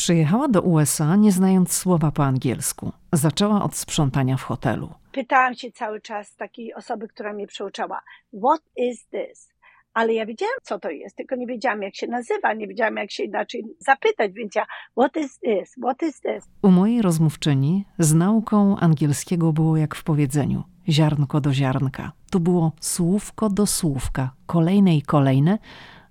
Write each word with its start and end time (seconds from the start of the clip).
Przyjechała 0.00 0.48
do 0.48 0.62
USA 0.62 1.16
nie 1.16 1.32
znając 1.32 1.72
słowa 1.72 2.10
po 2.10 2.24
angielsku. 2.24 2.92
Zaczęła 3.12 3.62
od 3.62 3.76
sprzątania 3.76 4.36
w 4.36 4.42
hotelu. 4.42 4.88
Pytałam 5.12 5.54
się 5.54 5.72
cały 5.72 6.00
czas 6.00 6.36
takiej 6.36 6.74
osoby, 6.74 7.08
która 7.08 7.32
mnie 7.32 7.46
przeuczała, 7.46 8.00
what 8.44 8.62
is 8.76 9.06
this? 9.08 9.52
Ale 9.94 10.14
ja 10.14 10.26
wiedziałam, 10.26 10.54
co 10.62 10.78
to 10.78 10.90
jest, 10.90 11.16
tylko 11.16 11.36
nie 11.36 11.46
wiedziałam, 11.46 11.82
jak 11.82 11.96
się 11.96 12.06
nazywa, 12.06 12.52
nie 12.54 12.68
wiedziałam, 12.68 12.96
jak 12.96 13.10
się 13.10 13.22
inaczej 13.24 13.64
zapytać, 13.78 14.32
więc 14.32 14.54
ja, 14.54 14.66
what 14.98 15.16
is 15.16 15.38
this? 15.38 15.74
What 15.82 16.02
is 16.02 16.20
this? 16.20 16.44
U 16.62 16.70
mojej 16.70 17.02
rozmówczyni 17.02 17.84
z 17.98 18.14
nauką 18.14 18.76
angielskiego 18.76 19.52
było 19.52 19.76
jak 19.76 19.94
w 19.94 20.04
powiedzeniu 20.04 20.62
ziarnko 20.88 21.40
do 21.40 21.52
ziarnka. 21.52 22.12
Tu 22.30 22.40
było 22.40 22.72
słówko 22.80 23.50
do 23.50 23.66
słówka, 23.66 24.30
kolejne 24.46 24.96
i 24.96 25.02
kolejne, 25.02 25.58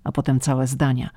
a 0.04 0.12
potem 0.12 0.40
całe 0.40 0.66
zdania. 0.66 1.10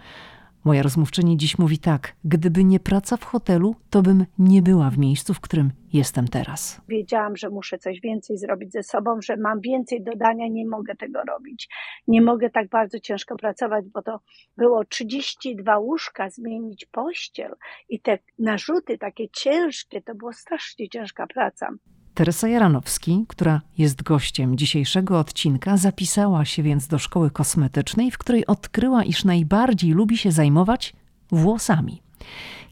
Moja 0.66 0.84
rozmówczyni 0.84 1.38
dziś 1.38 1.58
mówi 1.58 1.78
tak: 1.78 2.16
gdyby 2.24 2.64
nie 2.64 2.80
praca 2.80 3.18
w 3.18 3.24
hotelu, 3.24 3.76
to 3.90 4.02
bym 4.02 4.26
nie 4.40 4.62
była 4.62 4.90
w 4.90 4.98
miejscu, 4.98 5.34
w 5.34 5.40
którym 5.40 5.72
jestem 5.94 6.28
teraz. 6.28 6.82
Wiedziałam, 6.88 7.38
że 7.38 7.50
muszę 7.50 7.78
coś 7.78 8.02
więcej 8.02 8.38
zrobić 8.38 8.72
ze 8.72 8.84
sobą, 8.84 9.22
że 9.22 9.38
mam 9.38 9.62
więcej 9.62 10.04
dodania, 10.04 10.48
nie 10.48 10.68
mogę 10.68 10.96
tego 10.96 11.20
robić. 11.24 11.70
Nie 12.08 12.22
mogę 12.22 12.50
tak 12.50 12.70
bardzo 12.70 13.00
ciężko 13.00 13.36
pracować, 13.36 13.86
bo 13.94 14.02
to 14.02 14.20
było 14.58 14.86
32 14.86 15.78
łóżka, 15.78 16.30
zmienić 16.30 16.86
pościel 16.86 17.56
i 17.90 18.00
te 18.00 18.20
narzuty 18.40 18.98
takie 18.98 19.30
ciężkie, 19.30 20.02
to 20.02 20.16
było 20.16 20.34
strasznie 20.34 20.90
ciężka 20.90 21.28
praca. 21.28 21.70
Teresa 22.14 22.48
Jaranowski, 22.48 23.26
która 23.28 23.62
jest 23.78 24.04
gościem 24.04 24.58
dzisiejszego 24.58 25.20
odcinka, 25.20 25.78
zapisała 25.78 26.46
się 26.46 26.64
więc 26.64 26.88
do 26.88 27.00
szkoły 27.00 27.32
kosmetycznej, 27.32 28.12
w 28.12 28.18
której 28.18 28.46
odkryła, 28.46 29.04
iż 29.04 29.24
najbardziej 29.24 29.92
lubi 29.92 30.18
się 30.18 30.32
zajmować 30.32 30.94
włosami. 31.32 32.02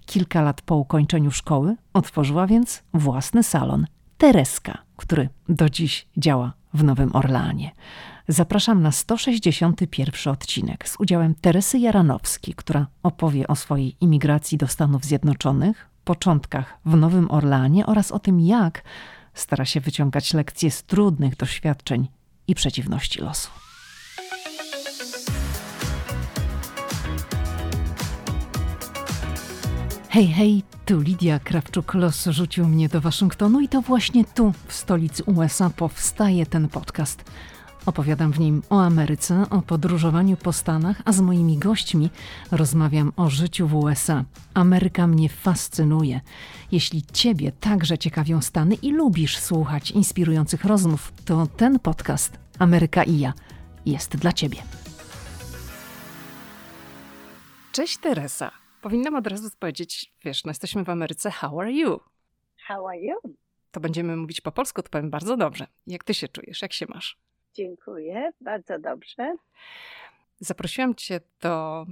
Kilka 0.06 0.42
lat 0.42 0.62
po 0.62 0.76
ukończeniu 0.76 1.32
szkoły 1.32 1.76
otworzyła 1.94 2.48
więc 2.48 2.84
własny 2.94 3.44
salon 3.44 3.88
Tereska, 4.18 4.78
który 4.98 5.30
do 5.50 5.70
dziś 5.70 6.08
działa 6.18 6.54
w 6.74 6.84
Nowym 6.84 7.16
Orleanie. 7.16 7.72
Zapraszam 8.28 8.82
na 8.82 8.92
161 8.92 10.34
odcinek 10.34 10.90
z 10.90 11.00
udziałem 11.00 11.36
Teresy 11.36 11.80
Jaranowskiej, 11.80 12.54
która 12.54 12.88
opowie 13.04 13.48
o 13.48 13.56
swojej 13.56 13.96
imigracji 14.02 14.58
do 14.58 14.68
Stanów 14.68 15.06
Zjednoczonych, 15.06 15.90
początkach 16.04 16.78
w 16.86 16.96
Nowym 16.96 17.32
Orleanie 17.32 17.86
oraz 17.86 18.12
o 18.12 18.20
tym, 18.20 18.40
jak 18.40 18.84
stara 19.34 19.66
się 19.66 19.80
wyciągać 19.82 20.34
lekcje 20.34 20.72
z 20.72 20.84
trudnych 20.84 21.36
doświadczeń 21.36 22.08
i 22.48 22.56
przeciwności 22.56 23.22
losu. 23.22 23.50
Hej, 30.10 30.28
hej, 30.28 30.64
tu 30.86 31.00
Lidia 31.00 31.40
Krawczuk. 31.40 31.94
Los 31.94 32.26
rzucił 32.26 32.68
mnie 32.68 32.90
do 32.90 33.02
Waszyngtonu 33.02 33.60
i 33.60 33.68
to 33.68 33.82
właśnie 33.82 34.26
tu, 34.26 34.54
w 34.68 34.74
stolicy 34.74 35.24
USA, 35.24 35.70
powstaje 35.70 36.46
ten 36.46 36.70
podcast. 36.70 37.24
Opowiadam 37.86 38.34
w 38.34 38.40
nim 38.40 38.62
o 38.70 38.82
Ameryce, 38.82 39.46
o 39.50 39.62
podróżowaniu 39.62 40.38
po 40.38 40.54
Stanach, 40.54 41.02
a 41.06 41.12
z 41.12 41.22
moimi 41.22 41.58
gośćmi 41.58 42.10
rozmawiam 42.52 43.14
o 43.16 43.30
życiu 43.30 43.68
w 43.68 43.76
USA. 43.76 44.26
Ameryka 44.54 45.08
mnie 45.08 45.30
fascynuje. 45.30 46.22
Jeśli 46.72 47.02
Ciebie 47.14 47.52
także 47.52 47.98
ciekawią 47.98 48.42
Stany 48.42 48.76
i 48.76 48.92
lubisz 48.92 49.38
słuchać 49.38 49.92
inspirujących 49.92 50.66
rozmów, 50.66 51.14
to 51.26 51.48
ten 51.48 51.80
podcast 51.80 52.40
Ameryka 52.60 53.04
i 53.04 53.20
ja 53.20 53.34
jest 53.86 54.18
dla 54.18 54.34
Ciebie. 54.34 54.58
Cześć 57.72 57.98
Teresa. 57.98 58.52
Powinnam 58.82 59.16
od 59.16 59.28
razu 59.28 59.50
powiedzieć, 59.60 60.14
wiesz, 60.26 60.44
no 60.44 60.50
jesteśmy 60.50 60.84
w 60.84 60.90
Ameryce, 60.90 61.32
how 61.32 61.60
are 61.60 61.72
you? 61.72 62.00
How 62.68 62.88
are 62.88 63.00
you? 63.00 63.36
To 63.72 63.80
będziemy 63.80 64.18
mówić 64.18 64.42
po 64.42 64.52
polsku, 64.52 64.82
to 64.82 64.90
powiem 64.90 65.10
bardzo 65.10 65.38
dobrze. 65.38 65.68
Jak 65.88 66.04
ty 66.04 66.14
się 66.14 66.28
czujesz, 66.28 66.62
jak 66.62 66.74
się 66.74 66.86
masz? 66.90 67.31
Dziękuję, 67.54 68.32
bardzo 68.42 68.80
dobrze. 68.80 69.36
Zaprosiłam 70.40 70.96
Cię 70.96 71.22
do 71.42 71.86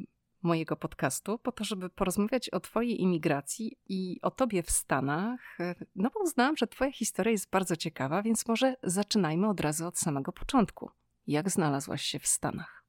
mojego 0.43 0.75
podcastu 0.75 1.39
po 1.39 1.51
to, 1.51 1.63
żeby 1.63 1.89
porozmawiać 1.89 2.49
o 2.49 2.59
Twojej 2.59 3.01
imigracji 3.01 3.77
i 3.89 4.19
o 4.21 4.31
Tobie 4.31 4.63
w 4.63 4.71
Stanach. 4.71 5.57
No 5.95 6.09
bo 6.13 6.19
uznałam, 6.19 6.57
że 6.57 6.67
Twoja 6.67 6.91
historia 6.91 7.31
jest 7.31 7.49
bardzo 7.49 7.75
ciekawa, 7.75 8.21
więc 8.21 8.47
może 8.47 8.75
zaczynajmy 8.83 9.49
od 9.49 9.59
razu 9.59 9.87
od 9.87 9.97
samego 9.97 10.31
początku. 10.31 10.91
Jak 11.27 11.49
znalazłaś 11.49 12.01
się 12.01 12.19
w 12.19 12.27
Stanach? 12.27 12.83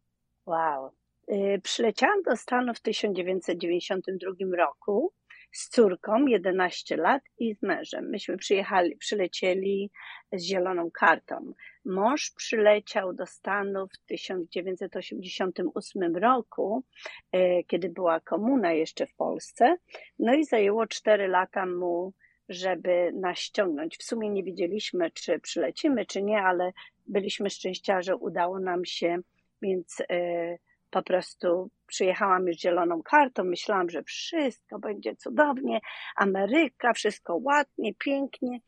Wow. 0.46 0.90
Y, 1.28 1.60
przyleciałam 1.62 2.22
do 2.22 2.36
Stanów 2.36 2.76
w 2.76 2.80
1992 2.80 4.56
roku 4.56 5.12
z 5.52 5.68
córką 5.68 6.26
11 6.26 6.96
lat 6.96 7.22
i 7.38 7.54
z 7.54 7.62
mężem. 7.62 8.10
Myśmy 8.10 8.36
przyjechali, 8.36 8.96
przylecieli 8.96 9.90
z 10.32 10.42
zieloną 10.42 10.90
kartą. 10.90 11.52
Mąż 11.84 12.30
przyleciał 12.30 13.12
do 13.12 13.26
Stanów 13.26 13.90
w 13.92 14.06
1988 14.06 16.16
roku, 16.16 16.84
e, 17.32 17.64
kiedy 17.64 17.88
była 17.88 18.20
komuna 18.20 18.72
jeszcze 18.72 19.06
w 19.06 19.14
Polsce. 19.14 19.76
No 20.18 20.34
i 20.34 20.44
zajęło 20.44 20.86
4 20.86 21.28
lata 21.28 21.66
mu, 21.66 22.12
żeby 22.48 23.12
nas 23.14 23.38
ściągnąć. 23.38 23.98
W 23.98 24.02
sumie 24.02 24.30
nie 24.30 24.42
wiedzieliśmy, 24.42 25.10
czy 25.10 25.38
przylecimy, 25.38 26.06
czy 26.06 26.22
nie, 26.22 26.42
ale 26.42 26.72
byliśmy 27.06 27.50
szczęściarze, 27.50 28.16
udało 28.16 28.60
nam 28.60 28.84
się, 28.84 29.18
więc 29.62 30.02
e, 30.10 30.58
po 30.90 31.02
prostu 31.02 31.70
przyjechałam 31.86 32.46
już 32.46 32.56
zieloną 32.56 33.02
kartą, 33.02 33.44
myślałam, 33.44 33.90
że 33.90 34.02
wszystko 34.02 34.78
będzie 34.78 35.16
cudownie, 35.16 35.80
Ameryka, 36.16 36.92
wszystko 36.92 37.36
ładnie, 37.36 37.94
pięknie. 37.94 38.60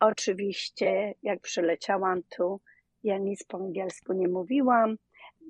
Oczywiście, 0.00 1.14
jak 1.22 1.40
przyleciałam 1.40 2.22
tu, 2.36 2.60
ja 3.04 3.18
nic 3.18 3.44
po 3.44 3.58
angielsku 3.58 4.12
nie 4.12 4.28
mówiłam. 4.28 4.96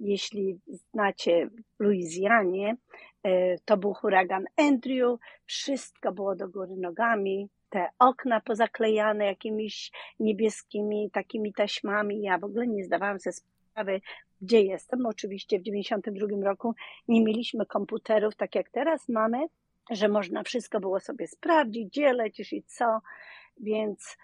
Jeśli 0.01 0.61
znacie 0.67 1.49
Luizjanie, 1.79 2.77
e, 3.23 3.59
to 3.59 3.77
był 3.77 3.95
huragan 3.95 4.45
Andrew, 4.57 5.19
wszystko 5.47 6.13
było 6.13 6.37
do 6.37 6.49
góry 6.49 6.77
nogami, 6.77 7.49
te 7.71 7.89
okna 7.99 8.41
pozaklejane 8.41 9.27
jakimiś 9.27 9.91
niebieskimi 10.21 11.11
takimi 11.11 11.53
taśmami. 11.53 12.23
Ja 12.23 12.39
w 12.39 12.45
ogóle 12.45 12.67
nie 12.67 12.85
zdawałam 12.85 13.21
sobie 13.21 13.37
gdzie 14.41 14.63
jestem. 14.63 15.07
Oczywiście 15.07 15.59
w 15.59 15.63
92 15.63 16.27
roku 16.45 16.75
nie 17.09 17.25
mieliśmy 17.25 17.67
komputerów 17.67 18.37
tak 18.37 18.55
jak 18.55 18.71
teraz 18.71 19.09
mamy, 19.09 19.39
że 19.91 20.09
można 20.09 20.43
wszystko 20.43 20.81
było 20.81 21.01
sobie 21.01 21.29
sprawdzić, 21.29 21.89
gdzie 21.89 22.13
lecisz 22.13 22.53
i 22.53 22.63
co, 22.63 23.01
więc 23.61 24.17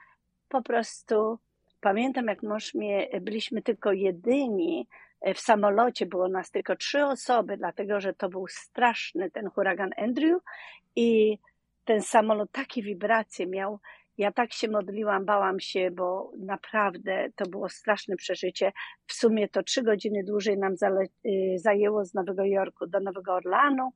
po 0.49 0.63
prostu 0.63 1.39
pamiętam 1.81 2.27
jak 2.27 2.43
mąż 2.43 2.75
mnie, 2.75 3.09
byliśmy 3.21 3.63
tylko 3.63 3.93
jedyni 3.93 4.89
w 5.35 5.41
samolocie, 5.41 6.07
było 6.07 6.29
nas 6.29 6.51
tylko 6.51 6.77
trzy 6.77 7.05
osoby, 7.05 7.57
dlatego 7.57 8.01
że 8.01 8.15
to 8.15 8.29
był 8.29 8.47
straszny 8.49 9.31
ten 9.31 9.51
huragan 9.51 9.91
Andrew 9.97 10.43
i 10.97 11.39
ten 11.85 12.03
samolot 12.03 12.53
takie 12.53 12.83
wibracje 12.83 13.47
miał, 13.47 13.79
ja 14.19 14.33
tak 14.33 14.53
się 14.53 14.69
modliłam, 14.69 15.25
bałam 15.25 15.61
się, 15.61 15.91
bo 15.91 16.33
naprawdę 16.39 17.29
to 17.37 17.47
było 17.47 17.69
straszne 17.69 18.17
przeżycie. 18.17 18.73
W 19.07 19.13
sumie 19.13 19.49
to 19.49 19.63
trzy 19.63 19.83
godziny 19.83 20.25
dłużej 20.25 20.59
nam 20.59 20.73
y, 20.73 21.59
zajęło 21.59 22.05
z 22.05 22.15
Nowego 22.15 22.45
Jorku 22.45 22.87
do 22.87 23.01
Nowego 23.01 23.35
Orlanu, 23.35 23.91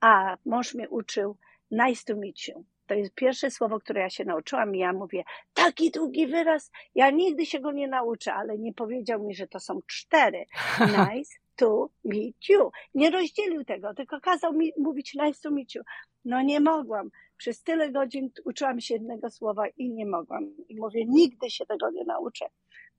a 0.00 0.36
mąż 0.46 0.74
mnie 0.74 0.88
uczył 0.88 1.36
nice 1.70 2.02
to 2.06 2.20
meet 2.20 2.48
you. 2.48 2.64
To 2.86 2.94
jest 2.94 3.14
pierwsze 3.14 3.50
słowo, 3.50 3.80
które 3.80 4.00
ja 4.00 4.10
się 4.10 4.24
nauczyłam 4.24 4.74
i 4.74 4.78
ja 4.78 4.92
mówię, 4.92 5.24
taki 5.54 5.90
długi 5.90 6.26
wyraz, 6.26 6.70
ja 6.94 7.10
nigdy 7.10 7.46
się 7.46 7.60
go 7.60 7.72
nie 7.72 7.88
nauczę, 7.88 8.34
ale 8.34 8.58
nie 8.58 8.74
powiedział 8.74 9.26
mi, 9.26 9.34
że 9.34 9.48
to 9.48 9.60
są 9.60 9.80
cztery. 9.86 10.44
Nice 10.98 11.34
to 11.56 11.88
meet 12.04 12.48
you. 12.48 12.70
Nie 12.94 13.10
rozdzielił 13.10 13.64
tego, 13.64 13.94
tylko 13.94 14.20
kazał 14.20 14.52
mi 14.52 14.72
mówić 14.78 15.14
nice 15.14 15.40
to 15.42 15.50
meet 15.50 15.74
you. 15.74 15.82
No 16.24 16.42
nie 16.42 16.60
mogłam. 16.60 17.10
Przez 17.38 17.62
tyle 17.62 17.92
godzin 17.92 18.30
uczyłam 18.44 18.80
się 18.80 18.94
jednego 18.94 19.30
słowa 19.30 19.68
i 19.68 19.90
nie 19.90 20.06
mogłam. 20.06 20.50
I 20.68 20.76
mówię, 20.76 21.04
nigdy 21.06 21.50
się 21.50 21.66
tego 21.66 21.90
nie 21.90 22.04
nauczę. 22.04 22.46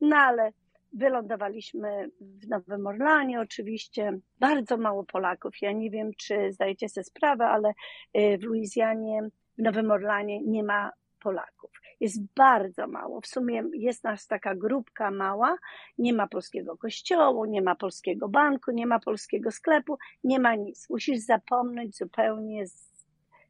No 0.01 0.15
ale 0.17 0.51
wylądowaliśmy 0.93 2.11
w 2.21 2.47
Nowym 2.47 2.87
Orlanie 2.87 3.41
oczywiście. 3.41 4.19
Bardzo 4.39 4.77
mało 4.77 5.03
Polaków. 5.03 5.61
Ja 5.61 5.71
nie 5.71 5.89
wiem, 5.89 6.11
czy 6.17 6.53
zdajecie 6.53 6.89
sobie 6.89 7.03
sprawę, 7.03 7.45
ale 7.45 7.69
y, 8.17 8.37
w 8.37 8.43
Luizjanie, 8.43 9.21
w 9.57 9.61
Nowym 9.61 9.91
Orlanie 9.91 10.41
nie 10.41 10.63
ma 10.63 10.91
Polaków. 11.19 11.71
Jest 11.99 12.33
bardzo 12.35 12.87
mało. 12.87 13.21
W 13.21 13.27
sumie 13.27 13.63
jest 13.73 14.03
nas 14.03 14.27
taka 14.27 14.55
grupka 14.55 15.11
mała. 15.11 15.57
Nie 15.97 16.13
ma 16.13 16.27
polskiego 16.27 16.77
kościołu, 16.77 17.45
nie 17.45 17.61
ma 17.61 17.75
polskiego 17.75 18.29
banku, 18.29 18.71
nie 18.71 18.87
ma 18.87 18.99
polskiego 18.99 19.51
sklepu, 19.51 19.97
nie 20.23 20.39
ma 20.39 20.55
nic. 20.55 20.89
Musisz 20.89 21.19
zapomnieć 21.19 21.97
zupełnie 21.97 22.67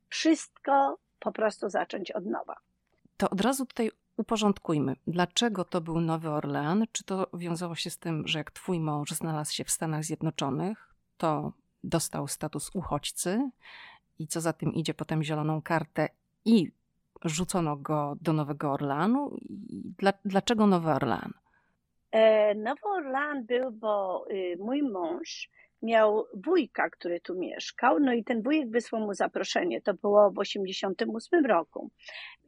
wszystko 0.10 0.98
po 1.20 1.32
prostu 1.32 1.70
zacząć 1.70 2.12
od 2.12 2.26
nowa. 2.26 2.56
To 3.18 3.30
od 3.30 3.42
razu 3.42 3.66
tutaj 3.66 3.92
uporządkujmy. 4.18 4.96
Dlaczego 5.08 5.66
to 5.66 5.82
był 5.82 6.02
Nowy 6.02 6.30
Orlean? 6.30 6.86
Czy 6.92 7.04
to 7.04 7.28
wiązało 7.34 7.76
się 7.76 7.90
z 7.90 7.98
tym, 7.98 8.28
że 8.28 8.40
jak 8.40 8.52
twój 8.52 8.80
mąż 8.80 9.12
znalazł 9.12 9.54
się 9.54 9.64
w 9.64 9.72
Stanach 9.72 10.04
Zjednoczonych, 10.04 10.96
to 11.18 11.54
dostał 11.84 12.28
status 12.28 12.72
uchodźcy 12.74 13.50
i 14.20 14.28
co 14.28 14.42
za 14.42 14.54
tym 14.54 14.74
idzie 14.74 14.94
potem 14.94 15.24
zieloną 15.24 15.62
kartę 15.62 16.10
i 16.46 16.72
rzucono 17.26 17.78
go 17.78 18.16
do 18.22 18.34
Nowego 18.34 18.72
Orlanu. 18.72 19.38
Dla, 19.98 20.14
dlaczego 20.26 20.68
Nowy 20.68 20.92
Orlan? 20.92 21.34
E, 22.12 22.56
Nowy 22.56 22.86
Orlan 22.86 23.46
był, 23.46 23.72
bo 23.72 24.26
y, 24.32 24.58
mój 24.60 24.84
mąż 24.84 25.50
miał 25.81 26.26
wujka, 26.34 26.90
który 26.90 27.22
tu 27.22 27.36
mieszkał, 27.36 28.00
no 28.00 28.14
i 28.14 28.24
ten 28.24 28.42
wujek 28.42 28.70
wysłał 28.70 29.02
mu 29.02 29.14
zaproszenie. 29.14 29.81
To 29.81 29.94
było 29.94 30.31
w 30.31 30.40
88 30.40 31.46
roku. 31.46 31.92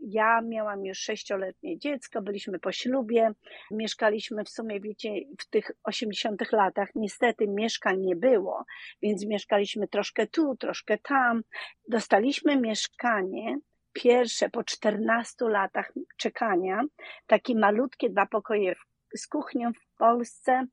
Ja 0.01 0.41
miałam 0.41 0.85
już 0.85 0.97
sześcioletnie 0.99 1.77
dziecko, 1.77 2.21
byliśmy 2.21 2.59
po 2.59 2.71
ślubie, 2.71 3.31
mieszkaliśmy 3.71 4.43
w 4.43 4.49
sumie, 4.49 4.79
wiecie, 4.79 5.09
w 5.39 5.49
tych 5.49 5.71
80 5.83 6.51
latach 6.51 6.89
niestety 6.95 7.47
mieszkań 7.47 7.99
nie 7.99 8.15
było, 8.15 8.65
więc 9.01 9.25
mieszkaliśmy 9.25 9.87
troszkę 9.87 10.27
tu, 10.27 10.55
troszkę 10.55 10.97
tam. 10.97 11.41
Dostaliśmy 11.87 12.57
mieszkanie 12.57 13.57
pierwsze 13.93 14.49
po 14.49 14.63
14 14.63 15.45
latach 15.45 15.93
czekania, 16.17 16.81
takie 17.27 17.55
malutkie 17.55 18.09
dwa 18.09 18.25
pokoje 18.25 18.75
z 19.15 19.27
kuchnią 19.27 19.73
w 19.73 19.97
Polsce 19.97 20.65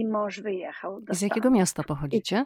i 0.00 0.08
mąż 0.08 0.40
wyjechał. 0.40 1.00
Z 1.10 1.22
jakiego 1.22 1.50
miasta 1.50 1.82
pochodzicie? 1.82 2.44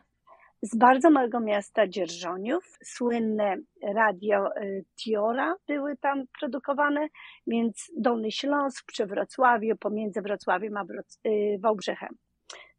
Z 0.62 0.76
bardzo 0.76 1.11
małego 1.11 1.41
miasta 1.41 1.88
Dzierżoniów. 1.88 2.79
Słynne 2.85 3.56
radio 3.94 4.56
y, 4.56 4.85
Tiora 4.97 5.55
były 5.67 5.97
tam 5.97 6.25
produkowane, 6.41 7.08
więc 7.47 7.93
Dolny 7.97 8.31
Śląsk 8.31 8.87
przy 8.87 9.06
Wrocławiu, 9.06 9.76
pomiędzy 9.76 10.23
Wrocławiem 10.23 10.76
a 10.76 10.85
y, 11.26 11.58
Wałbrzechem. 11.61 12.17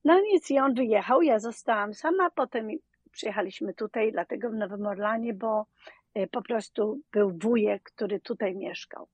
No 0.06 0.22
więc 0.32 0.52
i 0.52 0.60
on 0.60 0.74
wyjechał, 0.74 1.22
ja 1.22 1.40
zostałam 1.40 1.94
sama, 1.94 2.30
potem 2.30 2.68
przyjechaliśmy 3.12 3.74
tutaj, 3.74 4.12
dlatego 4.12 4.50
w 4.50 4.54
Nowym 4.54 4.86
Orlanie, 4.86 5.34
bo 5.34 5.66
y, 6.18 6.28
po 6.32 6.42
prostu 6.42 7.00
był 7.12 7.38
wujek, 7.42 7.84
który 7.84 8.20
tutaj 8.20 8.56
mieszkał. 8.56 9.08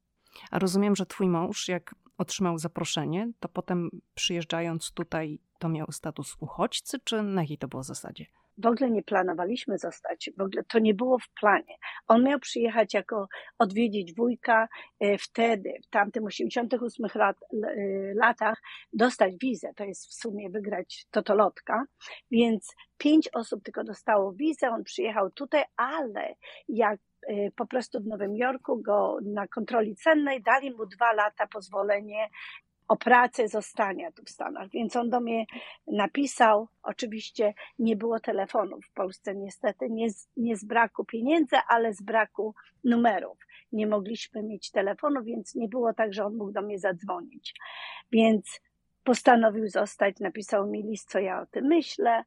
A 0.51 0.59
rozumiem, 0.59 0.95
że 0.95 1.05
twój 1.05 1.27
mąż, 1.27 1.67
jak 1.67 1.95
otrzymał 2.17 2.57
zaproszenie, 2.57 3.31
to 3.39 3.49
potem 3.49 3.89
przyjeżdżając 4.13 4.91
tutaj, 4.91 5.39
to 5.59 5.69
miał 5.69 5.91
status 5.91 6.35
uchodźcy, 6.39 6.99
czy 7.03 7.21
na 7.21 7.41
jakiej 7.41 7.57
to 7.57 7.67
było 7.67 7.83
zasadzie? 7.83 8.25
W 8.57 8.65
ogóle 8.65 8.91
nie 8.91 9.03
planowaliśmy 9.03 9.77
zostać, 9.77 10.29
w 10.37 10.41
ogóle 10.41 10.63
to 10.63 10.79
nie 10.79 10.93
było 10.93 11.19
w 11.19 11.29
planie. 11.29 11.75
On 12.07 12.23
miał 12.23 12.39
przyjechać 12.39 12.93
jako 12.93 13.27
odwiedzić 13.57 14.15
wujka 14.15 14.67
e, 14.99 15.17
wtedy, 15.17 15.73
w 15.83 15.89
tamtym 15.89 16.25
88 16.25 17.05
lat, 17.15 17.37
e, 17.53 17.57
latach, 18.13 18.61
dostać 18.93 19.33
wizę, 19.41 19.73
to 19.75 19.83
jest 19.83 20.07
w 20.07 20.13
sumie 20.13 20.49
wygrać 20.49 21.05
totolotka, 21.11 21.83
więc 22.31 22.75
pięć 22.97 23.29
osób 23.33 23.63
tylko 23.63 23.83
dostało 23.83 24.33
wizę, 24.33 24.69
on 24.69 24.83
przyjechał 24.83 25.31
tutaj, 25.31 25.63
ale 25.75 26.35
jak 26.69 26.99
po 27.55 27.65
prostu 27.65 27.99
w 27.99 28.07
Nowym 28.07 28.35
Jorku 28.35 28.81
go 28.81 29.17
na 29.21 29.47
kontroli 29.47 29.95
cennej 29.95 30.41
dali 30.41 30.71
mu 30.71 30.85
dwa 30.85 31.13
lata 31.13 31.47
pozwolenie 31.47 32.29
o 32.87 32.97
pracę 32.97 33.47
zostania 33.47 34.11
tu 34.11 34.23
w 34.23 34.29
Stanach. 34.29 34.69
Więc 34.69 34.95
on 34.95 35.09
do 35.09 35.19
mnie 35.19 35.45
napisał, 35.87 36.67
oczywiście 36.83 37.53
nie 37.79 37.95
było 37.95 38.19
telefonu 38.19 38.81
w 38.81 38.93
Polsce 38.93 39.35
niestety, 39.35 39.89
nie 39.89 40.09
z, 40.09 40.29
nie 40.37 40.57
z 40.57 40.65
braku 40.65 41.05
pieniędzy, 41.05 41.55
ale 41.67 41.93
z 41.93 42.01
braku 42.01 42.55
numerów. 42.83 43.37
Nie 43.71 43.87
mogliśmy 43.87 44.43
mieć 44.43 44.71
telefonu, 44.71 45.23
więc 45.23 45.55
nie 45.55 45.67
było 45.67 45.93
tak, 45.93 46.13
że 46.13 46.25
on 46.25 46.35
mógł 46.37 46.51
do 46.51 46.61
mnie 46.61 46.79
zadzwonić. 46.79 47.53
Więc 48.11 48.61
postanowił 49.03 49.67
zostać, 49.67 50.19
napisał 50.19 50.67
mi 50.67 50.83
list, 50.83 51.09
co 51.09 51.19
ja 51.19 51.41
o 51.41 51.45
tym 51.45 51.65
myślę. 51.65 52.23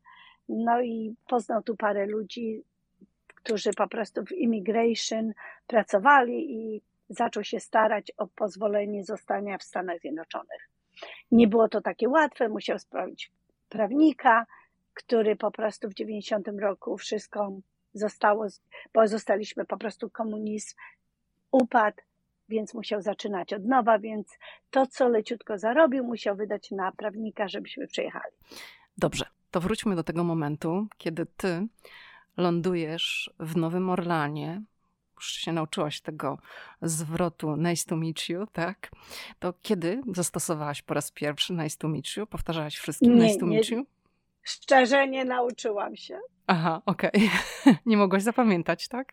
No 0.48 0.82
i 0.82 1.14
poznał 1.28 1.62
tu 1.62 1.76
parę 1.76 2.06
ludzi, 2.06 2.62
którzy 3.42 3.72
po 3.72 3.88
prostu 3.88 4.24
w 4.24 4.32
immigration 4.32 5.32
pracowali 5.66 6.54
i 6.54 6.82
zaczął 7.08 7.44
się 7.44 7.60
starać 7.60 8.12
o 8.16 8.26
pozwolenie 8.26 9.04
zostania 9.04 9.58
w 9.58 9.62
Stanach 9.62 10.00
Zjednoczonych. 10.00 10.68
Nie 11.30 11.48
było 11.48 11.68
to 11.68 11.80
takie 11.80 12.08
łatwe, 12.08 12.48
musiał 12.48 12.78
sprawić 12.78 13.32
prawnika, 13.68 14.46
który 14.94 15.36
po 15.36 15.50
prostu 15.50 15.88
w 15.88 15.94
90 15.94 16.48
roku 16.60 16.96
wszystko 16.96 17.52
zostało, 17.94 18.46
bo 18.94 19.08
zostaliśmy 19.08 19.64
po 19.64 19.76
prostu 19.76 20.10
komunizm, 20.10 20.76
upadł, 21.50 21.96
więc 22.48 22.74
musiał 22.74 23.02
zaczynać 23.02 23.52
od 23.52 23.64
nowa, 23.64 23.98
więc 23.98 24.38
to, 24.70 24.86
co 24.86 25.08
leciutko 25.08 25.58
zarobił, 25.58 26.04
musiał 26.04 26.36
wydać 26.36 26.70
na 26.70 26.92
prawnika, 26.92 27.48
żebyśmy 27.48 27.86
przyjechali. 27.86 28.34
Dobrze, 28.98 29.24
to 29.50 29.60
wróćmy 29.60 29.96
do 29.96 30.02
tego 30.02 30.24
momentu, 30.24 30.86
kiedy 30.98 31.26
ty 31.26 31.66
lądujesz 32.36 33.30
w 33.38 33.56
Nowym 33.56 33.90
Orlanie, 33.90 34.62
już 35.16 35.32
się 35.32 35.52
nauczyłaś 35.52 36.00
tego 36.00 36.38
zwrotu 36.82 37.56
nice 37.56 37.84
to 37.88 37.96
meet 37.96 38.28
you, 38.28 38.46
tak? 38.52 38.90
To 39.38 39.54
kiedy 39.62 40.02
zastosowałaś 40.14 40.82
po 40.82 40.94
raz 40.94 41.10
pierwszy 41.10 41.52
nice 41.52 41.76
to 41.78 41.88
meet 41.88 42.16
you? 42.16 42.26
Powtarzałaś 42.26 42.76
wszystkim 42.76 43.18
nie, 43.18 43.24
nice 43.24 43.40
to 43.40 43.46
meet 43.46 43.70
you? 43.70 43.86
Szczerze 44.42 45.08
nie 45.08 45.24
nauczyłam 45.24 45.96
się. 45.96 46.20
Aha, 46.46 46.82
okej. 46.86 47.10
Okay. 47.10 47.76
nie 47.86 47.96
mogłaś 47.96 48.22
zapamiętać, 48.22 48.88
tak? 48.88 49.12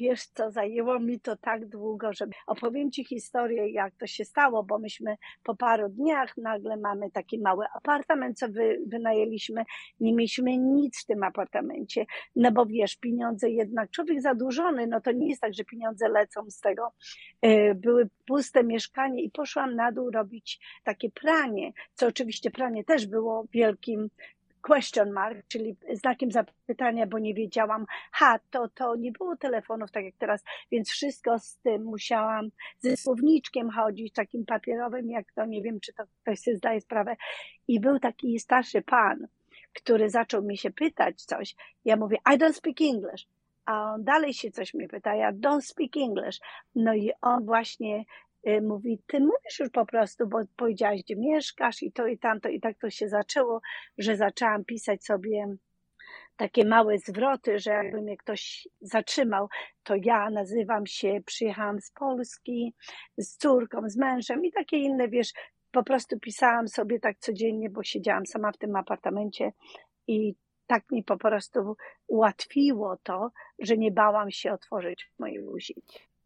Wiesz 0.00 0.26
co, 0.26 0.50
zajęło 0.50 1.00
mi 1.00 1.20
to 1.20 1.36
tak 1.36 1.66
długo, 1.66 2.12
że 2.12 2.26
opowiem 2.46 2.90
Ci 2.90 3.04
historię, 3.04 3.70
jak 3.70 3.94
to 3.94 4.06
się 4.06 4.24
stało, 4.24 4.62
bo 4.62 4.78
myśmy 4.78 5.16
po 5.42 5.56
paru 5.56 5.88
dniach 5.88 6.36
nagle 6.36 6.76
mamy 6.76 7.10
taki 7.10 7.38
mały 7.38 7.64
apartament, 7.74 8.38
co 8.38 8.48
wy, 8.48 8.78
wynajęliśmy. 8.86 9.64
Nie 10.00 10.12
mieliśmy 10.12 10.56
nic 10.56 11.02
w 11.02 11.06
tym 11.06 11.22
apartamencie, 11.22 12.06
no 12.36 12.52
bo 12.52 12.66
wiesz, 12.66 12.96
pieniądze 12.96 13.50
jednak, 13.50 13.90
człowiek 13.90 14.20
zadłużony, 14.20 14.86
no 14.86 15.00
to 15.00 15.12
nie 15.12 15.28
jest 15.28 15.40
tak, 15.40 15.54
że 15.54 15.64
pieniądze 15.64 16.08
lecą 16.08 16.50
z 16.50 16.60
tego. 16.60 16.92
E, 17.42 17.74
były 17.74 18.08
puste 18.26 18.64
mieszkanie 18.64 19.22
i 19.22 19.30
poszłam 19.30 19.74
na 19.74 19.92
dół 19.92 20.10
robić 20.10 20.60
takie 20.84 21.10
pranie, 21.10 21.72
co 21.94 22.06
oczywiście 22.06 22.50
pranie 22.50 22.84
też 22.84 23.06
było 23.06 23.44
wielkim 23.52 24.10
question 24.60 25.12
mark, 25.12 25.46
czyli 25.48 25.76
znakiem 25.92 26.30
zapytania, 26.30 27.06
bo 27.06 27.18
nie 27.18 27.34
wiedziałam, 27.34 27.86
ha, 28.12 28.38
to, 28.50 28.68
to 28.68 28.96
nie 28.96 29.12
było 29.12 29.36
telefonów 29.36 29.90
tak 29.90 30.04
jak 30.04 30.14
teraz, 30.18 30.44
więc 30.70 30.90
wszystko 30.90 31.38
z 31.38 31.56
tym 31.56 31.84
musiałam 31.84 32.50
ze 32.78 32.96
słowniczkiem 32.96 33.70
chodzić, 33.70 34.12
takim 34.12 34.46
papierowym, 34.46 35.10
jak 35.10 35.32
to, 35.32 35.46
nie 35.46 35.62
wiem, 35.62 35.80
czy 35.80 35.92
to 35.92 36.04
ktoś 36.22 36.40
sobie 36.40 36.56
zdaje 36.56 36.80
sprawę. 36.80 37.16
I 37.68 37.80
był 37.80 37.98
taki 37.98 38.38
starszy 38.38 38.82
pan, 38.82 39.26
który 39.72 40.10
zaczął 40.10 40.42
mi 40.42 40.56
się 40.56 40.70
pytać 40.70 41.22
coś. 41.22 41.54
Ja 41.84 41.96
mówię, 41.96 42.16
I 42.34 42.38
don't 42.38 42.52
speak 42.52 42.80
English. 42.80 43.26
A 43.64 43.94
on 43.94 44.04
dalej 44.04 44.34
się 44.34 44.50
coś 44.50 44.74
mnie 44.74 44.88
pyta, 44.88 45.14
ja 45.14 45.32
don't 45.32 45.60
speak 45.60 45.96
English. 45.96 46.40
No 46.74 46.94
i 46.94 47.10
on 47.22 47.44
właśnie 47.44 48.04
mówi, 48.62 49.02
ty 49.06 49.20
mówisz 49.20 49.58
już 49.60 49.70
po 49.70 49.86
prostu, 49.86 50.26
bo 50.26 50.38
powiedziałaś, 50.56 51.00
gdzie 51.02 51.16
mieszkasz 51.16 51.82
i 51.82 51.92
to 51.92 52.06
i 52.06 52.18
tamto 52.18 52.48
i 52.48 52.60
tak 52.60 52.78
to 52.78 52.90
się 52.90 53.08
zaczęło, 53.08 53.60
że 53.98 54.16
zaczęłam 54.16 54.64
pisać 54.64 55.04
sobie 55.04 55.56
takie 56.36 56.64
małe 56.64 56.98
zwroty, 56.98 57.58
że 57.58 57.70
jakby 57.70 58.02
mnie 58.02 58.16
ktoś 58.16 58.68
zatrzymał, 58.80 59.48
to 59.82 59.94
ja 60.04 60.30
nazywam 60.30 60.86
się, 60.86 61.20
przyjechałam 61.26 61.80
z 61.80 61.90
Polski, 61.90 62.74
z 63.16 63.36
córką, 63.36 63.90
z 63.90 63.96
mężem 63.96 64.44
i 64.44 64.52
takie 64.52 64.76
inne, 64.76 65.08
wiesz, 65.08 65.32
po 65.70 65.84
prostu 65.84 66.18
pisałam 66.18 66.68
sobie 66.68 67.00
tak 67.00 67.18
codziennie, 67.18 67.70
bo 67.70 67.82
siedziałam 67.82 68.26
sama 68.26 68.52
w 68.52 68.58
tym 68.58 68.76
apartamencie 68.76 69.52
i 70.06 70.34
tak 70.66 70.90
mi 70.90 71.04
po 71.04 71.16
prostu 71.16 71.76
ułatwiło 72.06 72.96
to, 73.02 73.30
że 73.58 73.76
nie 73.76 73.90
bałam 73.90 74.30
się 74.30 74.52
otworzyć 74.52 75.12
mojej 75.18 75.42
buzi. 75.42 75.74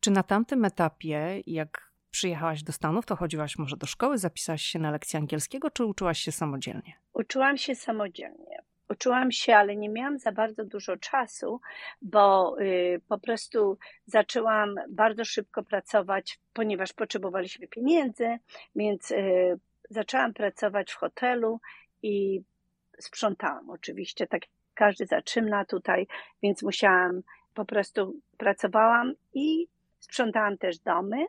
Czy 0.00 0.10
na 0.10 0.22
tamtym 0.22 0.64
etapie, 0.64 1.42
jak 1.46 1.93
przyjechałaś 2.14 2.62
do 2.62 2.72
Stanów, 2.72 3.06
to 3.06 3.16
chodziłaś 3.16 3.58
może 3.58 3.76
do 3.76 3.86
szkoły, 3.86 4.18
zapisałaś 4.18 4.62
się 4.62 4.78
na 4.78 4.90
lekcję 4.90 5.18
angielskiego, 5.18 5.70
czy 5.70 5.84
uczyłaś 5.84 6.18
się 6.18 6.32
samodzielnie? 6.32 6.92
Uczyłam 7.12 7.56
się 7.56 7.74
samodzielnie. 7.74 8.62
Uczyłam 8.88 9.32
się, 9.32 9.56
ale 9.56 9.76
nie 9.76 9.88
miałam 9.88 10.18
za 10.18 10.32
bardzo 10.32 10.64
dużo 10.64 10.96
czasu, 10.96 11.60
bo 12.02 12.56
y, 12.60 13.00
po 13.08 13.18
prostu 13.18 13.78
zaczęłam 14.06 14.74
bardzo 14.88 15.24
szybko 15.24 15.62
pracować, 15.62 16.38
ponieważ 16.52 16.92
potrzebowaliśmy 16.92 17.68
pieniędzy, 17.68 18.38
więc 18.76 19.10
y, 19.10 19.58
zaczęłam 19.90 20.34
pracować 20.34 20.92
w 20.92 20.96
hotelu 20.96 21.60
i 22.02 22.42
sprzątałam 22.98 23.70
oczywiście, 23.70 24.26
tak 24.26 24.42
każdy 24.74 25.06
zaczyna 25.06 25.64
tutaj, 25.64 26.06
więc 26.42 26.62
musiałam, 26.62 27.22
po 27.54 27.64
prostu 27.64 28.20
pracowałam 28.38 29.12
i 29.34 29.66
sprzątałam 30.00 30.58
też 30.58 30.78
domy, 30.78 31.26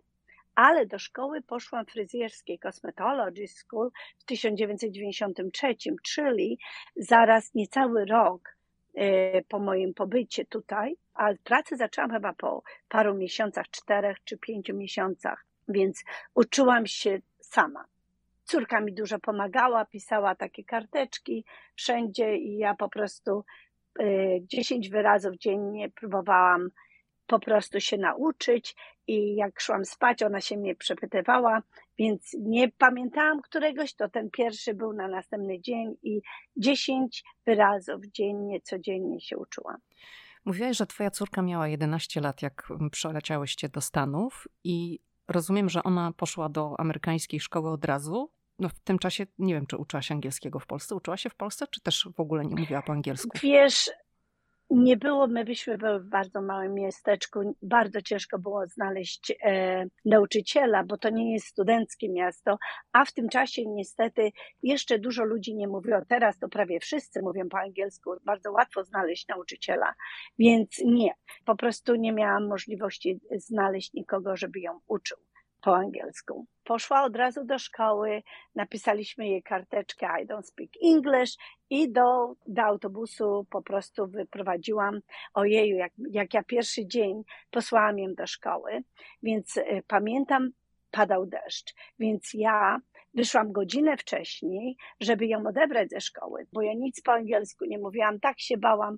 ale 0.55 0.85
do 0.85 0.99
szkoły 0.99 1.41
poszłam 1.41 1.85
fryzjerskiej 1.85 2.59
Cosmetology 2.59 3.47
School 3.47 3.91
w 4.19 4.23
1993, 4.23 5.75
czyli 6.03 6.59
zaraz 6.95 7.53
niecały 7.53 8.05
rok 8.05 8.55
e, 8.93 9.41
po 9.43 9.59
moim 9.59 9.93
pobycie 9.93 10.45
tutaj, 10.45 10.97
a 11.13 11.29
pracę 11.43 11.77
zaczęłam 11.77 12.11
chyba 12.11 12.33
po 12.33 12.63
paru 12.89 13.13
miesiącach, 13.13 13.69
czterech 13.69 14.17
czy 14.23 14.37
pięciu 14.37 14.75
miesiącach, 14.75 15.45
więc 15.67 16.03
uczyłam 16.35 16.87
się 16.87 17.19
sama. 17.39 17.85
Córka 18.43 18.81
mi 18.81 18.93
dużo 18.93 19.19
pomagała, 19.19 19.85
pisała 19.85 20.35
takie 20.35 20.63
karteczki 20.63 21.45
wszędzie 21.75 22.37
i 22.37 22.57
ja 22.57 22.75
po 22.75 22.89
prostu 22.89 23.43
10 24.41 24.89
wyrazów 24.89 25.37
dziennie 25.37 25.89
próbowałam 25.89 26.69
po 27.27 27.39
prostu 27.39 27.79
się 27.79 27.97
nauczyć 27.97 28.75
i 29.07 29.35
jak 29.35 29.61
szłam 29.61 29.85
spać, 29.85 30.23
ona 30.23 30.41
się 30.41 30.57
mnie 30.57 30.75
przepytywała, 30.75 31.61
więc 31.97 32.35
nie 32.39 32.71
pamiętałam 32.71 33.41
któregoś, 33.41 33.93
to 33.93 34.09
ten 34.09 34.29
pierwszy 34.29 34.73
był 34.73 34.93
na 34.93 35.07
następny 35.07 35.59
dzień 35.59 35.95
i 36.03 36.21
10 36.57 37.23
wyrazów 37.45 38.05
dziennie, 38.05 38.61
codziennie 38.61 39.21
się 39.21 39.37
uczyłam. 39.37 39.77
Mówiłaś, 40.45 40.77
że 40.77 40.85
twoja 40.85 41.11
córka 41.11 41.41
miała 41.41 41.67
11 41.67 42.21
lat, 42.21 42.41
jak 42.41 42.67
przeleciałyście 42.91 43.69
do 43.69 43.81
Stanów 43.81 44.47
i 44.63 44.99
rozumiem, 45.27 45.69
że 45.69 45.83
ona 45.83 46.11
poszła 46.17 46.49
do 46.49 46.79
amerykańskiej 46.79 47.39
szkoły 47.39 47.69
od 47.69 47.85
razu. 47.85 48.31
No 48.59 48.69
w 48.69 48.79
tym 48.79 48.99
czasie 48.99 49.25
nie 49.37 49.53
wiem, 49.53 49.65
czy 49.65 49.77
uczyła 49.77 50.01
się 50.01 50.13
angielskiego 50.13 50.59
w 50.59 50.65
Polsce. 50.65 50.95
Uczyła 50.95 51.17
się 51.17 51.29
w 51.29 51.35
Polsce, 51.35 51.67
czy 51.67 51.81
też 51.81 52.09
w 52.15 52.19
ogóle 52.19 52.45
nie 52.45 52.55
mówiła 52.55 52.81
po 52.81 52.93
angielsku? 52.93 53.29
Wiesz, 53.43 53.89
nie 54.69 54.97
było, 54.97 55.27
my 55.27 55.45
byśmy 55.45 55.77
były 55.77 55.99
w 55.99 56.09
bardzo 56.09 56.41
małym 56.41 56.73
miasteczku, 56.73 57.55
bardzo 57.61 58.01
ciężko 58.01 58.39
było 58.39 58.67
znaleźć 58.67 59.33
e, 59.43 59.85
nauczyciela, 60.05 60.83
bo 60.83 60.97
to 60.97 61.09
nie 61.09 61.33
jest 61.33 61.47
studenckie 61.47 62.09
miasto, 62.09 62.57
a 62.93 63.05
w 63.05 63.13
tym 63.13 63.29
czasie 63.29 63.61
niestety 63.65 64.31
jeszcze 64.63 64.99
dużo 64.99 65.23
ludzi 65.23 65.55
nie 65.55 65.67
mówiło. 65.67 65.97
Teraz 66.09 66.39
to 66.39 66.49
prawie 66.49 66.79
wszyscy 66.79 67.21
mówią 67.21 67.49
po 67.49 67.59
angielsku, 67.59 68.11
bardzo 68.25 68.51
łatwo 68.51 68.83
znaleźć 68.83 69.27
nauczyciela, 69.27 69.93
więc 70.39 70.81
nie, 70.85 71.11
po 71.45 71.55
prostu 71.55 71.95
nie 71.95 72.13
miałam 72.13 72.47
możliwości 72.47 73.19
znaleźć 73.37 73.93
nikogo, 73.93 74.35
żeby 74.35 74.59
ją 74.59 74.79
uczył 74.87 75.17
po 75.65 75.75
angielsku. 75.75 76.45
Poszła 76.63 77.03
od 77.03 77.15
razu 77.15 77.45
do 77.45 77.59
szkoły, 77.59 78.23
napisaliśmy 78.55 79.27
jej 79.27 79.43
karteczkę 79.43 80.07
I 80.23 80.27
don't 80.27 80.43
speak 80.43 80.69
English 80.83 81.37
i 81.69 81.91
do, 81.91 82.35
do 82.47 82.63
autobusu 82.63 83.45
po 83.49 83.61
prostu 83.61 84.07
wyprowadziłam. 84.07 84.99
Ojeju, 85.33 85.77
jak, 85.77 85.91
jak 86.11 86.33
ja 86.33 86.43
pierwszy 86.43 86.85
dzień 86.85 87.23
posłałam 87.51 87.99
ją 87.99 88.13
do 88.13 88.27
szkoły, 88.27 88.83
więc 89.23 89.57
y, 89.57 89.83
pamiętam, 89.87 90.51
padał 90.91 91.25
deszcz, 91.25 91.73
więc 91.99 92.33
ja 92.33 92.79
Wyszłam 93.15 93.51
godzinę 93.51 93.97
wcześniej, 93.97 94.77
żeby 95.01 95.25
ją 95.25 95.47
odebrać 95.47 95.89
ze 95.89 96.01
szkoły, 96.01 96.47
bo 96.53 96.61
ja 96.61 96.73
nic 96.73 97.01
po 97.01 97.13
angielsku 97.13 97.65
nie 97.65 97.79
mówiłam, 97.79 98.19
tak 98.19 98.39
się 98.39 98.57
bałam. 98.57 98.97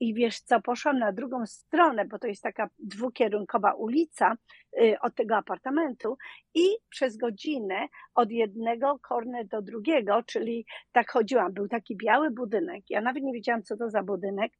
I 0.00 0.14
wiesz 0.14 0.40
co, 0.40 0.60
poszłam 0.60 0.98
na 0.98 1.12
drugą 1.12 1.46
stronę, 1.46 2.04
bo 2.04 2.18
to 2.18 2.26
jest 2.26 2.42
taka 2.42 2.68
dwukierunkowa 2.78 3.72
ulica 3.72 4.36
y, 4.80 4.96
od 5.00 5.14
tego 5.14 5.36
apartamentu 5.36 6.16
i 6.54 6.66
przez 6.88 7.16
godzinę 7.16 7.86
od 8.14 8.30
jednego 8.30 8.98
korner 8.98 9.46
do 9.46 9.62
drugiego, 9.62 10.22
czyli 10.22 10.66
tak 10.92 11.10
chodziłam. 11.10 11.52
Był 11.52 11.68
taki 11.68 11.96
biały 11.96 12.30
budynek, 12.30 12.84
ja 12.90 13.00
nawet 13.00 13.22
nie 13.22 13.32
wiedziałam, 13.32 13.62
co 13.62 13.76
to 13.76 13.90
za 13.90 14.02
budynek 14.02 14.52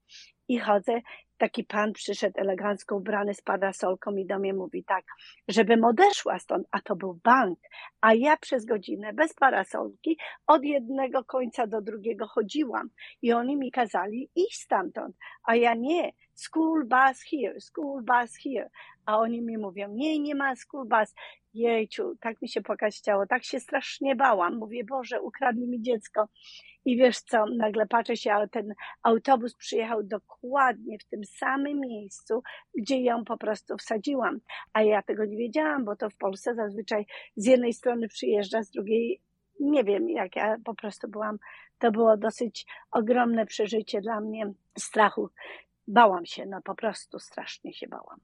i 0.49 0.59
chodzę 0.59 1.01
taki 1.39 1.65
pan 1.65 1.93
przyszedł 1.93 2.41
elegancko 2.41 2.97
ubrany 2.97 3.35
z 3.35 3.43
parasolką 3.43 4.17
i 4.17 4.27
do 4.27 4.39
mnie 4.39 4.55
mówi 4.55 4.85
tak, 4.85 5.05
żebym 5.49 5.85
odeszła 5.85 6.39
stąd, 6.39 6.67
a 6.71 6.81
to 6.81 6.97
był 6.97 7.21
bank, 7.25 7.59
a 8.01 8.15
ja 8.15 8.37
przez 8.37 8.65
godzinę 8.65 9.13
bez 9.13 9.35
parasolki 9.35 10.19
od 10.47 10.65
jednego 10.65 11.25
końca 11.25 11.67
do 11.67 11.83
drugiego 11.83 12.27
chodziłam. 12.27 12.89
I 13.23 13.33
oni 13.33 13.57
mi 13.57 13.71
kazali 13.71 14.31
iść 14.35 14.61
stamtąd, 14.61 15.17
a 15.45 15.57
ja 15.57 15.75
nie, 15.75 16.13
school 16.37 16.85
bus 16.85 17.23
here, 17.31 17.61
school 17.61 18.03
bus 18.03 18.37
here, 18.45 18.71
a 19.07 19.19
oni 19.19 19.43
mi 19.43 19.59
mówią, 19.59 19.89
nie, 19.89 20.19
nie 20.19 20.35
ma 20.35 20.57
school 20.57 20.89
bus, 20.89 21.15
jejciu, 21.55 22.17
tak 22.21 22.43
mi 22.43 22.49
się 22.49 22.63
płakać 22.63 22.97
chciało, 22.97 23.27
tak 23.27 23.45
się 23.45 23.61
strasznie 23.61 24.17
bałam, 24.17 24.57
mówię, 24.57 24.85
Boże, 24.85 25.23
ukradli 25.23 25.67
mi 25.67 25.83
dziecko 25.83 26.29
i 26.85 26.97
wiesz 26.97 27.21
co, 27.21 27.47
nagle 27.47 27.87
patrzę 27.87 28.17
się, 28.17 28.33
ale 28.33 28.49
ten 28.49 28.75
autobus 29.03 29.55
przyjechał 29.55 30.03
dokładnie 30.03 30.99
w 30.99 31.05
tym 31.05 31.25
samym 31.25 31.81
miejscu, 31.81 32.43
gdzie 32.75 33.03
ją 33.03 33.25
po 33.25 33.37
prostu 33.37 33.77
wsadziłam. 33.77 34.41
A 34.73 34.83
ja 34.83 35.03
tego 35.03 35.25
nie 35.25 35.37
wiedziałam, 35.37 35.85
bo 35.85 35.97
to 35.97 36.11
w 36.11 36.17
Polsce 36.17 36.55
zazwyczaj 36.55 37.07
z 37.37 37.47
jednej 37.47 37.73
strony 37.73 38.09
przyjeżdża, 38.09 38.63
z 38.63 38.71
drugiej 38.71 39.21
nie 39.61 39.85
wiem, 39.85 40.11
jak 40.11 40.37
ja 40.37 40.57
po 40.65 40.75
prostu 40.75 41.09
byłam. 41.09 41.39
To 41.79 41.91
było 41.91 42.17
dosyć 42.17 42.67
ogromne 42.91 43.47
przeżycie 43.47 44.01
dla 44.01 44.21
mnie 44.21 44.53
strachu. 44.79 45.31
Bałam 45.89 46.27
się, 46.27 46.47
no 46.47 46.63
po 46.63 46.75
prostu 46.75 47.19
strasznie 47.19 47.75
się 47.75 47.89
bałam. 47.89 48.21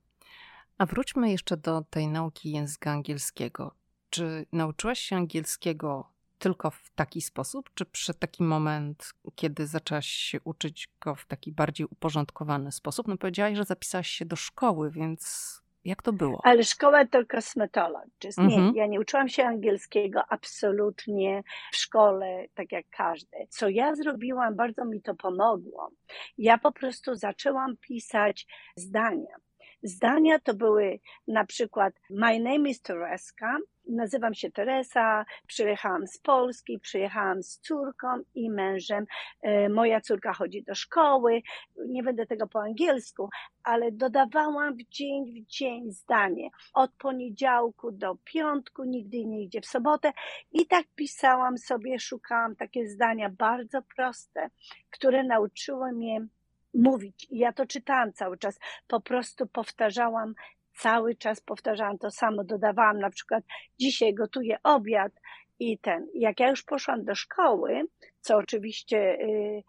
A 0.79 0.87
wróćmy 0.87 1.31
jeszcze 1.31 1.57
do 1.57 1.83
tej 1.91 2.09
nauki 2.09 2.53
języka 2.53 2.91
angielskiego. 2.91 3.75
Czy 4.11 4.47
nauczyłaś 4.53 4.99
się 4.99 5.17
angielskiego 5.17 6.13
tylko 6.39 6.71
w 6.71 6.91
taki 6.95 7.21
sposób, 7.21 7.71
czy 7.75 7.85
przyszedł 7.85 8.19
taki 8.19 8.43
moment, 8.43 9.15
kiedy 9.35 9.67
zaczęłaś 9.67 10.07
się 10.07 10.41
uczyć 10.45 10.89
go 11.01 11.15
w 11.15 11.27
taki 11.27 11.53
bardziej 11.53 11.87
uporządkowany 11.87 12.73
sposób? 12.73 13.09
No 13.09 13.17
powiedziałaś, 13.17 13.57
że 13.57 13.65
zapisałaś 13.65 14.09
się 14.09 14.25
do 14.25 14.37
szkoły, 14.37 14.91
więc 14.91 15.62
jak 15.85 16.03
to 16.03 16.13
było? 16.13 16.41
Ale 16.45 16.65
szkoła 16.65 17.07
to 17.07 17.27
kosmetologist. 17.27 18.39
Nie, 18.39 18.57
mhm. 18.57 18.75
ja 18.75 18.87
nie 18.87 19.01
uczyłam 19.01 19.29
się 19.29 19.45
angielskiego 19.45 20.21
absolutnie 20.29 21.43
w 21.73 21.77
szkole, 21.77 22.45
tak 22.55 22.73
jak 22.73 22.87
każdy. 22.91 23.37
Co 23.49 23.69
ja 23.69 23.95
zrobiłam, 23.95 24.57
bardzo 24.57 24.85
mi 24.85 25.03
to 25.03 25.15
pomogło. 25.15 25.91
Ja 26.39 26.59
po 26.59 26.73
prostu 26.73 27.15
zaczęłam 27.15 27.77
pisać 27.77 28.47
zdania. 28.77 29.37
Zdania 29.83 30.39
to 30.39 30.55
były 30.55 31.01
na 31.29 31.45
przykład 31.45 31.95
My 32.11 32.41
name 32.41 32.71
is 32.71 32.83
Tereska, 32.83 33.59
nazywam 33.89 34.35
się 34.35 34.51
Teresa, 34.51 35.25
przyjechałam 35.47 36.07
z 36.07 36.19
Polski, 36.19 36.79
przyjechałam 36.79 37.43
z 37.43 37.59
córką 37.59 38.09
i 38.35 38.51
mężem. 38.51 39.07
E, 39.43 39.69
moja 39.69 40.01
córka 40.01 40.33
chodzi 40.33 40.63
do 40.63 40.75
szkoły, 40.75 41.43
nie 41.89 42.03
będę 42.03 42.27
tego 42.27 42.47
po 42.47 42.63
angielsku, 42.63 43.29
ale 43.65 43.93
dodawałam 43.93 44.77
w 44.77 44.83
dzień 44.83 45.25
w 45.33 45.47
dzień 45.47 45.91
zdanie. 45.91 46.49
Od 46.75 46.91
poniedziałku 46.93 47.93
do 47.93 48.17
piątku, 48.25 48.85
nigdy 48.85 49.25
nie 49.25 49.43
idzie 49.43 49.61
w 49.61 49.67
sobotę. 49.67 50.13
I 50.53 50.67
tak 50.67 50.87
pisałam 50.95 51.59
sobie, 51.59 51.99
szukałam 51.99 52.57
takie 52.57 52.89
zdania 52.89 53.31
bardzo 53.31 53.83
proste, 53.97 54.51
które 54.91 55.25
nauczyły 55.25 55.93
mnie 55.93 56.27
mówić. 56.75 57.27
I 57.31 57.39
ja 57.39 57.53
to 57.53 57.67
czytałam 57.67 58.13
cały 58.13 58.39
czas. 58.39 58.59
Po 58.87 59.01
prostu 59.01 59.47
powtarzałam, 59.47 60.35
cały 60.75 61.15
czas 61.15 61.41
powtarzałam 61.41 61.99
to 61.99 62.11
samo. 62.11 62.45
Dodawałam 62.45 62.99
na 62.99 63.11
przykład, 63.11 63.45
dzisiaj 63.79 64.15
gotuję 64.15 64.59
obiad 64.63 65.13
i 65.59 65.79
ten. 65.79 66.07
Jak 66.15 66.41
ja 66.41 66.51
już 66.51 66.63
poszłam 66.63 67.05
do 67.05 67.15
szkoły, 67.15 67.83
co 68.21 68.37
oczywiście 68.37 68.99
y, 68.99 69.63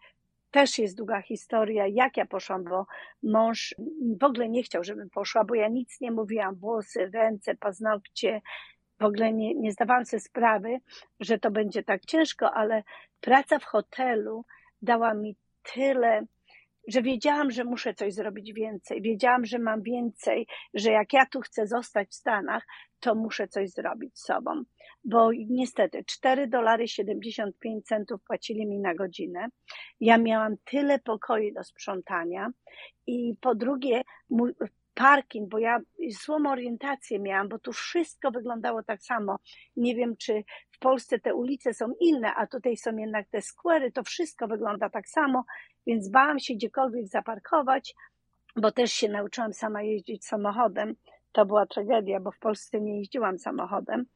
też 0.50 0.78
jest 0.78 0.96
długa 0.96 1.22
historia, 1.22 1.86
jak 1.86 2.16
ja 2.16 2.26
poszłam, 2.26 2.64
bo 2.64 2.86
mąż 3.22 3.74
w 4.20 4.24
ogóle 4.24 4.48
nie 4.48 4.62
chciał, 4.62 4.84
żebym 4.84 5.10
poszła, 5.10 5.44
bo 5.44 5.54
ja 5.54 5.68
nic 5.68 6.00
nie 6.00 6.10
mówiłam, 6.10 6.54
włosy, 6.54 7.10
ręce, 7.14 7.54
paznokcie, 7.54 8.40
w 9.00 9.04
ogóle 9.04 9.32
nie, 9.32 9.54
nie 9.54 9.72
zdawałam 9.72 10.04
sobie 10.04 10.20
sprawy, 10.20 10.78
że 11.20 11.38
to 11.38 11.50
będzie 11.50 11.82
tak 11.82 12.04
ciężko, 12.04 12.52
ale 12.52 12.82
praca 13.20 13.58
w 13.58 13.64
hotelu 13.64 14.44
dała 14.82 15.14
mi 15.14 15.36
tyle 15.74 16.26
że 16.88 17.02
wiedziałam, 17.02 17.50
że 17.50 17.64
muszę 17.64 17.94
coś 17.94 18.14
zrobić 18.14 18.52
więcej. 18.52 19.02
Wiedziałam, 19.02 19.44
że 19.44 19.58
mam 19.58 19.82
więcej, 19.82 20.46
że 20.74 20.90
jak 20.90 21.12
ja 21.12 21.26
tu 21.26 21.40
chcę 21.40 21.66
zostać 21.66 22.08
w 22.08 22.14
Stanach, 22.14 22.66
to 23.00 23.14
muszę 23.14 23.48
coś 23.48 23.70
zrobić 23.70 24.18
z 24.18 24.24
sobą. 24.24 24.62
Bo 25.04 25.30
niestety 25.32 26.04
4 26.06 26.46
dolary 26.46 26.88
75 26.88 27.86
centów 27.86 28.22
płacili 28.26 28.66
mi 28.66 28.78
na 28.78 28.94
godzinę. 28.94 29.46
Ja 30.00 30.18
miałam 30.18 30.54
tyle 30.64 30.98
pokoi 30.98 31.52
do 31.52 31.64
sprzątania 31.64 32.50
i 33.06 33.34
po 33.40 33.54
drugie 33.54 34.02
parking, 34.94 35.48
bo 35.48 35.58
ja 35.58 35.78
złą 36.08 36.50
orientację 36.50 37.18
miałam, 37.18 37.48
bo 37.48 37.58
tu 37.58 37.72
wszystko 37.72 38.30
wyglądało 38.30 38.82
tak 38.82 39.02
samo. 39.02 39.38
Nie 39.76 39.94
wiem, 39.94 40.16
czy 40.16 40.44
w 40.70 40.78
Polsce 40.78 41.18
te 41.18 41.34
ulice 41.34 41.74
są 41.74 41.94
inne, 42.00 42.34
a 42.34 42.46
tutaj 42.46 42.76
są 42.76 42.96
jednak 42.96 43.28
te 43.28 43.42
skwery, 43.42 43.92
to 43.92 44.02
wszystko 44.02 44.48
wygląda 44.48 44.90
tak 44.90 45.08
samo, 45.08 45.44
więc 45.86 46.08
bałam 46.08 46.38
się 46.38 46.54
gdziekolwiek 46.54 47.06
zaparkować, 47.06 47.94
bo 48.56 48.72
też 48.72 48.92
się 48.92 49.08
nauczyłam 49.08 49.52
sama 49.52 49.82
jeździć 49.82 50.26
samochodem. 50.26 50.94
To 51.32 51.46
była 51.46 51.66
tragedia, 51.66 52.20
bo 52.20 52.30
w 52.30 52.38
Polsce 52.38 52.80
nie 52.80 52.98
jeździłam 52.98 53.38
samochodem. 53.38 54.06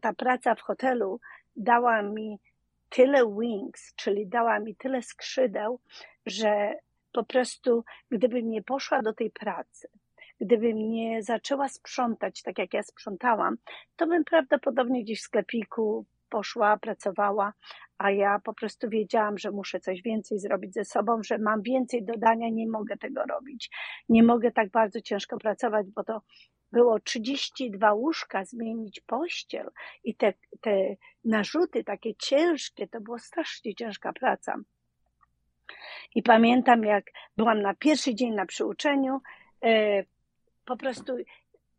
Ta 0.00 0.12
praca 0.12 0.54
w 0.54 0.60
hotelu 0.60 1.20
dała 1.56 2.02
mi 2.02 2.38
tyle 2.88 3.34
wings, 3.40 3.94
czyli 3.94 4.26
dała 4.26 4.60
mi 4.60 4.76
tyle 4.76 5.02
skrzydeł, 5.02 5.80
że 6.26 6.74
po 7.12 7.24
prostu 7.24 7.84
gdybym 8.10 8.50
nie 8.50 8.62
poszła 8.62 9.02
do 9.02 9.12
tej 9.12 9.30
pracy, 9.30 9.88
gdybym 10.40 10.90
nie 10.90 11.22
zaczęła 11.22 11.68
sprzątać 11.68 12.42
tak 12.42 12.58
jak 12.58 12.74
ja 12.74 12.82
sprzątałam, 12.82 13.56
to 13.96 14.06
bym 14.06 14.24
prawdopodobnie 14.24 15.02
gdzieś 15.02 15.20
w 15.20 15.24
sklepiku 15.24 16.06
poszła, 16.28 16.76
pracowała, 16.76 17.52
a 17.98 18.10
ja 18.10 18.38
po 18.44 18.54
prostu 18.54 18.88
wiedziałam, 18.88 19.38
że 19.38 19.50
muszę 19.50 19.80
coś 19.80 20.02
więcej 20.02 20.38
zrobić 20.38 20.74
ze 20.74 20.84
sobą, 20.84 21.22
że 21.22 21.38
mam 21.38 21.62
więcej 21.62 22.04
dodania, 22.04 22.48
nie 22.48 22.68
mogę 22.68 22.96
tego 22.96 23.22
robić. 23.24 23.70
Nie 24.08 24.22
mogę 24.22 24.52
tak 24.52 24.70
bardzo 24.70 25.00
ciężko 25.00 25.38
pracować, 25.38 25.86
bo 25.90 26.04
to 26.04 26.22
było 26.72 27.00
32 27.00 27.92
łóżka, 27.92 28.44
zmienić 28.44 29.00
pościel 29.00 29.70
i 30.04 30.14
te, 30.14 30.34
te 30.60 30.96
narzuty 31.24 31.84
takie 31.84 32.14
ciężkie, 32.14 32.88
to 32.88 33.00
była 33.00 33.18
strasznie 33.18 33.74
ciężka 33.74 34.12
praca. 34.12 34.54
I 36.14 36.22
pamiętam, 36.22 36.84
jak 36.84 37.04
byłam 37.36 37.62
na 37.62 37.74
pierwszy 37.74 38.14
dzień 38.14 38.34
na 38.34 38.46
przyuczeniu, 38.46 39.20
e, 39.64 40.04
po 40.64 40.76
prostu 40.76 41.16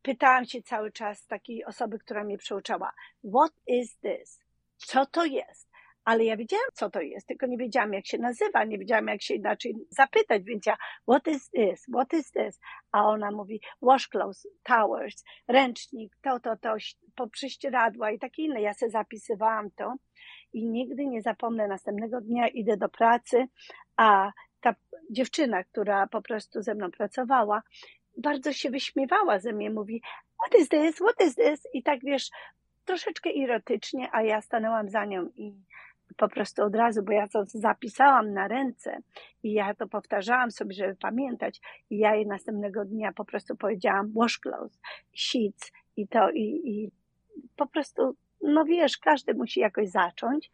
pytałam 0.01 0.45
się 0.45 0.61
cały 0.61 0.91
czas 0.91 1.27
takiej 1.27 1.65
osoby, 1.65 1.99
która 1.99 2.23
mnie 2.23 2.37
przyuczała, 2.37 2.93
what 3.33 3.53
is 3.67 3.97
this? 3.97 4.39
Co 4.77 5.05
to 5.05 5.25
jest? 5.25 5.75
ale 6.05 6.25
ja 6.25 6.37
wiedziałam, 6.37 6.65
co 6.73 6.89
to 6.89 7.01
jest, 7.01 7.27
tylko 7.27 7.47
nie 7.47 7.57
wiedziałam, 7.57 7.93
jak 7.93 8.07
się 8.07 8.17
nazywa, 8.17 8.63
nie 8.63 8.77
wiedziałam, 8.77 9.07
jak 9.07 9.21
się 9.21 9.33
inaczej 9.33 9.75
zapytać, 9.89 10.43
więc 10.43 10.65
ja, 10.65 10.77
what 11.09 11.27
is 11.27 11.49
this, 11.49 11.85
what 11.93 12.13
is 12.13 12.31
this? 12.31 12.59
A 12.91 13.05
ona 13.05 13.31
mówi, 13.31 13.61
washcloths, 13.81 14.47
towers, 14.63 15.23
ręcznik, 15.47 16.17
to, 16.21 16.39
to, 16.39 16.57
to, 16.57 16.75
po 17.15 17.27
prześcieradła 17.27 18.11
i 18.11 18.19
takie 18.19 18.43
inne. 18.43 18.61
Ja 18.61 18.73
sobie 18.73 18.89
zapisywałam 18.89 19.71
to 19.71 19.95
i 20.53 20.65
nigdy 20.65 21.05
nie 21.05 21.21
zapomnę, 21.21 21.67
następnego 21.67 22.21
dnia 22.21 22.47
idę 22.47 22.77
do 22.77 22.89
pracy, 22.89 23.47
a 23.97 24.31
ta 24.61 24.75
dziewczyna, 25.11 25.63
która 25.63 26.07
po 26.07 26.21
prostu 26.21 26.61
ze 26.61 26.75
mną 26.75 26.91
pracowała, 26.91 27.61
bardzo 28.17 28.53
się 28.53 28.69
wyśmiewała 28.69 29.39
ze 29.39 29.53
mnie, 29.53 29.69
mówi, 29.69 30.01
what 30.43 30.61
is 30.61 30.69
this, 30.69 30.95
what 30.95 31.27
is 31.27 31.35
this? 31.35 31.67
I 31.73 31.83
tak 31.83 31.99
wiesz, 32.03 32.29
troszeczkę 32.85 33.29
erotycznie, 33.43 34.09
a 34.11 34.23
ja 34.23 34.41
stanęłam 34.41 34.89
za 34.89 35.05
nią 35.05 35.29
i 35.35 35.53
po 36.17 36.29
prostu 36.29 36.63
od 36.63 36.75
razu, 36.75 37.03
bo 37.03 37.11
ja 37.11 37.27
to 37.27 37.43
zapisałam 37.45 38.33
na 38.33 38.47
ręce 38.47 38.97
i 39.43 39.53
ja 39.53 39.73
to 39.73 39.87
powtarzałam 39.87 40.51
sobie, 40.51 40.73
żeby 40.73 40.95
pamiętać 40.95 41.61
i 41.89 41.97
ja 41.97 42.15
jej 42.15 42.27
następnego 42.27 42.85
dnia 42.85 43.11
po 43.13 43.25
prostu 43.25 43.55
powiedziałam 43.55 44.13
washcloths, 44.13 44.79
sheets 45.13 45.71
i 45.97 46.07
to 46.07 46.31
i, 46.31 46.61
i 46.65 46.91
po 47.55 47.67
prostu, 47.67 48.15
no 48.41 48.65
wiesz, 48.65 48.97
każdy 48.97 49.33
musi 49.33 49.59
jakoś 49.59 49.89
zacząć, 49.89 50.51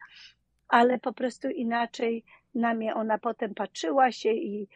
ale 0.68 0.98
po 0.98 1.12
prostu 1.12 1.48
inaczej 1.48 2.24
na 2.54 2.74
mnie 2.74 2.94
ona 2.94 3.18
potem 3.18 3.54
patrzyła 3.54 4.12
się 4.12 4.32
i 4.32 4.68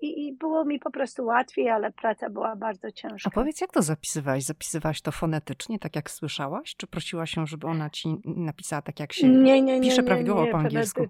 i, 0.00 0.26
I, 0.26 0.32
było 0.32 0.64
mi 0.64 0.78
po 0.78 0.90
prostu 0.90 1.24
łatwiej, 1.24 1.68
ale 1.68 1.92
praca 1.92 2.30
była 2.30 2.56
bardzo 2.56 2.92
ciężka. 2.92 3.30
A 3.32 3.34
powiedz, 3.34 3.60
jak 3.60 3.72
to 3.72 3.82
zapisywałaś? 3.82 4.42
Zapisywałaś 4.42 5.02
to 5.02 5.12
fonetycznie, 5.12 5.78
tak 5.78 5.96
jak 5.96 6.10
słyszałaś? 6.10 6.76
Czy 6.76 6.86
prosiłaś 6.86 7.36
ją, 7.36 7.46
żeby 7.46 7.66
ona 7.66 7.90
ci 7.90 8.08
napisała 8.24 8.82
tak, 8.82 9.00
jak 9.00 9.12
się 9.12 9.28
nie, 9.28 9.62
nie, 9.62 9.80
nie, 9.80 9.88
pisze 9.88 10.02
prawidłowo 10.02 10.46
po 10.46 10.58
angielsku? 10.58 11.06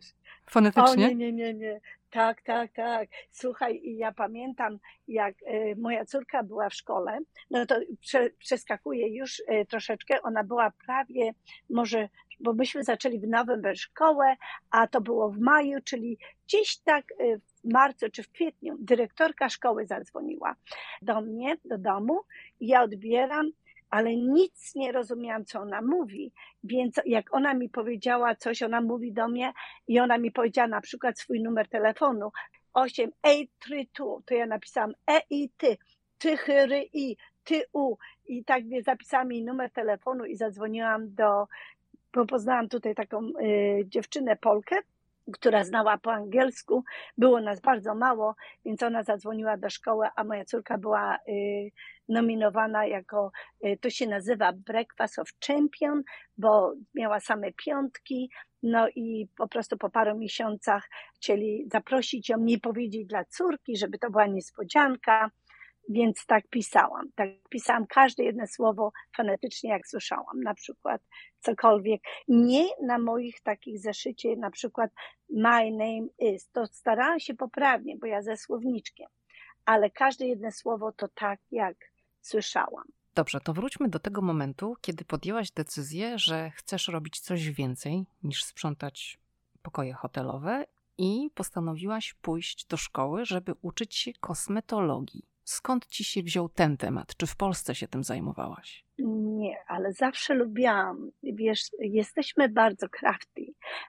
Fonetycznie? 0.51 1.07
O, 1.07 1.09
nie, 1.09 1.15
nie, 1.15 1.33
nie, 1.33 1.55
nie. 1.55 1.81
Tak, 2.11 2.43
tak, 2.43 2.73
tak. 2.73 3.09
Słuchaj, 3.31 3.81
ja 3.85 4.13
pamiętam, 4.13 4.79
jak 5.09 5.35
y, 5.43 5.75
moja 5.79 6.05
córka 6.05 6.43
była 6.43 6.69
w 6.69 6.75
szkole, 6.75 7.19
no 7.51 7.67
to 7.67 7.75
prze, 8.01 8.31
przeskakuję 8.31 9.17
już 9.17 9.39
y, 9.39 9.67
troszeczkę, 9.69 10.23
ona 10.23 10.45
była 10.45 10.73
prawie 10.87 11.33
może 11.71 12.09
bo 12.41 12.53
myśmy 12.53 12.85
zaczęli 12.85 13.21
w 13.21 13.29
nowym 13.29 13.63
szkołę, 13.75 14.37
a 14.71 14.87
to 14.87 15.01
było 15.01 15.31
w 15.31 15.39
maju, 15.39 15.79
czyli 15.85 16.19
gdzieś 16.47 16.79
tak 16.79 17.05
w 17.19 17.56
marcu 17.67 18.11
czy 18.11 18.23
w 18.23 18.29
kwietniu 18.29 18.77
dyrektorka 18.79 19.49
szkoły 19.49 19.87
zadzwoniła 19.87 20.55
do 21.03 21.21
mnie, 21.21 21.57
do 21.65 21.79
domu. 21.79 22.21
Ja 22.61 22.83
odbieram, 22.83 23.51
ale 23.91 24.17
nic 24.17 24.75
nie 24.75 24.93
rozumiałam, 24.93 25.45
co 25.45 25.61
ona 25.61 25.83
mówi. 25.83 26.33
Więc 26.65 27.01
jak 27.07 27.35
ona 27.35 27.55
mi 27.55 27.69
powiedziała 27.69 28.35
coś, 28.35 28.63
ona 28.63 28.81
mówi 28.81 29.13
do 29.13 29.29
mnie 29.29 29.53
i 29.89 30.01
ona 30.01 30.19
mi 30.19 30.33
powiedziała 30.33 30.69
na 30.69 30.81
przykład 30.81 31.19
swój 31.19 31.43
numer 31.43 31.69
telefonu 31.69 32.33
8832, 32.73 34.07
to 34.27 34.35
ja 34.35 34.47
napisałam 34.47 34.95
E 35.07 35.21
i 35.31 35.51
ty, 35.57 35.77
ty, 36.19 36.37
hyry 36.37 36.89
i, 36.93 37.17
ty, 37.45 37.63
u. 37.73 37.97
I 38.27 38.45
tak 38.45 38.65
mnie 38.65 38.83
zapisałam 38.83 39.33
jej 39.33 39.45
numer 39.45 39.71
telefonu 39.71 40.25
i 40.25 40.37
zadzwoniłam 40.37 41.15
do, 41.15 41.47
bo 42.15 42.27
poznałam 42.27 42.69
tutaj 42.69 42.95
taką 42.95 43.27
y, 43.27 43.85
dziewczynę 43.85 44.37
Polkę, 44.37 44.77
która 45.33 45.65
znała 45.65 45.99
po 45.99 46.13
angielsku. 46.13 46.85
Było 47.19 47.41
nas 47.41 47.61
bardzo 47.61 47.95
mało, 47.95 48.35
więc 48.65 48.83
ona 48.83 49.03
zadzwoniła 49.03 49.57
do 49.57 49.71
szkoły, 49.71 50.09
a 50.17 50.25
moja 50.25 50.45
córka 50.45 50.79
była 50.79 51.19
y, 51.29 51.71
nominowana 52.09 52.87
jako, 52.87 53.31
y, 53.65 53.79
to 53.81 53.91
się 53.91 54.07
nazywa 54.07 54.53
Breakfast 54.53 55.19
of 55.19 55.29
Champion, 55.47 56.03
bo 56.39 56.75
miała 56.95 57.21
same 57.21 57.53
piątki. 57.53 58.31
No 58.63 58.89
i 58.89 59.29
po 59.37 59.49
prostu 59.49 59.77
po 59.77 59.91
paru 59.91 60.19
miesiącach 60.19 60.89
chcieli 61.15 61.69
zaprosić 61.73 62.29
ją, 62.29 62.39
nie 62.39 62.59
powiedzieć 62.59 63.07
dla 63.07 63.25
córki, 63.25 63.77
żeby 63.77 63.99
to 63.99 64.11
była 64.11 64.27
niespodzianka. 64.27 65.31
Więc 65.89 66.27
tak 66.27 66.49
pisałam. 66.49 67.11
Tak 67.15 67.29
pisałam 67.51 67.87
każde 67.87 68.25
jedno 68.25 68.47
słowo 68.47 68.93
fonetycznie, 69.17 69.71
jak 69.71 69.87
słyszałam, 69.87 70.41
na 70.41 70.55
przykład 70.55 71.03
cokolwiek. 71.41 72.03
Nie 72.29 72.67
na 72.83 72.99
moich 72.99 73.41
takich 73.41 73.79
zeszycie, 73.79 74.37
na 74.37 74.51
przykład 74.51 74.91
my 75.31 75.71
name 75.71 76.07
is. 76.19 76.51
To 76.51 76.67
starałam 76.67 77.21
się 77.21 77.35
poprawnie, 77.35 77.97
bo 77.97 78.07
ja 78.07 78.23
ze 78.23 78.37
słowniczkiem, 78.37 79.09
ale 79.65 79.91
każde 79.91 80.27
jedno 80.27 80.53
słowo 80.53 80.93
to 80.93 81.09
tak, 81.09 81.41
jak 81.51 81.77
słyszałam. 82.21 82.85
Dobrze, 83.15 83.41
to 83.41 83.53
wróćmy 83.53 83.89
do 83.89 83.99
tego 83.99 84.23
momentu, 84.23 84.77
kiedy 84.81 85.05
podjęłaś 85.05 85.51
decyzję, 85.51 86.19
że 86.19 86.51
chcesz 86.51 86.89
robić 86.89 87.21
coś 87.21 87.51
więcej 87.51 88.07
niż 88.23 88.45
sprzątać 88.45 89.19
pokoje 89.63 89.93
hotelowe 89.93 90.65
i 90.99 91.31
postanowiłaś 91.35 92.15
pójść 92.15 92.67
do 92.67 92.77
szkoły, 92.77 93.25
żeby 93.25 93.55
uczyć 93.63 93.95
się 93.95 94.13
kosmetologii. 94.21 95.23
Skąd 95.49 95.87
ci 95.87 96.05
się 96.05 96.23
wziął 96.23 96.49
ten 96.49 96.77
temat? 96.77 97.17
Czy 97.17 97.27
w 97.27 97.37
Polsce 97.37 97.75
się 97.75 97.89
tym 97.89 98.05
zajmowałaś? 98.05 98.85
Nie, 98.99 99.57
ale 99.67 99.93
zawsze 99.93 100.35
lubiłam. 100.35 101.11
Wiesz, 101.23 101.61
jesteśmy 101.79 102.49
bardzo 102.49 102.89
crafty. 102.89 103.43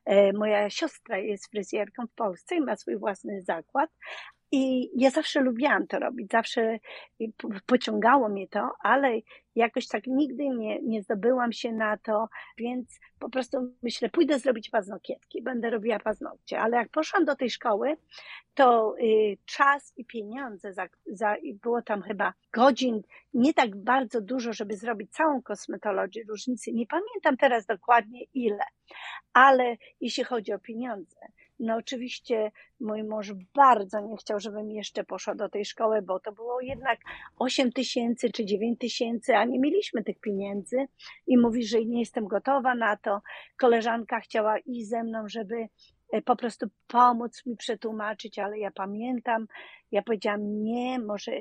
E, 0.05 0.33
moja 0.33 0.69
siostra 0.69 1.17
jest 1.17 1.51
fryzjerką 1.51 2.07
w 2.07 2.13
Polsce 2.13 2.55
i 2.55 2.61
ma 2.61 2.75
swój 2.75 2.97
własny 2.97 3.41
zakład, 3.41 3.89
i 4.51 4.89
ja 5.01 5.09
zawsze 5.09 5.41
lubiłam 5.41 5.87
to 5.87 5.99
robić, 5.99 6.31
zawsze 6.31 6.79
pociągało 7.65 8.29
mnie 8.29 8.47
to, 8.47 8.71
ale 8.79 9.19
jakoś 9.55 9.87
tak 9.87 10.07
nigdy 10.07 10.49
nie, 10.49 10.81
nie 10.81 11.01
zdobyłam 11.01 11.51
się 11.51 11.71
na 11.71 11.97
to, 11.97 12.27
więc 12.57 12.99
po 13.19 13.29
prostu 13.29 13.75
myślę, 13.83 14.09
pójdę 14.09 14.39
zrobić 14.39 14.69
paznokietki, 14.69 15.41
będę 15.41 15.69
robiła 15.69 15.99
paznokcie. 15.99 16.59
Ale 16.59 16.77
jak 16.77 16.89
poszłam 16.89 17.25
do 17.25 17.35
tej 17.35 17.49
szkoły, 17.49 17.97
to 18.53 18.95
y, 18.99 19.37
czas 19.45 19.93
i 19.97 20.05
pieniądze, 20.05 20.73
za, 20.73 20.87
za, 21.05 21.35
było 21.61 21.81
tam 21.81 22.01
chyba 22.01 22.33
godzin, 22.53 23.01
nie 23.33 23.53
tak 23.53 23.75
bardzo 23.75 24.21
dużo, 24.21 24.53
żeby 24.53 24.75
zrobić 24.77 25.11
całą 25.11 25.41
kosmetologię, 25.41 26.23
różnicy. 26.29 26.73
Nie 26.73 26.87
pamiętam 26.87 27.37
teraz 27.37 27.65
dokładnie 27.65 28.23
ile, 28.33 28.63
ale 29.33 29.75
jeśli 30.01 30.23
chodzi 30.23 30.53
o 30.53 30.59
pieniądze, 30.59 31.17
no 31.59 31.75
oczywiście 31.75 32.51
mój 32.79 33.03
mąż 33.03 33.33
bardzo 33.55 33.99
nie 33.99 34.17
chciał, 34.17 34.39
żebym 34.39 34.71
jeszcze 34.71 35.03
poszła 35.03 35.35
do 35.35 35.49
tej 35.49 35.65
szkoły, 35.65 36.01
bo 36.01 36.19
to 36.19 36.31
było 36.31 36.61
jednak 36.61 36.99
8 37.39 37.71
tysięcy 37.71 38.31
czy 38.31 38.45
9 38.45 38.79
tysięcy, 38.79 39.35
a 39.35 39.45
nie 39.45 39.59
mieliśmy 39.59 40.03
tych 40.03 40.19
pieniędzy 40.19 40.87
i 41.27 41.37
mówi, 41.37 41.63
że 41.63 41.85
nie 41.85 41.99
jestem 41.99 42.27
gotowa 42.27 42.75
na 42.75 42.97
to. 42.97 43.21
Koleżanka 43.57 44.19
chciała 44.19 44.59
iść 44.59 44.89
ze 44.89 45.03
mną, 45.03 45.23
żeby 45.27 45.67
e, 46.11 46.21
po 46.21 46.35
prostu 46.35 46.67
pomóc 46.87 47.45
mi 47.45 47.57
przetłumaczyć, 47.57 48.39
ale 48.39 48.59
ja 48.59 48.71
pamiętam, 48.71 49.47
ja 49.91 50.01
powiedziałam 50.01 50.63
nie, 50.63 50.99
może 50.99 51.31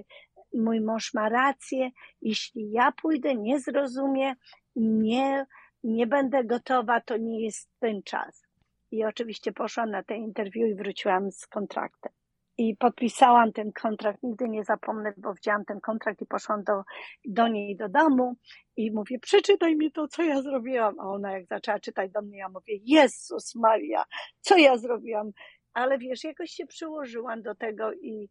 mój 0.55 0.81
mąż 0.81 1.15
ma 1.15 1.29
rację, 1.29 1.91
jeśli 2.23 2.71
ja 2.71 2.93
pójdę, 2.93 3.35
nie 3.35 3.61
zrozumie, 3.61 4.35
nie, 4.77 5.47
nie 5.85 6.07
będę 6.07 6.45
gotowa, 6.45 7.01
to 7.01 7.17
nie 7.17 7.45
jest 7.45 7.71
ten 7.79 8.03
czas. 8.03 8.46
I 8.91 9.05
oczywiście 9.05 9.53
poszłam 9.53 9.91
na 9.91 10.03
te 10.03 10.17
interwiu 10.17 10.67
i 10.67 10.75
wróciłam 10.75 11.31
z 11.31 11.47
kontraktem. 11.47 12.13
I 12.59 12.77
podpisałam 12.77 13.53
ten 13.53 13.73
kontrakt, 13.73 14.23
nigdy 14.23 14.49
nie 14.49 14.65
zapomnę, 14.65 15.13
bo 15.17 15.35
wzięłam 15.35 15.65
ten 15.65 15.81
kontrakt 15.81 16.23
i 16.23 16.27
poszłam 16.27 16.65
do, 16.65 16.83
do 17.25 17.49
niej 17.49 17.77
do 17.77 17.89
domu 17.89 18.37
i 18.77 18.91
mówię, 18.91 19.19
przeczytaj 19.19 19.77
mi 19.77 19.93
to, 19.93 20.09
co 20.09 20.23
ja 20.23 20.43
zrobiłam. 20.43 21.01
A 21.01 21.03
ona 21.03 21.33
jak 21.33 21.47
zaczęła 21.47 21.81
czytać 21.81 22.11
do 22.11 22.23
mnie, 22.23 22.39
ja 22.39 22.49
mówię, 22.49 22.75
Jezus 22.85 23.55
Maria, 23.55 24.05
co 24.41 24.57
ja 24.57 24.77
zrobiłam? 24.77 25.31
Ale 25.73 25.99
wiesz, 25.99 26.25
jakoś 26.25 26.51
się 26.51 26.67
przyłożyłam 26.67 27.43
do 27.43 27.55
tego 27.55 27.93
i 27.93 28.29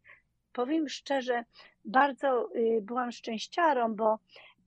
powiem 0.52 0.88
szczerze, 0.88 1.44
bardzo 1.84 2.48
y, 2.56 2.80
byłam 2.82 3.12
szczęściarą, 3.12 3.94
bo 3.94 4.18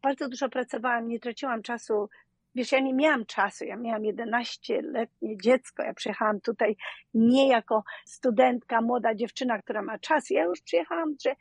bardzo 0.02 0.30
dużo 0.30 0.49
pracowałam, 0.49 1.08
nie 1.08 1.19
traciłam 1.19 1.62
czasu 1.62 2.10
Wiesz, 2.55 2.71
ja 2.71 2.79
nie 2.79 2.93
miałam 2.93 3.25
czasu, 3.25 3.65
ja 3.65 3.77
miałam 3.77 4.01
11-letnie 4.01 5.38
dziecko, 5.38 5.83
ja 5.83 5.93
przyjechałam 5.93 6.41
tutaj 6.41 6.75
nie 7.13 7.47
jako 7.47 7.83
studentka, 8.05 8.81
młoda 8.81 9.15
dziewczyna, 9.15 9.62
która 9.62 9.81
ma 9.81 9.99
czas, 9.99 10.29
ja 10.29 10.43
już 10.43 10.62
przyjechałam, 10.62 11.15
że 11.23 11.35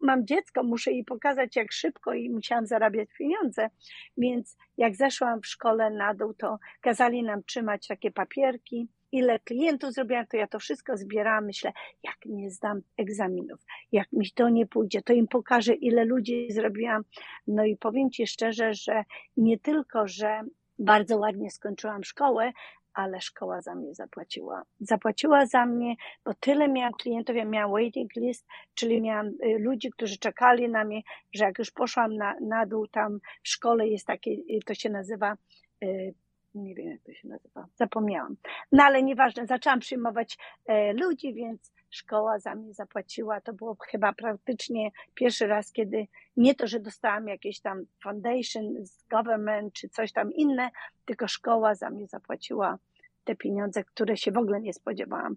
mam 0.00 0.26
dziecko, 0.26 0.62
muszę 0.62 0.92
jej 0.92 1.04
pokazać 1.04 1.56
jak 1.56 1.72
szybko 1.72 2.14
i 2.14 2.30
musiałam 2.30 2.66
zarabiać 2.66 3.08
pieniądze, 3.18 3.70
więc 4.16 4.56
jak 4.76 4.96
zeszłam 4.96 5.40
w 5.40 5.46
szkole 5.46 5.90
na 5.90 6.14
dół, 6.14 6.34
to 6.34 6.58
kazali 6.80 7.22
nam 7.22 7.42
trzymać 7.44 7.86
takie 7.86 8.10
papierki, 8.10 8.88
ile 9.12 9.38
klientów 9.38 9.92
zrobiłam, 9.92 10.26
to 10.26 10.36
ja 10.36 10.46
to 10.46 10.58
wszystko 10.58 10.96
zbierałam. 10.96 11.44
Myślę, 11.44 11.72
jak 12.02 12.16
nie 12.26 12.50
zdam 12.50 12.80
egzaminów, 12.98 13.60
jak 13.92 14.12
mi 14.12 14.30
to 14.30 14.48
nie 14.48 14.66
pójdzie, 14.66 15.02
to 15.02 15.12
im 15.12 15.28
pokażę, 15.28 15.74
ile 15.74 16.04
ludzi 16.04 16.46
zrobiłam. 16.50 17.02
No 17.46 17.64
i 17.64 17.76
powiem 17.76 18.10
Ci 18.10 18.26
szczerze, 18.26 18.74
że 18.74 19.04
nie 19.36 19.58
tylko, 19.58 20.08
że 20.08 20.40
bardzo 20.78 21.18
ładnie 21.18 21.50
skończyłam 21.50 22.04
szkołę, 22.04 22.52
ale 22.94 23.20
szkoła 23.20 23.60
za 23.60 23.74
mnie 23.74 23.94
zapłaciła. 23.94 24.62
Zapłaciła 24.80 25.46
za 25.46 25.66
mnie, 25.66 25.94
bo 26.24 26.34
tyle 26.34 26.68
miałam 26.68 26.92
klientów, 26.92 27.36
ja 27.36 27.44
miałam 27.44 27.70
waiting 27.70 28.16
list, 28.16 28.46
czyli 28.74 29.00
miałam 29.00 29.26
y, 29.26 29.58
ludzi, 29.58 29.90
którzy 29.90 30.18
czekali 30.18 30.68
na 30.68 30.84
mnie, 30.84 31.02
że 31.34 31.44
jak 31.44 31.58
już 31.58 31.70
poszłam 31.70 32.16
na, 32.16 32.34
na 32.40 32.66
dół, 32.66 32.86
tam 32.86 33.18
w 33.42 33.48
szkole 33.48 33.88
jest 33.88 34.06
takie, 34.06 34.30
y, 34.30 34.60
to 34.66 34.74
się 34.74 34.90
nazywa 34.90 35.36
y, 35.84 36.14
nie 36.54 36.74
wiem 36.74 36.88
jak 36.88 37.00
to 37.00 37.12
się 37.12 37.28
nazywa, 37.28 37.66
zapomniałam. 37.74 38.36
No 38.72 38.84
ale 38.84 39.02
nieważne, 39.02 39.46
zaczęłam 39.46 39.80
przyjmować 39.80 40.38
e, 40.66 40.92
ludzi, 40.92 41.34
więc 41.34 41.72
szkoła 41.90 42.38
za 42.38 42.54
mnie 42.54 42.74
zapłaciła. 42.74 43.40
To 43.40 43.52
było 43.52 43.76
chyba 43.80 44.12
praktycznie 44.12 44.90
pierwszy 45.14 45.46
raz, 45.46 45.72
kiedy 45.72 46.06
nie 46.36 46.54
to, 46.54 46.66
że 46.66 46.80
dostałam 46.80 47.28
jakieś 47.28 47.60
tam 47.60 47.84
foundation 48.02 48.86
z 48.86 49.04
government 49.08 49.74
czy 49.74 49.88
coś 49.88 50.12
tam 50.12 50.32
inne, 50.32 50.70
tylko 51.04 51.28
szkoła 51.28 51.74
za 51.74 51.90
mnie 51.90 52.06
zapłaciła 52.06 52.78
te 53.24 53.36
pieniądze, 53.36 53.84
które 53.84 54.16
się 54.16 54.32
w 54.32 54.38
ogóle 54.38 54.60
nie 54.60 54.72
spodziewałam. 54.72 55.36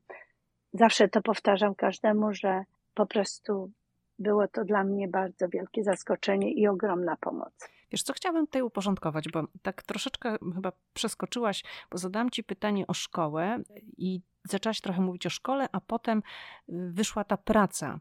Zawsze 0.74 1.08
to 1.08 1.22
powtarzam 1.22 1.76
każdemu, 1.76 2.34
że 2.34 2.64
po 2.94 3.06
prostu 3.06 3.72
było 4.20 4.48
to 4.48 4.66
dla 4.66 4.84
mnie 4.84 5.08
bardzo 5.08 5.50
wielkie 5.50 5.84
zaskoczenie 5.84 6.52
i 6.52 6.68
ogromna 6.68 7.18
pomoc. 7.18 7.75
Wiesz, 7.92 8.04
co 8.04 8.14
chciałabym 8.14 8.46
tutaj 8.46 8.62
uporządkować, 8.62 9.30
bo 9.30 9.44
tak 9.62 9.84
troszeczkę 9.84 10.38
chyba 10.56 10.72
przeskoczyłaś, 10.94 11.64
bo 11.92 11.98
zadałam 11.98 12.30
ci 12.30 12.44
pytanie 12.44 12.88
o 12.88 12.94
szkołę 12.94 13.60
i 13.98 14.22
zaczęłaś 14.44 14.82
trochę 14.82 15.02
mówić 15.02 15.26
o 15.26 15.30
szkole, 15.30 15.68
a 15.72 15.82
potem 15.82 16.24
wyszła 16.68 17.24
ta 17.24 17.38
praca. 17.38 18.00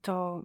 To 0.00 0.42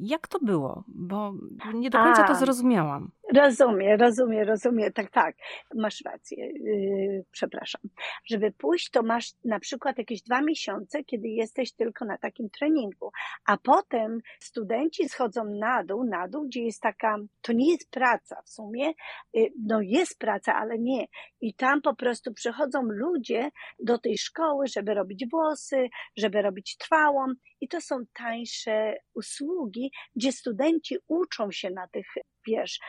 jak 0.00 0.28
to 0.28 0.38
było? 0.38 0.84
Bo 0.88 1.34
nie 1.74 1.90
do 1.90 1.98
końca 1.98 2.24
a, 2.24 2.28
to 2.28 2.34
zrozumiałam. 2.34 3.10
Rozumiem, 3.34 4.00
rozumiem, 4.00 4.48
rozumiem. 4.48 4.92
Tak, 4.92 5.10
tak. 5.10 5.36
Masz 5.74 6.02
rację. 6.04 6.46
Yy, 6.46 7.24
przepraszam. 7.30 7.80
Żeby 8.24 8.52
pójść, 8.52 8.90
to 8.90 9.02
masz 9.02 9.32
na 9.44 9.60
przykład 9.60 9.98
jakieś 9.98 10.22
dwa 10.22 10.42
miesiące, 10.42 11.04
kiedy 11.04 11.28
jesteś 11.28 11.72
tylko 11.72 12.04
na 12.04 12.18
takim 12.18 12.50
treningu, 12.50 13.10
a 13.46 13.56
potem 13.56 14.18
studenci 14.40 15.08
schodzą 15.08 15.44
na 15.44 15.84
dół, 15.84 16.04
na 16.04 16.28
dół, 16.28 16.46
gdzie 16.46 16.62
jest 16.62 16.80
taka, 16.80 17.16
to 17.42 17.52
nie 17.52 17.70
jest 17.72 17.90
praca 17.90 18.42
w 18.44 18.50
sumie, 18.50 18.92
yy, 19.32 19.48
no 19.66 19.80
jest 19.80 20.18
praca, 20.18 20.54
ale 20.54 20.78
nie. 20.78 21.06
I 21.40 21.54
tam 21.54 21.82
po 21.82 21.94
prostu 21.94 22.34
przychodzą 22.34 22.82
ludzie 22.82 23.50
do 23.78 23.98
tej 23.98 24.18
szkoły, 24.18 24.66
żeby 24.68 24.94
robić 24.94 25.26
włosy, 25.30 25.88
żeby 26.16 26.42
robić 26.42 26.76
trwałą 26.76 27.26
i 27.60 27.68
to 27.68 27.80
są 27.80 27.96
tańsze 28.12 28.94
usługi, 29.14 29.92
gdzie 30.16 30.32
studenci 30.32 30.96
uczą 31.08 31.50
się 31.50 31.70
na 31.70 31.88
tych, 31.88 32.06
wiesz, 32.46 32.80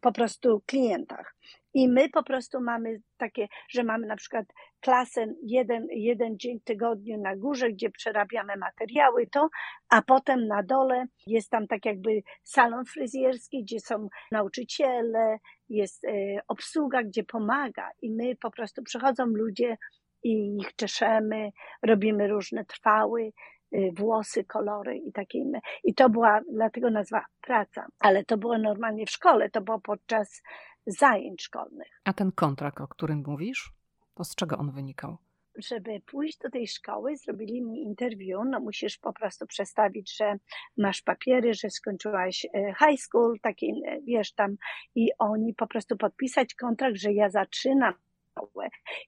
po 0.00 0.12
prostu 0.12 0.62
klientach. 0.66 1.34
I 1.74 1.88
my 1.88 2.08
po 2.08 2.22
prostu 2.22 2.60
mamy 2.60 3.00
takie, 3.16 3.48
że 3.68 3.84
mamy 3.84 4.06
na 4.06 4.16
przykład 4.16 4.46
klasę 4.80 5.26
jeden, 5.42 5.86
jeden 5.90 6.38
dzień 6.38 6.60
w 6.60 6.64
tygodniu 6.64 7.20
na 7.20 7.36
górze, 7.36 7.70
gdzie 7.70 7.90
przerabiamy 7.90 8.56
materiały, 8.56 9.26
to, 9.26 9.48
a 9.88 10.02
potem 10.02 10.46
na 10.46 10.62
dole 10.62 11.04
jest 11.26 11.50
tam 11.50 11.66
tak 11.66 11.84
jakby 11.84 12.22
salon 12.42 12.84
fryzjerski, 12.84 13.62
gdzie 13.62 13.80
są 13.80 14.08
nauczyciele, 14.30 15.38
jest 15.68 16.04
y, 16.04 16.38
obsługa, 16.48 17.02
gdzie 17.02 17.24
pomaga. 17.24 17.90
I 18.02 18.10
my 18.10 18.36
po 18.36 18.50
prostu 18.50 18.82
przychodzą 18.82 19.26
ludzie 19.26 19.76
i 20.22 20.56
ich 20.60 20.76
czeszemy, 20.76 21.50
robimy 21.82 22.28
różne 22.28 22.64
trwały, 22.64 23.32
Y, 23.32 23.51
włosy, 23.96 24.44
kolory 24.44 24.96
i 24.96 25.12
takie 25.12 25.38
inne. 25.38 25.60
I 25.84 25.94
to 25.94 26.10
była, 26.10 26.40
dlatego 26.52 26.90
nazwa 26.90 27.24
praca, 27.40 27.86
ale 27.98 28.24
to 28.24 28.38
było 28.38 28.58
normalnie 28.58 29.06
w 29.06 29.10
szkole, 29.10 29.50
to 29.50 29.60
było 29.60 29.80
podczas 29.80 30.42
zajęć 30.86 31.42
szkolnych. 31.42 32.00
A 32.04 32.12
ten 32.12 32.32
kontrakt, 32.32 32.80
o 32.80 32.88
którym 32.88 33.22
mówisz, 33.26 33.72
to 34.14 34.24
z 34.24 34.34
czego 34.34 34.58
on 34.58 34.70
wynikał? 34.70 35.18
żeby 35.56 36.00
pójść 36.06 36.38
do 36.38 36.50
tej 36.50 36.68
szkoły, 36.68 37.16
zrobili 37.16 37.62
mi 37.62 37.82
interview, 37.82 38.40
no 38.50 38.60
musisz 38.60 38.98
po 38.98 39.12
prostu 39.12 39.46
przedstawić, 39.46 40.16
że 40.16 40.36
masz 40.76 41.02
papiery, 41.02 41.54
że 41.54 41.70
skończyłaś 41.70 42.46
e, 42.54 42.74
high 42.78 43.00
school, 43.00 43.40
taki, 43.42 43.82
e, 43.86 44.00
wiesz, 44.00 44.32
tam 44.32 44.56
i 44.94 45.10
oni 45.18 45.54
po 45.54 45.66
prostu 45.66 45.96
podpisać 45.96 46.54
kontrakt, 46.54 46.96
że 46.96 47.12
ja 47.12 47.30
zaczynam. 47.30 47.94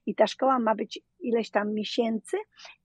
I 0.05 0.15
ta 0.15 0.27
szkoła 0.27 0.59
ma 0.59 0.75
być 0.75 0.99
ileś 1.19 1.49
tam 1.51 1.73
miesięcy 1.73 2.37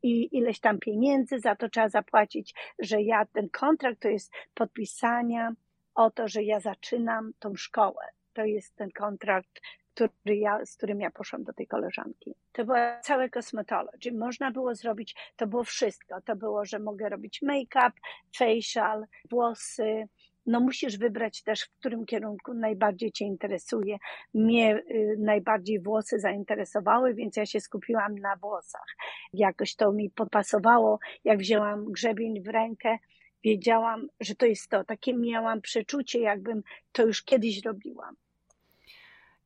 i 0.03 0.37
ileś 0.37 0.61
tam 0.61 0.79
pieniędzy, 0.79 1.39
za 1.41 1.57
to 1.57 1.69
trzeba 1.69 1.89
zapłacić, 1.89 2.55
że 2.79 3.03
ja 3.03 3.27
ten 3.27 3.49
kontrakt 3.49 4.01
to 4.01 4.09
jest 4.09 4.33
podpisania 4.55 5.53
o 5.95 6.11
to, 6.11 6.29
że 6.29 6.43
ja 6.43 6.61
zaczynam 6.61 7.33
tą 7.39 7.57
szkołę. 7.57 8.05
To 8.33 8.45
jest 8.45 8.77
ten 8.77 8.91
kontrakt, 8.91 9.61
który 9.95 10.37
ja, 10.37 10.67
z 10.67 10.77
którym 10.77 11.01
ja 11.01 11.11
poszłam 11.11 11.45
do 11.45 11.53
tej 11.53 11.67
koleżanki. 11.67 12.35
To 12.53 12.65
było 12.65 12.79
całe 13.03 13.31
cosmetology. 13.31 14.13
Można 14.13 14.51
było 14.51 14.75
zrobić, 14.75 15.17
to 15.37 15.47
było 15.47 15.65
wszystko. 15.65 16.21
To 16.21 16.37
było, 16.37 16.65
że 16.65 16.79
mogę 16.79 17.09
robić 17.09 17.43
make-up, 17.43 17.93
facial, 18.37 19.07
włosy, 19.31 20.09
no 20.47 20.61
musisz 20.61 20.99
wybrać 20.99 21.43
też, 21.43 21.63
w 21.63 21.79
którym 21.79 22.07
kierunku 22.07 22.55
najbardziej 22.55 23.13
Cię 23.13 23.25
interesuje. 23.25 23.97
Mnie 24.35 24.77
y, 24.77 25.17
najbardziej 25.19 25.81
włosy 25.81 26.19
zainteresowały, 26.19 27.15
więc 27.15 27.37
ja 27.37 27.47
się 27.47 27.61
skupiłam 27.61 28.15
na 28.15 28.37
włosach. 28.37 28.97
Jakoś 29.33 29.75
to 29.77 29.93
mi 29.93 30.11
podpasowało, 30.11 30.99
jak 31.25 31.39
wzięłam 31.39 31.93
grzebień 31.93 32.43
w 32.43 32.49
rękę, 32.49 32.99
wiedziałam, 33.45 34.07
że 34.21 34.35
to 34.35 34.47
jest 34.47 34.69
to. 34.69 34.85
Takie 34.85 35.15
miałam 35.15 35.61
przeczucie, 35.61 36.21
jakbym 36.21 36.63
to 36.93 37.07
już 37.07 37.23
kiedyś 37.23 37.65
robiłam. 37.65 38.17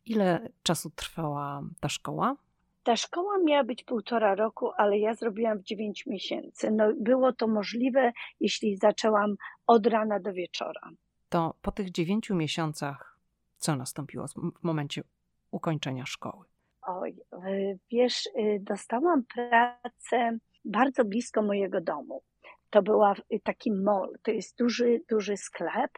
Ile 0.07 0.49
czasu 0.63 0.91
trwała 0.91 1.63
ta 1.81 1.89
szkoła? 1.89 2.37
Ta 2.85 2.97
szkoła 2.97 3.39
miała 3.45 3.65
być 3.65 3.85
półtora 3.85 4.35
roku, 4.35 4.71
ale 4.77 4.99
ja 4.99 5.15
zrobiłam 5.15 5.59
w 5.59 5.63
dziewięć 5.63 6.07
miesięcy. 6.07 6.71
No, 6.71 6.93
było 7.01 7.33
to 7.33 7.49
możliwe, 7.49 8.13
jeśli 8.41 8.77
zaczęłam 8.77 9.35
od 9.67 9.87
rana 9.87 10.21
do 10.21 10.33
wieczora. 10.33 10.91
To 11.29 11.55
po 11.63 11.73
tych 11.73 11.91
dziewięciu 11.91 12.35
miesiącach, 12.35 13.19
co 13.57 13.77
nastąpiło 13.77 14.27
w 14.61 14.65
momencie 14.65 15.03
ukończenia 15.51 16.07
szkoły? 16.07 16.47
Oj, 16.83 17.17
y, 17.33 17.79
wiesz, 17.91 18.27
y, 18.27 18.59
dostałam 18.61 19.23
pracę 19.35 20.39
bardzo 20.65 21.05
blisko 21.05 21.43
mojego 21.43 21.81
domu. 21.81 22.23
To 22.71 22.83
była 22.83 23.15
taki 23.43 23.73
mall, 23.73 24.13
to 24.23 24.31
jest 24.31 24.59
duży, 24.59 25.01
duży 25.09 25.37
sklep. 25.37 25.91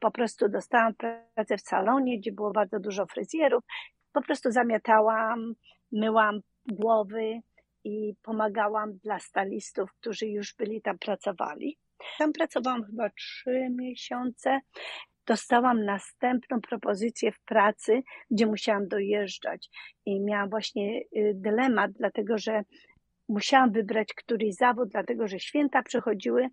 Po 0.00 0.10
prostu 0.10 0.48
dostałam 0.48 0.94
pracę 0.94 1.56
w 1.56 1.60
salonie, 1.60 2.18
gdzie 2.18 2.32
było 2.32 2.52
bardzo 2.52 2.80
dużo 2.80 3.06
fryzjerów. 3.06 3.64
Po 4.12 4.22
prostu 4.22 4.50
zamiatałam, 4.50 5.54
myłam 5.92 6.40
głowy 6.66 7.40
i 7.84 8.14
pomagałam 8.22 8.98
dla 8.98 9.18
stylistów, 9.18 9.92
którzy 9.92 10.26
już 10.26 10.54
byli 10.54 10.82
tam 10.82 10.98
pracowali. 10.98 11.78
Tam 12.18 12.32
pracowałam 12.32 12.84
chyba 12.84 13.10
trzy 13.10 13.68
miesiące. 13.70 14.60
Dostałam 15.26 15.84
następną 15.84 16.60
propozycję 16.60 17.32
w 17.32 17.40
pracy, 17.40 18.02
gdzie 18.30 18.46
musiałam 18.46 18.88
dojeżdżać 18.88 19.70
i 20.06 20.20
miałam 20.20 20.50
właśnie 20.50 21.00
y, 21.00 21.32
dylemat, 21.34 21.92
dlatego 21.92 22.38
że 22.38 22.62
musiałam 23.28 23.72
wybrać 23.72 24.14
któryś 24.14 24.54
zawód, 24.54 24.88
dlatego 24.88 25.28
że 25.28 25.40
święta 25.40 25.82
przychodziły 25.82 26.48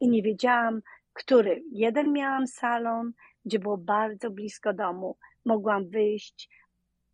i 0.00 0.08
nie 0.08 0.22
wiedziałam, 0.22 0.80
który. 1.12 1.62
Jeden 1.72 2.12
miałam 2.12 2.46
salon, 2.46 3.12
gdzie 3.44 3.58
było 3.58 3.78
bardzo 3.78 4.30
blisko 4.30 4.72
domu. 4.72 5.16
Mogłam 5.44 5.88
wyjść 5.88 6.48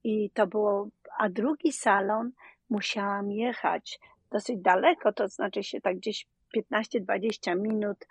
i 0.05 0.31
to 0.31 0.47
było, 0.47 0.89
a 1.19 1.29
drugi 1.29 1.73
salon 1.73 2.31
musiałam 2.71 3.31
jechać 3.31 3.99
dosyć 4.31 4.59
daleko, 4.61 5.13
to 5.13 5.29
znaczy 5.29 5.63
się 5.63 5.81
tak 5.81 5.97
gdzieś 5.97 6.27
15-20 6.73 7.61
minut 7.61 8.07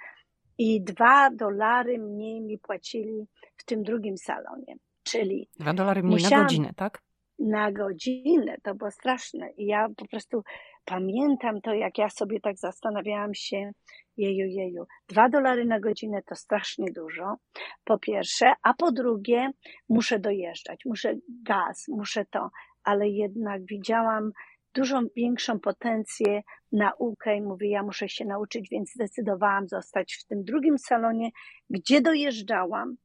i 0.57 0.81
dwa 0.81 1.29
dolary 1.29 1.99
mniej 1.99 2.41
mi 2.41 2.59
płacili 2.59 3.27
w 3.57 3.65
tym 3.65 3.83
drugim 3.83 4.17
salonie. 4.17 4.75
Czyli. 5.03 5.49
Dwa 5.59 5.73
dolary 5.73 6.03
mniej 6.03 6.23
na 6.23 6.43
godzinę, 6.43 6.69
tak? 6.75 7.01
Na 7.39 7.71
godzinę, 7.71 8.55
to 8.63 8.75
było 8.75 8.91
straszne. 8.91 9.49
I 9.49 9.65
ja 9.65 9.89
po 9.97 10.07
prostu 10.07 10.43
pamiętam 10.85 11.61
to, 11.61 11.73
jak 11.73 11.97
ja 11.97 12.09
sobie 12.09 12.39
tak 12.39 12.57
zastanawiałam 12.57 13.33
się, 13.33 13.71
jeju, 14.17 14.47
jeju, 14.47 14.85
dwa 15.07 15.29
dolary 15.29 15.65
na 15.65 15.79
godzinę 15.79 16.21
to 16.25 16.35
strasznie 16.35 16.91
dużo, 16.91 17.35
po 17.83 17.99
pierwsze, 17.99 18.53
a 18.63 18.73
po 18.73 18.91
drugie, 18.91 19.49
muszę 19.89 20.19
dojeżdżać, 20.19 20.85
muszę 20.85 21.13
gaz, 21.43 21.85
muszę 21.87 22.25
to, 22.25 22.49
ale 22.83 23.09
jednak 23.09 23.65
widziałam 23.65 24.31
dużą 24.73 25.01
większą 25.15 25.59
potencję, 25.59 26.41
naukę 26.71 27.37
i 27.37 27.41
mówię, 27.41 27.69
ja 27.69 27.83
muszę 27.83 28.09
się 28.09 28.25
nauczyć, 28.25 28.69
więc 28.69 28.93
zdecydowałam 28.93 29.67
zostać 29.67 30.15
w 30.15 30.25
tym 30.25 30.43
drugim 30.43 30.77
salonie, 30.77 31.29
gdzie 31.69 32.01
dojeżdżałam, 32.01 32.95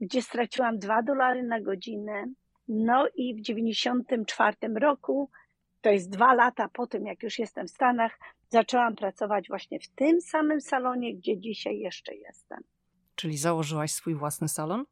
gdzie 0.00 0.22
straciłam 0.22 0.78
dwa 0.78 1.02
dolary 1.02 1.42
na 1.42 1.60
godzinę. 1.60 2.24
No 2.68 3.08
i 3.14 3.34
w 3.34 3.40
94 3.40 4.56
roku, 4.80 5.30
to 5.80 5.90
jest 5.90 6.10
dwa 6.10 6.34
lata 6.34 6.68
po 6.68 6.86
tym, 6.86 7.06
jak 7.06 7.22
już 7.22 7.38
jestem 7.38 7.66
w 7.66 7.70
Stanach, 7.70 8.18
zaczęłam 8.48 8.96
pracować 8.96 9.48
właśnie 9.48 9.80
w 9.80 9.88
tym 9.88 10.20
samym 10.20 10.60
salonie, 10.60 11.14
gdzie 11.14 11.38
dzisiaj 11.38 11.78
jeszcze 11.78 12.14
jestem. 12.14 12.58
Czyli 13.14 13.36
założyłaś 13.36 13.92
swój 13.92 14.14
własny 14.14 14.48
salon? 14.48 14.84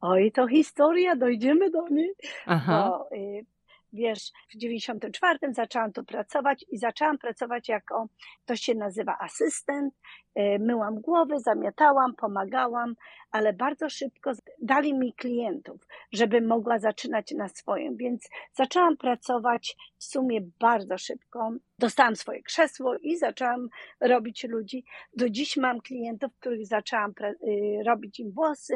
Oj, 0.00 0.32
to 0.32 0.48
historia, 0.48 1.16
dojdziemy 1.16 1.70
do 1.70 1.88
niej. 1.88 2.14
Aha. 2.46 2.90
Bo, 2.90 3.16
y, 3.16 3.46
wiesz, 3.94 4.32
w 4.48 4.56
94 4.56 5.38
zaczęłam 5.50 5.92
tu 5.92 6.04
pracować 6.04 6.64
i 6.68 6.78
zaczęłam 6.78 7.18
pracować 7.18 7.68
jako, 7.68 8.08
to 8.44 8.56
się 8.56 8.74
nazywa 8.74 9.16
asystent, 9.20 9.94
e, 10.34 10.58
myłam 10.58 11.00
głowy, 11.00 11.40
zamiatałam, 11.40 12.14
pomagałam, 12.14 12.94
ale 13.30 13.52
bardzo 13.52 13.90
szybko 13.90 14.32
dali 14.62 14.94
mi 14.94 15.12
klientów, 15.12 15.86
żeby 16.12 16.40
mogła 16.40 16.78
zaczynać 16.78 17.30
na 17.30 17.48
swoim, 17.48 17.96
więc 17.96 18.28
zaczęłam 18.52 18.96
pracować 18.96 19.76
w 19.98 20.04
sumie 20.04 20.40
bardzo 20.60 20.98
szybko. 20.98 21.52
Dostałam 21.78 22.16
swoje 22.16 22.42
krzesło 22.42 22.96
i 22.96 23.16
zaczęłam 23.16 23.68
robić 24.00 24.44
ludzi. 24.44 24.84
Do 25.16 25.30
dziś 25.30 25.56
mam 25.56 25.80
klientów, 25.80 26.32
których 26.40 26.66
zaczęłam 26.66 27.12
y, 27.20 27.82
robić 27.86 28.20
im 28.20 28.30
włosy, 28.32 28.74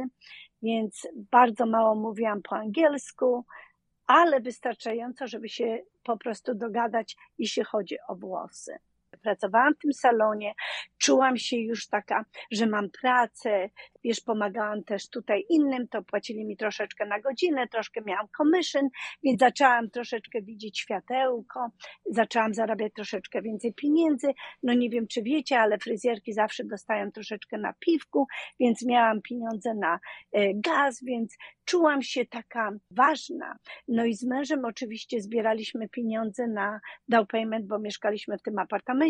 więc 0.63 1.09
bardzo 1.15 1.67
mało 1.67 1.95
mówiłam 1.95 2.43
po 2.43 2.57
angielsku, 2.57 3.45
ale 4.09 4.41
wystarczająco, 4.41 5.27
żeby 5.27 5.49
się 5.49 5.83
po 6.05 6.17
prostu 6.17 6.55
dogadać, 6.55 7.17
jeśli 7.39 7.65
chodzi 7.65 7.97
o 8.09 8.15
włosy. 8.17 8.79
Pracowałam 9.19 9.75
w 9.75 9.79
tym 9.79 9.93
salonie, 9.93 10.55
czułam 10.99 11.37
się 11.37 11.57
już 11.57 11.89
taka, 11.89 12.25
że 12.53 12.67
mam 12.67 12.91
pracę, 13.01 13.71
wiesz, 14.05 14.21
pomagałam 14.21 14.85
też 14.85 15.09
tutaj 15.09 15.45
innym, 15.49 15.89
to 15.89 16.03
płacili 16.03 16.45
mi 16.45 16.57
troszeczkę 16.57 17.07
na 17.07 17.21
godzinę, 17.21 17.69
troszkę 17.69 18.01
miałam 18.07 18.27
commission, 18.37 18.89
więc 19.23 19.41
zaczęłam 19.41 19.91
troszeczkę 19.91 20.43
widzieć 20.43 20.79
światełko, 20.79 21.69
zaczęłam 22.07 22.55
zarabiać 22.55 22.93
troszeczkę 22.95 23.43
więcej 23.43 23.75
pieniędzy. 23.75 24.29
No 24.63 24.75
nie 24.75 24.91
wiem, 24.91 25.07
czy 25.07 25.23
wiecie, 25.23 25.59
ale 25.59 25.79
fryzjerki 25.79 26.33
zawsze 26.33 26.65
dostają 26.65 27.13
troszeczkę 27.13 27.59
na 27.59 27.73
piwku, 27.73 28.27
więc 28.61 28.87
miałam 28.87 29.23
pieniądze 29.23 29.75
na 29.75 29.99
e, 30.33 30.55
gaz, 30.55 31.05
więc 31.05 31.37
czułam 31.65 32.03
się 32.03 32.27
taka 32.27 32.71
ważna. 32.91 33.57
No 33.89 34.05
i 34.05 34.15
z 34.15 34.25
mężem 34.25 34.65
oczywiście 34.65 35.21
zbieraliśmy 35.21 35.89
pieniądze 35.89 36.47
na 36.47 36.81
down 37.09 37.27
payment, 37.27 37.67
bo 37.67 37.79
mieszkaliśmy 37.79 38.39
w 38.39 38.43
tym 38.43 38.59
apartamencie. 38.59 39.08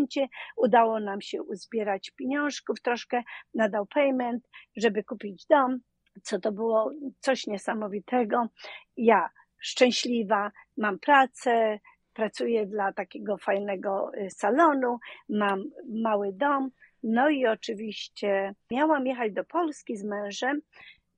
Udało 0.56 1.00
nam 1.00 1.20
się 1.20 1.42
uzbierać 1.42 2.10
pieniążków 2.10 2.80
troszkę 2.80 3.22
na 3.54 3.68
down 3.68 3.86
payment, 3.86 4.48
żeby 4.76 5.04
kupić 5.04 5.46
dom, 5.46 5.78
co 6.22 6.38
to 6.40 6.52
było 6.52 6.92
coś 7.20 7.46
niesamowitego. 7.46 8.48
Ja 8.96 9.30
szczęśliwa, 9.58 10.52
mam 10.76 10.98
pracę, 10.98 11.78
pracuję 12.12 12.66
dla 12.66 12.92
takiego 12.92 13.36
fajnego 13.36 14.10
y, 14.14 14.30
salonu, 14.30 14.98
mam 15.28 15.64
mały 15.88 16.32
dom. 16.32 16.70
No 17.02 17.28
i 17.28 17.46
oczywiście 17.46 18.54
miałam 18.70 19.06
jechać 19.06 19.32
do 19.32 19.44
Polski 19.44 19.96
z 19.96 20.04
mężem 20.04 20.60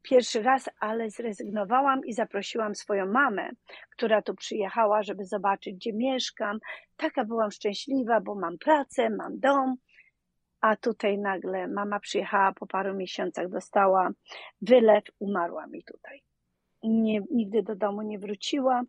pierwszy 0.02 0.42
raz, 0.42 0.70
ale 0.80 1.10
zrezygnowałam 1.10 2.04
i 2.04 2.12
zaprosiłam 2.12 2.74
swoją 2.74 3.06
mamę, 3.06 3.50
która 3.90 4.22
tu 4.22 4.34
przyjechała, 4.34 5.02
żeby 5.02 5.24
zobaczyć, 5.24 5.74
gdzie 5.74 5.92
mieszkam. 5.92 6.58
Taka 6.96 7.24
byłam 7.24 7.50
szczęśliwa, 7.50 8.20
bo 8.20 8.34
mam 8.34 8.58
pracę, 8.58 9.10
mam 9.10 9.40
dom 9.40 9.76
a 10.60 10.76
tutaj 10.76 11.18
nagle 11.18 11.68
mama 11.68 12.00
przyjechała 12.00 12.52
po 12.52 12.66
paru 12.66 12.94
miesiącach, 12.94 13.48
dostała 13.48 14.10
wylew, 14.62 15.04
umarła 15.18 15.66
mi 15.66 15.84
tutaj. 15.84 16.22
Nie, 16.82 17.20
nigdy 17.30 17.62
do 17.62 17.76
domu 17.76 18.02
nie 18.02 18.18
wróciła 18.18 18.82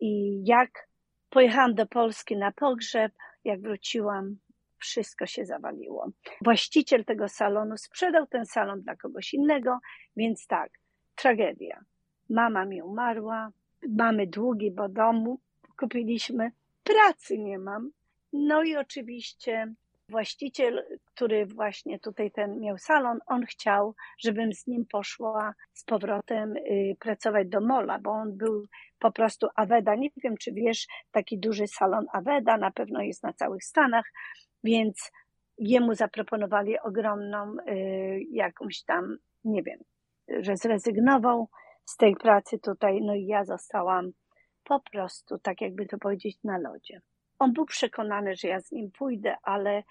i 0.00 0.42
jak 0.44 0.88
pojechałam 1.30 1.74
do 1.74 1.86
Polski 1.86 2.36
na 2.36 2.52
pogrzeb, 2.52 3.12
jak 3.44 3.60
wróciłam, 3.60 4.36
wszystko 4.78 5.26
się 5.26 5.44
zawaliło. 5.44 6.10
Właściciel 6.44 7.04
tego 7.04 7.28
salonu 7.28 7.76
sprzedał 7.76 8.26
ten 8.26 8.46
salon 8.46 8.82
dla 8.82 8.96
kogoś 8.96 9.34
innego, 9.34 9.78
więc 10.16 10.46
tak, 10.46 10.70
tragedia. 11.14 11.84
Mama 12.30 12.64
mi 12.64 12.82
umarła, 12.82 13.50
mamy 13.88 14.26
długi, 14.26 14.70
bo 14.70 14.88
domu 14.88 15.40
kupiliśmy, 15.78 16.50
pracy 16.84 17.38
nie 17.38 17.58
mam. 17.58 17.90
No 18.32 18.62
i 18.62 18.76
oczywiście 18.76 19.74
Właściciel, 20.08 20.84
który 21.04 21.46
właśnie 21.46 21.98
tutaj 21.98 22.30
ten 22.30 22.60
miał 22.60 22.78
salon, 22.78 23.18
on 23.26 23.46
chciał, 23.46 23.94
żebym 24.18 24.52
z 24.52 24.66
nim 24.66 24.86
poszła 24.86 25.54
z 25.72 25.84
powrotem 25.84 26.56
y, 26.56 26.96
pracować 27.00 27.48
do 27.48 27.60
Mola, 27.60 27.98
bo 27.98 28.10
on 28.10 28.36
był 28.36 28.66
po 28.98 29.12
prostu 29.12 29.48
Aveda. 29.54 29.94
Nie 29.94 30.10
wiem, 30.16 30.36
czy 30.36 30.52
wiesz, 30.52 30.86
taki 31.10 31.38
duży 31.38 31.66
salon 31.66 32.06
Aveda, 32.12 32.56
na 32.56 32.70
pewno 32.70 33.02
jest 33.02 33.22
na 33.22 33.32
całych 33.32 33.64
Stanach, 33.64 34.12
więc 34.66 35.12
jemu 35.58 35.94
zaproponowali 35.94 36.78
ogromną 36.78 37.56
y, 37.68 38.20
jakąś 38.30 38.82
tam, 38.82 39.16
nie 39.44 39.62
wiem, 39.62 39.78
że 40.28 40.56
zrezygnował 40.56 41.48
z 41.84 41.96
tej 41.96 42.16
pracy 42.16 42.58
tutaj, 42.58 43.00
no 43.02 43.14
i 43.14 43.26
ja 43.26 43.44
zostałam 43.44 44.10
po 44.64 44.80
prostu, 44.80 45.38
tak 45.38 45.60
jakby 45.60 45.86
to 45.86 45.98
powiedzieć, 45.98 46.38
na 46.44 46.58
lodzie. 46.58 47.00
On 47.38 47.52
był 47.52 47.66
przekonany, 47.66 48.36
że 48.36 48.48
ja 48.48 48.60
z 48.60 48.72
nim 48.72 48.90
pójdę, 48.90 49.36
ale 49.42 49.82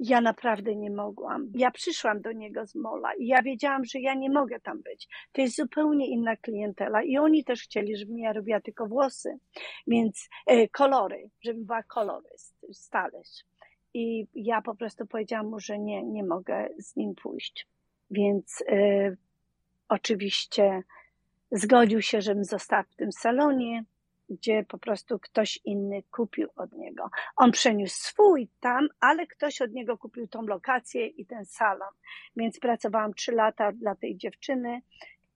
ja 0.00 0.20
naprawdę 0.20 0.76
nie 0.76 0.90
mogłam. 0.90 1.52
Ja 1.54 1.70
przyszłam 1.70 2.20
do 2.20 2.32
niego 2.32 2.66
z 2.66 2.74
mola 2.74 3.14
i 3.14 3.26
ja 3.26 3.42
wiedziałam, 3.42 3.84
że 3.84 4.00
ja 4.00 4.14
nie 4.14 4.30
mogę 4.30 4.60
tam 4.60 4.82
być. 4.82 5.08
To 5.32 5.40
jest 5.40 5.56
zupełnie 5.56 6.08
inna 6.08 6.36
klientela 6.36 7.02
i 7.02 7.18
oni 7.18 7.44
też 7.44 7.62
chcieli, 7.62 7.96
żebym 7.96 8.18
ja 8.18 8.32
robiła 8.32 8.60
tylko 8.60 8.86
włosy, 8.86 9.38
więc 9.86 10.28
e, 10.46 10.68
kolory, 10.68 11.30
żebym 11.40 11.64
była 11.64 11.82
koloryst, 11.82 12.66
stylish. 12.72 13.44
I 13.94 14.26
ja 14.34 14.62
po 14.62 14.74
prostu 14.74 15.06
powiedziałam 15.06 15.46
mu, 15.46 15.60
że 15.60 15.78
nie, 15.78 16.02
nie 16.02 16.24
mogę 16.24 16.68
z 16.78 16.96
nim 16.96 17.14
pójść. 17.14 17.66
Więc 18.10 18.64
e, 18.68 19.16
oczywiście 19.88 20.82
zgodził 21.50 22.02
się, 22.02 22.20
żebym 22.20 22.44
została 22.44 22.82
w 22.82 22.96
tym 22.96 23.12
salonie 23.12 23.84
gdzie 24.30 24.64
po 24.68 24.78
prostu 24.78 25.18
ktoś 25.18 25.58
inny 25.64 26.02
kupił 26.02 26.48
od 26.56 26.72
niego. 26.72 27.10
On 27.36 27.52
przeniósł 27.52 27.96
swój 27.96 28.48
tam, 28.60 28.88
ale 29.00 29.26
ktoś 29.26 29.62
od 29.62 29.72
niego 29.72 29.98
kupił 29.98 30.28
tą 30.28 30.42
lokację 30.42 31.06
i 31.06 31.26
ten 31.26 31.44
salon. 31.44 31.92
Więc 32.36 32.60
pracowałam 32.60 33.14
trzy 33.14 33.32
lata 33.32 33.72
dla 33.72 33.94
tej 33.94 34.16
dziewczyny 34.16 34.80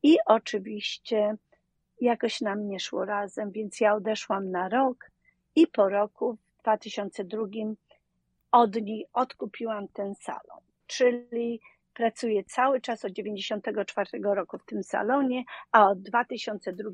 i 0.03 0.17
oczywiście 0.27 1.37
jakoś 2.01 2.41
nam 2.41 2.69
nie 2.69 2.81
szło 2.81 3.05
razem, 3.05 3.51
więc 3.51 3.81
ja 3.81 3.95
odeszłam 3.95 4.51
na 4.51 4.69
rok 4.69 5.11
i 5.55 5.67
po 5.67 5.89
roku 5.89 6.35
w 6.35 6.63
2002 6.63 7.39
od 8.53 8.75
niej 8.77 9.07
odkupiłam 9.13 9.89
ten 9.89 10.15
salon. 10.15 10.63
Czyli 10.87 11.61
pracuję 11.95 12.45
cały 12.45 12.81
czas 12.81 13.05
od 13.05 13.13
94 13.13 14.11
roku 14.23 14.59
w 14.59 14.65
tym 14.65 14.83
salonie, 14.83 15.45
a 15.73 15.89
od 15.89 16.03
2002 16.03 16.91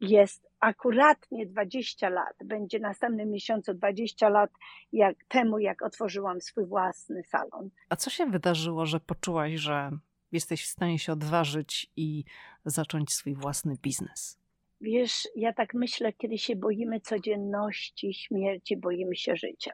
jest 0.00 0.48
akuratnie 0.60 1.46
20 1.46 2.08
lat. 2.08 2.36
Będzie 2.44 2.78
następnym 2.78 3.30
miesiącu 3.30 3.74
20 3.74 4.28
lat 4.28 4.50
jak 4.92 5.16
temu, 5.28 5.58
jak 5.58 5.82
otworzyłam 5.82 6.40
swój 6.40 6.66
własny 6.66 7.22
salon. 7.22 7.70
A 7.88 7.96
co 7.96 8.10
się 8.10 8.26
wydarzyło, 8.26 8.86
że 8.86 9.00
poczułaś, 9.00 9.52
że 9.52 9.90
jesteś 10.32 10.64
w 10.64 10.70
stanie 10.70 10.98
się 10.98 11.12
odważyć 11.12 11.90
i 11.96 12.24
zacząć 12.64 13.12
swój 13.12 13.34
własny 13.34 13.74
biznes? 13.82 14.38
Wiesz, 14.80 15.28
ja 15.36 15.52
tak 15.52 15.74
myślę, 15.74 16.12
kiedy 16.12 16.38
się 16.38 16.56
boimy 16.56 17.00
codzienności, 17.00 18.14
śmierci, 18.14 18.76
boimy 18.76 19.16
się 19.16 19.36
życia 19.36 19.72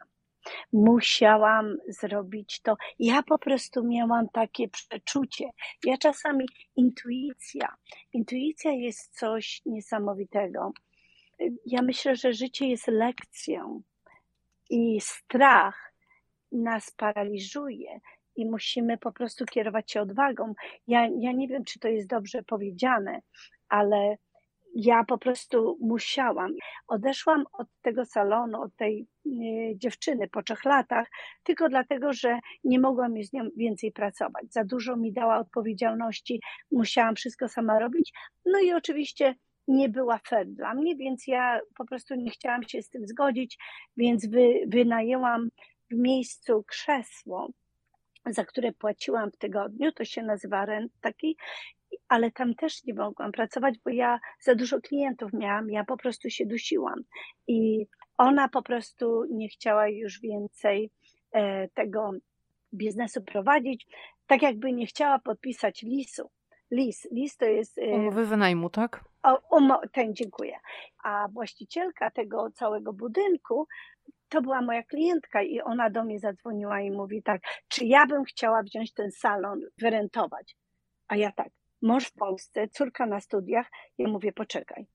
musiałam 0.73 1.77
zrobić 1.89 2.61
to. 2.61 2.77
Ja 2.99 3.23
po 3.23 3.39
prostu 3.39 3.85
miałam 3.85 4.29
takie 4.29 4.69
przeczucie. 4.69 5.45
Ja 5.85 5.99
czasami 5.99 6.47
intuicja. 6.77 7.75
Intuicja 8.13 8.73
jest 8.73 9.19
coś 9.19 9.63
niesamowitego. 9.67 10.73
Ja 11.67 11.83
myślę, 11.83 12.17
że 12.17 12.33
życie 12.33 12.67
jest 12.67 12.89
lekcją 12.89 13.83
i 14.71 15.01
strach 15.01 15.95
nas 16.53 16.91
paraliżuje 16.91 18.01
i 18.37 18.47
musimy 18.47 18.99
po 18.99 19.13
prostu 19.13 19.45
kierować 19.45 19.93
się 19.93 20.01
odwagą. 20.01 20.55
Ja, 20.87 21.09
ja 21.19 21.33
nie 21.33 21.49
wiem, 21.49 21.65
czy 21.65 21.79
to 21.79 21.89
jest 21.89 22.09
dobrze 22.09 22.43
powiedziane, 22.43 23.21
ale 23.69 24.17
ja 24.75 25.05
po 25.05 25.19
prostu 25.19 25.79
musiałam. 25.81 26.53
Odeszłam 26.89 27.45
od 27.53 27.69
tego 27.83 28.05
salonu, 28.05 28.63
od 28.63 28.77
tej 28.77 29.07
e, 29.27 29.31
dziewczyny 29.77 30.29
po 30.29 30.43
trzech 30.43 30.65
latach, 30.65 31.09
tylko 31.43 31.69
dlatego, 31.69 32.13
że 32.13 32.39
nie 32.65 32.81
mogłam 32.81 33.23
z 33.23 33.33
nią 33.33 33.49
więcej 33.57 33.93
pracować. 33.93 34.53
Za 34.53 34.65
dużo 34.65 34.97
mi 34.97 35.13
dała 35.13 35.39
odpowiedzialności, 35.39 36.41
musiałam 36.73 37.15
wszystko 37.15 37.49
sama 37.49 37.79
robić. 37.79 38.13
No 38.47 38.61
i 38.61 38.73
oczywiście 38.73 39.35
nie 39.69 39.89
była 39.89 40.19
fair 40.19 40.47
dla 40.47 40.75
mnie, 40.75 40.97
więc 40.97 41.27
ja 41.27 41.61
po 41.77 41.85
prostu 41.85 42.15
nie 42.15 42.31
chciałam 42.31 42.63
się 42.63 42.83
z 42.83 42.89
tym 42.89 43.07
zgodzić, 43.07 43.59
więc 43.97 44.27
wy, 44.27 44.53
wynajęłam 44.67 45.49
w 45.91 45.95
miejscu 45.95 46.65
krzesło, 46.67 47.49
za 48.27 48.45
które 48.45 48.73
płaciłam 48.73 49.31
w 49.31 49.37
tygodniu, 49.37 49.93
to 49.93 50.05
się 50.05 50.23
nazywa 50.23 50.67
rent 50.67 50.93
taki 51.01 51.37
ale 52.09 52.31
tam 52.31 52.55
też 52.55 52.85
nie 52.85 52.95
mogłam 52.95 53.33
pracować, 53.33 53.79
bo 53.85 53.91
ja 53.91 54.21
za 54.41 54.55
dużo 54.55 54.81
klientów 54.81 55.33
miałam, 55.33 55.71
ja 55.71 55.85
po 55.85 55.97
prostu 55.97 56.31
się 56.31 56.47
dusiłam. 56.47 57.01
I 57.47 57.87
ona 58.19 58.49
po 58.49 58.63
prostu 58.63 59.25
nie 59.31 59.49
chciała 59.49 59.89
już 59.89 60.21
więcej 60.21 60.91
e, 61.33 61.69
tego 61.69 62.11
biznesu 62.75 63.23
prowadzić, 63.23 63.87
tak 64.27 64.43
jakby 64.43 64.73
nie 64.73 64.87
chciała 64.87 65.19
podpisać 65.19 65.83
lisu, 65.83 66.31
Lis. 66.71 67.09
Lis 67.13 67.37
to 67.37 67.45
jest... 67.45 67.79
y, 67.79 67.83
Umowy 67.83 68.27
wynajmu, 68.27 68.71
tak? 68.71 69.05
O, 69.23 69.59
umo- 69.59 69.89
ten 69.93 70.15
dziękuję. 70.15 70.59
A 71.05 71.29
właścicielka 71.33 72.11
tego 72.11 72.51
całego 72.51 72.93
budynku 72.93 73.67
to 74.29 74.43
była 74.43 74.63
moja 74.63 74.83
klientka 74.83 75.43
i 75.43 75.61
ona 75.61 75.91
do 75.91 76.05
mnie 76.05 76.19
zadzwoniła 76.19 76.81
i 76.81 76.91
mówi 76.91 77.23
tak, 77.23 77.41
czy 77.69 77.85
ja 77.85 78.07
bym 78.07 78.25
chciała 78.25 78.63
wziąć 78.63 78.93
ten 78.93 79.11
salon, 79.13 79.61
wyrentować. 79.79 80.57
A 81.09 81.17
ja 81.17 81.33
tak, 81.33 81.49
mąż 81.83 82.07
w 82.07 82.13
Polsce, 82.13 82.69
córka 82.69 83.07
na 83.07 83.21
studiach. 83.21 83.71
Ja 83.99 84.09
mówię, 84.09 84.33
poczekaj, 84.33 84.87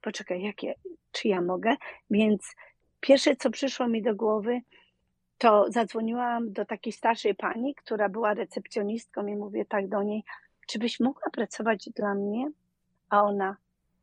poczekaj, 0.00 0.42
jakie, 0.42 0.74
czy 1.12 1.28
ja 1.28 1.40
mogę? 1.40 1.76
Więc 2.10 2.54
pierwsze, 3.00 3.36
co 3.36 3.50
przyszło 3.50 3.88
mi 3.88 4.02
do 4.02 4.14
głowy, 4.14 4.60
to 5.38 5.66
zadzwoniłam 5.68 6.52
do 6.52 6.64
takiej 6.64 6.92
starszej 6.92 7.34
pani, 7.34 7.74
która 7.74 8.08
była 8.08 8.34
recepcjonistką 8.34 9.26
i 9.26 9.36
mówię 9.36 9.64
tak 9.64 9.88
do 9.88 10.02
niej, 10.02 10.24
czy 10.66 10.78
byś 10.78 11.00
mogła 11.00 11.30
pracować 11.32 11.88
dla 11.96 12.14
mnie? 12.14 12.50
A 13.08 13.22
ona, 13.22 13.56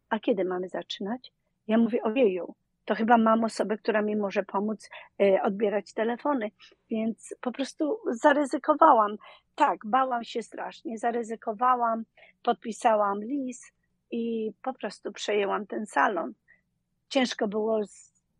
a 0.10 0.20
kiedy 0.20 0.46
mamy 0.46 0.70
zaczynać? 0.70 1.32
Ja 1.68 1.78
mówię, 1.78 2.04
ojeju, 2.04 2.56
to 2.86 2.96
chyba 2.96 3.18
mam 3.18 3.44
osobę, 3.44 3.78
która 3.78 4.02
mi 4.02 4.16
może 4.16 4.44
pomóc 4.44 4.90
e, 5.22 5.42
odbierać 5.42 5.94
telefony, 5.94 6.52
więc 6.90 7.36
po 7.42 7.52
prostu 7.52 8.00
zaryzykowałam. 8.12 9.18
Tak, 9.62 9.86
bałam 9.86 10.24
się 10.24 10.44
strasznie, 10.44 10.98
zaryzykowałam, 10.98 12.04
podpisałam 12.44 13.24
list 13.24 13.74
i 14.12 14.52
po 14.62 14.74
prostu 14.74 15.12
przejęłam 15.12 15.68
ten 15.68 15.86
salon. 15.86 16.34
Ciężko 17.10 17.48
było 17.48 17.82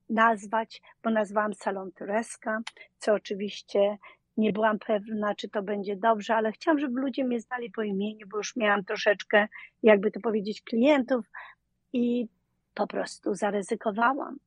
nazwać, 0.10 0.82
bo 1.04 1.10
nazwałam 1.10 1.54
salon 1.54 1.92
Tureska, 1.92 2.62
co 2.98 3.14
oczywiście 3.14 3.98
nie 4.38 4.54
byłam 4.54 4.80
pewna, 4.80 5.36
czy 5.36 5.50
to 5.50 5.64
będzie 5.64 5.96
dobrze, 5.96 6.36
ale 6.36 6.52
chciałam, 6.52 6.80
żeby 6.80 7.02
ludzie 7.02 7.24
mnie 7.24 7.42
znali 7.42 7.72
po 7.72 7.82
imieniu, 7.82 8.28
bo 8.28 8.38
już 8.38 8.56
miałam 8.56 8.84
troszeczkę, 8.86 9.48
jakby 9.84 10.12
to 10.12 10.20
powiedzieć, 10.20 10.62
klientów 10.62 11.26
i 11.94 12.28
po 12.74 12.88
prostu 12.88 13.36
zaryzykowałam. 13.36 14.38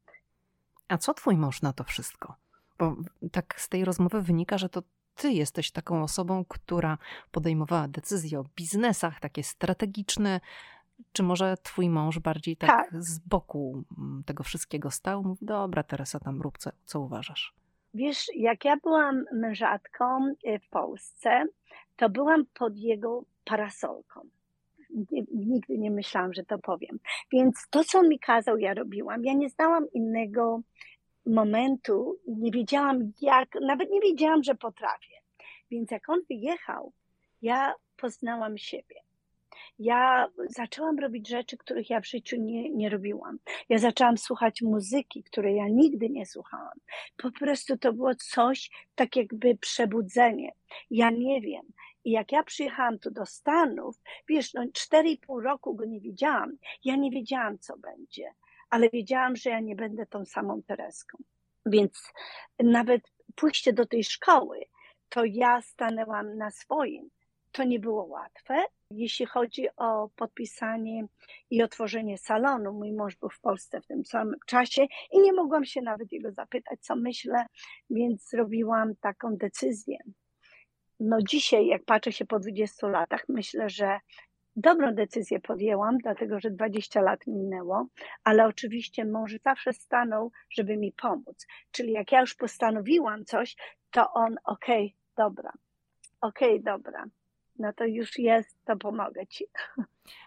A 0.89 0.99
co 0.99 1.15
twój 1.15 1.37
mąż 1.37 1.63
na 1.63 1.73
to 1.73 1.85
wszystko? 1.85 2.35
Bo 2.79 2.97
tak 3.33 3.61
z 3.61 3.69
tej 3.69 3.85
rozmowy 3.85 4.23
wynika, 4.23 4.59
że 4.59 4.69
to 4.69 4.83
ty 5.15 5.33
jesteś 5.33 5.71
taką 5.71 6.03
osobą, 6.03 6.45
która 6.49 6.99
podejmowała 7.31 7.89
decyzje 7.89 8.41
o 8.41 8.45
biznesach, 8.57 9.21
takie 9.21 9.43
strategiczne. 9.43 10.41
Czy 11.13 11.23
może 11.23 11.57
twój 11.63 11.89
mąż 11.89 12.19
bardziej 12.19 12.57
tak, 12.57 12.71
Tak. 12.71 13.03
z 13.03 13.19
boku 13.19 13.85
mm, 13.99 14.23
tego 14.27 14.43
wszystkiego 14.43 14.91
stał? 14.91 15.23
Mówi, 15.23 15.47
dobra, 15.47 15.83
Teresa, 15.83 16.21
tam 16.21 16.43
rób 16.43 16.59
co, 16.59 16.71
co 16.85 17.01
uważasz. 17.01 17.55
Wiesz, 17.95 18.27
jak 18.35 18.65
ja 18.65 18.77
byłam 18.77 19.25
mężatką 19.33 20.35
y, 20.47 20.59
w 20.59 20.69
Polsce, 20.69 21.45
to 21.97 22.11
byłam 22.11 22.45
pod 22.55 22.77
jego 22.77 23.25
parasolką. 23.45 24.21
Nigdy 25.35 25.79
nie 25.79 25.91
myślałam, 25.91 26.33
że 26.35 26.45
to 26.45 26.59
powiem. 26.59 26.99
Więc 27.33 27.67
to, 27.71 27.85
co 27.85 28.03
mi 28.03 28.19
kazał, 28.19 28.59
ja 28.59 28.75
robiłam. 28.75 29.25
Ja 29.25 29.33
nie 29.33 29.49
znałam 29.49 29.87
innego 29.93 30.61
momentu, 31.27 32.19
nie 32.29 32.51
wiedziałam 32.51 33.13
jak, 33.21 33.49
nawet 33.61 33.91
nie 33.91 34.01
wiedziałam, 34.01 34.43
że 34.43 34.55
potrafię. 34.55 35.15
Więc 35.71 35.91
jak 35.91 36.09
on 36.09 36.21
wyjechał, 36.29 36.93
ja 37.43 37.75
poznałam 37.97 38.59
siebie. 38.59 39.05
Ja 39.79 40.29
zaczęłam 40.49 40.99
robić 40.99 41.29
rzeczy, 41.29 41.57
których 41.57 41.91
ja 41.91 42.01
w 42.01 42.07
życiu 42.07 42.37
nie, 42.37 42.71
nie 42.71 42.89
robiłam. 42.89 43.39
Ja 43.69 43.79
zaczęłam 43.79 44.19
słuchać 44.19 44.63
muzyki, 44.63 45.23
której 45.23 45.57
ja 45.57 45.69
nigdy 45.69 46.11
nie 46.11 46.27
słuchałam. 46.27 46.79
Po 47.17 47.31
prostu 47.31 47.79
to 47.79 47.93
było 47.93 48.15
coś, 48.15 48.71
tak 48.95 49.17
jakby 49.17 49.57
przebudzenie. 49.57 50.53
Ja 50.91 51.11
nie 51.11 51.41
wiem. 51.41 51.63
I 52.05 52.11
jak 52.11 52.33
ja 52.33 52.43
przyjechałam 52.43 52.99
tu 52.99 53.11
do 53.11 53.27
Stanów, 53.27 54.01
wiesz, 54.29 54.55
no 54.55 54.63
4,5 54.63 55.43
roku 55.43 55.75
go 55.75 55.85
nie 55.85 56.01
widziałam. 56.01 56.57
Ja 56.85 56.97
nie 56.97 57.11
wiedziałam, 57.11 57.59
co 57.59 57.77
będzie, 57.79 58.35
ale 58.75 58.91
wiedziałam, 58.91 59.37
że 59.37 59.51
ja 59.51 59.61
nie 59.61 59.77
będę 59.77 60.07
tą 60.07 60.25
samą 60.25 60.63
Tereską. 60.63 61.19
Więc 61.67 62.13
nawet 62.59 63.03
pójście 63.35 63.73
do 63.73 63.87
tej 63.87 64.05
szkoły, 64.05 64.61
to 65.09 65.25
ja 65.25 65.63
stanęłam 65.63 66.37
na 66.37 66.51
swoim. 66.51 67.11
To 67.53 67.65
nie 67.65 67.81
było 67.81 68.05
łatwe. 68.05 68.65
Jeśli 68.91 69.27
chodzi 69.27 69.67
o 69.77 70.09
podpisanie 70.17 71.07
i 71.51 71.63
otworzenie 71.63 72.19
salonu, 72.19 72.73
mój 72.73 72.93
mąż 72.93 73.17
był 73.17 73.31
w 73.31 73.41
Polsce 73.41 73.81
w 73.81 73.87
tym 73.87 74.05
samym 74.05 74.39
czasie 74.47 74.87
i 75.13 75.21
nie 75.21 75.33
mogłam 75.33 75.65
się 75.65 75.83
nawet 75.83 76.13
jego 76.13 76.33
zapytać, 76.33 76.81
co 76.81 76.97
myślę, 76.97 77.47
więc 77.91 78.29
zrobiłam 78.29 78.97
taką 78.97 79.37
decyzję. 79.37 79.99
No 81.01 81.19
dzisiaj, 81.23 81.67
jak 81.67 81.85
patrzę 81.85 82.13
się 82.13 82.25
po 82.25 82.39
20 82.39 82.89
latach, 82.89 83.25
myślę, 83.29 83.71
że 83.71 84.01
dobrą 84.57 84.95
decyzję 84.95 85.41
podjęłam, 85.41 85.99
dlatego 85.99 86.41
że 86.41 86.51
20 86.51 87.01
lat 87.01 87.27
minęło, 87.27 87.87
ale 88.25 88.47
oczywiście 88.47 89.05
mąż 89.05 89.37
zawsze 89.45 89.73
stanął, 89.73 90.33
żeby 90.51 90.77
mi 90.77 90.93
pomóc. 90.93 91.47
Czyli 91.71 91.93
jak 91.93 92.13
ja 92.13 92.21
już 92.21 92.35
postanowiłam 92.35 93.25
coś, 93.25 93.57
to 93.91 94.13
on, 94.13 94.37
okej, 94.45 94.97
dobra, 95.17 95.53
okej, 96.21 96.63
dobra, 96.63 97.05
no 97.59 97.73
to 97.73 97.85
już 97.85 98.19
jest, 98.19 98.65
to 98.65 98.77
pomogę 98.77 99.27
ci. 99.27 99.45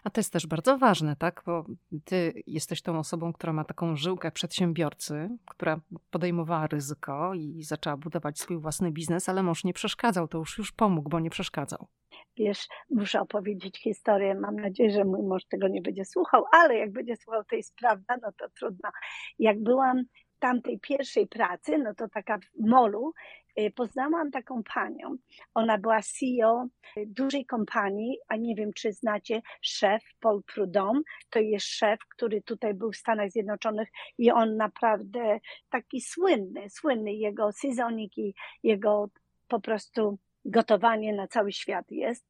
A 0.04 0.10
to 0.10 0.20
jest 0.20 0.32
też 0.32 0.46
bardzo 0.46 0.78
ważne, 0.78 1.16
tak? 1.16 1.42
Bo 1.46 1.64
ty 2.04 2.42
jesteś 2.46 2.82
tą 2.82 2.98
osobą, 2.98 3.32
która 3.32 3.52
ma 3.52 3.64
taką 3.64 3.96
żyłkę 3.96 4.30
przedsiębiorcy, 4.30 5.28
która 5.46 5.80
podejmowała 6.10 6.66
ryzyko 6.66 7.34
i 7.34 7.62
zaczęła 7.62 7.96
budować 7.96 8.38
swój 8.38 8.58
własny 8.58 8.90
biznes, 8.90 9.28
ale 9.28 9.42
mąż 9.42 9.64
nie 9.64 9.72
przeszkadzał, 9.72 10.28
to 10.28 10.38
już 10.38 10.58
już 10.58 10.72
pomógł, 10.72 11.10
bo 11.10 11.20
nie 11.20 11.30
przeszkadzał. 11.30 11.88
Wiesz, 12.36 12.68
muszę 12.90 13.20
opowiedzieć 13.20 13.78
historię. 13.78 14.34
Mam 14.34 14.56
nadzieję, 14.56 14.90
że 14.90 15.04
mój 15.04 15.22
mąż 15.22 15.44
tego 15.44 15.68
nie 15.68 15.82
będzie 15.82 16.04
słuchał, 16.04 16.44
ale 16.52 16.76
jak 16.76 16.92
będzie 16.92 17.16
słuchał, 17.16 17.44
to 17.44 17.56
jest 17.56 17.74
prawda, 17.76 18.16
no 18.22 18.32
to 18.38 18.48
trudno. 18.58 18.90
Jak 19.38 19.62
byłam 19.62 20.02
tamtej 20.38 20.80
pierwszej 20.80 21.26
pracy, 21.26 21.78
no 21.78 21.94
to 21.94 22.08
taka 22.08 22.38
w 22.38 22.68
molu, 22.68 23.12
y, 23.60 23.70
poznałam 23.70 24.30
taką 24.30 24.62
panią. 24.74 25.16
Ona 25.54 25.78
była 25.78 26.00
CEO 26.02 26.66
dużej 27.06 27.46
kompanii, 27.46 28.18
a 28.28 28.36
nie 28.36 28.54
wiem, 28.54 28.72
czy 28.72 28.92
znacie, 28.92 29.42
szef 29.62 30.02
Paul 30.20 30.42
Prudhomme. 30.42 31.00
To 31.30 31.38
jest 31.38 31.66
szef, 31.66 32.00
który 32.08 32.42
tutaj 32.42 32.74
był 32.74 32.92
w 32.92 32.96
Stanach 32.96 33.30
Zjednoczonych 33.30 33.88
i 34.18 34.30
on 34.30 34.56
naprawdę 34.56 35.40
taki 35.70 36.00
słynny, 36.00 36.70
słynny. 36.70 37.12
Jego 37.12 37.52
sezonik 37.52 38.18
i 38.18 38.34
jego 38.62 39.10
po 39.48 39.60
prostu 39.60 40.18
gotowanie 40.44 41.12
na 41.12 41.28
cały 41.28 41.52
świat 41.52 41.90
jest. 41.90 42.28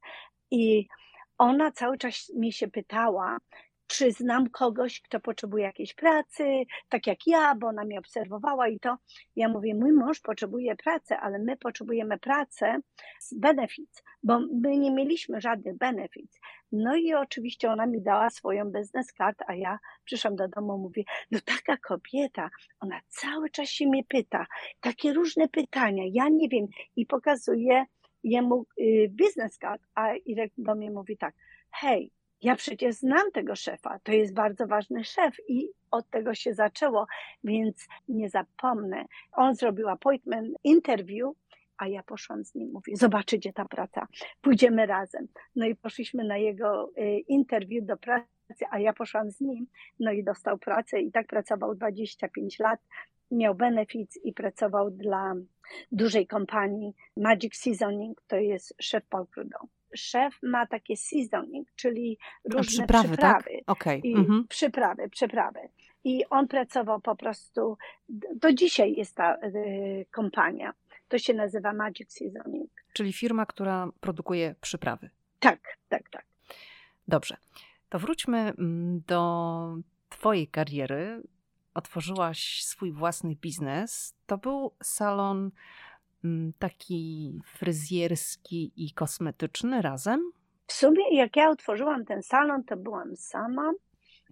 I 0.51 0.87
ona 1.37 1.71
cały 1.71 1.97
czas 1.97 2.31
mi 2.35 2.53
się 2.53 2.67
pytała, 2.67 3.37
czy 3.89 4.11
znam 4.11 4.49
kogoś, 4.49 5.01
kto 5.01 5.19
potrzebuje 5.19 5.63
jakiejś 5.63 5.93
pracy, 5.93 6.43
tak 6.89 7.07
jak 7.07 7.27
ja, 7.27 7.55
bo 7.55 7.67
ona 7.67 7.85
mnie 7.85 7.99
obserwowała 7.99 8.67
i 8.67 8.79
to. 8.79 8.97
Ja 9.35 9.49
mówię, 9.49 9.75
mój 9.75 9.91
mąż 9.91 10.19
potrzebuje 10.19 10.75
pracy, 10.75 11.15
ale 11.15 11.39
my 11.39 11.57
potrzebujemy 11.57 12.19
pracę 12.19 12.79
z 13.19 13.33
benefits, 13.33 14.03
bo 14.23 14.39
my 14.39 14.77
nie 14.77 14.91
mieliśmy 14.91 15.41
żadnych 15.41 15.77
benefits. 15.77 16.39
No 16.71 16.95
i 16.95 17.13
oczywiście 17.13 17.71
ona 17.71 17.85
mi 17.85 18.01
dała 18.01 18.29
swoją 18.29 18.71
business 18.71 19.13
card, 19.13 19.39
a 19.47 19.55
ja 19.55 19.79
przyszłam 20.05 20.35
do 20.35 20.47
domu, 20.47 20.77
mówię, 20.77 21.03
no 21.31 21.39
taka 21.45 21.77
kobieta, 21.77 22.49
ona 22.79 22.99
cały 23.07 23.49
czas 23.49 23.69
się 23.69 23.87
mnie 23.87 24.03
pyta, 24.03 24.45
takie 24.79 25.13
różne 25.13 25.47
pytania, 25.47 26.03
ja 26.11 26.29
nie 26.29 26.49
wiem 26.49 26.67
i 26.95 27.05
pokazuje 27.05 27.85
jemu 28.23 28.65
y, 28.79 29.11
business 29.11 29.57
card, 29.57 29.81
a 29.95 30.13
Irek 30.15 30.51
do 30.57 30.75
mnie 30.75 30.91
mówi 30.91 31.17
tak, 31.17 31.35
hej, 31.71 32.11
ja 32.41 32.55
przecież 32.55 32.95
znam 32.95 33.31
tego 33.31 33.55
szefa, 33.55 33.99
to 34.03 34.11
jest 34.11 34.33
bardzo 34.33 34.67
ważny 34.67 35.03
szef 35.03 35.35
i 35.47 35.69
od 35.91 36.09
tego 36.09 36.35
się 36.35 36.53
zaczęło, 36.53 37.07
więc 37.43 37.87
nie 38.07 38.29
zapomnę. 38.29 39.05
On 39.31 39.55
zrobił 39.55 39.89
appointment, 39.89 40.57
interview, 40.63 41.35
a 41.77 41.87
ja 41.87 42.03
poszłam 42.03 42.43
z 42.43 42.55
nim, 42.55 42.71
mówię, 42.73 42.95
zobaczycie 42.95 43.53
ta 43.53 43.65
praca, 43.65 44.07
pójdziemy 44.41 44.85
razem. 44.85 45.27
No 45.55 45.65
i 45.65 45.75
poszliśmy 45.75 46.23
na 46.23 46.37
jego 46.37 46.91
y, 46.97 47.19
interview 47.27 47.85
do 47.85 47.97
pracy, 47.97 48.65
a 48.71 48.79
ja 48.79 48.93
poszłam 48.93 49.31
z 49.31 49.41
nim, 49.41 49.67
no 49.99 50.11
i 50.11 50.23
dostał 50.23 50.57
pracę 50.57 51.01
i 51.01 51.11
tak 51.11 51.27
pracował 51.27 51.75
25 51.75 52.59
lat, 52.59 52.79
miał 53.31 53.55
benefits 53.55 54.19
i 54.23 54.33
pracował 54.33 54.91
dla 54.91 55.33
dużej 55.91 56.27
kompanii 56.27 56.93
Magic 57.17 57.55
Seasoning, 57.55 58.21
to 58.27 58.35
jest 58.35 58.73
szef 58.81 59.05
Paul 59.09 59.27
Prudhomme. 59.27 59.78
Szef 59.95 60.35
ma 60.43 60.65
takie 60.67 60.97
seasoning, 60.97 61.67
czyli 61.75 62.17
A 62.21 62.53
różne 62.53 62.63
przyprawy, 62.71 63.07
przyprawy. 63.07 63.43
tak? 63.43 63.63
Okej. 63.67 64.01
I 64.03 64.15
Mhm. 64.15 64.45
przyprawy, 64.49 65.09
przyprawy. 65.09 65.59
I 66.03 66.25
on 66.29 66.47
pracował 66.47 67.01
po 67.01 67.15
prostu, 67.15 67.77
do 68.35 68.53
dzisiaj 68.53 68.93
jest 68.97 69.15
ta 69.15 69.35
y, 69.35 70.05
kompania. 70.11 70.73
To 71.07 71.17
się 71.19 71.33
nazywa 71.33 71.73
Magic 71.73 72.13
Seasoning. 72.13 72.69
Czyli 72.93 73.13
firma, 73.13 73.45
która 73.45 73.87
produkuje 73.99 74.55
przyprawy. 74.61 75.09
Tak, 75.39 75.59
tak, 75.89 76.09
tak. 76.09 76.25
Dobrze. 77.07 77.37
To 77.89 77.99
wróćmy 77.99 78.37
mm, 78.39 79.01
do 79.07 79.75
Twojej 80.09 80.47
kariery. 80.47 81.21
Otworzyłaś 81.73 82.63
swój 82.63 82.91
własny 82.91 83.35
biznes. 83.35 84.15
To 84.25 84.37
był 84.37 84.71
salon 84.83 85.51
taki 86.59 87.33
fryzjerski 87.45 88.71
i 88.75 88.91
kosmetyczny 88.91 89.81
razem? 89.81 90.31
W 90.67 90.73
sumie 90.73 91.15
jak 91.15 91.35
ja 91.35 91.49
otworzyłam 91.49 92.05
ten 92.05 92.23
salon, 92.23 92.63
to 92.63 92.77
byłam 92.77 93.15
sama, 93.15 93.71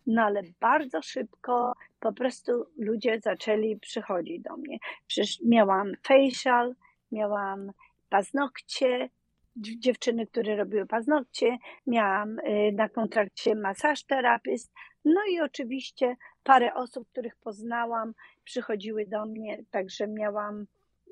no 0.07 0.21
ale 0.21 0.41
bardzo 0.59 1.01
szybko 1.01 1.73
po 1.99 2.13
prostu 2.13 2.51
ludzie 2.77 3.19
zaczęli 3.23 3.79
przychodzić 3.79 4.41
do 4.41 4.57
mnie. 4.57 4.77
Przecież 5.07 5.41
miałam 5.45 5.91
facial, 6.03 6.75
miałam 7.11 7.71
paznokcie, 8.09 9.09
dziewczyny, 9.55 10.27
które 10.27 10.55
robiły 10.55 10.85
paznokcie, 10.85 11.57
miałam 11.87 12.39
y, 12.39 12.71
na 12.73 12.89
kontrakcie 12.89 13.55
masaż 13.55 14.03
terapist, 14.03 14.73
no 15.05 15.21
i 15.31 15.41
oczywiście 15.41 16.15
parę 16.43 16.73
osób, 16.73 17.07
których 17.09 17.35
poznałam, 17.35 18.13
przychodziły 18.43 19.05
do 19.05 19.25
mnie, 19.25 19.63
także 19.71 20.07
miałam, 20.07 20.65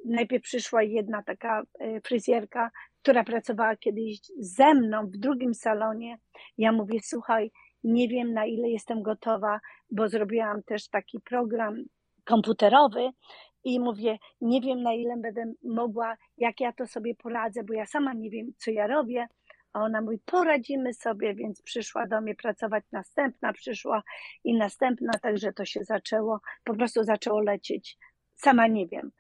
najpierw 0.06 0.43
przyszła 0.43 0.84
jedna 0.84 1.24
taka 1.24 1.64
y, 1.82 2.01
fryzjerka, 2.03 2.72
która 3.01 3.24
pracowała 3.24 3.76
kiedyś 3.76 4.20
ze 4.39 4.74
mną 4.74 5.08
w 5.08 5.18
drugim 5.18 5.53
salonie. 5.53 6.18
Ja 6.58 6.72
mówię, 6.72 6.99
słuchaj, 7.03 7.51
nie 7.84 8.08
wiem 8.08 8.34
na 8.34 8.45
ile 8.45 8.70
jestem 8.70 9.03
gotowa, 9.03 9.60
bo 9.91 10.10
zrobiłam 10.10 10.64
też 10.64 10.89
taki 10.89 11.20
program 11.20 11.84
komputerowy 12.24 13.10
i 13.64 13.80
mówię, 13.80 14.18
nie 14.41 14.62
wiem 14.62 14.82
na 14.82 14.93
ile 14.93 15.18
będę 15.18 15.53
mogła, 15.64 16.18
jak 16.38 16.60
ja 16.60 16.74
to 16.74 16.88
sobie 16.88 17.16
poradzę, 17.16 17.64
bo 17.64 17.74
ja 17.74 17.86
sama 17.86 18.14
nie 18.14 18.30
wiem, 18.30 18.47
co 18.58 18.72
ja 18.72 18.88
robię. 18.88 19.28
A 19.74 19.82
ona 19.82 20.01
mówi, 20.01 20.18
poradzimy 20.26 20.93
sobie, 20.93 21.36
więc 21.36 21.62
przyszła 21.62 22.08
do 22.08 22.22
mnie 22.22 22.36
pracować, 22.36 22.84
następna 22.91 23.53
przyszła 23.53 24.03
i 24.43 24.58
następna, 24.58 25.12
także 25.22 25.53
to 25.53 25.66
się 25.66 25.84
zaczęło, 25.84 26.39
po 26.64 26.76
prostu 26.76 27.03
zaczęło 27.03 27.41
lecieć. 27.41 27.97
Sama 28.36 28.68
nie 28.68 28.88
wiem. 28.88 29.12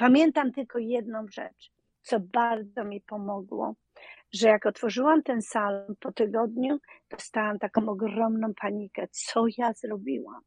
Pamiętam 0.00 0.52
tylko 0.52 0.78
jedną 0.78 1.26
rzecz, 1.28 1.72
co 2.02 2.20
bardzo 2.20 2.84
mi 2.84 3.00
pomogło, 3.00 3.74
że 4.32 4.48
jak 4.48 4.66
otworzyłam 4.66 5.22
ten 5.22 5.42
salon 5.42 5.94
po 6.00 6.12
tygodniu, 6.12 6.78
dostałam 7.10 7.58
taką 7.58 7.88
ogromną 7.88 8.54
panikę, 8.60 9.08
co 9.10 9.44
ja 9.58 9.72
zrobiłam. 9.72 10.40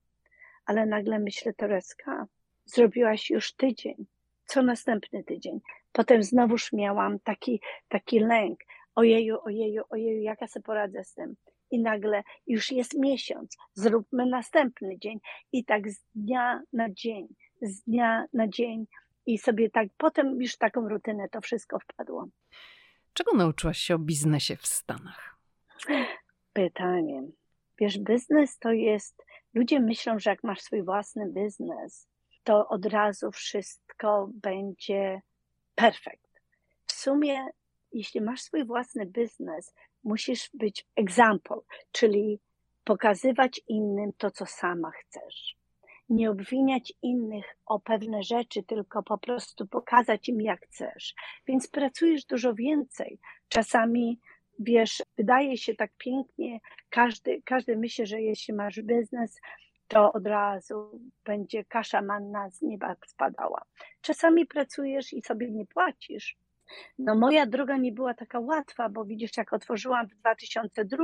Ale 0.66 0.86
nagle 0.86 1.20
myślę, 1.20 1.54
Tereska, 1.54 2.28
zrobiłaś 2.66 3.30
już 3.30 3.54
tydzień. 3.54 4.06
Co 4.46 4.62
następny 4.62 5.24
tydzień? 5.24 5.60
Potem 5.92 6.24
znowuż 6.24 6.74
miałam 6.74 7.20
taki, 7.20 7.62
taki 7.88 8.20
lęk. 8.20 8.60
Ojeju, 8.96 9.38
ojeju, 9.44 9.84
ojeju, 9.90 10.22
jak 10.22 10.42
ja 10.42 10.48
sobie 10.48 10.64
poradzę 10.64 11.04
z 11.04 11.14
tym? 11.14 11.36
I 11.72 11.80
nagle 11.80 12.24
już 12.48 12.72
jest 12.72 13.00
miesiąc, 13.00 13.58
zróbmy 13.74 14.26
następny 14.26 15.00
dzień. 15.00 15.20
I 15.52 15.66
tak 15.66 15.90
z 15.92 16.04
dnia 16.16 16.62
na 16.74 16.90
dzień, 16.90 17.28
z 17.62 17.82
dnia 17.82 18.26
na 18.34 18.48
dzień. 18.48 18.86
I 19.26 19.38
sobie 19.38 19.70
tak, 19.70 19.88
potem 19.98 20.42
już 20.42 20.58
taką 20.58 20.90
rutynę 20.90 21.30
to 21.30 21.42
wszystko 21.42 21.80
wpadło. 21.80 22.28
Czego 23.14 23.34
nauczyłaś 23.34 23.78
się 23.78 23.96
o 23.96 24.00
biznesie 24.00 24.56
w 24.56 24.66
Stanach? 24.66 25.38
Pytanie. 26.54 27.24
Wiesz, 27.80 28.00
biznes 28.00 28.60
to 28.60 28.72
jest. 28.72 29.26
Ludzie 29.54 29.80
myślą, 29.80 30.20
że 30.20 30.30
jak 30.30 30.44
masz 30.44 30.62
swój 30.62 30.84
własny 30.84 31.30
biznes, 31.30 32.08
to 32.44 32.68
od 32.68 32.86
razu 32.86 33.32
wszystko 33.32 34.30
będzie 34.34 35.22
perfekt. 35.76 36.42
W 36.86 36.92
sumie, 36.92 37.48
jeśli 37.92 38.22
masz 38.22 38.42
swój 38.42 38.66
własny 38.66 39.06
biznes, 39.06 39.74
musisz 40.04 40.50
być 40.54 40.86
example, 40.96 41.58
czyli 41.92 42.40
pokazywać 42.84 43.62
innym 43.68 44.14
to, 44.18 44.32
co 44.32 44.46
sama 44.46 44.92
chcesz. 44.92 45.58
Nie 46.14 46.32
obwiniać 46.32 46.94
innych 47.02 47.46
o 47.66 47.80
pewne 47.80 48.24
rzeczy, 48.24 48.64
tylko 48.64 49.04
po 49.04 49.18
prostu 49.18 49.68
pokazać 49.68 50.30
im, 50.30 50.42
jak 50.42 50.62
chcesz. 50.62 51.14
Więc 51.48 51.68
pracujesz 51.68 52.26
dużo 52.26 52.54
więcej. 52.54 53.20
Czasami 53.50 54.20
wiesz, 54.60 55.04
wydaje 55.18 55.58
się 55.58 55.76
tak 55.76 55.92
pięknie, 55.98 56.60
każdy, 56.90 57.42
każdy 57.46 57.78
myśli, 57.78 58.06
że 58.06 58.22
jeśli 58.22 58.54
masz 58.54 58.82
biznes, 58.82 59.40
to 59.88 60.14
od 60.14 60.28
razu 60.28 61.00
będzie 61.26 61.66
kasza 61.66 62.02
manna 62.02 62.50
z 62.50 62.62
nieba 62.62 62.96
spadała. 63.08 63.62
Czasami 64.02 64.46
pracujesz 64.46 65.14
i 65.14 65.22
sobie 65.22 65.52
nie 65.52 65.66
płacisz. 65.66 66.38
No 67.00 67.16
moja 67.16 67.46
droga 67.46 67.78
nie 67.78 67.92
była 67.92 68.14
taka 68.14 68.40
łatwa, 68.40 68.90
bo 68.90 69.06
widzisz, 69.06 69.38
jak 69.38 69.54
otworzyłam 69.54 70.08
w 70.08 70.16
2002, 70.16 71.04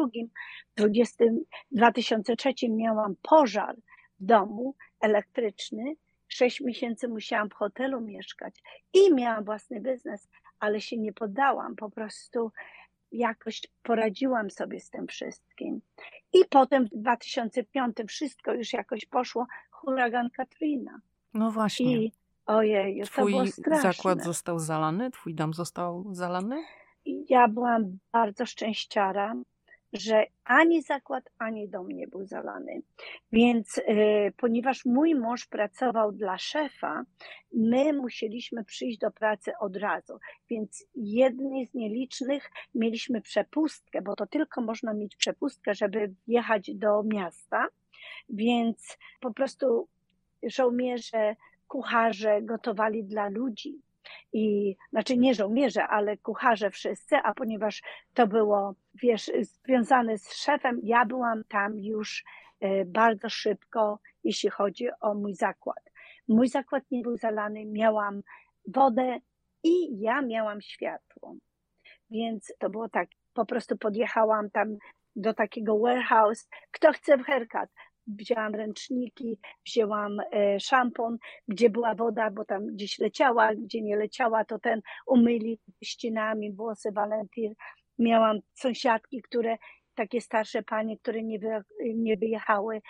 w 0.77 1.75
2003 1.75 2.53
miałam 2.69 3.15
pożar 3.21 3.75
w 4.19 4.25
domu 4.25 4.75
elektryczny, 5.01 5.95
sześć 6.27 6.61
miesięcy 6.61 7.07
musiałam 7.07 7.49
w 7.49 7.53
hotelu 7.53 8.01
mieszkać 8.01 8.55
i 8.93 9.13
miałam 9.13 9.43
własny 9.43 9.81
biznes, 9.81 10.29
ale 10.59 10.81
się 10.81 10.97
nie 10.97 11.13
poddałam. 11.13 11.75
Po 11.75 11.89
prostu 11.89 12.51
jakoś 13.11 13.61
poradziłam 13.83 14.51
sobie 14.51 14.79
z 14.79 14.89
tym 14.89 15.07
wszystkim. 15.07 15.81
I 16.33 16.45
potem 16.49 16.85
w 16.85 16.89
2005 16.89 17.97
wszystko 18.07 18.53
już 18.53 18.73
jakoś 18.73 19.05
poszło, 19.05 19.47
huragan 19.71 20.29
Katrina. 20.29 20.99
No 21.33 21.51
właśnie. 21.51 21.97
I 21.97 22.11
ojej, 22.45 23.01
Twój 23.03 23.33
to 23.33 23.39
było 23.39 23.47
straszne. 23.47 23.93
zakład 23.93 24.23
został 24.23 24.59
zalany? 24.59 25.11
Twój 25.11 25.35
dom 25.35 25.53
został 25.53 26.05
zalany? 26.11 26.63
Ja 27.05 27.47
byłam 27.47 27.97
bardzo 28.11 28.45
szczęściara, 28.45 29.35
że 29.93 30.25
ani 30.43 30.81
zakład, 30.81 31.29
ani 31.37 31.69
dom 31.69 31.87
nie 31.87 32.07
był 32.07 32.25
zalany. 32.25 32.81
Więc 33.31 33.77
y, 33.77 33.83
ponieważ 34.37 34.85
mój 34.85 35.15
mąż 35.15 35.47
pracował 35.47 36.11
dla 36.11 36.37
szefa, 36.37 37.03
my 37.53 37.93
musieliśmy 37.93 38.65
przyjść 38.65 38.97
do 38.97 39.11
pracy 39.11 39.51
od 39.59 39.75
razu. 39.75 40.19
Więc 40.49 40.85
jedni 40.95 41.65
z 41.65 41.73
nielicznych 41.73 42.51
mieliśmy 42.75 43.21
przepustkę, 43.21 44.01
bo 44.01 44.15
to 44.15 44.27
tylko 44.27 44.61
można 44.61 44.93
mieć 44.93 45.15
przepustkę, 45.15 45.75
żeby 45.75 46.13
wjechać 46.27 46.71
do 46.75 47.03
miasta. 47.03 47.67
Więc 48.29 48.97
po 49.19 49.33
prostu 49.33 49.87
żołnierze, 50.43 51.35
kucharze 51.67 52.41
gotowali 52.41 53.03
dla 53.03 53.29
ludzi 53.29 53.81
i 54.33 54.75
znaczy 54.89 55.17
nie 55.17 55.33
żołnierze, 55.33 55.87
ale 55.87 56.17
kucharze 56.17 56.69
wszyscy, 56.69 57.15
a 57.17 57.33
ponieważ 57.33 57.81
to 58.13 58.27
było, 58.27 58.75
wiesz, 59.03 59.31
związane 59.41 60.17
z 60.17 60.33
szefem, 60.33 60.79
ja 60.83 61.05
byłam 61.05 61.43
tam 61.43 61.79
już 61.79 62.23
e, 62.59 62.85
bardzo 62.85 63.29
szybko, 63.29 63.99
jeśli 64.23 64.49
chodzi 64.49 64.87
o 65.01 65.13
mój 65.13 65.33
zakład. 65.33 65.91
Mój 66.27 66.47
zakład 66.47 66.83
nie 66.91 67.01
był 67.01 67.17
zalany, 67.17 67.65
miałam 67.65 68.21
wodę 68.67 69.19
i 69.63 69.99
ja 69.99 70.21
miałam 70.21 70.61
światło. 70.61 71.35
Więc 72.09 72.53
to 72.59 72.69
było 72.69 72.89
tak, 72.89 73.09
po 73.33 73.45
prostu 73.45 73.77
podjechałam 73.77 74.49
tam 74.49 74.77
do 75.15 75.33
takiego 75.33 75.79
warehouse, 75.79 76.49
kto 76.71 76.93
chce 76.93 77.17
w 77.17 77.23
haircut, 77.23 77.69
wzięłam 78.17 78.55
ręczniki, 78.55 79.39
wzięłam 79.65 80.17
e, 80.19 80.59
szampon, 80.59 81.17
gdzie 81.47 81.69
była 81.69 81.95
woda, 81.95 82.31
bo 82.31 82.45
tam 82.45 82.65
gdzieś 82.65 82.99
leciała, 82.99 83.55
gdzie 83.55 83.81
nie 83.81 83.95
leciała, 83.95 84.45
to 84.45 84.59
ten 84.59 84.81
umyli 85.07 85.59
ścianami 85.83 86.53
włosy 86.53 86.91
Valentir. 86.91 87.53
Miałam 87.99 88.39
sąsiadki, 88.53 89.21
które, 89.21 89.57
takie 89.95 90.21
starsze 90.21 90.63
panie, 90.63 90.97
które 90.97 91.23
nie, 91.23 91.39
wy, 91.39 91.63
nie 91.95 92.17
wyjechały, 92.17 92.81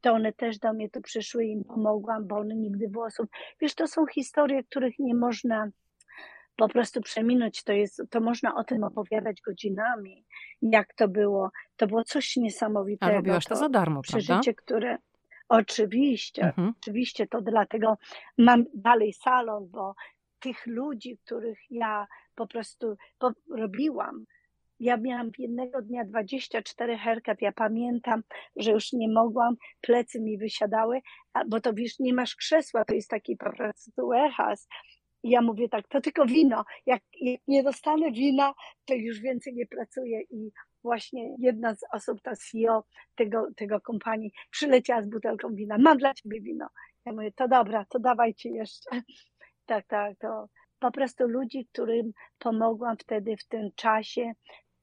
to 0.00 0.12
one 0.12 0.32
też 0.32 0.58
do 0.58 0.72
mnie 0.72 0.90
tu 0.90 1.00
przyszły 1.00 1.44
i 1.44 1.50
im 1.50 1.64
pomogłam, 1.64 2.26
bo 2.26 2.36
one 2.36 2.54
nigdy 2.54 2.88
włosów. 2.88 3.26
Wiesz, 3.60 3.74
to 3.74 3.86
są 3.86 4.06
historie, 4.06 4.64
których 4.64 4.98
nie 4.98 5.14
można 5.14 5.70
po 6.56 6.68
prostu 6.68 7.00
przeminąć, 7.00 7.62
to 7.62 7.72
jest, 7.72 8.02
to 8.10 8.20
można 8.20 8.54
o 8.54 8.64
tym 8.64 8.84
opowiadać 8.84 9.40
godzinami, 9.40 10.24
jak 10.62 10.94
to 10.94 11.08
było. 11.08 11.50
To 11.76 11.86
było 11.86 12.04
coś 12.04 12.36
niesamowitego. 12.36 13.12
A 13.12 13.14
robiłaś 13.16 13.44
to, 13.44 13.48
to 13.48 13.56
za 13.56 13.68
darmo, 13.68 14.02
przeżycie, 14.02 14.32
prawda? 14.34 14.62
które 14.62 14.98
Oczywiście, 15.48 16.42
Mhm. 16.42 16.72
oczywiście 16.80 17.26
to 17.26 17.40
dlatego 17.40 17.98
mam 18.38 18.64
dalej 18.74 19.12
salon, 19.12 19.68
bo 19.70 19.94
tych 20.40 20.66
ludzi, 20.66 21.18
których 21.24 21.58
ja 21.70 22.06
po 22.34 22.46
prostu 22.46 22.96
robiłam, 23.50 24.24
ja 24.80 24.96
miałam 24.96 25.30
jednego 25.38 25.82
dnia 25.82 26.04
24 26.04 26.98
herkat. 26.98 27.42
Ja 27.42 27.52
pamiętam, 27.52 28.22
że 28.56 28.70
już 28.70 28.92
nie 28.92 29.08
mogłam, 29.08 29.56
plecy 29.80 30.20
mi 30.20 30.38
wysiadały, 30.38 31.00
bo 31.48 31.60
to 31.60 31.72
wiesz, 31.74 31.98
nie 31.98 32.14
masz 32.14 32.36
krzesła, 32.36 32.84
to 32.84 32.94
jest 32.94 33.10
taki 33.10 33.36
po 33.36 33.52
prostu 33.52 34.06
warehouse. 34.08 34.68
I 35.24 35.30
ja 35.30 35.42
mówię 35.42 35.68
tak, 35.68 35.88
to 35.88 36.00
tylko 36.00 36.26
wino. 36.26 36.64
Jak, 36.86 37.02
nie 37.48 37.62
dostanę 37.62 38.12
wina, 38.12 38.54
to 38.84 38.94
już 38.94 39.20
więcej 39.20 39.54
nie 39.54 39.66
pracuję. 39.66 40.22
I 40.30 40.50
właśnie 40.82 41.36
jedna 41.38 41.74
z 41.74 41.80
osób, 41.92 42.22
ta 42.22 42.36
CEO 42.36 42.84
tego, 43.14 43.46
tego 43.56 43.80
kompanii, 43.80 44.32
przyleciała 44.50 45.02
z 45.02 45.08
butelką 45.08 45.54
wina. 45.54 45.78
Mam 45.78 45.98
dla 45.98 46.14
ciebie 46.14 46.40
wino. 46.40 46.68
Ja 47.04 47.12
mówię, 47.12 47.32
to 47.32 47.48
dobra, 47.48 47.84
to 47.84 47.98
dawajcie 47.98 48.50
jeszcze. 48.50 48.90
Tak, 49.66 49.86
tak, 49.86 50.18
to 50.18 50.48
po 50.78 50.90
prostu 50.90 51.28
ludzi, 51.28 51.68
którym 51.72 52.12
pomogłam 52.38 52.96
wtedy 52.96 53.36
w 53.36 53.46
tym 53.46 53.70
czasie, 53.76 54.32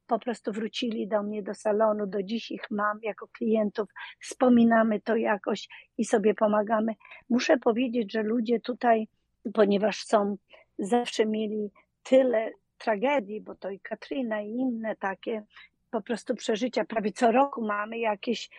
po 0.07 0.19
prostu 0.19 0.51
wrócili 0.51 1.07
do 1.07 1.23
mnie 1.23 1.43
do 1.43 1.53
salonu, 1.53 2.07
do 2.07 2.23
dziś 2.23 2.51
ich 2.51 2.71
mam 2.71 2.99
jako 3.03 3.27
klientów, 3.27 3.89
wspominamy 4.21 5.01
to 5.01 5.15
jakoś 5.15 5.67
i 5.97 6.05
sobie 6.05 6.33
pomagamy. 6.33 6.95
Muszę 7.29 7.57
powiedzieć, 7.57 8.11
że 8.11 8.23
ludzie 8.23 8.59
tutaj, 8.59 9.07
ponieważ 9.53 10.03
są, 10.03 10.37
zawsze 10.79 11.25
mieli 11.25 11.71
tyle 12.03 12.51
tragedii, 12.77 13.41
bo 13.41 13.55
to 13.55 13.69
i 13.69 13.79
Katrina 13.79 14.41
i 14.41 14.49
inne 14.49 14.95
takie 14.95 15.43
po 15.91 16.01
prostu 16.01 16.35
przeżycia. 16.35 16.85
Prawie 16.85 17.11
co 17.11 17.31
roku 17.31 17.65
mamy 17.65 17.97
jakieś 17.97 18.49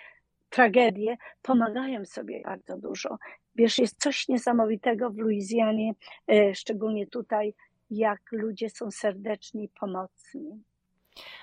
tragedie, 0.50 1.16
pomagają 1.42 2.04
sobie 2.04 2.42
bardzo 2.44 2.78
dużo. 2.78 3.18
Wiesz, 3.54 3.78
jest 3.78 4.00
coś 4.00 4.28
niesamowitego 4.28 5.10
w 5.10 5.16
Luizjanie, 5.18 5.92
e, 6.28 6.54
szczególnie 6.54 7.06
tutaj, 7.06 7.54
jak 7.90 8.20
ludzie 8.32 8.70
są 8.70 8.90
serdeczni, 8.90 9.68
pomocni. 9.80 10.62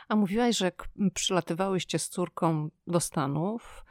A 0.07 0.15
mówiłaś, 0.15 0.57
że 0.57 0.71
przylatywałyście 1.13 1.99
z 1.99 2.09
córką 2.09 2.69
do 2.87 2.99
Stanów, 2.99 3.85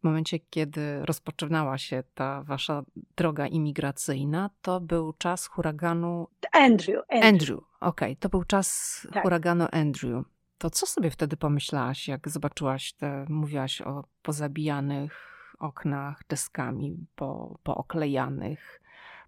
w 0.00 0.04
momencie, 0.04 0.38
kiedy 0.38 1.04
rozpoczynała 1.04 1.78
się 1.78 2.02
ta 2.14 2.42
wasza 2.42 2.82
droga 3.16 3.46
imigracyjna, 3.46 4.50
to 4.62 4.80
był 4.80 5.12
czas 5.12 5.46
huraganu. 5.46 6.28
Andrew. 6.52 7.02
Andrew, 7.08 7.24
Andrew. 7.24 7.58
okej, 7.80 8.12
okay. 8.12 8.16
to 8.16 8.28
był 8.28 8.44
czas 8.44 9.06
tak. 9.12 9.22
huraganu 9.22 9.66
Andrew. 9.72 10.24
To 10.58 10.70
co 10.70 10.86
sobie 10.86 11.10
wtedy 11.10 11.36
pomyślałaś, 11.36 12.08
jak 12.08 12.28
zobaczyłaś 12.28 12.92
te, 12.92 13.26
mówiłaś 13.28 13.82
o 13.82 14.04
pozabijanych 14.22 15.30
oknach 15.58 16.22
deskami, 16.28 17.06
po, 17.16 17.58
pooklejanych, 17.62 18.80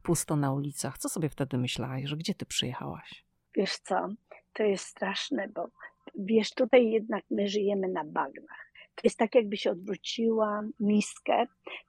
pusto 0.03 0.37
na 0.37 0.53
ulicach? 0.53 0.99
Co 0.99 1.09
sobie 1.09 1.29
wtedy 1.29 1.59
myślałaś, 1.59 2.05
że 2.05 2.17
gdzie 2.17 2.35
ty 2.35 2.47
przyjechałaś? 2.47 3.25
Wiesz 3.55 3.79
co, 3.79 4.09
to 4.53 4.63
jest 4.63 4.87
straszne, 4.87 5.49
bo 5.49 5.69
wiesz, 6.15 6.51
tutaj 6.51 6.91
jednak 6.91 7.25
my 7.31 7.49
żyjemy 7.49 7.89
na 7.89 8.05
bagnach. 8.05 8.72
To 8.95 9.01
jest 9.05 9.19
tak, 9.19 9.35
jakby 9.35 9.57
się 9.57 9.71
odwróciła 9.71 10.63
miskę, 10.81 11.47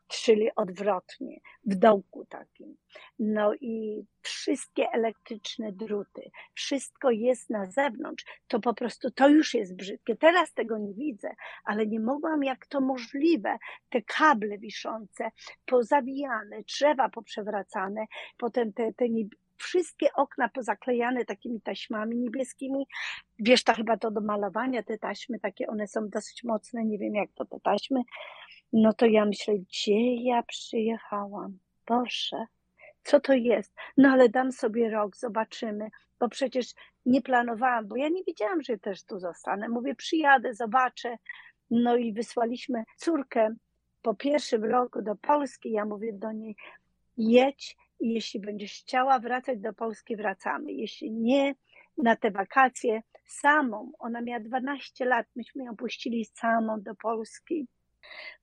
czyli 0.08 0.50
odwrotnie, 0.56 1.40
w 1.66 1.76
dołku 1.76 2.26
takim. 2.26 2.78
No 3.20 3.54
i 3.54 4.06
wszystkie 4.22 4.92
elektryczne 4.92 5.72
druty, 5.72 6.32
wszystko 6.54 7.12
jest 7.12 7.50
na 7.50 7.66
zewnątrz, 7.66 8.26
to 8.48 8.60
po 8.60 8.74
prostu 8.74 9.12
to 9.12 9.30
już 9.30 9.54
jest 9.54 9.76
brzydkie. 9.76 10.16
Teraz 10.16 10.54
tego 10.54 10.78
nie 10.78 10.94
widzę, 10.94 11.30
ale 11.66 11.88
nie 11.88 12.00
mogłam, 12.00 12.44
jak 12.44 12.68
to 12.68 12.82
możliwe, 12.82 13.58
te 13.90 14.02
kable 14.02 14.58
wiszące, 14.58 15.32
pozawijane, 15.66 16.64
drzewa 16.64 17.10
poprzewracane, 17.10 18.06
potem 18.38 18.74
te, 18.74 18.94
te 18.94 19.06
wszystkie 19.64 20.14
okna 20.14 20.50
pozaklejane 20.50 21.26
takimi 21.26 21.62
taśmami 21.62 22.18
niebieskimi. 22.18 22.88
Wiesz, 23.40 23.64
to 23.64 23.74
chyba 23.74 23.98
to 23.98 24.12
do 24.12 24.22
malowania, 24.22 24.84
te 24.84 24.98
taśmy 24.98 25.40
takie, 25.40 25.68
one 25.68 25.88
są 25.88 26.10
dosyć 26.10 26.44
mocne, 26.44 26.86
nie 26.86 26.98
wiem 26.98 27.16
jak 27.16 27.30
to 27.36 27.46
te 27.46 27.60
taśmy. 27.60 28.02
No 28.74 28.94
to 28.94 29.06
ja 29.06 29.26
myślę, 29.26 29.60
gdzie 29.60 30.16
ja 30.16 30.44
przyjechałam? 30.44 31.60
Boże, 31.88 32.46
co 33.04 33.20
to 33.20 33.34
jest? 33.34 33.74
No 33.98 34.10
ale 34.10 34.30
dam 34.30 34.52
sobie 34.52 34.90
rok, 34.90 35.18
zobaczymy, 35.18 35.90
bo 36.20 36.30
przecież 36.30 36.68
nie 37.06 37.22
planowałam, 37.22 37.88
bo 37.88 37.96
ja 37.96 38.10
nie 38.10 38.24
wiedziałam, 38.24 38.62
że 38.62 38.78
też 38.78 39.04
tu 39.04 39.20
zostanę. 39.20 39.70
Mówię, 39.70 39.96
przyjadę, 39.96 40.54
zobaczę. 40.54 41.18
No 41.72 41.96
i 41.96 42.14
wysłaliśmy 42.14 42.84
córkę 42.98 43.56
po 44.02 44.16
pierwszym 44.16 44.64
roku 44.64 45.02
do 45.02 45.16
Polski. 45.16 45.72
Ja 45.72 45.86
mówię 45.86 46.14
do 46.14 46.32
niej, 46.32 46.56
jedź 47.18 47.78
jeśli 48.12 48.40
będziesz 48.40 48.74
chciała 48.74 49.20
wracać 49.20 49.60
do 49.60 49.74
Polski, 49.74 50.16
wracamy. 50.16 50.72
Jeśli 50.72 51.12
nie, 51.12 51.56
na 51.98 52.16
te 52.16 52.32
wakacje 52.32 53.02
samą, 53.26 53.92
ona 54.00 54.22
miała 54.22 54.40
12 54.40 55.06
lat, 55.06 55.28
myśmy 55.36 55.64
ją 55.64 55.76
puścili 55.76 56.26
samą 56.26 56.82
do 56.82 56.96
Polski, 56.96 57.68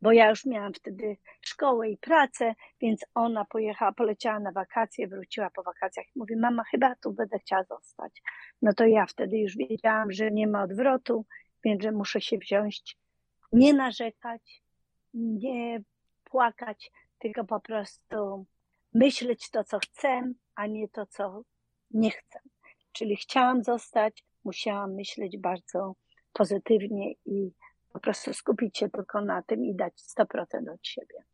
bo 0.03 0.13
ja 0.13 0.31
już 0.31 0.47
miałam 0.47 0.75
wtedy 0.75 1.17
szkołę 1.41 1.91
i 1.91 1.97
pracę, 1.99 2.55
więc 2.81 3.05
ona 3.15 3.45
pojechała, 3.45 3.93
poleciała 3.93 4.41
na 4.41 4.53
wakacje, 4.53 5.09
wróciła 5.09 5.51
po 5.51 5.63
wakacjach 5.63 6.07
i 6.07 6.19
mówi, 6.19 6.37
mama, 6.37 6.63
chyba 6.71 6.95
tu 6.95 7.13
będę 7.13 7.39
chciała 7.39 7.65
zostać. 7.65 8.23
No 8.63 8.73
to 8.73 8.87
ja 8.87 9.07
wtedy 9.07 9.39
już 9.39 9.57
wiedziałam, 9.57 10.13
że 10.13 10.31
nie 10.31 10.47
ma 10.47 10.63
odwrotu, 10.63 11.27
więc 11.65 11.83
że 11.83 11.93
muszę 11.93 12.21
się 12.21 12.39
wziąć, 12.39 12.97
nie 13.53 13.75
narzekać, 13.75 14.63
nie 15.15 15.83
płakać, 16.25 16.91
tylko 17.19 17.45
po 17.45 17.61
prostu 17.61 18.47
myśleć 18.95 19.51
to, 19.51 19.65
co 19.65 19.79
chcę, 19.79 20.33
a 20.55 20.67
nie 20.67 20.89
to, 20.89 21.07
co 21.07 21.43
nie 21.91 22.11
chcę. 22.11 22.41
Czyli 22.93 23.17
chciałam 23.17 23.65
zostać, 23.65 24.25
musiałam 24.45 24.95
myśleć 24.95 25.39
bardzo 25.39 25.95
pozytywnie 26.33 27.13
i 27.27 27.53
po 27.93 28.01
prostu 28.01 28.35
skupić 28.35 28.79
się 28.79 28.91
tylko 28.91 29.21
na 29.21 29.43
tym 29.43 29.65
i 29.65 29.75
dać 29.75 29.93
100% 30.19 30.75
od 30.75 30.87
siebie. 30.87 31.25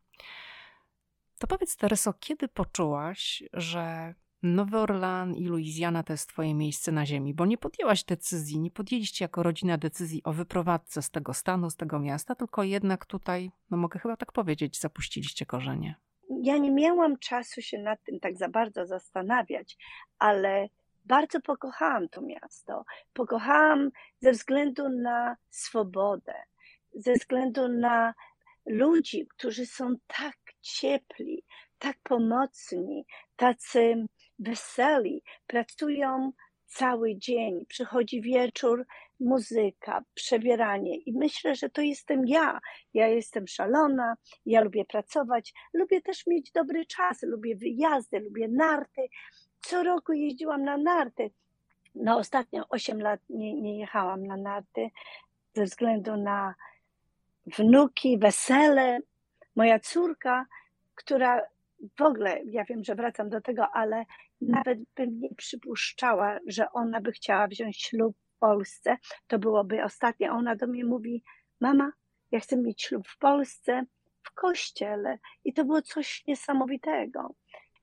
To 1.38 1.46
powiedz, 1.46 1.76
Tereso, 1.76 2.12
kiedy 2.12 2.48
poczułaś, 2.48 3.42
że 3.52 4.14
Nowy 4.42 4.78
Orlan 4.78 5.34
i 5.34 5.46
Luizjana 5.46 6.02
to 6.02 6.12
jest 6.12 6.28
twoje 6.28 6.54
miejsce 6.54 6.92
na 6.92 7.06
ziemi? 7.06 7.34
Bo 7.34 7.46
nie 7.46 7.58
podjęłaś 7.58 8.04
decyzji, 8.04 8.60
nie 8.60 8.70
podjęliście 8.70 9.24
jako 9.24 9.42
rodzina 9.42 9.78
decyzji 9.78 10.22
o 10.24 10.32
wyprowadzce 10.32 11.02
z 11.02 11.10
tego 11.10 11.34
stanu, 11.34 11.70
z 11.70 11.76
tego 11.76 11.98
miasta, 11.98 12.34
tylko 12.34 12.62
jednak 12.62 13.06
tutaj, 13.06 13.50
no 13.70 13.76
mogę 13.76 13.98
chyba 14.00 14.16
tak 14.16 14.32
powiedzieć, 14.32 14.80
zapuściliście 14.80 15.46
korzenie 15.46 15.94
ja 16.42 16.58
nie 16.58 16.70
miałam 16.70 17.18
czasu 17.18 17.62
się 17.62 17.78
nad 17.78 18.02
tym 18.02 18.20
tak 18.20 18.36
za 18.36 18.48
bardzo 18.48 18.86
zastanawiać, 18.86 19.76
ale 20.18 20.68
bardzo 21.04 21.40
pokochałam 21.40 22.08
to 22.08 22.20
miasto. 22.20 22.84
Pokochałam 23.12 23.90
ze 24.20 24.32
względu 24.32 24.88
na 24.88 25.36
swobodę, 25.50 26.34
ze 26.94 27.12
względu 27.12 27.68
na 27.68 28.14
ludzi, 28.66 29.26
którzy 29.26 29.66
są 29.66 29.94
tak 30.06 30.36
ciepli, 30.60 31.44
tak 31.78 31.96
pomocni, 32.02 33.06
tacy 33.36 34.06
weseli, 34.38 35.22
pracują 35.46 36.32
cały 36.66 37.16
dzień, 37.16 37.66
przychodzi 37.66 38.20
wieczór, 38.20 38.86
muzyka, 39.20 40.04
przebieranie 40.14 40.96
i 40.96 41.12
myślę, 41.12 41.54
że 41.54 41.70
to 41.70 41.80
jestem 41.80 42.26
ja. 42.26 42.60
Ja 42.94 43.08
jestem 43.08 43.46
szalona, 43.46 44.14
ja 44.46 44.60
lubię 44.60 44.84
pracować, 44.84 45.54
lubię 45.74 46.02
też 46.02 46.26
mieć 46.26 46.52
dobry 46.52 46.86
czas, 46.86 47.22
lubię 47.22 47.56
wyjazdy, 47.56 48.20
lubię 48.20 48.48
narty. 48.48 49.08
Co 49.60 49.82
roku 49.82 50.12
jeździłam 50.12 50.64
na 50.64 50.76
narty. 50.76 51.30
No 51.94 52.18
ostatnio 52.18 52.64
8 52.68 53.00
lat 53.00 53.20
nie, 53.28 53.54
nie 53.54 53.78
jechałam 53.78 54.26
na 54.26 54.36
narty 54.36 54.90
ze 55.54 55.64
względu 55.64 56.16
na 56.16 56.54
wnuki, 57.46 58.18
wesele. 58.18 58.98
Moja 59.56 59.80
córka, 59.80 60.46
która 60.94 61.42
w 61.98 62.02
ogóle, 62.02 62.40
ja 62.44 62.64
wiem, 62.64 62.84
że 62.84 62.94
wracam 62.94 63.28
do 63.28 63.40
tego, 63.40 63.68
ale 63.72 64.04
nawet 64.40 64.78
bym 64.96 65.20
nie 65.20 65.34
przypuszczała, 65.34 66.38
że 66.46 66.72
ona 66.72 67.00
by 67.00 67.12
chciała 67.12 67.48
wziąć 67.48 67.82
ślub 67.82 68.16
Polsce. 68.38 68.96
To 69.26 69.38
byłoby 69.38 69.84
ostatnie. 69.84 70.32
Ona 70.32 70.56
do 70.56 70.66
mnie 70.66 70.84
mówi: 70.84 71.24
Mama, 71.60 71.92
ja 72.30 72.40
chcę 72.40 72.56
mieć 72.56 72.82
ślub 72.82 73.08
w 73.08 73.18
Polsce, 73.18 73.84
w 74.22 74.34
kościele. 74.34 75.18
I 75.44 75.52
to 75.52 75.64
było 75.64 75.82
coś 75.82 76.26
niesamowitego. 76.26 77.34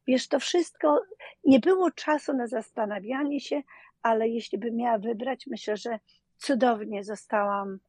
Wiesz, 0.07 0.27
to 0.27 0.39
wszystko, 0.39 1.01
nie 1.43 1.59
było 1.59 1.91
czasu 1.91 2.33
na 2.33 2.47
zastanawianie 2.47 3.39
się, 3.39 3.61
ale 4.01 4.29
jeśli 4.29 4.57
bym 4.57 4.75
miała 4.75 4.97
wybrać, 4.97 5.47
myślę, 5.47 5.77
że 5.77 5.99
cudownie 6.37 7.03
zostałam 7.03 7.79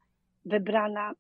wybrana, 0.45 1.13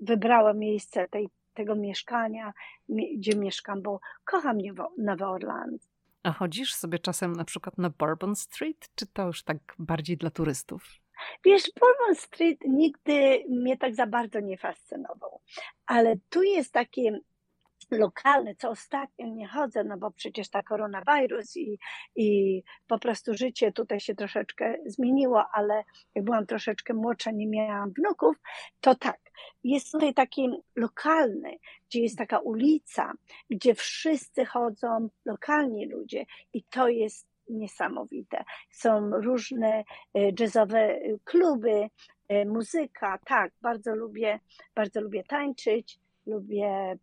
wybrałam 0.00 0.58
miejsce 0.58 1.08
tej, 1.08 1.28
tego 1.54 1.74
mieszkania, 1.74 2.52
gdzie 2.88 3.36
mieszkam, 3.36 3.82
bo 3.82 4.00
kocham 4.24 4.58
Nowy 4.98 5.26
Orleans. 5.26 5.93
A 6.24 6.32
chodzisz 6.32 6.74
sobie 6.74 6.98
czasem 6.98 7.32
na 7.32 7.44
przykład 7.44 7.78
na 7.78 7.90
Bourbon 7.90 8.36
Street, 8.36 8.88
czy 8.94 9.06
to 9.06 9.26
już 9.26 9.42
tak 9.42 9.58
bardziej 9.78 10.16
dla 10.16 10.30
turystów? 10.30 10.84
Wiesz, 11.44 11.62
Bourbon 11.80 12.14
Street 12.14 12.58
nigdy 12.68 13.44
mnie 13.50 13.76
tak 13.76 13.94
za 13.94 14.06
bardzo 14.06 14.40
nie 14.40 14.58
fascynował, 14.58 15.40
ale 15.86 16.16
tu 16.30 16.42
jest 16.42 16.72
takie 16.72 17.18
lokalne, 17.90 18.54
co 18.54 18.70
ostatnio 18.70 19.26
nie 19.26 19.48
chodzę, 19.48 19.84
no 19.84 19.98
bo 19.98 20.10
przecież 20.10 20.48
ta 20.48 20.62
koronawirus 20.62 21.56
i, 21.56 21.78
i 22.16 22.62
po 22.86 22.98
prostu 22.98 23.34
życie 23.34 23.72
tutaj 23.72 24.00
się 24.00 24.14
troszeczkę 24.14 24.74
zmieniło, 24.86 25.44
ale 25.52 25.84
jak 26.14 26.24
byłam 26.24 26.46
troszeczkę 26.46 26.94
młodsza, 26.94 27.30
nie 27.30 27.46
miałam 27.46 27.92
wnuków, 27.92 28.36
to 28.80 28.94
tak, 28.94 29.20
jest 29.64 29.92
tutaj 29.92 30.14
taki 30.14 30.48
lokalny, 30.76 31.58
gdzie 31.88 32.00
jest 32.00 32.18
taka 32.18 32.38
ulica, 32.38 33.12
gdzie 33.50 33.74
wszyscy 33.74 34.44
chodzą, 34.44 35.08
lokalni 35.24 35.86
ludzie 35.86 36.26
i 36.52 36.62
to 36.62 36.88
jest 36.88 37.26
niesamowite. 37.48 38.44
Są 38.70 39.10
różne 39.10 39.84
e, 40.14 40.30
jazzowe 40.40 41.00
kluby, 41.24 41.88
e, 42.28 42.44
muzyka, 42.44 43.18
tak, 43.24 43.52
bardzo 43.62 43.94
lubię, 43.94 44.40
bardzo 44.74 45.00
lubię 45.00 45.24
tańczyć, 45.24 45.98
lubię 46.26 46.98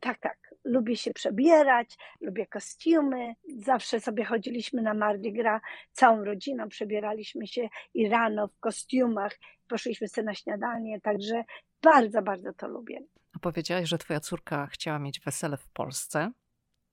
tak, 0.00 0.18
tak. 0.18 0.51
Lubię 0.64 0.96
się 0.96 1.12
przebierać, 1.12 1.96
lubię 2.20 2.46
kostiumy. 2.46 3.34
Zawsze 3.58 4.00
sobie 4.00 4.24
chodziliśmy 4.24 4.82
na 4.82 4.94
Mardi 4.94 5.32
Gras 5.32 5.62
całą 5.92 6.24
rodziną, 6.24 6.68
przebieraliśmy 6.68 7.46
się 7.46 7.68
i 7.94 8.08
rano 8.08 8.48
w 8.48 8.58
kostiumach, 8.58 9.38
poszliśmy 9.68 10.08
sobie 10.08 10.24
na 10.24 10.34
śniadanie, 10.34 11.00
także 11.00 11.44
bardzo, 11.82 12.22
bardzo 12.22 12.52
to 12.52 12.68
lubię. 12.68 12.98
A 13.36 13.38
powiedziałaś, 13.38 13.88
że 13.88 13.98
twoja 13.98 14.20
córka 14.20 14.66
chciała 14.66 14.98
mieć 14.98 15.20
wesele 15.20 15.56
w 15.56 15.68
Polsce. 15.68 16.32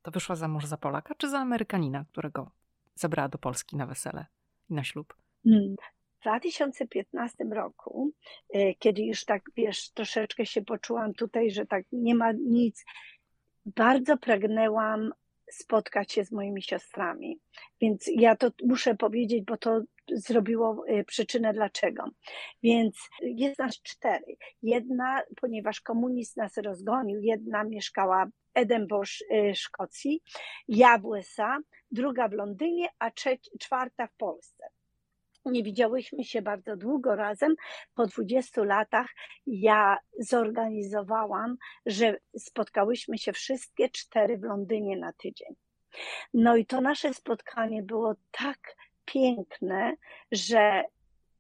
To 0.02 0.12
wyszła 0.12 0.36
za 0.36 0.48
mąż 0.48 0.66
za 0.66 0.78
Polaka 0.78 1.16
czy 1.16 1.30
za 1.30 1.40
Amerykanina, 1.40 2.06
którego 2.12 2.52
zabrała 2.96 3.30
do 3.30 3.38
Polski 3.38 3.76
na 3.76 3.86
wesele? 3.86 4.26
na 4.70 4.84
ślub? 4.84 5.16
Hmm. 5.44 5.76
W 6.20 6.22
2015 6.22 7.44
roku, 7.44 8.12
e, 8.54 8.74
kiedy 8.74 9.02
już 9.02 9.26
tak, 9.26 9.44
wiesz, 9.58 9.90
troszeczkę 9.90 10.46
się 10.46 10.62
poczułam 10.62 11.14
tutaj, 11.14 11.52
że 11.52 11.66
tak 11.66 11.86
nie 11.92 12.16
ma 12.16 12.32
nic, 12.32 12.86
bardzo 13.76 14.18
pragnęłam 14.18 15.12
spotkać 15.52 16.14
się 16.14 16.26
z 16.26 16.32
moimi 16.32 16.62
siostrami. 16.62 17.40
Więc 17.82 18.10
ja 18.16 18.36
to 18.36 18.52
muszę 18.64 18.96
powiedzieć, 18.96 19.44
bo 19.46 19.58
to 19.58 19.82
zrobiło 20.12 20.84
e, 20.88 21.04
przyczynę 21.04 21.54
dlaczego. 21.54 22.04
Więc 22.64 23.10
jest 23.22 23.60
nas 23.60 23.82
cztery. 23.82 24.36
Jedna, 24.62 25.22
ponieważ 25.42 25.82
komunizm 25.82 26.34
nas 26.42 26.58
rozgonił, 26.58 27.22
jedna 27.22 27.64
mieszkała 27.64 28.26
w 28.26 28.30
Edinburgh, 28.54 29.12
e, 29.32 29.56
Szkocji, 29.56 30.22
ja 30.68 30.98
w 30.98 31.06
USA, 31.06 31.60
druga 31.92 32.28
w 32.28 32.34
Londynie, 32.34 32.88
a 33.00 33.12
czwarta 33.60 34.08
w 34.08 34.16
Polsce. 34.16 34.64
Nie 35.50 35.64
widziałyśmy 35.64 36.24
się 36.24 36.42
bardzo 36.42 36.78
długo 36.78 37.16
razem. 37.16 37.56
Po 37.96 38.06
20 38.06 38.64
latach 38.64 39.08
ja 39.48 39.98
zorganizowałam, 40.20 41.58
że 41.86 42.18
spotkałyśmy 42.38 43.18
się 43.18 43.34
wszystkie 43.34 43.90
cztery 43.90 44.38
w 44.38 44.44
Londynie 44.44 44.98
na 44.98 45.14
tydzień. 45.14 45.56
No 46.34 46.56
i 46.56 46.66
to 46.66 46.82
nasze 46.82 47.14
spotkanie 47.14 47.84
było 47.84 48.16
tak 48.32 48.76
piękne, 49.06 49.94
że 50.32 50.84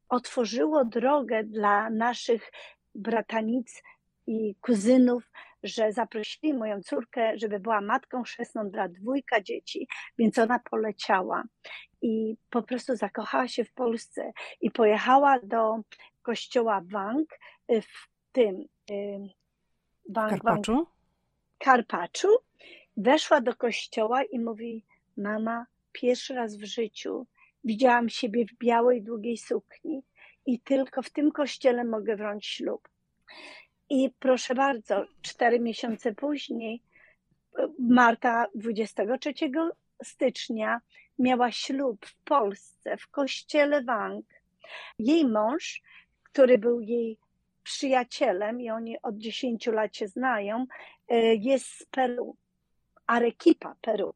otworzyło 0.10 0.86
drogę 0.86 1.43
dla 1.43 1.89
naszych 1.89 2.51
bratanic 2.95 3.84
i 4.28 4.55
kuzynów, 4.62 5.32
że 5.64 5.93
zaprosili 5.93 6.53
moją 6.53 6.82
córkę, 6.82 7.38
żeby 7.38 7.60
była 7.60 7.82
matką 7.82 8.24
chrzestną 8.24 8.70
dla 8.70 8.88
dwójka 8.88 9.41
dzieci, 9.41 9.88
więc 10.18 10.38
ona 10.38 10.60
poleciała 10.60 11.43
i 12.01 12.36
po 12.49 12.64
prostu 12.64 12.95
zakochała 12.95 13.47
się 13.47 13.66
w 13.66 13.74
Polsce 13.74 14.32
i 14.62 14.72
pojechała 14.72 15.39
do 15.43 15.80
kościoła 16.22 16.82
Wang 16.91 17.39
w 17.70 18.07
tym 18.32 18.66
Wang, 20.10 20.30
Karpaczu? 20.30 20.88
Karpaczu. 21.57 22.28
Weszła 22.97 23.41
do 23.41 23.55
kościoła 23.55 24.24
i 24.24 24.39
mówi: 24.39 24.86
Mama, 25.18 25.66
pierwszy 25.91 26.34
raz 26.34 26.57
w 26.57 26.64
życiu 26.64 27.28
widziałam 27.64 28.10
siebie 28.10 28.45
w 28.45 28.57
białej, 28.57 29.03
długiej 29.03 29.38
sukni 29.38 30.03
i 30.45 30.60
tylko 30.60 31.01
w 31.01 31.10
tym 31.10 31.32
kościele 31.32 31.84
mogę 31.84 32.16
wrąć 32.16 32.47
ślub. 32.47 32.89
I 33.90 34.10
proszę 34.20 34.56
bardzo, 34.56 35.06
cztery 35.22 35.60
miesiące 35.60 36.16
później, 36.16 36.82
Marta 37.80 38.46
23 38.56 39.34
stycznia 40.04 40.82
miała 41.20 41.52
ślub 41.52 42.06
w 42.06 42.16
Polsce, 42.24 42.98
w 42.98 43.08
kościele 43.08 43.84
Wang. 43.84 44.26
Jej 45.00 45.28
mąż, 45.28 45.82
który 46.24 46.58
był 46.58 46.82
jej 46.82 47.18
przyjacielem 47.64 48.62
i 48.62 48.70
oni 48.70 49.02
od 49.02 49.18
10 49.18 49.68
lat 49.68 49.96
się 49.96 50.08
znają, 50.08 50.66
e, 51.08 51.36
jest 51.36 51.66
z 51.66 51.86
Peru, 51.86 52.36
Arequipa, 53.08 53.76
Peru. 53.82 54.14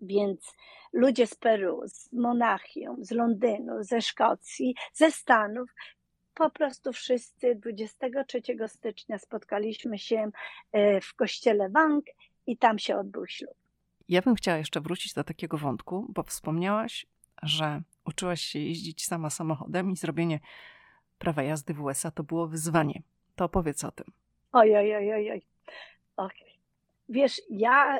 Więc 0.00 0.52
ludzie 0.92 1.26
z 1.26 1.34
Peru, 1.34 1.82
z 1.86 2.12
Monachium, 2.12 3.04
z 3.04 3.10
Londynu, 3.10 3.82
ze 3.82 4.02
Szkocji, 4.02 4.74
ze 4.92 5.10
Stanów 5.10 5.70
po 6.38 6.50
prostu 6.50 6.92
wszyscy 6.92 7.54
23 7.54 8.42
stycznia 8.66 9.18
spotkaliśmy 9.18 9.98
się 9.98 10.30
e, 10.72 11.00
w 11.00 11.14
kościele 11.14 11.68
Wang 11.68 12.04
i 12.46 12.56
tam 12.56 12.78
się 12.78 12.96
odbył 12.96 13.26
ślub. 13.26 13.54
Ja 14.08 14.22
bym 14.22 14.34
chciała 14.34 14.58
jeszcze 14.58 14.80
wrócić 14.80 15.14
do 15.14 15.24
takiego 15.24 15.58
wątku, 15.58 16.06
bo 16.08 16.22
wspomniałaś, 16.22 17.06
że 17.42 17.82
uczyłaś 18.04 18.40
się 18.40 18.58
jeździć 18.58 19.04
sama 19.04 19.30
samochodem 19.30 19.90
i 19.90 19.96
zrobienie 19.96 20.40
prawa 21.18 21.42
jazdy 21.42 21.74
w 21.74 21.80
USA 21.80 22.10
to 22.10 22.22
było 22.22 22.46
wyzwanie. 22.46 23.02
To 23.36 23.44
opowiedz 23.44 23.84
o 23.84 23.90
tym. 23.90 24.06
Oj, 24.52 24.76
oj, 24.76 24.96
oj, 24.96 25.12
oj. 25.12 25.30
oj. 25.30 25.42
Okay. 26.16 26.48
Wiesz, 27.08 27.42
ja 27.50 27.98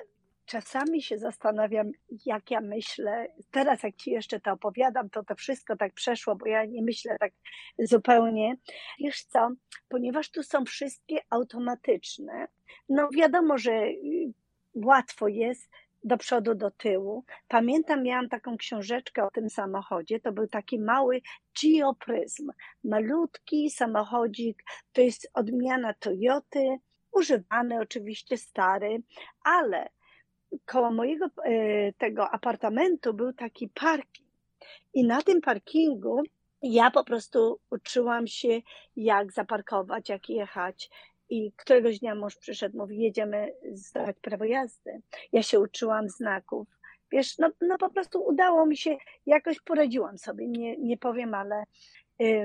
czasami 0.48 1.02
się 1.02 1.18
zastanawiam, 1.18 1.90
jak 2.26 2.50
ja 2.50 2.60
myślę. 2.60 3.26
Teraz, 3.50 3.82
jak 3.82 3.96
ci 3.96 4.10
jeszcze 4.10 4.40
to 4.40 4.52
opowiadam, 4.52 5.10
to 5.10 5.24
to 5.24 5.34
wszystko 5.34 5.76
tak 5.76 5.94
przeszło, 5.94 6.36
bo 6.36 6.46
ja 6.46 6.64
nie 6.64 6.82
myślę 6.82 7.16
tak 7.20 7.32
zupełnie. 7.78 8.56
Wiesz 9.00 9.24
co, 9.24 9.50
ponieważ 9.88 10.30
tu 10.30 10.42
są 10.42 10.64
wszystkie 10.64 11.16
automatyczne, 11.30 12.48
no 12.88 13.08
wiadomo, 13.14 13.58
że 13.58 13.72
y, 13.72 14.32
łatwo 14.74 15.28
jest 15.28 15.70
do 16.04 16.16
przodu, 16.16 16.54
do 16.54 16.70
tyłu. 16.70 17.24
Pamiętam, 17.48 18.02
miałam 18.02 18.28
taką 18.28 18.56
książeczkę 18.56 19.24
o 19.24 19.30
tym 19.30 19.50
samochodzie. 19.50 20.20
To 20.20 20.32
był 20.32 20.46
taki 20.46 20.78
mały 20.78 21.20
Geopryzm. 21.62 22.50
Malutki 22.84 23.70
samochodzik, 23.70 24.64
to 24.92 25.00
jest 25.00 25.30
odmiana 25.34 25.94
Toyoty, 25.94 26.78
używany 27.12 27.80
oczywiście, 27.80 28.36
stary, 28.36 29.02
ale 29.44 29.88
koło 30.66 30.90
mojego 30.90 31.26
e, 31.44 31.92
tego 31.92 32.30
apartamentu 32.30 33.14
był 33.14 33.32
taki 33.32 33.68
parking. 33.68 34.28
I 34.94 35.06
na 35.06 35.22
tym 35.22 35.40
parkingu 35.40 36.22
ja 36.62 36.90
po 36.90 37.04
prostu 37.04 37.60
uczyłam 37.70 38.26
się, 38.26 38.60
jak 38.96 39.32
zaparkować, 39.32 40.08
jak 40.08 40.28
jechać. 40.28 40.90
I 41.30 41.52
któregoś 41.56 41.98
dnia 41.98 42.14
mąż 42.14 42.36
przyszedł, 42.36 42.78
mówi, 42.78 42.98
jedziemy 42.98 43.52
zdawać 43.72 44.16
prawo 44.20 44.44
jazdy. 44.44 45.02
Ja 45.32 45.42
się 45.42 45.60
uczyłam 45.60 46.08
znaków. 46.08 46.68
Wiesz, 47.12 47.38
no, 47.38 47.50
no 47.60 47.78
po 47.78 47.90
prostu 47.90 48.22
udało 48.22 48.66
mi 48.66 48.76
się, 48.76 48.96
jakoś 49.26 49.60
poradziłam 49.60 50.18
sobie, 50.18 50.48
nie, 50.48 50.76
nie 50.76 50.98
powiem, 50.98 51.34
ale 51.34 51.64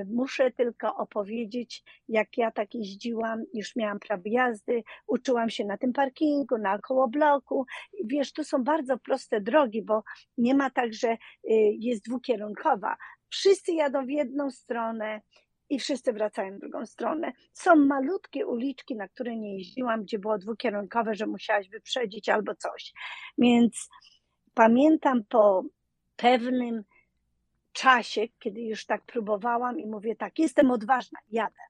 Muszę 0.06 0.50
tylko 0.50 0.96
opowiedzieć, 0.96 1.84
jak 2.08 2.38
ja 2.38 2.50
tak 2.50 2.74
jeździłam, 2.74 3.42
już 3.54 3.76
miałam 3.76 3.98
prawo 3.98 4.22
jazdy, 4.26 4.82
uczyłam 5.06 5.50
się 5.50 5.64
na 5.64 5.78
tym 5.78 5.92
parkingu, 5.92 6.58
na 6.58 6.78
koło 6.78 7.08
bloku. 7.08 7.66
Wiesz, 8.04 8.32
tu 8.32 8.44
są 8.44 8.64
bardzo 8.64 8.98
proste 8.98 9.40
drogi, 9.40 9.82
bo 9.82 10.02
nie 10.38 10.54
ma 10.54 10.70
tak, 10.70 10.94
że 10.94 11.12
y, 11.12 11.16
jest 11.78 12.04
dwukierunkowa. 12.04 12.96
Wszyscy 13.28 13.72
jadą 13.72 14.06
w 14.06 14.10
jedną 14.10 14.50
stronę, 14.50 15.20
i 15.70 15.78
wszyscy 15.78 16.12
wracają 16.12 16.56
w 16.56 16.60
drugą 16.60 16.86
stronę. 16.86 17.32
Są 17.52 17.76
malutkie 17.76 18.46
uliczki, 18.46 18.96
na 18.96 19.08
które 19.08 19.36
nie 19.36 19.58
jeździłam, 19.58 20.02
gdzie 20.02 20.18
było 20.18 20.38
dwukierunkowe, 20.38 21.14
że 21.14 21.26
musiałaś 21.26 21.68
wyprzedzić 21.68 22.28
albo 22.28 22.54
coś. 22.54 22.92
Więc 23.38 23.88
pamiętam 24.54 25.24
po 25.28 25.64
pewnym 26.16 26.84
czasie, 27.74 28.28
kiedy 28.38 28.60
już 28.60 28.86
tak 28.86 29.02
próbowałam 29.02 29.80
i 29.80 29.86
mówię 29.86 30.16
tak, 30.16 30.38
jestem 30.38 30.70
odważna, 30.70 31.18
jadę. 31.30 31.62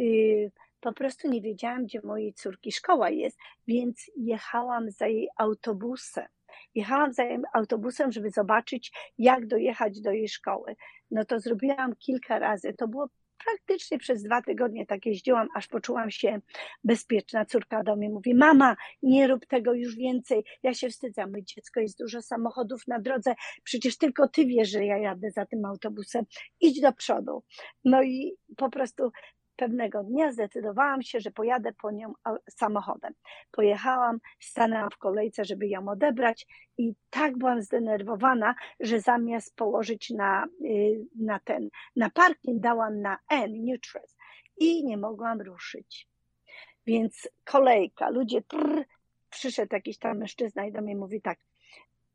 Y, 0.00 0.52
po 0.80 0.92
prostu 0.92 1.28
nie 1.30 1.40
wiedziałam, 1.40 1.84
gdzie 1.84 2.00
mojej 2.04 2.34
córki 2.34 2.72
szkoła 2.72 3.10
jest, 3.10 3.38
więc 3.66 4.10
jechałam 4.16 4.90
za 4.90 5.06
jej 5.06 5.28
autobusem. 5.36 6.26
Jechałam 6.74 7.12
za 7.12 7.24
jej 7.24 7.38
autobusem, 7.52 8.12
żeby 8.12 8.30
zobaczyć, 8.30 8.92
jak 9.18 9.46
dojechać 9.46 10.00
do 10.00 10.10
jej 10.10 10.28
szkoły. 10.28 10.76
No 11.10 11.24
to 11.24 11.40
zrobiłam 11.40 11.96
kilka 11.96 12.38
razy. 12.38 12.74
To 12.74 12.88
było 12.88 13.08
praktycznie 13.44 13.98
przez 13.98 14.22
dwa 14.22 14.42
tygodnie 14.42 14.86
tak 14.86 15.06
jeździłam, 15.06 15.48
aż 15.54 15.66
poczułam 15.66 16.10
się 16.10 16.40
bezpieczna. 16.84 17.44
Córka 17.44 17.82
do 17.82 17.96
mnie 17.96 18.10
mówi, 18.10 18.34
mama, 18.34 18.76
nie 19.02 19.26
rób 19.26 19.46
tego 19.46 19.74
już 19.74 19.96
więcej. 19.96 20.44
Ja 20.62 20.74
się 20.74 20.88
wstydzę, 20.88 21.26
my 21.26 21.44
dziecko, 21.44 21.80
jest 21.80 21.98
dużo 21.98 22.22
samochodów 22.22 22.86
na 22.88 23.00
drodze, 23.00 23.34
przecież 23.62 23.98
tylko 23.98 24.28
ty 24.28 24.46
wiesz, 24.46 24.70
że 24.70 24.84
ja 24.84 24.98
jadę 24.98 25.30
za 25.30 25.46
tym 25.46 25.64
autobusem. 25.64 26.24
Idź 26.60 26.80
do 26.80 26.92
przodu. 26.92 27.42
No 27.84 28.02
i 28.02 28.32
po 28.56 28.70
prostu 28.70 29.10
pewnego 29.58 30.04
dnia 30.04 30.32
zdecydowałam 30.32 31.02
się, 31.02 31.20
że 31.20 31.30
pojadę 31.30 31.72
po 31.72 31.90
nią 31.90 32.12
samochodem. 32.50 33.12
Pojechałam, 33.50 34.18
stanęłam 34.40 34.90
w 34.90 34.98
kolejce, 34.98 35.44
żeby 35.44 35.66
ją 35.66 35.88
odebrać 35.88 36.46
i 36.78 36.94
tak 37.10 37.38
byłam 37.38 37.62
zdenerwowana, 37.62 38.54
że 38.80 39.00
zamiast 39.00 39.56
położyć 39.56 40.10
na, 40.10 40.46
y, 40.64 41.06
na 41.14 41.38
ten, 41.40 41.68
na 41.96 42.10
parking, 42.10 42.60
dałam 42.60 43.00
na 43.00 43.18
N, 43.30 43.64
Nutres 43.64 44.16
i 44.56 44.84
nie 44.84 44.96
mogłam 44.96 45.40
ruszyć. 45.40 46.08
Więc 46.86 47.28
kolejka, 47.44 48.10
ludzie, 48.10 48.42
trrr, 48.42 48.84
przyszedł 49.30 49.74
jakiś 49.74 49.98
tam 49.98 50.18
mężczyzna 50.18 50.66
i 50.66 50.72
do 50.72 50.82
mnie 50.82 50.96
mówi 50.96 51.20
tak, 51.20 51.38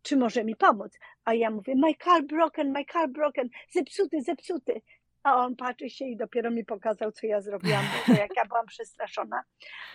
czy 0.01 0.17
może 0.17 0.43
mi 0.43 0.55
pomóc? 0.55 0.99
A 1.25 1.33
ja 1.33 1.49
mówię, 1.49 1.75
my 1.75 1.93
car 2.03 2.23
broken, 2.23 2.71
my 2.71 2.85
car 2.85 3.09
broken, 3.09 3.49
zepsuty, 3.71 4.21
zepsuty. 4.21 4.81
A 5.23 5.35
on 5.35 5.55
patrzy 5.55 5.89
się 5.89 6.05
i 6.05 6.17
dopiero 6.17 6.51
mi 6.51 6.65
pokazał, 6.65 7.11
co 7.11 7.27
ja 7.27 7.41
zrobiłam, 7.41 7.85
bo 8.07 8.13
jak 8.13 8.35
ja 8.35 8.45
byłam 8.45 8.65
przestraszona. 8.65 9.43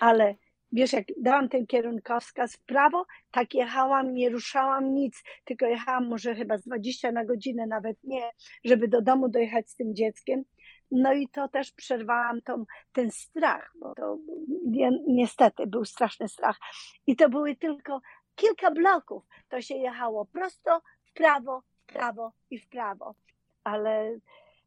Ale 0.01 0.35
wiesz, 0.72 0.93
jak 0.93 1.05
dałam 1.20 1.49
ten 1.49 1.66
kierunkowskaz 1.66 2.57
w 2.57 2.64
prawo, 2.64 3.07
tak 3.31 3.55
jechałam, 3.55 4.14
nie 4.14 4.31
ruszałam 4.31 4.95
nic, 4.95 5.22
tylko 5.45 5.66
jechałam 5.66 6.09
może 6.09 6.35
chyba 6.35 6.59
z 6.59 6.64
20 6.64 7.12
na 7.12 7.24
godzinę, 7.24 7.66
nawet 7.66 7.97
nie, 8.05 8.31
żeby 8.64 8.89
do 8.89 9.03
domu 9.03 9.29
dojechać 9.29 9.70
z 9.70 9.76
tym 9.76 9.95
dzieckiem. 9.95 10.45
No 10.91 11.12
i 11.12 11.29
to 11.29 11.49
też 11.49 11.72
przerwałam 11.72 12.43
tą, 12.43 12.64
ten 12.93 13.11
strach, 13.11 13.72
bo 13.81 13.95
to 13.95 14.18
niestety 15.07 15.66
był 15.66 15.85
straszny 15.85 16.29
strach. 16.29 16.59
I 17.07 17.16
to 17.16 17.29
były 17.29 17.57
tylko 17.57 18.01
kilka 18.35 18.70
bloków. 18.70 19.22
To 19.49 19.61
się 19.61 19.74
jechało 19.74 20.24
prosto, 20.24 20.83
w 21.05 21.12
prawo, 21.12 21.62
w 21.83 21.93
prawo 21.93 22.33
i 22.51 22.59
w 22.59 22.68
prawo. 22.68 23.14
Ale 23.64 24.18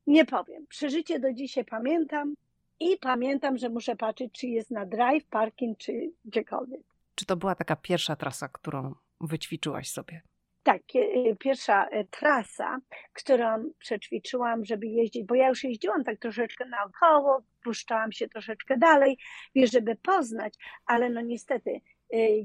nie 0.08 0.26
powiem. 0.26 0.68
Przeżycie 0.68 1.20
do 1.20 1.34
dzisiaj 1.34 1.66
pamiętam 1.66 2.36
i 2.80 2.98
pamiętam, 2.98 3.58
że 3.58 3.70
muszę 3.70 3.96
patrzeć, 3.96 4.32
czy 4.34 4.48
jest 4.48 4.72
na 4.72 4.86
drive, 4.86 5.26
parking, 5.26 5.78
czy 5.78 6.12
gdziekolwiek. 6.26 6.82
Czy 7.16 7.26
to 7.26 7.36
była 7.36 7.56
taka 7.56 7.76
pierwsza 7.76 8.16
trasa, 8.16 8.48
którą 8.48 8.96
wyćwiczyłaś 9.22 9.92
sobie? 9.92 10.22
Tak, 10.64 10.82
y, 10.96 11.36
pierwsza 11.40 11.88
y, 11.88 12.08
trasa, 12.12 12.80
którą 13.14 13.72
przećwiczyłam, 13.80 14.66
żeby 14.66 14.88
jeździć, 14.88 15.26
bo 15.26 15.36
ja 15.36 15.50
już 15.50 15.64
jeździłam 15.64 16.04
tak 16.04 16.20
troszeczkę 16.20 16.66
naokoło, 16.66 17.44
puszczałam 17.64 18.12
się 18.12 18.28
troszeczkę 18.28 18.78
dalej, 18.78 19.18
wiesz, 19.56 19.72
żeby 19.72 19.96
poznać, 19.96 20.54
ale 20.86 21.10
no 21.10 21.22
niestety 21.22 21.82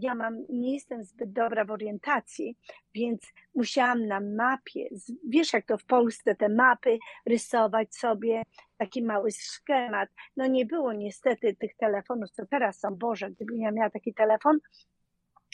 ja 0.01 0.15
mam, 0.15 0.45
nie 0.49 0.75
jestem 0.75 1.05
zbyt 1.05 1.33
dobra 1.33 1.65
w 1.65 1.71
orientacji, 1.71 2.57
więc 2.95 3.23
musiałam 3.55 4.07
na 4.07 4.21
mapie, 4.21 4.89
wiesz 5.29 5.53
jak 5.53 5.67
to 5.67 5.79
w 5.79 5.85
Polsce 5.85 6.35
te 6.35 6.49
mapy, 6.49 6.99
rysować 7.27 7.97
sobie 7.97 8.43
taki 8.79 9.03
mały 9.03 9.31
schemat. 9.31 10.09
No 10.37 10.47
nie 10.47 10.67
było 10.67 10.93
niestety 10.93 11.57
tych 11.57 11.77
telefonów, 11.77 12.31
co 12.31 12.47
teraz 12.47 12.79
są. 12.79 12.95
Boże, 12.95 13.31
gdybym 13.31 13.61
ja 13.61 13.71
miała 13.71 13.91
taki 13.91 14.15
telefon, 14.15 14.59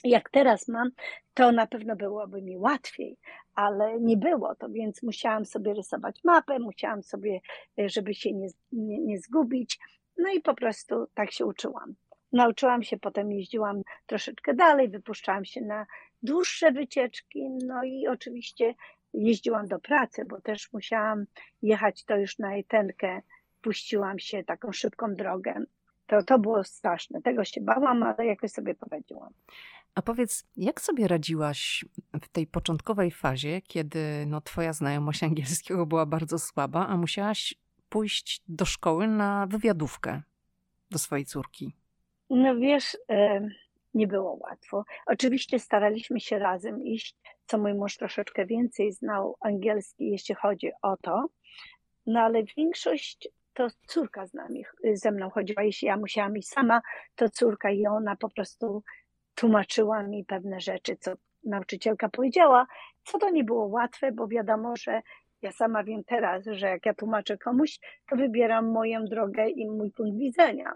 jak 0.04 0.30
teraz 0.30 0.68
mam, 0.68 0.90
to 1.34 1.52
na 1.52 1.66
pewno 1.66 1.96
byłoby 1.96 2.42
mi 2.42 2.56
łatwiej, 2.56 3.16
ale 3.54 4.00
nie 4.00 4.16
było 4.16 4.54
to, 4.54 4.68
więc 4.68 5.02
musiałam 5.02 5.44
sobie 5.44 5.74
rysować 5.74 6.24
mapę, 6.24 6.58
musiałam 6.58 7.02
sobie, 7.02 7.40
y, 7.80 7.88
żeby 7.88 8.14
się 8.14 8.32
nie, 8.32 8.48
nie, 8.72 8.98
nie 8.98 9.18
zgubić. 9.18 9.78
No 10.18 10.32
i 10.32 10.40
po 10.40 10.54
prostu 10.54 11.06
tak 11.14 11.32
się 11.32 11.46
uczyłam. 11.46 11.94
Nauczyłam 12.32 12.82
się, 12.82 12.98
potem 12.98 13.32
jeździłam 13.32 13.82
troszeczkę 14.06 14.54
dalej, 14.54 14.88
wypuszczałam 14.88 15.44
się 15.44 15.60
na 15.60 15.86
dłuższe 16.22 16.72
wycieczki, 16.72 17.48
no 17.66 17.84
i 17.84 18.06
oczywiście 18.08 18.74
jeździłam 19.14 19.68
do 19.68 19.78
pracy, 19.78 20.24
bo 20.24 20.40
też 20.40 20.72
musiałam 20.72 21.24
jechać 21.62 22.04
to 22.04 22.16
już 22.16 22.38
na 22.38 22.56
etenkę. 22.56 23.22
Puściłam 23.60 24.18
się 24.18 24.44
taką 24.44 24.72
szybką 24.72 25.14
drogę. 25.14 25.64
To, 26.06 26.22
to 26.22 26.38
było 26.38 26.64
straszne. 26.64 27.22
Tego 27.22 27.44
się 27.44 27.60
bałam, 27.60 28.02
ale 28.02 28.26
jakoś 28.26 28.50
sobie 28.50 28.74
poradziłam. 28.74 29.32
A 29.94 30.02
powiedz, 30.02 30.44
jak 30.56 30.80
sobie 30.80 31.08
radziłaś 31.08 31.84
w 32.22 32.28
tej 32.28 32.46
początkowej 32.46 33.10
fazie, 33.10 33.60
kiedy 33.60 34.24
no, 34.26 34.40
twoja 34.40 34.72
znajomość 34.72 35.22
angielskiego 35.28 35.86
była 35.86 36.06
bardzo 36.06 36.38
słaba, 36.38 36.86
a 36.88 36.96
musiałaś 36.96 37.54
pójść 37.88 38.42
do 38.48 38.64
szkoły 38.64 39.06
na 39.06 39.46
wywiadówkę 39.46 40.22
do 40.90 40.98
swojej 40.98 41.24
córki? 41.24 41.81
No 42.34 42.56
wiesz, 42.56 42.96
e, 43.10 43.48
nie 43.94 44.06
było 44.06 44.38
łatwo. 44.40 44.84
Oczywiście 45.06 45.58
staraliśmy 45.58 46.20
się 46.20 46.38
razem 46.38 46.84
iść, 46.84 47.16
co 47.46 47.58
mój 47.58 47.74
mąż 47.74 47.96
troszeczkę 47.96 48.46
więcej 48.46 48.92
znał 48.92 49.36
angielski, 49.40 50.10
jeśli 50.10 50.34
chodzi 50.34 50.70
o 50.82 50.96
to, 50.96 51.26
no 52.06 52.20
ale 52.20 52.42
większość 52.56 53.28
to 53.54 53.66
córka 53.86 54.26
z 54.26 54.34
nami, 54.34 54.64
ze 54.94 55.10
mną 55.10 55.30
chodziła. 55.30 55.62
Jeśli 55.62 55.88
ja 55.88 55.96
musiałam 55.96 56.36
iść 56.36 56.48
sama, 56.48 56.82
to 57.14 57.28
córka 57.28 57.70
i 57.70 57.86
ona 57.86 58.16
po 58.16 58.30
prostu 58.30 58.82
tłumaczyła 59.34 60.02
mi 60.02 60.24
pewne 60.24 60.60
rzeczy, 60.60 60.96
co 60.96 61.12
nauczycielka 61.44 62.08
powiedziała, 62.08 62.66
co 63.04 63.18
to 63.18 63.30
nie 63.30 63.44
było 63.44 63.66
łatwe, 63.66 64.12
bo 64.12 64.28
wiadomo, 64.28 64.76
że 64.76 65.02
ja 65.42 65.52
sama 65.52 65.84
wiem 65.84 66.04
teraz, 66.04 66.44
że 66.46 66.66
jak 66.66 66.86
ja 66.86 66.94
tłumaczę 66.94 67.38
komuś, 67.38 67.78
to 68.10 68.16
wybieram 68.16 68.70
moją 68.70 69.04
drogę 69.04 69.48
i 69.48 69.70
mój 69.70 69.90
punkt 69.90 70.18
widzenia 70.18 70.72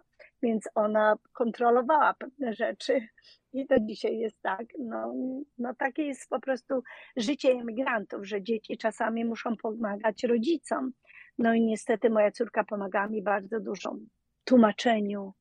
więc 0.47 0.69
ona 0.75 1.17
kontrolowała 1.33 2.15
pewne 2.15 2.55
rzeczy 2.55 3.09
i 3.53 3.67
to 3.67 3.75
dzisiaj 3.81 4.19
jest 4.19 4.43
tak. 4.43 4.67
No, 4.79 5.15
no 5.59 5.75
takie 5.75 6.03
jest 6.03 6.29
po 6.29 6.41
prostu 6.41 6.83
życie 7.17 7.51
emigrantów, 7.51 8.27
że 8.27 8.43
dzieci 8.43 8.79
czasami 8.79 9.25
muszą 9.25 9.57
pomagać 9.57 10.25
rodzicom. 10.25 10.93
No 11.39 11.55
i 11.55 11.61
niestety 11.61 12.11
moja 12.11 12.31
córka 12.31 12.65
pomagała 12.65 13.09
mi 13.09 13.23
bardzo 13.23 13.61
dużo 13.61 13.97
tłumaczeniu, 14.45 15.33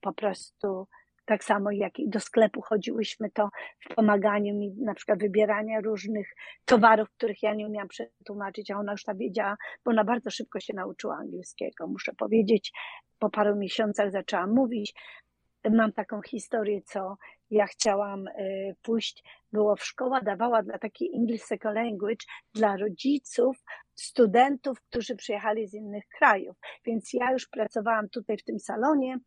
po 0.00 0.12
prostu 0.12 0.88
tak 1.32 1.44
samo 1.44 1.70
jak 1.70 1.98
i 1.98 2.08
do 2.08 2.20
sklepu 2.20 2.62
chodziłyśmy, 2.62 3.30
to 3.30 3.48
w 3.80 3.94
pomaganiu 3.94 4.54
mi 4.54 4.74
na 4.78 4.94
przykład 4.94 5.18
wybierania 5.18 5.80
różnych 5.80 6.34
towarów, 6.64 7.10
których 7.10 7.42
ja 7.42 7.54
nie 7.54 7.66
umiałam 7.66 7.88
przetłumaczyć, 7.88 8.70
a 8.70 8.78
ona 8.78 8.92
już 8.92 9.04
tam 9.04 9.18
wiedziała, 9.18 9.56
bo 9.84 9.90
ona 9.90 10.04
bardzo 10.04 10.30
szybko 10.30 10.60
się 10.60 10.74
nauczyła 10.74 11.16
angielskiego, 11.16 11.86
muszę 11.86 12.12
powiedzieć. 12.12 12.72
Po 13.18 13.30
paru 13.30 13.56
miesiącach 13.56 14.10
zaczęłam 14.10 14.50
mówić. 14.50 14.94
Mam 15.70 15.92
taką 15.92 16.22
historię, 16.22 16.82
co 16.82 17.16
ja 17.50 17.66
chciałam 17.66 18.28
y, 18.28 18.76
pójść, 18.82 19.24
było 19.52 19.76
w 19.76 19.84
szkoła 19.84 20.20
dawała 20.20 20.62
dla 20.62 20.78
takiej 20.78 21.10
English 21.14 21.42
Second 21.42 21.74
Language 21.74 22.26
dla 22.54 22.76
rodziców, 22.76 23.56
studentów, 23.94 24.80
którzy 24.80 25.16
przyjechali 25.16 25.68
z 25.68 25.74
innych 25.74 26.04
krajów. 26.18 26.56
Więc 26.84 27.12
ja 27.12 27.32
już 27.32 27.48
pracowałam 27.48 28.08
tutaj 28.08 28.36
w 28.36 28.44
tym 28.44 28.58
salonie, 28.58 29.18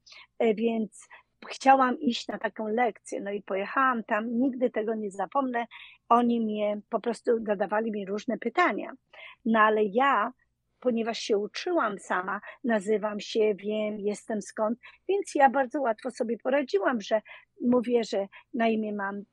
y, 0.43 0.53
więc 0.55 1.07
chciałam 1.49 1.99
iść 1.99 2.27
na 2.27 2.37
taką 2.37 2.67
lekcję, 2.67 3.21
no 3.21 3.31
i 3.31 3.41
pojechałam 3.41 4.03
tam, 4.03 4.39
nigdy 4.39 4.69
tego 4.69 4.95
nie 4.95 5.11
zapomnę. 5.11 5.65
Oni 6.09 6.41
mnie 6.41 6.81
po 6.89 6.99
prostu 6.99 7.31
zadawali 7.45 7.91
mi 7.91 8.05
różne 8.05 8.37
pytania. 8.37 8.91
No 9.45 9.59
ale 9.59 9.83
ja, 9.83 10.31
ponieważ 10.79 11.19
się 11.19 11.37
uczyłam 11.37 11.99
sama, 11.99 12.41
nazywam 12.63 13.19
się, 13.19 13.55
wiem, 13.55 13.99
jestem 13.99 14.41
skąd, 14.41 14.79
więc 15.09 15.35
ja 15.35 15.49
bardzo 15.49 15.81
łatwo 15.81 16.11
sobie 16.11 16.37
poradziłam, 16.37 17.01
że 17.01 17.21
mówię, 17.61 18.03
że 18.03 18.27
na 18.53 18.67
imię 18.67 18.93
mam 18.93 19.23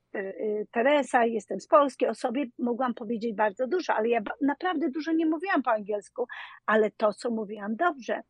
Teresa, 0.70 1.24
jestem 1.24 1.60
z 1.60 1.66
Polski, 1.66 2.06
o 2.06 2.14
sobie 2.14 2.44
mogłam 2.58 2.94
powiedzieć 2.94 3.34
bardzo 3.34 3.66
dużo, 3.66 3.94
ale 3.94 4.08
ja 4.08 4.20
naprawdę 4.40 4.90
dużo 4.90 5.12
nie 5.12 5.26
mówiłam 5.26 5.62
po 5.62 5.70
angielsku, 5.70 6.26
ale 6.66 6.90
to, 6.90 7.12
co 7.12 7.30
mówiłam, 7.30 7.76
dobrze. 7.76 8.22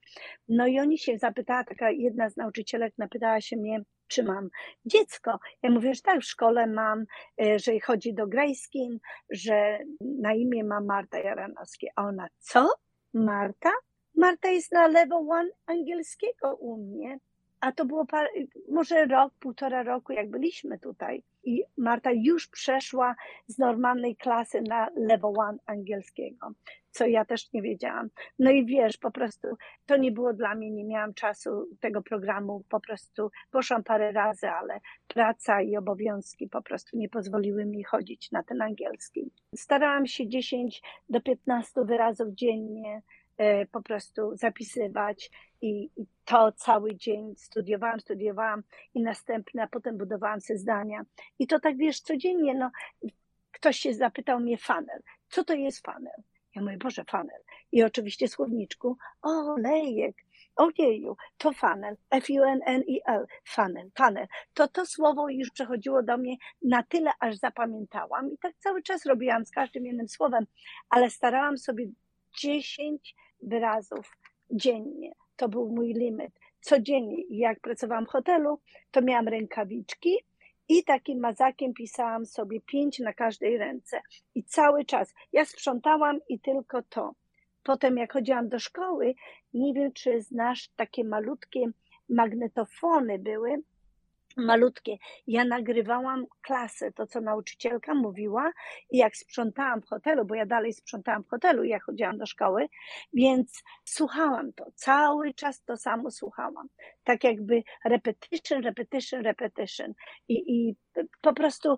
No 0.49 0.66
i 0.66 0.80
oni 0.80 0.99
się 0.99 1.18
zapytała, 1.18 1.64
taka 1.64 1.91
jedna 1.91 2.30
z 2.30 2.37
nauczycielek 2.37 2.95
napytała 2.99 3.41
się 3.41 3.57
mnie, 3.57 3.83
czy 4.07 4.22
mam 4.22 4.49
dziecko. 4.85 5.39
Ja 5.62 5.70
mówię, 5.70 5.95
że 5.95 6.03
tak, 6.03 6.20
w 6.20 6.24
szkole 6.24 6.66
mam, 6.66 7.05
y, 7.43 7.59
że 7.59 7.80
chodzi 7.80 8.14
do 8.14 8.26
Grayskin, 8.26 8.99
że 9.30 9.78
na 10.01 10.35
imię 10.35 10.64
ma 10.64 10.80
Marta 10.80 11.18
Jaranowski. 11.18 11.87
A 11.97 12.05
ona, 12.05 12.28
co? 12.39 12.68
Marta? 13.14 13.70
Marta 14.16 14.49
jest 14.49 14.72
na 14.72 14.87
level 14.87 15.18
one 15.30 15.51
angielskiego 15.66 16.57
u 16.57 16.76
mnie 16.76 17.18
a 17.62 17.72
to 17.72 17.84
było 17.84 18.06
par, 18.06 18.28
może 18.68 19.04
rok, 19.04 19.34
półtora 19.40 19.82
roku, 19.82 20.12
jak 20.12 20.30
byliśmy 20.30 20.78
tutaj. 20.78 21.22
I 21.44 21.64
Marta 21.78 22.10
już 22.12 22.48
przeszła 22.48 23.14
z 23.46 23.58
normalnej 23.58 24.16
klasy 24.16 24.62
na 24.68 24.88
level 24.96 25.32
one 25.38 25.58
angielskiego, 25.66 26.52
co 26.90 27.06
ja 27.06 27.24
też 27.24 27.52
nie 27.52 27.62
wiedziałam. 27.62 28.08
No 28.38 28.50
i 28.50 28.66
wiesz, 28.66 28.96
po 28.96 29.10
prostu 29.10 29.48
to 29.86 29.96
nie 29.96 30.12
było 30.12 30.32
dla 30.32 30.54
mnie, 30.54 30.70
nie 30.70 30.84
miałam 30.84 31.14
czasu 31.14 31.68
tego 31.80 32.02
programu, 32.02 32.64
po 32.68 32.80
prostu 32.80 33.30
poszłam 33.50 33.84
parę 33.84 34.12
razy, 34.12 34.48
ale 34.48 34.80
praca 35.08 35.62
i 35.62 35.76
obowiązki 35.76 36.48
po 36.48 36.62
prostu 36.62 36.98
nie 36.98 37.08
pozwoliły 37.08 37.64
mi 37.64 37.84
chodzić 37.84 38.30
na 38.32 38.42
ten 38.42 38.62
angielski. 38.62 39.30
Starałam 39.56 40.06
się 40.06 40.28
10 40.28 40.82
do 41.08 41.20
15 41.20 41.84
wyrazów 41.84 42.28
dziennie 42.34 43.02
po 43.72 43.82
prostu 43.82 44.36
zapisywać 44.36 45.30
i, 45.61 45.90
i, 45.97 46.07
to 46.24 46.53
cały 46.53 46.97
dzień 46.97 47.34
studiowałam, 47.36 48.01
studiowałam 48.01 48.62
i 48.95 49.03
następne, 49.03 49.62
a 49.62 49.66
potem 49.66 49.99
budowałam 49.99 50.40
sobie 50.40 50.59
zdania. 50.59 51.05
I 51.38 51.47
to 51.47 51.61
tak 51.61 51.76
wiesz, 51.76 52.01
codziennie, 52.01 52.55
no, 52.55 52.70
ktoś 53.53 53.78
się 53.78 53.95
zapytał 53.95 54.40
mnie 54.40 54.59
funnel. 54.59 55.03
Co 55.28 55.45
to 55.45 55.55
jest 55.55 55.86
funnel? 55.86 56.22
Ja 56.55 56.62
mówię, 56.62 56.76
Boże, 56.76 57.05
funnel. 57.11 57.40
I 57.72 57.82
oczywiście 57.82 58.28
słowniczku, 58.28 58.97
o, 59.22 59.57
lejek, 59.59 60.16
ojeju, 60.57 61.16
to 61.38 61.53
funnel, 61.53 61.97
F-U-N-N-E-L, 62.11 63.26
funnel, 63.45 63.90
funnel. 63.97 64.26
To 64.55 64.68
to 64.68 64.86
słowo 64.86 65.28
już 65.28 65.51
przechodziło 65.51 66.03
do 66.03 66.16
mnie 66.16 66.36
na 66.62 66.82
tyle, 66.82 67.11
aż 67.20 67.36
zapamiętałam 67.36 68.32
i 68.32 68.38
tak 68.38 68.57
cały 68.59 68.82
czas 68.82 69.07
robiłam 69.07 69.45
z 69.45 69.51
każdym 69.51 69.86
jednym 69.86 70.09
słowem, 70.09 70.47
ale 70.90 71.11
starałam 71.11 71.59
sobie 71.59 71.86
10 72.38 73.14
wyrazów 73.43 74.16
dziennie. 74.51 75.12
To 75.36 75.49
był 75.49 75.68
mój 75.68 75.95
limit. 75.95 76.38
Codziennie, 76.61 77.16
jak 77.30 77.61
pracowałam 77.61 78.07
w 78.07 78.09
hotelu, 78.09 78.59
to 78.90 79.03
miałam 79.03 79.28
rękawiczki 79.28 80.16
i 80.68 80.84
takim 80.84 81.20
mazakiem 81.20 81.74
pisałam 81.74 82.26
sobie 82.26 82.61
pięć 82.61 82.99
na 82.99 83.12
każdej 83.12 83.59
ręce. 83.59 84.01
I 84.34 84.45
cały 84.45 84.84
czas 84.84 85.14
ja 85.32 85.45
sprzątałam 85.45 86.18
i 86.28 86.40
tylko 86.40 86.82
to. 86.82 87.14
Potem, 87.62 87.97
jak 87.97 88.12
chodziłam 88.12 88.49
do 88.49 88.59
szkoły, 88.59 89.14
nie 89.55 89.74
wiem, 89.74 89.93
czy 89.93 90.22
znasz 90.22 90.68
takie 90.76 91.05
malutkie 91.05 91.66
magnetofony 92.09 93.18
były, 93.18 93.62
malutkie. 94.37 94.97
Ja 95.26 95.45
nagrywałam 95.45 96.26
klasę, 96.43 96.93
to 96.93 97.07
co 97.07 97.20
nauczycielka 97.20 97.95
mówiła 97.95 98.53
i 98.91 98.99
jak 98.99 99.16
sprzątałam 99.16 99.83
w 99.83 99.87
hotelu, 99.87 100.24
bo 100.24 100.35
ja 100.35 100.47
dalej 100.47 100.72
sprzątałam 100.72 101.24
w 101.24 101.28
hotelu, 101.28 101.64
jak 101.64 101.85
chodziłam 101.85 102.18
do 102.18 102.26
szkoły, 102.26 102.68
więc 103.12 103.62
słuchałam 103.85 104.53
to, 104.53 104.66
cały 104.74 105.35
czas 105.35 105.62
to 105.62 105.76
samo 105.76 106.11
słuchałam. 106.11 106.68
Tak 107.05 107.24
jakby 107.24 107.62
repetition, 107.85 108.62
repetition, 108.62 109.22
repetition. 109.22 109.93
I, 110.28 110.35
i 110.55 110.76
po 111.20 111.33
prostu 111.33 111.76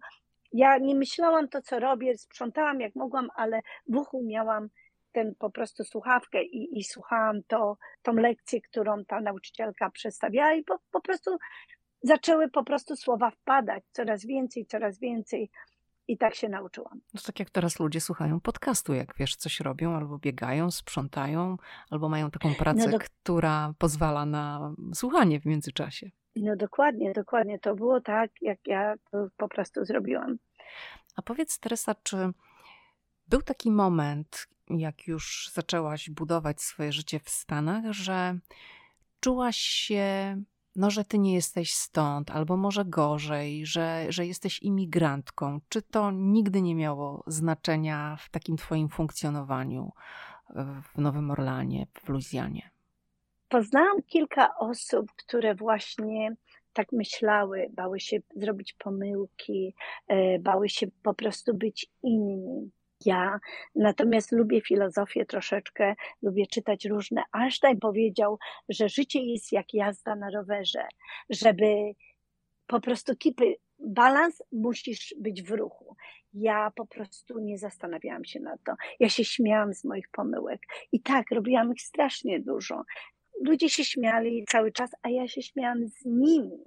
ja 0.52 0.78
nie 0.78 0.94
myślałam 0.94 1.48
to, 1.48 1.62
co 1.62 1.80
robię, 1.80 2.18
sprzątałam 2.18 2.80
jak 2.80 2.94
mogłam, 2.94 3.28
ale 3.36 3.60
w 3.88 3.96
uchu 3.96 4.22
miałam 4.26 4.68
ten 5.12 5.34
po 5.38 5.50
prostu 5.50 5.84
słuchawkę 5.84 6.42
i, 6.42 6.78
i 6.78 6.84
słuchałam 6.84 7.42
to, 7.46 7.76
tą 8.02 8.12
lekcję, 8.12 8.60
którą 8.60 9.04
ta 9.04 9.20
nauczycielka 9.20 9.90
przedstawiała 9.90 10.54
i 10.54 10.64
po, 10.64 10.78
po 10.90 11.00
prostu 11.00 11.38
zaczęły 12.04 12.50
po 12.50 12.64
prostu 12.64 12.96
słowa 12.96 13.30
wpadać 13.30 13.84
coraz 13.92 14.26
więcej, 14.26 14.66
coraz 14.66 14.98
więcej. 14.98 15.50
I 16.08 16.18
tak 16.18 16.34
się 16.34 16.48
nauczyłam. 16.48 17.00
No 17.14 17.20
tak 17.26 17.38
jak 17.38 17.50
teraz 17.50 17.80
ludzie 17.80 18.00
słuchają 18.00 18.40
podcastu, 18.40 18.94
jak 18.94 19.14
wiesz, 19.18 19.36
coś 19.36 19.60
robią, 19.60 19.96
albo 19.96 20.18
biegają, 20.18 20.70
sprzątają, 20.70 21.56
albo 21.90 22.08
mają 22.08 22.30
taką 22.30 22.54
pracę, 22.54 22.86
no 22.86 22.98
do... 22.98 22.98
która 22.98 23.74
pozwala 23.78 24.26
na 24.26 24.74
słuchanie 24.94 25.40
w 25.40 25.46
międzyczasie. 25.46 26.10
No 26.36 26.56
dokładnie, 26.56 27.12
dokładnie. 27.12 27.58
To 27.58 27.74
było 27.74 28.00
tak, 28.00 28.30
jak 28.40 28.58
ja 28.66 28.94
to 29.10 29.28
po 29.36 29.48
prostu 29.48 29.84
zrobiłam. 29.84 30.38
A 31.16 31.22
powiedz, 31.22 31.58
Teresa, 31.58 31.94
czy 32.02 32.16
był 33.28 33.42
taki 33.42 33.70
moment, 33.70 34.46
jak 34.70 35.06
już 35.06 35.50
zaczęłaś 35.52 36.10
budować 36.10 36.62
swoje 36.62 36.92
życie 36.92 37.20
w 37.20 37.28
Stanach, 37.30 37.84
że 37.92 38.38
czułaś 39.20 39.56
się 39.56 40.36
no, 40.76 40.90
że 40.90 41.04
ty 41.04 41.18
nie 41.18 41.34
jesteś 41.34 41.74
stąd, 41.74 42.30
albo 42.30 42.56
może 42.56 42.84
gorzej, 42.84 43.66
że, 43.66 44.06
że 44.08 44.26
jesteś 44.26 44.62
imigrantką. 44.62 45.60
Czy 45.68 45.82
to 45.82 46.10
nigdy 46.10 46.62
nie 46.62 46.74
miało 46.74 47.24
znaczenia 47.26 48.16
w 48.20 48.30
takim 48.30 48.56
twoim 48.56 48.88
funkcjonowaniu 48.88 49.92
w 50.94 50.98
Nowym 50.98 51.30
Orlanie, 51.30 51.86
w 52.04 52.08
Luizjanie? 52.08 52.70
Poznałam 53.48 54.02
kilka 54.02 54.58
osób, 54.58 55.12
które 55.16 55.54
właśnie 55.54 56.36
tak 56.72 56.92
myślały, 56.92 57.66
bały 57.72 58.00
się 58.00 58.18
zrobić 58.36 58.72
pomyłki, 58.72 59.74
e, 60.08 60.38
bały 60.38 60.68
się 60.68 60.86
po 61.02 61.14
prostu 61.14 61.54
być 61.54 61.86
inni 62.02 62.70
ja. 63.06 63.38
Natomiast 63.74 64.32
lubię 64.32 64.60
filozofię 64.60 65.26
troszeczkę, 65.26 65.94
lubię 66.22 66.46
czytać 66.46 66.84
różne. 66.84 67.22
Einstein 67.32 67.78
powiedział, 67.80 68.38
że 68.68 68.88
życie 68.88 69.20
jest 69.22 69.52
jak 69.52 69.74
jazda 69.74 70.16
na 70.16 70.30
rowerze, 70.30 70.84
żeby 71.30 71.92
po 72.66 72.80
prostu 72.80 73.16
kipy 73.16 73.54
balans 73.78 74.42
musisz 74.52 75.14
być 75.18 75.42
w 75.42 75.50
ruchu. 75.50 75.96
Ja 76.32 76.72
po 76.76 76.86
prostu 76.86 77.38
nie 77.38 77.58
zastanawiałam 77.58 78.24
się 78.24 78.40
nad 78.40 78.62
to. 78.66 78.72
Ja 79.00 79.08
się 79.08 79.24
śmiałam 79.24 79.74
z 79.74 79.84
moich 79.84 80.08
pomyłek. 80.12 80.60
I 80.92 81.00
tak, 81.00 81.30
robiłam 81.30 81.72
ich 81.72 81.82
strasznie 81.82 82.40
dużo. 82.40 82.82
Ludzie 83.40 83.68
się 83.68 83.84
śmiali 83.84 84.44
cały 84.48 84.72
czas, 84.72 84.90
a 85.02 85.08
ja 85.08 85.28
się 85.28 85.42
śmiałam 85.42 85.88
z 85.88 86.04
nimi 86.04 86.64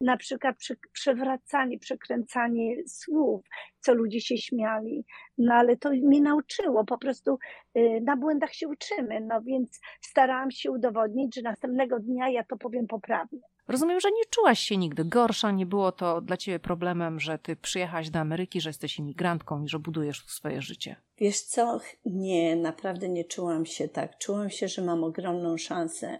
na 0.00 0.16
przykład 0.16 0.56
przewracanie, 0.92 1.78
przekręcanie 1.78 2.76
słów, 2.86 3.46
co 3.80 3.94
ludzie 3.94 4.20
się 4.20 4.38
śmiali. 4.38 5.04
No 5.38 5.54
ale 5.54 5.76
to 5.76 5.90
mnie 5.90 6.20
nauczyło, 6.20 6.84
po 6.84 6.98
prostu 6.98 7.38
y, 7.76 8.00
na 8.04 8.16
błędach 8.16 8.54
się 8.54 8.68
uczymy, 8.68 9.20
no 9.20 9.42
więc 9.42 9.80
starałam 10.00 10.50
się 10.50 10.70
udowodnić, 10.70 11.34
że 11.34 11.42
następnego 11.42 12.00
dnia 12.00 12.28
ja 12.28 12.44
to 12.44 12.56
powiem 12.56 12.86
poprawnie. 12.86 13.40
Rozumiem, 13.68 14.00
że 14.00 14.10
nie 14.10 14.24
czułaś 14.30 14.60
się 14.60 14.76
nigdy 14.76 15.04
gorsza, 15.04 15.50
nie 15.50 15.66
było 15.66 15.92
to 15.92 16.20
dla 16.20 16.36
ciebie 16.36 16.58
problemem, 16.58 17.20
że 17.20 17.38
ty 17.38 17.56
przyjechałaś 17.56 18.10
do 18.10 18.18
Ameryki, 18.18 18.60
że 18.60 18.70
jesteś 18.70 18.98
imigrantką 18.98 19.64
i 19.64 19.68
że 19.68 19.78
budujesz 19.78 20.24
swoje 20.26 20.62
życie. 20.62 20.96
Wiesz 21.18 21.40
co? 21.40 21.80
Nie, 22.04 22.56
naprawdę 22.56 23.08
nie 23.08 23.24
czułam 23.24 23.66
się 23.66 23.88
tak. 23.88 24.18
Czułam 24.18 24.50
się, 24.50 24.68
że 24.68 24.82
mam 24.82 25.04
ogromną 25.04 25.56
szansę, 25.56 26.18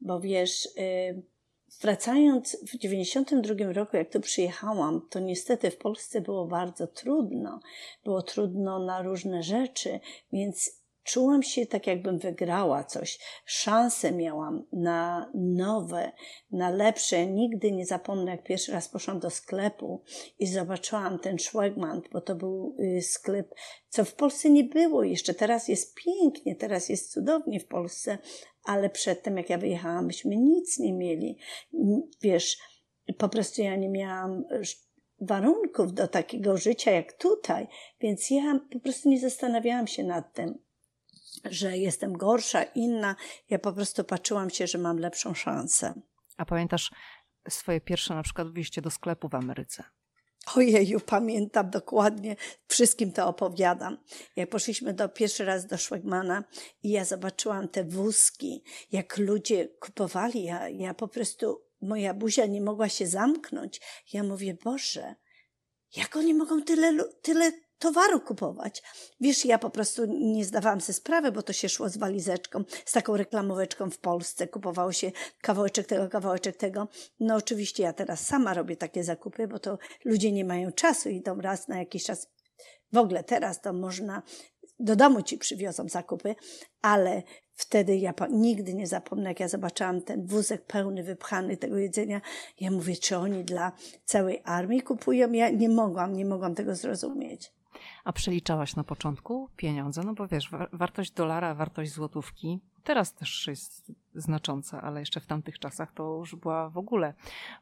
bo 0.00 0.20
wiesz... 0.20 0.68
Yy 0.76 1.33
Wracając 1.80 2.56
w 2.66 2.78
92 2.78 3.72
roku, 3.72 3.96
jak 3.96 4.12
tu 4.12 4.20
przyjechałam, 4.20 5.06
to 5.10 5.20
niestety 5.20 5.70
w 5.70 5.78
Polsce 5.78 6.20
było 6.20 6.46
bardzo 6.46 6.86
trudno. 6.86 7.60
Było 8.04 8.22
trudno 8.22 8.78
na 8.78 9.02
różne 9.02 9.42
rzeczy, 9.42 10.00
więc 10.32 10.84
czułam 11.04 11.42
się 11.42 11.66
tak, 11.66 11.86
jakbym 11.86 12.18
wygrała 12.18 12.84
coś. 12.84 13.18
Szansę 13.44 14.12
miałam 14.12 14.64
na 14.72 15.30
nowe, 15.34 16.12
na 16.50 16.70
lepsze. 16.70 17.26
Nigdy 17.26 17.72
nie 17.72 17.86
zapomnę, 17.86 18.30
jak 18.30 18.44
pierwszy 18.44 18.72
raz 18.72 18.88
poszłam 18.88 19.20
do 19.20 19.30
sklepu 19.30 20.02
i 20.38 20.46
zobaczyłam 20.46 21.18
ten 21.18 21.38
Schwegman, 21.38 22.02
bo 22.12 22.20
to 22.20 22.34
był 22.34 22.76
y, 22.80 23.02
sklep, 23.02 23.54
co 23.88 24.04
w 24.04 24.14
Polsce 24.14 24.50
nie 24.50 24.64
było 24.64 25.02
jeszcze. 25.02 25.34
Teraz 25.34 25.68
jest 25.68 25.94
pięknie, 25.94 26.56
teraz 26.56 26.88
jest 26.88 27.12
cudownie 27.12 27.60
w 27.60 27.66
Polsce, 27.66 28.18
ale 28.64 28.90
przedtem, 28.90 29.36
jak 29.36 29.50
ja 29.50 29.58
wyjechałam, 29.58 30.06
myśmy 30.06 30.36
nic 30.36 30.78
nie 30.78 30.92
mieli. 30.92 31.38
Wiesz, 32.22 32.58
po 33.18 33.28
prostu 33.28 33.62
ja 33.62 33.76
nie 33.76 33.88
miałam 33.88 34.44
warunków 35.20 35.92
do 35.92 36.08
takiego 36.08 36.56
życia 36.56 36.90
jak 36.90 37.12
tutaj, 37.12 37.66
więc 38.00 38.30
ja 38.30 38.60
po 38.72 38.80
prostu 38.80 39.08
nie 39.08 39.20
zastanawiałam 39.20 39.86
się 39.86 40.04
nad 40.04 40.34
tym, 40.34 40.58
że 41.44 41.78
jestem 41.78 42.12
gorsza, 42.12 42.62
inna. 42.62 43.16
Ja 43.50 43.58
po 43.58 43.72
prostu 43.72 44.04
patrzyłam 44.04 44.50
się, 44.50 44.66
że 44.66 44.78
mam 44.78 44.98
lepszą 44.98 45.34
szansę. 45.34 45.94
A 46.36 46.44
pamiętasz 46.44 46.90
swoje 47.48 47.80
pierwsze 47.80 48.14
na 48.14 48.22
przykład 48.22 48.48
wyjście 48.48 48.82
do 48.82 48.90
sklepu 48.90 49.28
w 49.28 49.34
Ameryce? 49.34 49.84
Ojeju, 50.56 51.00
pamiętam 51.00 51.70
dokładnie, 51.70 52.36
wszystkim 52.68 53.12
to 53.12 53.28
opowiadam. 53.28 53.98
Jak 54.36 54.50
poszliśmy 54.50 54.94
do, 54.94 55.08
pierwszy 55.08 55.44
raz 55.44 55.66
do 55.66 55.78
Szwegmana 55.78 56.44
i 56.82 56.90
ja 56.90 57.04
zobaczyłam 57.04 57.68
te 57.68 57.84
wózki, 57.84 58.62
jak 58.92 59.18
ludzie 59.18 59.68
kupowali, 59.68 60.44
ja, 60.44 60.68
ja 60.68 60.94
po 60.94 61.08
prostu, 61.08 61.64
moja 61.80 62.14
buzia 62.14 62.46
nie 62.46 62.60
mogła 62.60 62.88
się 62.88 63.06
zamknąć. 63.06 63.80
Ja 64.12 64.22
mówię, 64.22 64.56
Boże, 64.64 65.14
jak 65.96 66.16
oni 66.16 66.34
mogą 66.34 66.62
tyle, 66.62 67.04
tyle 67.22 67.52
towaru 67.78 68.20
kupować. 68.20 68.82
Wiesz, 69.20 69.44
ja 69.44 69.58
po 69.58 69.70
prostu 69.70 70.04
nie 70.04 70.44
zdawałam 70.44 70.80
sobie 70.80 70.94
sprawy, 70.94 71.32
bo 71.32 71.42
to 71.42 71.52
się 71.52 71.68
szło 71.68 71.88
z 71.88 71.96
walizeczką, 71.96 72.64
z 72.84 72.92
taką 72.92 73.16
reklamoweczką 73.16 73.90
w 73.90 73.98
Polsce. 73.98 74.48
Kupowało 74.48 74.92
się 74.92 75.12
kawałeczek 75.40 75.86
tego, 75.86 76.08
kawałeczek 76.08 76.56
tego. 76.56 76.88
No 77.20 77.36
oczywiście 77.36 77.82
ja 77.82 77.92
teraz 77.92 78.26
sama 78.26 78.54
robię 78.54 78.76
takie 78.76 79.04
zakupy, 79.04 79.48
bo 79.48 79.58
to 79.58 79.78
ludzie 80.04 80.32
nie 80.32 80.44
mają 80.44 80.72
czasu, 80.72 81.08
idą 81.08 81.40
raz 81.40 81.68
na 81.68 81.78
jakiś 81.78 82.04
czas. 82.04 82.28
W 82.92 82.98
ogóle 82.98 83.24
teraz 83.24 83.60
to 83.60 83.72
można, 83.72 84.22
do 84.78 84.96
domu 84.96 85.22
ci 85.22 85.38
przywiozą 85.38 85.88
zakupy, 85.88 86.34
ale 86.82 87.22
Wtedy 87.54 87.96
ja 87.96 88.14
nigdy 88.30 88.74
nie 88.74 88.86
zapomnę, 88.86 89.28
jak 89.28 89.40
ja 89.40 89.48
zobaczyłam 89.48 90.02
ten 90.02 90.26
wózek 90.26 90.66
pełny, 90.66 91.02
wypchany 91.02 91.56
tego 91.56 91.78
jedzenia. 91.78 92.20
Ja 92.60 92.70
mówię, 92.70 92.96
czy 92.96 93.16
oni 93.16 93.44
dla 93.44 93.72
całej 94.04 94.42
armii 94.44 94.82
kupują? 94.82 95.32
Ja 95.32 95.50
nie 95.50 95.68
mogłam, 95.68 96.16
nie 96.16 96.24
mogłam 96.24 96.54
tego 96.54 96.74
zrozumieć. 96.74 97.52
A 98.04 98.12
przeliczałaś 98.12 98.76
na 98.76 98.84
początku 98.84 99.48
pieniądze? 99.56 100.02
No 100.04 100.14
bo 100.14 100.28
wiesz, 100.28 100.50
wartość 100.72 101.10
dolara, 101.10 101.54
wartość 101.54 101.92
złotówki 101.92 102.60
teraz 102.84 103.14
też 103.14 103.46
jest 103.46 103.92
znacząca, 104.14 104.82
ale 104.82 105.00
jeszcze 105.00 105.20
w 105.20 105.26
tamtych 105.26 105.58
czasach 105.58 105.92
to 105.92 106.16
już 106.18 106.34
była 106.34 106.70
w 106.70 106.78
ogóle 106.78 107.14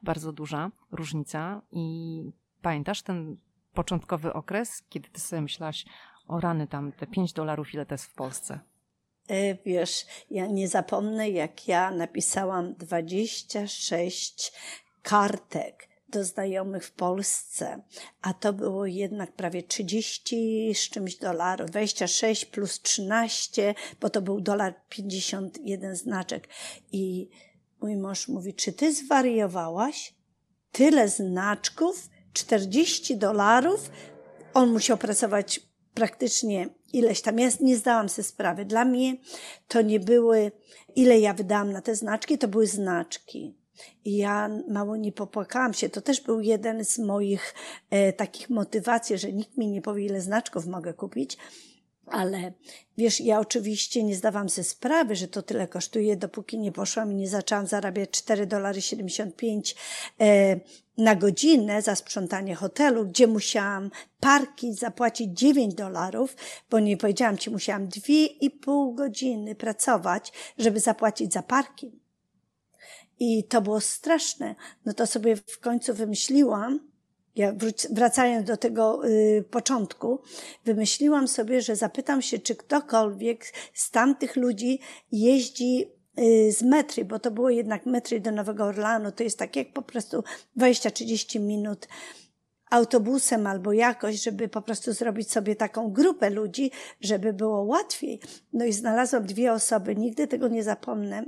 bardzo 0.03 0.33
duża 0.33 0.71
różnica. 0.93 1.63
I 1.73 2.23
pamiętasz 2.63 3.03
ten 3.03 3.37
początkowy 3.75 4.33
okres, 4.33 4.83
kiedy 4.89 5.09
ty 5.09 5.21
sobie 5.21 5.43
myślałaś, 5.43 5.85
o 6.29 6.41
rany 6.41 6.67
tam, 6.67 6.93
te 6.93 7.07
5 7.07 7.33
dolarów, 7.33 7.75
ile 7.75 7.87
to 7.87 7.95
jest 7.95 8.05
w 8.05 8.15
Polsce? 8.15 8.61
E, 9.29 9.55
wiesz, 9.55 10.07
ja 10.31 10.47
nie 10.47 10.69
zapomnę, 10.69 11.31
jak 11.31 11.69
ja 11.69 11.91
napisałam 11.91 12.75
26 12.75 14.53
kartek 15.03 15.89
do 16.13 16.25
znajomych 16.25 16.85
w 16.85 16.93
Polsce, 16.93 17.83
a 18.23 18.35
to 18.35 18.53
było 18.53 18.87
jednak 18.87 19.33
prawie 19.33 19.63
30 19.63 20.75
z 20.75 20.91
czymś 20.91 21.17
dolarów, 21.17 21.71
26 21.71 22.45
plus 22.45 22.83
13, 22.83 23.75
bo 24.01 24.11
to 24.11 24.23
był 24.23 24.41
dolar 24.41 24.75
51 24.89 25.97
znaczek. 25.97 26.49
I 26.93 27.29
mój 27.81 27.97
mąż 27.97 28.29
mówi, 28.29 28.55
czy 28.55 28.73
ty 28.73 28.95
zwariowałaś? 28.95 30.15
Tyle 30.73 31.09
znaczków, 31.09 32.11
40 32.33 33.17
dolarów? 33.17 33.91
On 34.55 34.73
musiał 34.73 34.99
pracować 34.99 35.61
praktycznie 35.95 36.69
ileś 36.93 37.23
tam. 37.23 37.39
Ja 37.39 37.49
nie 37.61 37.77
zdałam 37.77 38.09
sobie 38.09 38.29
sprawy. 38.29 38.65
Dla 38.65 38.85
mnie 38.85 39.17
to 39.69 39.83
nie 39.83 40.01
były, 40.01 40.53
ile 40.95 41.21
ja 41.21 41.35
wydałam 41.35 41.73
na 41.73 41.83
te 41.83 41.95
znaczki, 41.95 42.39
to 42.39 42.49
były 42.49 42.67
znaczki. 42.67 43.62
I 44.05 44.17
ja 44.17 44.51
mało 44.69 44.97
nie 44.97 45.13
popłakałam 45.13 45.75
się. 45.75 45.89
To 45.89 46.01
też 46.01 46.21
był 46.21 46.41
jeden 46.41 46.85
z 46.85 46.99
moich 46.99 47.55
e, 47.91 48.13
takich 48.13 48.51
motywacji, 48.51 49.19
że 49.19 49.33
nikt 49.33 49.57
mi 49.57 49.69
nie 49.69 49.83
powie, 49.83 50.05
ile 50.05 50.21
znaczków 50.21 50.67
mogę 50.67 50.95
kupić. 50.95 51.39
Ale 52.07 52.53
wiesz, 52.99 53.21
ja 53.21 53.41
oczywiście 53.41 54.03
nie 54.03 54.17
zdawałam 54.17 54.49
sobie 54.49 54.65
sprawy, 54.65 55.17
że 55.17 55.29
to 55.29 55.43
tyle 55.43 55.69
kosztuje, 55.69 56.17
dopóki 56.17 56.59
nie 56.59 56.73
poszłam 56.73 57.13
i 57.13 57.15
nie 57.15 57.29
zaczęłam 57.29 57.67
zarabiać 57.67 58.11
4 58.11 58.47
dolary 58.47 58.83
75 58.83 59.77
e, 60.21 60.61
na 60.99 61.15
godzinę 61.15 61.83
za 61.83 61.95
sprzątanie 61.95 62.55
hotelu, 62.55 63.07
gdzie 63.07 63.27
musiałam 63.27 63.91
parki 64.21 64.75
zapłacić 64.75 65.39
9 65.39 65.75
dolarów, 65.75 66.37
bo 66.71 66.81
nie 66.81 66.97
powiedziałam 66.97 67.39
ci, 67.39 67.51
musiałam 67.51 67.89
dwie 67.89 68.27
i 68.27 68.51
pół 68.51 68.95
godziny 68.95 69.55
pracować, 69.55 70.33
żeby 70.59 70.81
zapłacić 70.81 71.33
za 71.33 71.43
parking. 71.43 72.02
I 73.25 73.45
to 73.45 73.61
było 73.61 73.81
straszne. 73.81 74.55
No 74.85 74.93
to 74.93 75.07
sobie 75.07 75.37
w 75.37 75.61
końcu 75.61 75.95
wymyśliłam, 75.95 76.81
ja 77.37 77.55
wracając 77.91 78.47
do 78.47 78.57
tego 78.57 79.09
y, 79.09 79.45
początku, 79.51 80.23
wymyśliłam 80.65 81.29
sobie, 81.29 81.61
że 81.61 81.77
zapytam 81.77 82.23
się, 82.23 82.39
czy 82.39 82.57
ktokolwiek 82.57 83.45
z 83.75 83.91
tamtych 83.91 84.37
ludzi 84.37 84.81
jeździ 85.13 85.85
y, 86.19 86.53
z 86.53 86.63
metry, 86.63 87.05
bo 87.05 87.19
to 87.19 87.31
było 87.31 87.51
jednak 87.51 87.87
metry 87.87 88.21
do 88.21 88.33
Nowego 88.33 88.65
Orlanu, 88.65 89.13
to 89.13 89.23
jest 89.23 89.39
tak 89.39 89.57
jak 89.57 89.73
po 89.73 89.83
prostu 89.83 90.25
20-30 90.57 91.41
minut 91.41 91.89
autobusem 92.71 93.47
albo 93.47 93.73
jakoś, 93.73 94.23
żeby 94.23 94.49
po 94.49 94.63
prostu 94.63 94.93
zrobić 94.93 95.31
sobie 95.31 95.57
taką 95.57 95.93
grupę 95.93 96.31
ludzi, 96.31 96.71
żeby 97.01 97.33
było 97.33 97.63
łatwiej. 97.63 98.21
No 98.53 98.65
i 98.65 98.73
znalazłam 98.73 99.27
dwie 99.27 99.53
osoby, 99.53 99.97
nigdy 99.97 100.27
tego 100.27 100.49
nie 100.49 100.63
zapomnę. 100.63 101.25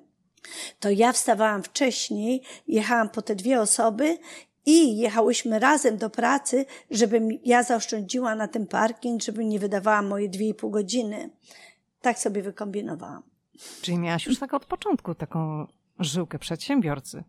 To 0.81 0.91
ja 0.91 1.13
wstawałam 1.13 1.63
wcześniej, 1.63 2.43
jechałam 2.69 3.09
po 3.09 3.23
te 3.23 3.35
dwie 3.35 3.61
osoby 3.61 4.19
i 4.67 4.97
jechałyśmy 4.97 5.59
razem 5.59 5.97
do 5.97 6.11
pracy, 6.11 6.67
żebym 6.91 7.29
ja 7.45 7.63
zaoszczędziła 7.63 8.35
na 8.35 8.49
ten 8.49 8.67
parking, 8.67 9.23
żeby 9.23 9.45
nie 9.45 9.59
wydawała 9.59 10.03
moje 10.03 10.29
dwie 10.29 10.49
i 10.49 10.55
pół 10.55 10.71
godziny. 10.71 11.31
Tak 12.01 12.19
sobie 12.19 12.43
wykombinowałam. 12.43 13.23
Czyli 13.83 13.99
miałaś 13.99 14.27
już 14.27 14.39
tak 14.39 14.55
od 14.55 14.67
początku 14.67 15.15
taką 15.15 15.67
żyłkę 15.99 16.39
przedsiębiorcy. 16.39 17.25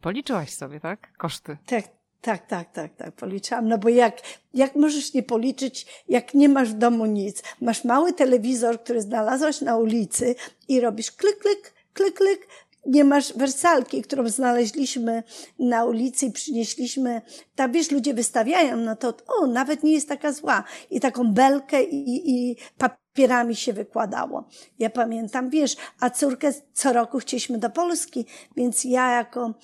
Policzyłaś 0.00 0.54
sobie, 0.54 0.80
tak? 0.80 1.12
Koszty. 1.16 1.56
Tak, 1.66 1.84
tak, 2.20 2.46
tak, 2.46 2.72
tak, 2.72 2.96
tak, 2.96 3.12
policzałam. 3.12 3.68
No 3.68 3.78
bo 3.78 3.88
jak, 3.88 4.20
jak 4.54 4.76
możesz 4.76 5.14
nie 5.14 5.22
policzyć, 5.22 6.04
jak 6.08 6.34
nie 6.34 6.48
masz 6.48 6.68
w 6.68 6.78
domu 6.78 7.06
nic? 7.06 7.42
Masz 7.60 7.84
mały 7.84 8.12
telewizor, 8.12 8.82
który 8.82 9.00
znalazłaś 9.00 9.60
na 9.60 9.76
ulicy 9.76 10.34
i 10.68 10.80
robisz 10.80 11.12
klik, 11.12 11.38
klik, 11.38 11.74
klik, 11.94 12.14
klik, 12.14 12.46
nie 12.86 13.04
masz 13.04 13.32
wersalki, 13.32 14.02
którą 14.02 14.28
znaleźliśmy 14.28 15.22
na 15.58 15.84
ulicy 15.84 16.26
i 16.26 16.32
przynieśliśmy, 16.32 17.22
tak 17.54 17.72
wiesz, 17.72 17.90
ludzie 17.90 18.14
wystawiają, 18.14 18.76
no 18.76 18.96
to 18.96 19.14
o, 19.26 19.46
nawet 19.46 19.82
nie 19.82 19.92
jest 19.92 20.08
taka 20.08 20.32
zła. 20.32 20.64
I 20.90 21.00
taką 21.00 21.32
belkę 21.32 21.82
i, 21.82 22.30
i 22.30 22.56
papierami 22.78 23.56
się 23.56 23.72
wykładało. 23.72 24.48
Ja 24.78 24.90
pamiętam, 24.90 25.50
wiesz, 25.50 25.76
a 26.00 26.10
córkę 26.10 26.52
co 26.72 26.92
roku 26.92 27.18
chcieliśmy 27.18 27.58
do 27.58 27.70
Polski, 27.70 28.26
więc 28.56 28.84
ja 28.84 29.10
jako 29.10 29.54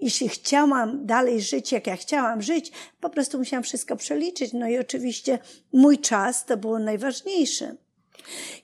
jeśli 0.00 0.28
chciałam 0.28 1.06
dalej 1.06 1.40
żyć, 1.40 1.72
jak 1.72 1.86
ja 1.86 1.96
chciałam 1.96 2.42
żyć, 2.42 2.72
po 3.00 3.10
prostu 3.10 3.38
musiałam 3.38 3.62
wszystko 3.62 3.96
przeliczyć. 3.96 4.52
No 4.52 4.68
i 4.68 4.78
oczywiście 4.78 5.38
mój 5.72 5.98
czas 5.98 6.44
to 6.44 6.56
było 6.56 6.78
najważniejsze. 6.78 7.76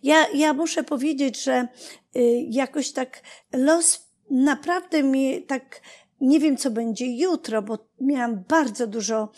Ja, 0.03 0.27
ja 0.35 0.53
muszę 0.53 0.85
powiedzieć, 0.85 1.43
że 1.45 1.69
y, 2.17 2.47
jakoś 2.49 2.93
tak 2.93 3.23
los 3.53 4.11
naprawdę 4.31 5.03
mi 5.03 5.43
tak, 5.43 5.81
nie 6.21 6.41
wiem 6.41 6.57
co 6.57 6.71
będzie 6.71 7.17
jutro, 7.17 7.63
bo 7.63 7.79
miałam 8.01 8.45
bardzo 8.49 8.87
dużo 8.87 9.29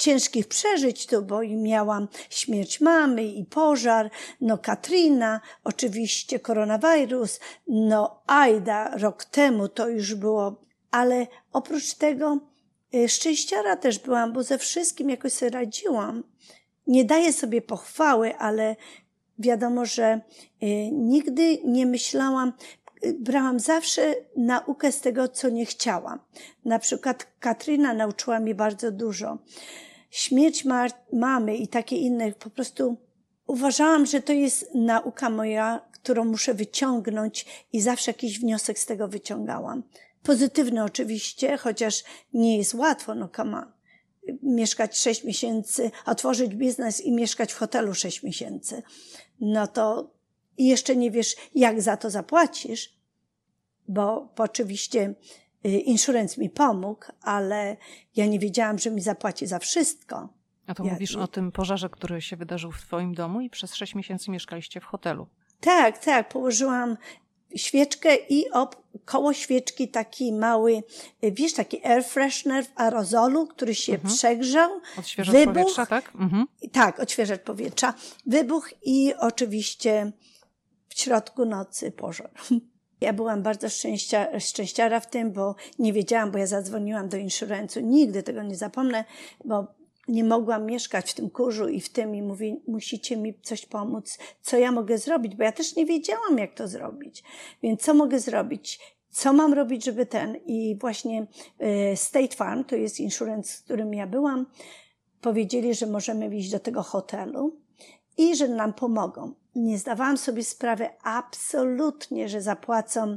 ciężkich 0.00 0.48
przeżyć 0.48 1.06
tu, 1.06 1.22
bo 1.22 1.42
i 1.42 1.56
miałam 1.56 2.08
śmierć 2.30 2.80
mamy 2.80 3.24
i 3.24 3.44
pożar, 3.44 4.10
no 4.40 4.58
Katrina, 4.58 5.40
oczywiście 5.64 6.40
koronawirus, 6.40 7.40
no 7.68 8.22
Aida 8.26 8.96
rok 8.96 9.24
temu 9.24 9.68
to 9.68 9.88
już 9.88 10.14
było, 10.14 10.64
ale 10.90 11.26
oprócz 11.52 11.94
tego 11.94 12.38
y, 12.94 13.08
szczęściara 13.08 13.76
też 13.76 13.98
byłam, 13.98 14.32
bo 14.32 14.42
ze 14.42 14.58
wszystkim 14.58 15.10
jakoś 15.10 15.32
sobie 15.32 15.50
radziłam. 15.50 16.24
Nie 16.86 17.04
daję 17.04 17.32
sobie 17.32 17.62
pochwały, 17.62 18.36
ale 18.36 18.76
wiadomo, 19.40 19.86
że 19.86 20.20
y, 20.62 20.66
nigdy 20.92 21.58
nie 21.64 21.86
myślałam, 21.86 22.52
y, 23.04 23.16
brałam 23.20 23.60
zawsze 23.60 24.14
naukę 24.36 24.92
z 24.92 25.00
tego, 25.00 25.28
co 25.28 25.48
nie 25.48 25.66
chciałam. 25.66 26.18
Na 26.64 26.78
przykład 26.78 27.26
Katryna 27.40 27.94
nauczyła 27.94 28.40
mi 28.40 28.54
bardzo 28.54 28.90
dużo. 28.90 29.38
Śmierć 30.10 30.64
ma 30.64 30.86
mamy 31.12 31.56
i 31.56 31.68
takie 31.68 31.96
inne, 31.96 32.32
po 32.32 32.50
prostu 32.50 32.96
uważałam, 33.46 34.06
że 34.06 34.22
to 34.22 34.32
jest 34.32 34.74
nauka 34.74 35.30
moja, 35.30 35.80
którą 35.92 36.24
muszę 36.24 36.54
wyciągnąć 36.54 37.46
i 37.72 37.80
zawsze 37.80 38.10
jakiś 38.10 38.40
wniosek 38.40 38.78
z 38.78 38.86
tego 38.86 39.08
wyciągałam. 39.08 39.82
Pozytywny 40.22 40.84
oczywiście, 40.84 41.56
chociaż 41.56 42.04
nie 42.34 42.58
jest 42.58 42.74
łatwo, 42.74 43.14
no 43.14 43.28
on 43.38 43.66
mieszkać 44.42 44.98
sześć 44.98 45.24
miesięcy, 45.24 45.90
otworzyć 46.06 46.54
biznes 46.54 47.00
i 47.00 47.12
mieszkać 47.12 47.52
w 47.52 47.56
hotelu 47.56 47.94
sześć 47.94 48.22
miesięcy 48.22 48.82
no 49.40 49.66
to 49.66 50.10
jeszcze 50.58 50.96
nie 50.96 51.10
wiesz, 51.10 51.36
jak 51.54 51.82
za 51.82 51.96
to 51.96 52.10
zapłacisz, 52.10 53.00
bo 53.88 54.32
oczywiście 54.38 55.14
y, 55.66 55.68
insurance 55.68 56.40
mi 56.40 56.50
pomógł, 56.50 57.04
ale 57.22 57.76
ja 58.16 58.26
nie 58.26 58.38
wiedziałam, 58.38 58.78
że 58.78 58.90
mi 58.90 59.00
zapłaci 59.00 59.46
za 59.46 59.58
wszystko. 59.58 60.28
A 60.66 60.74
to 60.74 60.84
ja, 60.84 60.92
mówisz 60.92 61.16
o 61.16 61.26
tym 61.26 61.52
pożarze, 61.52 61.88
który 61.88 62.20
się 62.20 62.36
wydarzył 62.36 62.72
w 62.72 62.80
twoim 62.80 63.14
domu 63.14 63.40
i 63.40 63.50
przez 63.50 63.74
sześć 63.74 63.94
miesięcy 63.94 64.30
mieszkaliście 64.30 64.80
w 64.80 64.84
hotelu. 64.84 65.26
Tak, 65.60 65.98
tak. 66.04 66.28
Położyłam 66.28 66.96
świeczkę 67.56 68.16
i 68.16 68.50
ob, 68.50 68.76
koło 69.04 69.32
świeczki 69.32 69.88
taki 69.88 70.32
mały, 70.32 70.82
wiesz, 71.22 71.52
taki 71.52 71.86
air 71.86 72.04
freshener 72.04 72.64
w 72.64 72.72
aerozolu, 72.74 73.46
który 73.46 73.74
się 73.74 73.92
mhm. 73.94 74.14
przegrzał. 74.14 74.70
Odświeżacz 74.98 75.34
wybuch, 75.34 75.54
powietrza, 75.54 75.86
tak? 75.86 76.12
Mhm. 76.14 76.46
Tak, 76.72 77.00
odświeżacz 77.00 77.40
powietrza. 77.40 77.94
Wybuch 78.26 78.70
i 78.82 79.14
oczywiście 79.18 80.12
w 80.88 81.00
środku 81.00 81.44
nocy 81.44 81.90
pożar. 81.90 82.30
Ja 83.00 83.12
byłam 83.12 83.42
bardzo 83.42 83.68
szczęścia, 83.68 84.40
szczęściara 84.40 85.00
w 85.00 85.10
tym, 85.10 85.32
bo 85.32 85.54
nie 85.78 85.92
wiedziałam, 85.92 86.30
bo 86.30 86.38
ja 86.38 86.46
zadzwoniłam 86.46 87.08
do 87.08 87.16
insuransu. 87.16 87.80
Nigdy 87.80 88.22
tego 88.22 88.42
nie 88.42 88.56
zapomnę, 88.56 89.04
bo 89.44 89.66
nie 90.10 90.24
mogłam 90.24 90.66
mieszkać 90.66 91.10
w 91.10 91.14
tym 91.14 91.30
kurzu 91.30 91.68
i 91.68 91.80
w 91.80 91.88
tym 91.88 92.14
i 92.14 92.22
mówi, 92.22 92.60
musicie 92.66 93.16
mi 93.16 93.34
coś 93.42 93.66
pomóc, 93.66 94.18
co 94.42 94.58
ja 94.58 94.72
mogę 94.72 94.98
zrobić, 94.98 95.34
bo 95.34 95.44
ja 95.44 95.52
też 95.52 95.76
nie 95.76 95.86
wiedziałam, 95.86 96.38
jak 96.38 96.54
to 96.54 96.68
zrobić. 96.68 97.22
Więc 97.62 97.82
co 97.82 97.94
mogę 97.94 98.20
zrobić? 98.20 98.80
Co 99.10 99.32
mam 99.32 99.54
robić, 99.54 99.84
żeby 99.84 100.06
ten? 100.06 100.36
I 100.46 100.76
właśnie 100.80 101.26
e, 101.58 101.96
State 101.96 102.36
Farm, 102.36 102.64
to 102.64 102.76
jest 102.76 103.00
insurance, 103.00 103.52
z 103.52 103.60
którym 103.60 103.94
ja 103.94 104.06
byłam, 104.06 104.46
powiedzieli, 105.20 105.74
że 105.74 105.86
możemy 105.86 106.36
iść 106.36 106.50
do 106.50 106.60
tego 106.60 106.82
hotelu 106.82 107.56
i 108.18 108.36
że 108.36 108.48
nam 108.48 108.72
pomogą. 108.72 109.32
Nie 109.54 109.78
zdawałam 109.78 110.18
sobie 110.18 110.44
sprawy 110.44 110.88
absolutnie, 111.02 112.28
że 112.28 112.42
zapłacą 112.42 113.16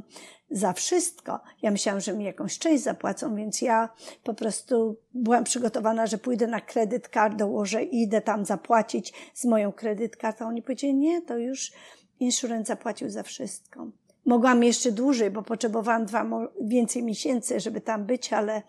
za 0.54 0.72
wszystko. 0.72 1.40
Ja 1.62 1.70
myślałam, 1.70 2.00
że 2.00 2.12
mi 2.12 2.24
jakąś 2.24 2.58
część 2.58 2.82
zapłacą, 2.82 3.36
więc 3.36 3.62
ja 3.62 3.88
po 4.24 4.34
prostu 4.34 4.96
byłam 5.14 5.44
przygotowana, 5.44 6.06
że 6.06 6.18
pójdę 6.18 6.46
na 6.46 6.60
kredyt 6.60 7.10
dołożę 7.36 7.82
i 7.82 8.02
idę 8.02 8.20
tam 8.20 8.44
zapłacić 8.44 9.12
z 9.34 9.44
moją 9.44 9.72
kredyt 9.72 10.16
kartą. 10.16 10.48
Oni 10.48 10.62
powiedzieli, 10.62 10.94
nie, 10.94 11.22
to 11.22 11.38
już 11.38 11.72
insurance 12.20 12.64
zapłacił 12.64 13.10
za 13.10 13.22
wszystko. 13.22 13.86
Mogłam 14.26 14.64
jeszcze 14.64 14.92
dłużej, 14.92 15.30
bo 15.30 15.42
potrzebowałam 15.42 16.06
dwa, 16.06 16.26
więcej 16.60 17.02
miesięcy, 17.02 17.60
żeby 17.60 17.80
tam 17.80 18.06
być, 18.06 18.32
ale 18.32 18.62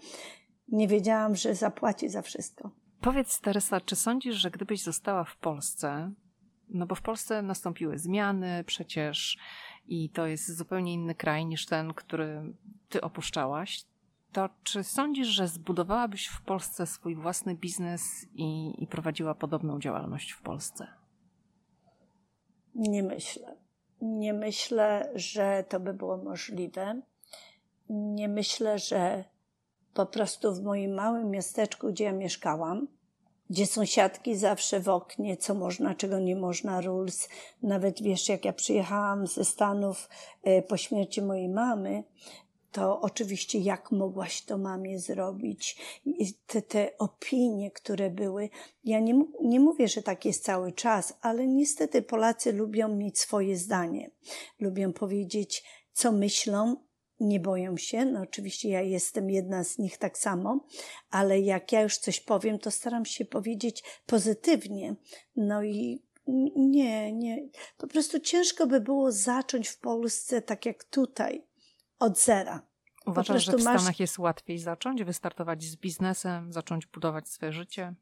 nie 0.67 0.87
wiedziałam, 0.87 1.35
że 1.35 1.55
zapłaci 1.55 2.09
za 2.09 2.21
wszystko. 2.21 2.71
Powiedz, 3.01 3.41
Teresa, 3.41 3.81
czy 3.81 3.95
sądzisz, 3.95 4.35
że 4.35 4.51
gdybyś 4.51 4.83
została 4.83 5.23
w 5.23 5.37
Polsce, 5.37 6.11
no 6.69 6.85
bo 6.85 6.95
w 6.95 7.01
Polsce 7.01 7.41
nastąpiły 7.41 7.99
zmiany 7.99 8.63
przecież 8.63 9.37
i 9.87 10.09
to 10.09 10.25
jest 10.25 10.57
zupełnie 10.57 10.93
inny 10.93 11.15
kraj 11.15 11.45
niż 11.45 11.65
ten, 11.65 11.93
który 11.93 12.53
ty 12.89 13.01
opuszczałaś, 13.01 13.85
to 14.31 14.49
czy 14.63 14.83
sądzisz, 14.83 15.27
że 15.27 15.47
zbudowałabyś 15.47 16.27
w 16.27 16.41
Polsce 16.41 16.85
swój 16.85 17.15
własny 17.15 17.55
biznes 17.55 18.01
i, 18.33 18.73
i 18.83 18.87
prowadziła 18.87 19.35
podobną 19.35 19.79
działalność 19.79 20.31
w 20.31 20.41
Polsce? 20.41 20.87
Nie 22.75 23.03
myślę. 23.03 23.55
Nie 24.01 24.33
myślę, 24.33 25.11
że 25.15 25.63
to 25.69 25.79
by 25.79 25.93
było 25.93 26.17
możliwe. 26.17 27.01
Nie 27.89 28.27
myślę, 28.27 28.79
że 28.79 29.23
po 29.93 30.05
prostu 30.05 30.55
w 30.55 30.63
moim 30.63 30.93
małym 30.93 31.31
miasteczku, 31.31 31.87
gdzie 31.87 32.03
ja 32.03 32.11
mieszkałam, 32.11 32.87
gdzie 33.49 33.65
sąsiadki 33.65 34.35
zawsze 34.35 34.79
w 34.79 34.89
oknie, 34.89 35.37
co 35.37 35.53
można, 35.53 35.95
czego 35.95 36.19
nie 36.19 36.35
można, 36.35 36.81
rules. 36.81 37.29
Nawet 37.63 38.01
wiesz, 38.01 38.29
jak 38.29 38.45
ja 38.45 38.53
przyjechałam 38.53 39.27
ze 39.27 39.45
Stanów 39.45 40.09
e, 40.43 40.61
po 40.61 40.77
śmierci 40.77 41.21
mojej 41.21 41.49
mamy, 41.49 42.03
to 42.71 43.01
oczywiście 43.01 43.59
jak 43.59 43.91
mogłaś 43.91 44.41
to 44.41 44.57
mamie 44.57 44.99
zrobić? 44.99 45.77
Te, 46.47 46.61
te 46.61 46.97
opinie, 46.97 47.71
które 47.71 48.09
były. 48.09 48.49
Ja 48.83 48.99
nie, 48.99 49.25
nie 49.41 49.59
mówię, 49.59 49.87
że 49.87 50.01
tak 50.03 50.25
jest 50.25 50.43
cały 50.43 50.71
czas, 50.71 51.13
ale 51.21 51.47
niestety 51.47 52.01
Polacy 52.01 52.53
lubią 52.53 52.87
mieć 52.95 53.19
swoje 53.19 53.57
zdanie. 53.57 54.11
Lubią 54.59 54.93
powiedzieć, 54.93 55.63
co 55.93 56.11
myślą, 56.11 56.75
nie 57.27 57.39
boją 57.39 57.77
się. 57.77 58.05
No 58.05 58.21
oczywiście 58.21 58.69
ja 58.69 58.81
jestem 58.81 59.29
jedna 59.29 59.63
z 59.63 59.77
nich 59.77 59.97
tak 59.97 60.17
samo, 60.17 60.67
ale 61.09 61.39
jak 61.39 61.71
ja 61.71 61.81
już 61.81 61.97
coś 61.97 62.19
powiem, 62.19 62.59
to 62.59 62.71
staram 62.71 63.05
się 63.05 63.25
powiedzieć 63.25 63.83
pozytywnie. 64.05 64.95
No 65.35 65.63
i 65.63 66.03
nie, 66.55 67.13
nie. 67.13 67.49
Po 67.77 67.87
prostu 67.87 68.19
ciężko 68.19 68.67
by 68.67 68.81
było 68.81 69.11
zacząć 69.11 69.67
w 69.67 69.79
Polsce 69.79 70.41
tak 70.41 70.65
jak 70.65 70.83
tutaj, 70.83 71.43
od 71.99 72.19
zera. 72.19 72.67
Uważasz, 73.05 73.45
że 73.45 73.51
w 73.51 73.63
masz... 73.63 73.81
Stanach 73.81 73.99
jest 73.99 74.19
łatwiej 74.19 74.59
zacząć, 74.59 75.03
wystartować 75.03 75.63
z 75.63 75.75
biznesem, 75.75 76.53
zacząć 76.53 76.85
budować 76.85 77.29
swoje 77.29 77.51
życie? 77.51 77.93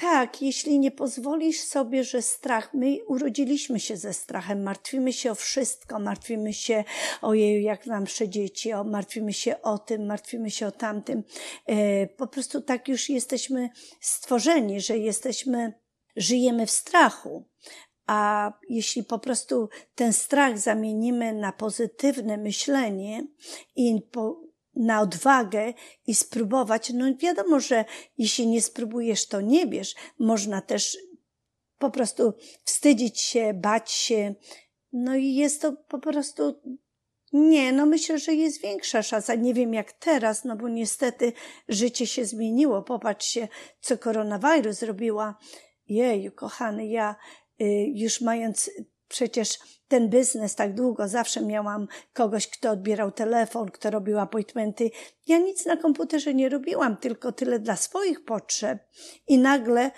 Tak, 0.00 0.42
jeśli 0.42 0.78
nie 0.78 0.90
pozwolisz 0.90 1.60
sobie, 1.60 2.04
że 2.04 2.22
strach, 2.22 2.74
my 2.74 2.98
urodziliśmy 3.06 3.80
się 3.80 3.96
ze 3.96 4.12
strachem, 4.12 4.62
martwimy 4.62 5.12
się 5.12 5.30
o 5.30 5.34
wszystko, 5.34 5.98
martwimy 5.98 6.52
się 6.52 6.84
o 7.22 7.34
jej, 7.34 7.62
jak 7.62 7.86
nasze 7.86 8.28
dzieci, 8.28 8.72
o, 8.72 8.84
martwimy 8.84 9.32
się 9.32 9.62
o 9.62 9.78
tym, 9.78 10.06
martwimy 10.06 10.50
się 10.50 10.66
o 10.66 10.72
tamtym. 10.72 11.22
E, 11.66 12.06
po 12.06 12.26
prostu 12.26 12.60
tak 12.60 12.88
już 12.88 13.08
jesteśmy 13.08 13.70
stworzeni, 14.00 14.80
że 14.80 14.98
jesteśmy, 14.98 15.72
żyjemy 16.16 16.66
w 16.66 16.70
strachu. 16.70 17.44
A 18.06 18.52
jeśli 18.68 19.04
po 19.04 19.18
prostu 19.18 19.68
ten 19.94 20.12
strach 20.12 20.58
zamienimy 20.58 21.32
na 21.32 21.52
pozytywne 21.52 22.36
myślenie 22.36 23.26
i 23.76 24.02
po, 24.12 24.47
na 24.78 25.00
odwagę 25.00 25.72
i 26.06 26.14
spróbować, 26.14 26.90
no 26.94 27.04
wiadomo, 27.16 27.60
że 27.60 27.84
jeśli 28.18 28.46
nie 28.46 28.62
spróbujesz, 28.62 29.26
to 29.26 29.40
nie 29.40 29.66
wiesz. 29.66 29.94
Można 30.18 30.60
też 30.60 30.98
po 31.78 31.90
prostu 31.90 32.34
wstydzić 32.64 33.20
się, 33.20 33.54
bać 33.54 33.92
się. 33.92 34.34
No 34.92 35.16
i 35.16 35.34
jest 35.34 35.62
to 35.62 35.72
po 35.72 35.98
prostu 35.98 36.60
nie, 37.32 37.72
no 37.72 37.86
myślę, 37.86 38.18
że 38.18 38.34
jest 38.34 38.62
większa 38.62 39.02
szansa. 39.02 39.34
Nie 39.34 39.54
wiem 39.54 39.74
jak 39.74 39.92
teraz, 39.92 40.44
no 40.44 40.56
bo 40.56 40.68
niestety 40.68 41.32
życie 41.68 42.06
się 42.06 42.24
zmieniło. 42.24 42.82
Popatrzcie, 42.82 43.48
co 43.80 43.98
koronawirus 43.98 44.78
zrobiła. 44.78 45.38
Jeju, 45.86 46.32
kochany, 46.32 46.86
ja 46.86 47.16
y, 47.60 47.64
już 47.94 48.20
mając 48.20 48.70
przecież 49.08 49.58
ten 49.88 50.08
biznes 50.08 50.54
tak 50.54 50.74
długo, 50.74 51.08
zawsze 51.08 51.42
miałam 51.42 51.88
kogoś, 52.12 52.48
kto 52.48 52.70
odbierał 52.70 53.12
telefon, 53.12 53.70
kto 53.70 53.90
robił 53.90 54.18
appointmenty. 54.18 54.90
Ja 55.26 55.38
nic 55.38 55.66
na 55.66 55.76
komputerze 55.76 56.34
nie 56.34 56.48
robiłam, 56.48 56.96
tylko 56.96 57.32
tyle 57.32 57.58
dla 57.58 57.76
swoich 57.76 58.24
potrzeb. 58.24 58.78
I 59.28 59.38
nagle 59.38 59.90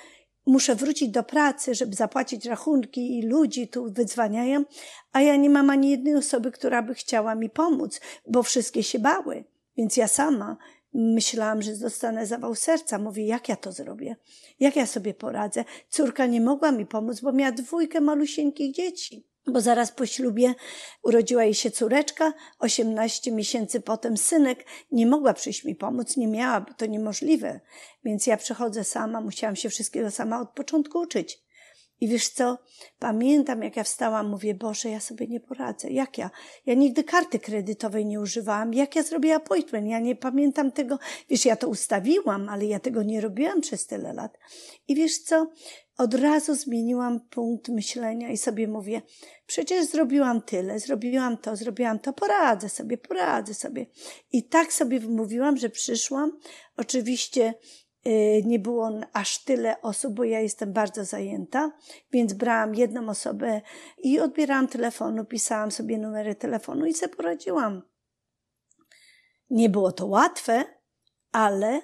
muszę 0.46 0.74
wrócić 0.74 1.10
do 1.10 1.22
pracy, 1.22 1.74
żeby 1.74 1.96
zapłacić 1.96 2.46
rachunki 2.46 3.18
i 3.18 3.26
ludzi 3.26 3.68
tu 3.68 3.92
wydzwaniają, 3.92 4.64
a 5.12 5.20
ja 5.20 5.36
nie 5.36 5.50
mam 5.50 5.70
ani 5.70 5.90
jednej 5.90 6.14
osoby, 6.14 6.50
która 6.50 6.82
by 6.82 6.94
chciała 6.94 7.34
mi 7.34 7.50
pomóc, 7.50 8.00
bo 8.26 8.42
wszystkie 8.42 8.82
się 8.82 8.98
bały. 8.98 9.44
Więc 9.76 9.96
ja 9.96 10.08
sama 10.08 10.56
myślałam, 10.94 11.62
że 11.62 11.76
dostanę 11.76 12.26
zawał 12.26 12.54
serca. 12.54 12.98
Mówię, 12.98 13.26
jak 13.26 13.48
ja 13.48 13.56
to 13.56 13.72
zrobię? 13.72 14.16
Jak 14.60 14.76
ja 14.76 14.86
sobie 14.86 15.14
poradzę? 15.14 15.64
Córka 15.88 16.26
nie 16.26 16.40
mogła 16.40 16.72
mi 16.72 16.86
pomóc, 16.86 17.20
bo 17.20 17.32
miała 17.32 17.52
dwójkę 17.52 18.00
malusieńkich 18.00 18.74
dzieci 18.74 19.30
bo 19.46 19.60
zaraz 19.60 19.92
po 19.92 20.06
ślubie 20.06 20.54
urodziła 21.02 21.44
jej 21.44 21.54
się 21.54 21.70
córeczka, 21.70 22.32
18 22.58 23.32
miesięcy 23.32 23.80
potem 23.80 24.16
synek, 24.16 24.66
nie 24.92 25.06
mogła 25.06 25.34
przyjść 25.34 25.64
mi 25.64 25.74
pomóc, 25.74 26.16
nie 26.16 26.28
miała, 26.28 26.60
to 26.60 26.86
niemożliwe. 26.86 27.60
Więc 28.04 28.26
ja 28.26 28.36
przychodzę 28.36 28.84
sama, 28.84 29.20
musiałam 29.20 29.56
się 29.56 29.68
wszystkiego 29.68 30.10
sama 30.10 30.40
od 30.40 30.50
początku 30.50 30.98
uczyć. 30.98 31.42
I 32.00 32.08
wiesz 32.08 32.28
co, 32.28 32.58
pamiętam 32.98 33.62
jak 33.62 33.76
ja 33.76 33.84
wstałam, 33.84 34.28
mówię, 34.28 34.54
Boże, 34.54 34.88
ja 34.88 35.00
sobie 35.00 35.26
nie 35.26 35.40
poradzę. 35.40 35.90
Jak 35.90 36.18
ja? 36.18 36.30
Ja 36.66 36.74
nigdy 36.74 37.04
karty 37.04 37.38
kredytowej 37.38 38.06
nie 38.06 38.20
używałam. 38.20 38.74
Jak 38.74 38.96
ja 38.96 39.02
zrobię 39.02 39.34
appointment? 39.34 39.88
Ja 39.88 39.98
nie 39.98 40.16
pamiętam 40.16 40.72
tego. 40.72 40.98
Wiesz, 41.28 41.44
ja 41.44 41.56
to 41.56 41.68
ustawiłam, 41.68 42.48
ale 42.48 42.66
ja 42.66 42.80
tego 42.80 43.02
nie 43.02 43.20
robiłam 43.20 43.60
przez 43.60 43.86
tyle 43.86 44.12
lat. 44.12 44.38
I 44.88 44.94
wiesz 44.94 45.18
co, 45.18 45.50
od 45.98 46.14
razu 46.14 46.54
zmieniłam 46.54 47.20
punkt 47.20 47.68
myślenia 47.68 48.30
i 48.30 48.36
sobie 48.36 48.68
mówię, 48.68 49.02
przecież 49.46 49.86
zrobiłam 49.86 50.42
tyle, 50.42 50.80
zrobiłam 50.80 51.36
to, 51.36 51.56
zrobiłam 51.56 51.98
to, 51.98 52.12
poradzę 52.12 52.68
sobie, 52.68 52.98
poradzę 52.98 53.54
sobie. 53.54 53.86
I 54.32 54.44
tak 54.44 54.72
sobie 54.72 55.00
wymówiłam, 55.00 55.56
że 55.56 55.70
przyszłam. 55.70 56.38
Oczywiście 56.76 57.54
nie 58.44 58.58
było 58.58 58.90
aż 59.12 59.44
tyle 59.44 59.82
osób, 59.82 60.14
bo 60.14 60.24
ja 60.24 60.40
jestem 60.40 60.72
bardzo 60.72 61.04
zajęta, 61.04 61.72
więc 62.12 62.32
brałam 62.32 62.74
jedną 62.74 63.08
osobę 63.08 63.60
i 63.98 64.20
odbierałam 64.20 64.68
telefonu, 64.68 65.24
pisałam 65.24 65.70
sobie 65.70 65.98
numery 65.98 66.34
telefonu 66.34 66.86
i 66.86 66.94
sobie 66.94 67.16
poradziłam. 67.16 67.82
Nie 69.50 69.70
było 69.70 69.92
to 69.92 70.06
łatwe, 70.06 70.64
ale 71.32 71.80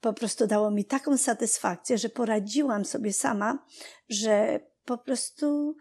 po 0.00 0.12
prostu 0.12 0.46
dało 0.46 0.70
mi 0.70 0.84
taką 0.84 1.16
satysfakcję, 1.16 1.98
że 1.98 2.08
poradziłam 2.08 2.84
sobie 2.84 3.12
sama, 3.12 3.66
że 4.08 4.60
po 4.84 4.98
prostu 4.98 5.76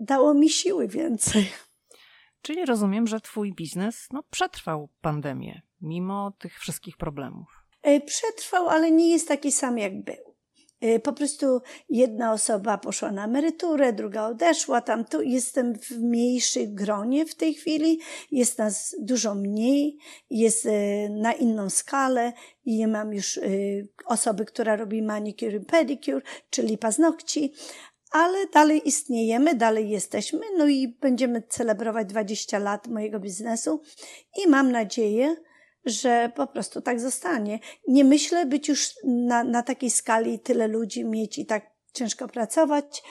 dało 0.00 0.34
mi 0.34 0.50
siły 0.50 0.88
więcej. 0.88 1.52
Czyli 2.42 2.64
rozumiem, 2.64 3.06
że 3.06 3.20
Twój 3.20 3.54
biznes 3.54 4.08
no, 4.12 4.22
przetrwał 4.30 4.88
pandemię, 5.00 5.62
mimo 5.80 6.32
tych 6.38 6.58
wszystkich 6.58 6.96
problemów. 6.96 7.63
E, 7.84 8.00
przetrwał, 8.00 8.68
ale 8.68 8.90
nie 8.90 9.10
jest 9.10 9.28
taki 9.28 9.52
sam, 9.52 9.78
jak 9.78 10.02
był. 10.04 10.34
Y, 10.84 11.00
po 11.00 11.12
prostu 11.12 11.60
jedna 11.88 12.32
osoba 12.32 12.78
poszła 12.78 13.12
na 13.12 13.24
emeryturę, 13.24 13.92
druga 13.92 14.26
odeszła. 14.26 14.80
Tam 14.80 15.04
tu 15.04 15.22
jestem 15.22 15.78
w 15.78 15.90
mniejszym 15.90 16.74
gronie 16.74 17.26
w 17.26 17.34
tej 17.34 17.54
chwili, 17.54 18.00
jest 18.30 18.58
nas 18.58 18.96
dużo 19.00 19.34
mniej, 19.34 19.98
jest 20.30 20.66
y, 20.66 20.70
na 21.10 21.32
inną 21.32 21.70
skalę 21.70 22.32
i 22.64 22.86
mam 22.86 23.14
już 23.14 23.40
osoby, 24.06 24.44
która 24.44 24.76
robi 24.76 25.02
manicure 25.02 25.56
i 25.56 25.60
pedicure, 25.60 26.20
czyli 26.50 26.78
paznokci, 26.78 27.52
ale 28.10 28.46
dalej 28.46 28.88
istniejemy, 28.88 29.54
dalej 29.54 29.90
jesteśmy, 29.90 30.40
no 30.56 30.66
i 30.66 30.88
będziemy 30.88 31.42
celebrować 31.42 32.06
20 32.06 32.58
lat 32.58 32.88
mojego 32.88 33.20
biznesu 33.20 33.82
i 34.44 34.48
mam 34.48 34.72
nadzieję, 34.72 35.36
że 35.86 36.32
po 36.36 36.46
prostu 36.46 36.80
tak 36.80 37.00
zostanie. 37.00 37.58
Nie 37.88 38.04
myślę 38.04 38.46
być 38.46 38.68
już 38.68 38.90
na, 39.04 39.44
na 39.44 39.62
takiej 39.62 39.90
skali 39.90 40.38
tyle 40.38 40.68
ludzi 40.68 41.04
mieć 41.04 41.38
i 41.38 41.46
tak 41.46 41.70
ciężko 41.92 42.28
pracować. 42.28 43.02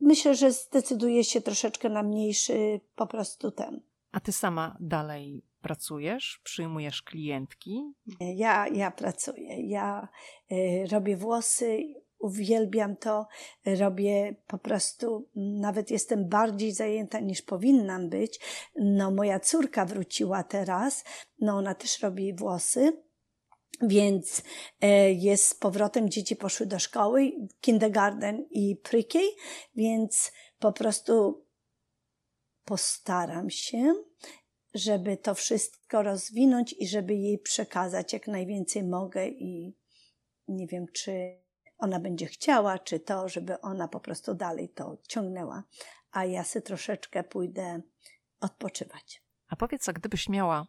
Myślę, 0.00 0.34
że 0.34 0.52
zdecyduje 0.52 1.24
się 1.24 1.40
troszeczkę 1.40 1.88
na 1.88 2.02
mniejszy 2.02 2.80
po 2.96 3.06
prostu 3.06 3.50
ten. 3.50 3.80
A 4.12 4.20
ty 4.20 4.32
sama 4.32 4.76
dalej 4.80 5.44
pracujesz? 5.62 6.40
Przyjmujesz 6.44 7.02
klientki? 7.02 7.92
Ja, 8.20 8.68
ja 8.68 8.90
pracuję. 8.90 9.68
Ja 9.68 10.08
y, 10.52 10.86
robię 10.92 11.16
włosy, 11.16 11.94
uwielbiam 12.20 12.96
to, 12.96 13.26
robię 13.66 14.36
po 14.46 14.58
prostu, 14.58 15.28
nawet 15.36 15.90
jestem 15.90 16.28
bardziej 16.28 16.72
zajęta 16.72 17.20
niż 17.20 17.42
powinnam 17.42 18.08
być. 18.08 18.40
No, 18.76 19.10
moja 19.10 19.40
córka 19.40 19.86
wróciła 19.86 20.42
teraz, 20.42 21.04
no 21.38 21.56
ona 21.56 21.74
też 21.74 22.02
robi 22.02 22.34
włosy. 22.34 23.02
Więc 23.82 24.42
e, 24.80 25.12
jest 25.12 25.48
z 25.48 25.54
powrotem, 25.54 26.10
dzieci 26.10 26.36
poszły 26.36 26.66
do 26.66 26.78
szkoły, 26.78 27.32
kindergarten 27.60 28.46
i 28.50 28.76
pre 28.76 28.98
więc 29.74 30.32
po 30.58 30.72
prostu 30.72 31.44
postaram 32.64 33.50
się, 33.50 33.94
żeby 34.74 35.16
to 35.16 35.34
wszystko 35.34 36.02
rozwinąć 36.02 36.74
i 36.78 36.88
żeby 36.88 37.14
jej 37.14 37.38
przekazać 37.38 38.12
jak 38.12 38.26
najwięcej 38.26 38.82
mogę 38.82 39.28
i 39.28 39.76
nie 40.48 40.66
wiem, 40.66 40.86
czy 40.92 41.40
ona 41.80 42.00
będzie 42.00 42.26
chciała, 42.26 42.78
czy 42.78 43.00
to, 43.00 43.28
żeby 43.28 43.60
ona 43.60 43.88
po 43.88 44.00
prostu 44.00 44.34
dalej 44.34 44.68
to 44.68 44.98
ciągnęła, 45.08 45.62
a 46.10 46.24
ja 46.24 46.44
sobie 46.44 46.62
troszeczkę 46.62 47.24
pójdę 47.24 47.80
odpoczywać. 48.40 49.22
A 49.48 49.56
powiedz, 49.56 49.88
a 49.88 49.92
gdybyś 49.92 50.28
miała 50.28 50.66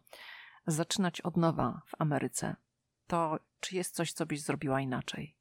zaczynać 0.66 1.20
od 1.20 1.36
nowa 1.36 1.82
w 1.86 2.00
Ameryce, 2.00 2.56
to 3.06 3.38
czy 3.60 3.76
jest 3.76 3.94
coś, 3.94 4.12
co 4.12 4.26
byś 4.26 4.42
zrobiła 4.42 4.80
inaczej? 4.80 5.36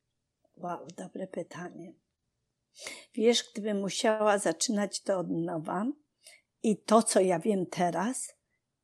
Wow, 0.57 0.87
dobre 0.97 1.27
pytanie. 1.27 1.93
Wiesz, 3.13 3.51
gdybym 3.51 3.79
musiała 3.79 4.37
zaczynać 4.37 5.01
to 5.01 5.19
od 5.19 5.29
nowa 5.29 5.85
i 6.63 6.77
to, 6.77 7.03
co 7.03 7.19
ja 7.19 7.39
wiem 7.39 7.65
teraz, 7.65 8.33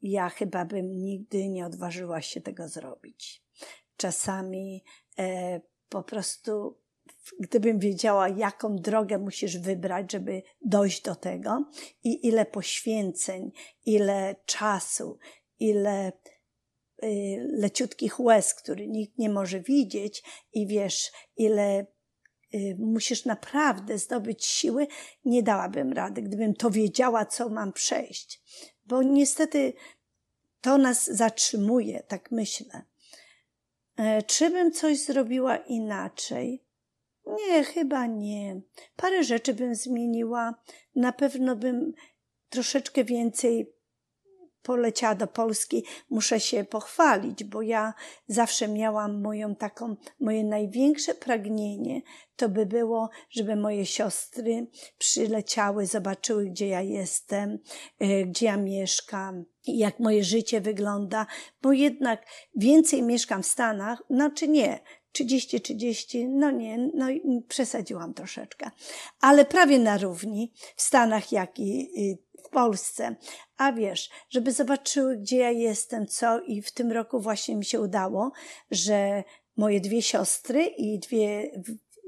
ja 0.02 0.30
chyba 0.30 0.66
bym 0.66 0.92
nigdy 0.92 1.50
nie 1.50 1.66
odważyła 1.66 2.22
się 2.22 2.42
tego 2.42 2.68
zrobić. 2.68 3.44
Czasami 3.98 4.84
e, 5.20 5.62
po 5.90 6.04
prostu, 6.04 6.78
gdybym 7.40 7.80
wiedziała, 7.80 8.30
jaką 8.30 8.76
drogę 8.76 9.18
musisz 9.18 9.58
wybrać, 9.58 10.12
żeby 10.12 10.42
dojść 10.62 11.02
do 11.02 11.16
tego 11.16 11.66
i 12.04 12.28
ile 12.28 12.46
poświęceń, 12.46 13.52
ile 13.86 14.36
czasu, 14.46 15.18
ile 15.60 16.12
y, 17.04 17.48
leciutkich 17.52 18.20
łez, 18.20 18.54
który 18.54 18.88
nikt 18.88 19.18
nie 19.18 19.30
może 19.30 19.60
widzieć 19.60 20.24
i 20.54 20.68
wiesz, 20.68 21.12
ile 21.38 21.86
y, 22.54 22.76
musisz 22.80 23.26
naprawdę 23.26 23.98
zdobyć 23.98 24.46
siły, 24.46 24.88
nie 25.26 25.44
dałabym 25.44 25.94
rady, 25.94 26.22
gdybym 26.22 26.54
to 26.54 26.70
wiedziała, 26.70 27.26
co 27.26 27.50
mam 27.50 27.74
przejść. 27.74 28.42
Bo 28.86 29.04
niestety 29.04 29.74
to 30.62 30.78
nas 30.78 31.06
zatrzymuje, 31.06 32.04
tak 32.08 32.32
myślę. 32.32 32.82
E, 33.98 34.22
czy 34.22 34.50
bym 34.50 34.72
coś 34.72 35.00
zrobiła 35.00 35.58
inaczej? 35.58 36.64
Nie, 37.26 37.64
chyba 37.64 38.06
nie. 38.06 38.62
Parę 38.96 39.24
rzeczy 39.24 39.54
bym 39.54 39.76
zmieniła. 39.76 40.56
Na 40.96 41.12
pewno 41.12 41.56
bym 41.56 41.94
troszeczkę 42.50 43.04
więcej 43.04 43.74
poleciała 44.68 45.16
do 45.16 45.28
Polski, 45.28 45.84
muszę 46.10 46.40
się 46.40 46.64
pochwalić, 46.64 47.44
bo 47.44 47.62
ja 47.62 47.94
zawsze 48.28 48.68
miałam 48.68 49.22
moją 49.22 49.56
taką, 49.56 49.96
moje 50.20 50.44
największe 50.44 51.16
pragnienie. 51.16 52.02
To 52.36 52.50
by 52.50 52.66
było, 52.66 53.10
żeby 53.30 53.56
moje 53.56 53.86
siostry 53.86 54.68
przyleciały, 54.98 55.86
zobaczyły, 55.86 56.46
gdzie 56.46 56.68
ja 56.68 56.82
jestem, 56.82 57.60
e, 58.00 58.26
gdzie 58.26 58.46
ja 58.46 58.58
mieszkam, 58.58 59.46
jak 59.68 60.00
moje 60.00 60.24
życie 60.24 60.62
wygląda, 60.62 61.26
bo 61.62 61.74
jednak 61.74 62.26
więcej 62.56 63.04
mieszkam 63.04 63.44
w 63.44 63.48
Stanach, 63.48 64.04
znaczy 64.10 64.48
nie, 64.48 64.80
30-30, 65.14 66.30
no 66.30 66.52
nie, 66.52 66.78
no 66.78 67.08
przesadziłam 67.48 68.14
troszeczkę, 68.14 68.72
ale 69.22 69.46
prawie 69.46 69.80
na 69.80 69.98
równi 69.98 70.54
w 70.76 70.82
Stanach, 70.82 71.32
jak 71.32 71.60
i 71.60 71.90
w 72.48 72.50
Polsce. 72.50 73.16
A 73.58 73.72
wiesz, 73.72 74.10
żeby 74.30 74.52
zobaczyły, 74.52 75.18
gdzie 75.18 75.38
ja 75.38 75.52
jestem, 75.52 76.08
co 76.08 76.42
i 76.42 76.62
w 76.62 76.72
tym 76.72 76.92
roku 76.92 77.20
właśnie 77.20 77.56
mi 77.56 77.66
się 77.66 77.82
udało, 77.82 78.32
że 78.72 79.24
moje 79.58 79.82
dwie 79.82 80.02
siostry 80.02 80.64
i 80.64 81.00
dwie 81.00 81.52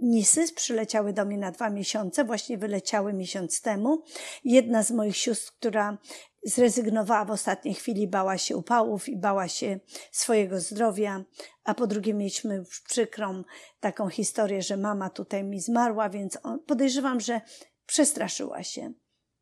Nisy 0.01 0.53
przyleciały 0.53 1.13
do 1.13 1.25
mnie 1.25 1.37
na 1.37 1.51
dwa 1.51 1.69
miesiące, 1.69 2.23
właśnie 2.23 2.57
wyleciały 2.57 3.13
miesiąc 3.13 3.61
temu. 3.61 4.03
Jedna 4.43 4.83
z 4.83 4.91
moich 4.91 5.17
sióstr, 5.17 5.53
która 5.53 5.97
zrezygnowała 6.43 7.25
w 7.25 7.31
ostatniej 7.31 7.73
chwili, 7.73 8.07
bała 8.07 8.37
się 8.37 8.57
upałów 8.57 9.09
i 9.09 9.17
bała 9.17 9.47
się 9.47 9.79
swojego 10.11 10.59
zdrowia, 10.59 11.23
a 11.63 11.73
po 11.73 11.87
drugie 11.87 12.13
mieliśmy 12.13 12.63
przykrą 12.87 13.43
taką 13.79 14.09
historię, 14.09 14.61
że 14.61 14.77
mama 14.77 15.09
tutaj 15.09 15.43
mi 15.43 15.59
zmarła, 15.59 16.09
więc 16.09 16.37
podejrzewam, 16.67 17.19
że 17.19 17.41
przestraszyła 17.85 18.63
się. 18.63 18.93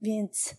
Więc 0.01 0.55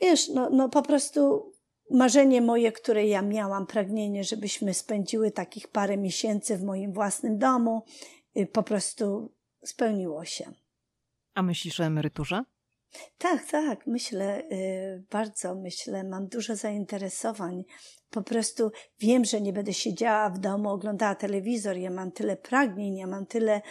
wiesz, 0.00 0.28
no, 0.28 0.50
no 0.50 0.68
po 0.68 0.82
prostu 0.82 1.52
marzenie 1.90 2.40
moje, 2.40 2.72
które 2.72 3.06
ja 3.06 3.22
miałam, 3.22 3.66
pragnienie, 3.66 4.24
żebyśmy 4.24 4.74
spędziły 4.74 5.30
takich 5.30 5.68
parę 5.68 5.96
miesięcy 5.96 6.56
w 6.56 6.62
moim 6.62 6.92
własnym 6.92 7.38
domu, 7.38 7.84
y, 8.36 8.46
po 8.46 8.62
prostu 8.62 9.32
spełniło 9.64 10.24
się. 10.24 10.52
A 11.34 11.42
myślisz 11.42 11.80
o 11.80 11.84
emeryturze? 11.84 12.44
Tak, 13.18 13.46
tak, 13.50 13.86
myślę, 13.86 14.42
y, 14.52 15.04
bardzo 15.10 15.54
myślę, 15.54 16.04
mam 16.04 16.28
dużo 16.28 16.56
zainteresowań. 16.56 17.64
Po 18.14 18.22
prostu 18.22 18.70
wiem, 19.00 19.24
że 19.24 19.40
nie 19.40 19.52
będę 19.52 19.72
siedziała 19.72 20.30
w 20.30 20.38
domu, 20.38 20.70
oglądała 20.70 21.14
telewizor, 21.14 21.76
ja 21.76 21.90
mam 21.90 22.12
tyle 22.12 22.36
pragnień, 22.36 22.96
ja 22.96 23.06
mam 23.06 23.26
tyle 23.26 23.62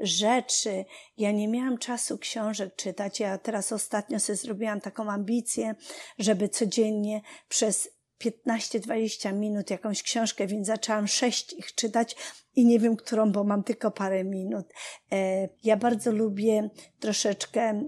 rzeczy. 0.00 0.84
Ja 1.18 1.32
nie 1.32 1.48
miałam 1.48 1.78
czasu 1.78 2.18
książek 2.18 2.76
czytać. 2.76 3.20
Ja 3.20 3.38
teraz 3.38 3.72
ostatnio 3.72 4.20
sobie 4.20 4.36
zrobiłam 4.36 4.80
taką 4.80 5.10
ambicję, 5.10 5.74
żeby 6.18 6.48
codziennie 6.48 7.20
przez 7.48 7.88
15-20 8.24 9.34
minut 9.34 9.70
jakąś 9.70 10.02
książkę, 10.02 10.46
więc 10.46 10.66
zaczęłam 10.66 11.06
sześć 11.06 11.52
ich 11.52 11.74
czytać 11.74 12.16
i 12.54 12.66
nie 12.66 12.78
wiem, 12.78 12.96
którą, 12.96 13.32
bo 13.32 13.44
mam 13.44 13.62
tylko 13.62 13.90
parę 13.90 14.24
minut. 14.24 14.66
E, 15.12 15.48
ja 15.64 15.76
bardzo 15.76 16.12
lubię 16.12 16.70
troszeczkę 17.00 17.82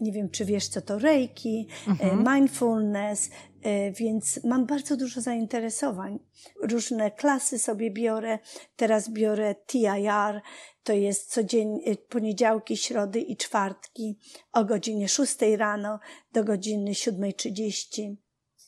nie 0.00 0.12
wiem, 0.12 0.30
czy 0.30 0.44
wiesz, 0.44 0.68
co 0.68 0.80
to 0.80 0.98
reiki, 0.98 1.68
e, 1.86 1.90
mhm. 1.90 2.34
mindfulness, 2.34 3.30
e, 3.62 3.92
więc 3.92 4.44
mam 4.44 4.66
bardzo 4.66 4.96
dużo 4.96 5.20
zainteresowań. 5.20 6.18
Różne 6.62 7.10
klasy 7.10 7.58
sobie 7.58 7.90
biorę. 7.90 8.38
Teraz 8.76 9.10
biorę 9.10 9.54
TIR, 9.66 10.40
to 10.82 10.92
jest 10.92 11.32
codziennie, 11.32 11.96
poniedziałki, 11.96 12.76
środy 12.76 13.20
i 13.20 13.36
czwartki 13.36 14.18
o 14.52 14.64
godzinie 14.64 15.08
6 15.08 15.36
rano 15.56 15.98
do 16.32 16.44
godziny 16.44 16.90
7.30 16.90 18.14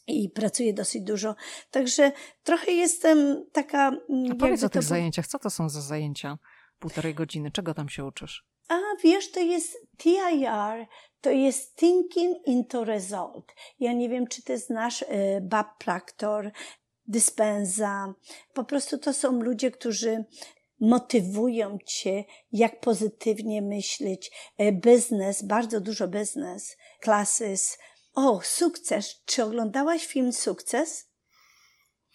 i 0.06 0.30
pracuję 0.30 0.74
dosyć 0.74 1.02
dużo. 1.02 1.34
Także 1.70 2.12
trochę 2.42 2.72
jestem 2.72 3.44
taka. 3.52 3.92
A 4.30 4.34
powiedz 4.34 4.64
o 4.64 4.68
tych 4.68 4.82
to... 4.82 4.88
zajęciach. 4.88 5.26
Co 5.26 5.38
to 5.38 5.50
są 5.50 5.68
za 5.68 5.80
zajęcia? 5.80 6.38
Półtorej 6.78 7.14
godziny. 7.14 7.50
Czego 7.50 7.74
tam 7.74 7.88
się 7.88 8.04
uczysz? 8.04 8.46
A 8.68 8.78
wiesz, 9.02 9.30
to 9.30 9.40
jest 9.40 9.78
TIR, 9.98 10.86
to 11.20 11.30
jest 11.30 11.76
Thinking 11.76 12.46
into 12.46 12.84
Result. 12.84 13.54
Ja 13.80 13.92
nie 13.92 14.08
wiem, 14.08 14.26
czy 14.26 14.42
ty 14.42 14.58
znasz 14.58 15.02
y, 15.02 15.06
Bob 15.42 15.66
Proctor. 15.78 16.52
Po 18.54 18.64
prostu 18.64 18.98
to 18.98 19.12
są 19.12 19.40
ludzie, 19.40 19.70
którzy 19.70 20.24
motywują 20.80 21.78
cię, 21.86 22.24
jak 22.52 22.80
pozytywnie 22.80 23.62
myśleć. 23.62 24.30
Y, 24.60 24.72
biznes, 24.72 25.42
bardzo 25.42 25.80
dużo 25.80 26.08
biznes, 26.08 26.76
klasys. 27.00 27.78
O, 28.14 28.40
sukces. 28.42 29.22
Czy 29.24 29.44
oglądałaś 29.44 30.06
film 30.06 30.32
Sukces? 30.32 31.10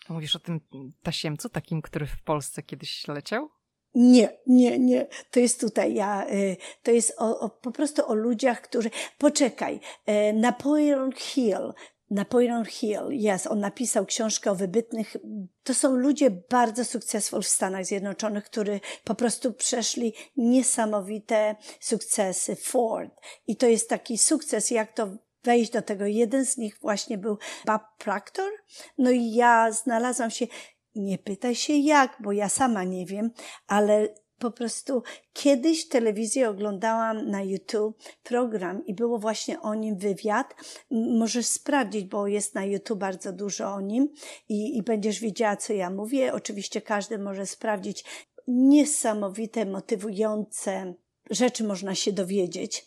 Mówisz 0.09 0.35
o 0.35 0.39
tym 0.39 0.61
tasiemcu, 1.03 1.49
takim, 1.49 1.81
który 1.81 2.07
w 2.07 2.23
Polsce 2.23 2.63
kiedyś 2.63 3.07
leciał? 3.07 3.49
Nie, 3.95 4.37
nie, 4.47 4.79
nie. 4.79 5.07
To 5.31 5.39
jest 5.39 5.59
tutaj 5.59 5.93
ja. 5.93 6.27
Y, 6.29 6.57
to 6.83 6.91
jest 6.91 7.13
o, 7.17 7.39
o, 7.39 7.49
po 7.49 7.71
prostu 7.71 8.07
o 8.07 8.13
ludziach, 8.13 8.61
którzy. 8.61 8.89
Poczekaj. 9.17 9.79
Y, 10.09 10.33
Napoleon 10.33 11.11
Hill. 11.11 11.73
Napoleon 12.11 12.65
Hill, 12.65 13.07
jest, 13.09 13.47
on 13.47 13.59
napisał 13.59 14.05
książkę 14.05 14.51
o 14.51 14.55
wybitnych. 14.55 15.15
To 15.63 15.73
są 15.73 15.95
ludzie 15.95 16.31
bardzo 16.31 16.85
sukcesywni 16.85 17.43
w 17.43 17.47
Stanach 17.47 17.85
Zjednoczonych, 17.85 18.43
którzy 18.43 18.79
po 19.03 19.15
prostu 19.15 19.53
przeszli 19.53 20.13
niesamowite 20.37 21.55
sukcesy. 21.79 22.55
Ford. 22.55 23.11
I 23.47 23.55
to 23.55 23.67
jest 23.67 23.89
taki 23.89 24.17
sukces, 24.17 24.71
jak 24.71 24.93
to 24.93 25.09
wejść 25.43 25.71
do 25.71 25.81
tego. 25.81 26.05
Jeden 26.05 26.45
z 26.45 26.57
nich 26.57 26.77
właśnie 26.81 27.17
był 27.17 27.37
Bob 27.65 27.81
Proctor. 27.97 28.51
No 28.97 29.11
i 29.11 29.33
ja 29.33 29.71
znalazłam 29.71 30.31
się, 30.31 30.47
nie 30.95 31.17
pytaj 31.17 31.55
się 31.55 31.73
jak, 31.73 32.17
bo 32.19 32.31
ja 32.31 32.49
sama 32.49 32.83
nie 32.83 33.05
wiem, 33.05 33.31
ale 33.67 34.09
po 34.41 34.51
prostu 34.51 35.03
kiedyś 35.33 35.87
telewizję 35.87 36.49
oglądałam 36.49 37.29
na 37.29 37.43
YouTube 37.43 37.97
program 38.23 38.85
i 38.85 38.93
było 38.93 39.19
właśnie 39.19 39.61
o 39.61 39.75
nim 39.75 39.97
wywiad. 39.97 40.55
Możesz 40.91 41.45
sprawdzić, 41.45 42.05
bo 42.05 42.27
jest 42.27 42.55
na 42.55 42.65
YouTube 42.65 42.99
bardzo 42.99 43.33
dużo 43.33 43.73
o 43.73 43.81
nim 43.81 44.09
i, 44.49 44.77
i 44.77 44.83
będziesz 44.83 45.19
wiedziała, 45.19 45.57
co 45.57 45.73
ja 45.73 45.89
mówię. 45.89 46.33
Oczywiście 46.33 46.81
każdy 46.81 47.17
może 47.17 47.45
sprawdzić. 47.45 48.05
Niesamowite, 48.47 49.65
motywujące 49.65 50.93
rzeczy 51.29 51.63
można 51.63 51.95
się 51.95 52.13
dowiedzieć 52.13 52.85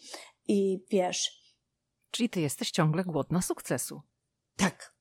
i 0.48 0.85
wiesz. 0.90 1.44
Czyli 2.10 2.28
ty 2.28 2.40
jesteś 2.40 2.70
ciągle 2.70 3.05
głodna 3.05 3.43
sukcesu. 3.43 4.01
Tak, 4.56 4.94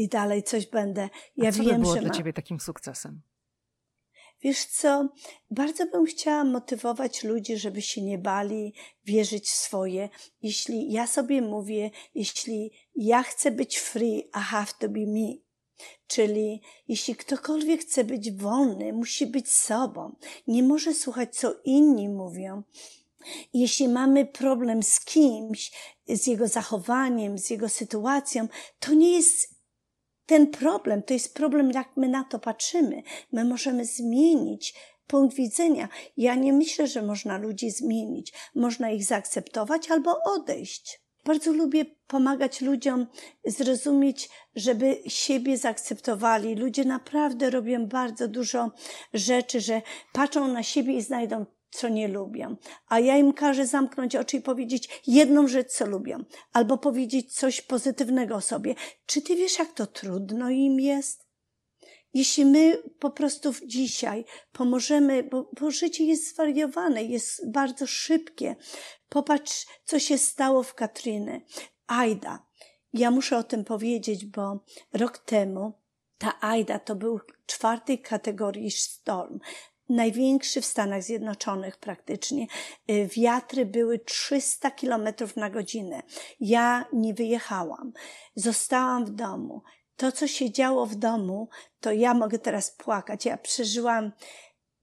i 0.00 0.08
dalej 0.08 0.42
coś 0.42 0.66
będę. 0.66 1.08
Ja 1.36 1.48
A 1.48 1.52
co 1.52 1.62
wiem, 1.62 1.82
było 1.82 1.94
że 1.94 2.00
dla 2.00 2.08
ma... 2.08 2.14
ciebie 2.14 2.32
takim 2.32 2.60
sukcesem? 2.60 3.22
Wiesz 4.42 4.64
co, 4.64 5.08
bardzo 5.50 5.86
bym 5.86 6.06
chciała 6.06 6.44
motywować 6.44 7.24
ludzi, 7.24 7.56
żeby 7.56 7.82
się 7.82 8.02
nie 8.02 8.18
bali 8.18 8.74
wierzyć 9.04 9.48
w 9.48 9.54
swoje. 9.54 10.08
Jeśli 10.42 10.92
ja 10.92 11.06
sobie 11.06 11.42
mówię, 11.42 11.90
jeśli 12.14 12.72
ja 12.96 13.22
chcę 13.22 13.50
być 13.50 13.78
free, 13.78 14.18
I 14.18 14.40
have 14.40 14.72
to 14.78 14.88
be 14.88 15.06
me. 15.06 15.34
Czyli 16.06 16.62
jeśli 16.88 17.16
ktokolwiek 17.16 17.80
chce 17.80 18.04
być 18.04 18.32
wolny, 18.32 18.92
musi 18.92 19.26
być 19.26 19.52
sobą. 19.52 20.16
Nie 20.46 20.62
może 20.62 20.94
słuchać, 20.94 21.36
co 21.36 21.54
inni 21.64 22.08
mówią. 22.08 22.62
Jeśli 23.52 23.88
mamy 23.88 24.26
problem 24.26 24.82
z 24.82 25.00
kimś, 25.00 25.72
z 26.08 26.26
jego 26.26 26.48
zachowaniem, 26.48 27.38
z 27.38 27.50
jego 27.50 27.68
sytuacją, 27.68 28.48
to 28.78 28.92
nie 28.92 29.12
jest 29.12 29.59
ten 30.30 30.46
problem 30.46 31.02
to 31.02 31.14
jest 31.14 31.34
problem, 31.34 31.70
jak 31.70 31.88
my 31.96 32.08
na 32.08 32.24
to 32.24 32.38
patrzymy. 32.38 33.02
My 33.32 33.44
możemy 33.44 33.84
zmienić 33.84 34.74
punkt 35.06 35.36
widzenia. 35.36 35.88
Ja 36.16 36.34
nie 36.34 36.52
myślę, 36.52 36.86
że 36.86 37.02
można 37.02 37.38
ludzi 37.38 37.70
zmienić. 37.70 38.32
Można 38.54 38.90
ich 38.90 39.04
zaakceptować 39.04 39.90
albo 39.90 40.22
odejść. 40.24 41.00
Bardzo 41.24 41.52
lubię 41.52 41.84
pomagać 42.06 42.60
ludziom 42.60 43.06
zrozumieć, 43.44 44.28
żeby 44.56 45.02
siebie 45.06 45.58
zaakceptowali. 45.58 46.54
Ludzie 46.54 46.84
naprawdę 46.84 47.50
robią 47.50 47.86
bardzo 47.86 48.28
dużo 48.28 48.70
rzeczy, 49.14 49.60
że 49.60 49.82
patrzą 50.12 50.48
na 50.48 50.62
siebie 50.62 50.96
i 50.96 51.02
znajdą 51.02 51.46
co 51.70 51.88
nie 51.88 52.08
lubią, 52.08 52.56
a 52.88 53.00
ja 53.00 53.16
im 53.16 53.32
każę 53.32 53.66
zamknąć 53.66 54.16
oczy 54.16 54.36
i 54.36 54.40
powiedzieć 54.40 55.02
jedną 55.06 55.48
rzecz, 55.48 55.72
co 55.72 55.86
lubią, 55.86 56.24
albo 56.52 56.78
powiedzieć 56.78 57.34
coś 57.34 57.60
pozytywnego 57.60 58.34
o 58.34 58.40
sobie. 58.40 58.74
Czy 59.06 59.22
ty 59.22 59.36
wiesz, 59.36 59.58
jak 59.58 59.72
to 59.72 59.86
trudno 59.86 60.50
im 60.50 60.80
jest? 60.80 61.30
Jeśli 62.14 62.44
my 62.44 62.82
po 62.98 63.10
prostu 63.10 63.52
dzisiaj 63.66 64.24
pomożemy, 64.52 65.22
bo, 65.22 65.50
bo 65.60 65.70
życie 65.70 66.04
jest 66.04 66.34
zwariowane, 66.34 67.04
jest 67.04 67.50
bardzo 67.50 67.86
szybkie. 67.86 68.56
Popatrz, 69.08 69.66
co 69.84 69.98
się 69.98 70.18
stało 70.18 70.62
w 70.62 70.74
Katryny. 70.74 71.42
Ajda. 71.86 72.46
Ja 72.92 73.10
muszę 73.10 73.38
o 73.38 73.42
tym 73.42 73.64
powiedzieć, 73.64 74.26
bo 74.26 74.64
rok 74.92 75.18
temu 75.18 75.72
ta 76.18 76.40
Aida 76.40 76.78
to 76.78 76.94
był 76.94 77.20
czwartej 77.46 77.98
kategorii 77.98 78.70
storm 78.70 79.38
największy 79.90 80.60
w 80.60 80.66
Stanach 80.66 81.02
Zjednoczonych 81.02 81.76
praktycznie. 81.76 82.46
Y, 82.90 83.08
wiatry 83.16 83.66
były 83.66 83.98
300 83.98 84.70
kilometrów 84.70 85.36
na 85.36 85.50
godzinę. 85.50 86.02
Ja 86.40 86.84
nie 86.92 87.14
wyjechałam. 87.14 87.92
Zostałam 88.34 89.06
w 89.06 89.10
domu. 89.10 89.62
to, 89.96 90.12
co 90.12 90.26
się 90.26 90.50
działo 90.50 90.86
w 90.86 90.94
domu, 90.94 91.48
to 91.80 91.92
ja 91.92 92.14
mogę 92.14 92.38
teraz 92.38 92.70
płakać. 92.70 93.24
Ja 93.24 93.36
przeżyłam 93.36 94.12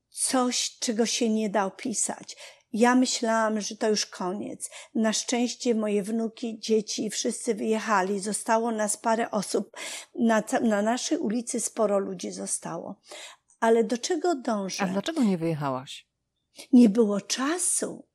coś, 0.10 0.78
czego 0.80 1.06
się 1.06 1.30
nie 1.30 1.50
da 1.50 1.66
opisać. 1.66 2.36
Ja 2.74 2.96
myślałam, 2.96 3.62
że 3.62 3.78
to 3.78 3.90
już 3.90 4.06
koniec. 4.06 4.70
Na 4.96 5.14
szczęście 5.14 5.76
moje 5.76 6.04
wnuki, 6.04 6.60
dzieci, 6.60 7.10
wszyscy 7.10 7.56
wyjechali. 7.56 8.20
Zostało 8.20 8.72
nas 8.72 8.98
parę 8.98 9.32
osób. 9.32 9.78
Na, 10.16 10.44
na 10.62 10.82
naszej 10.82 11.18
ulicy 11.18 11.60
sporo 11.60 12.00
ludzi 12.00 12.32
zostało. 12.32 12.96
Ale 13.60 13.84
do 13.84 13.98
czego 13.98 14.36
dążę? 14.36 14.84
A 14.84 14.88
dlaczego 14.88 15.24
nie 15.24 15.38
wyjechałaś? 15.38 16.08
Nie 16.74 16.90
było 16.90 17.22
czasu 17.22 18.08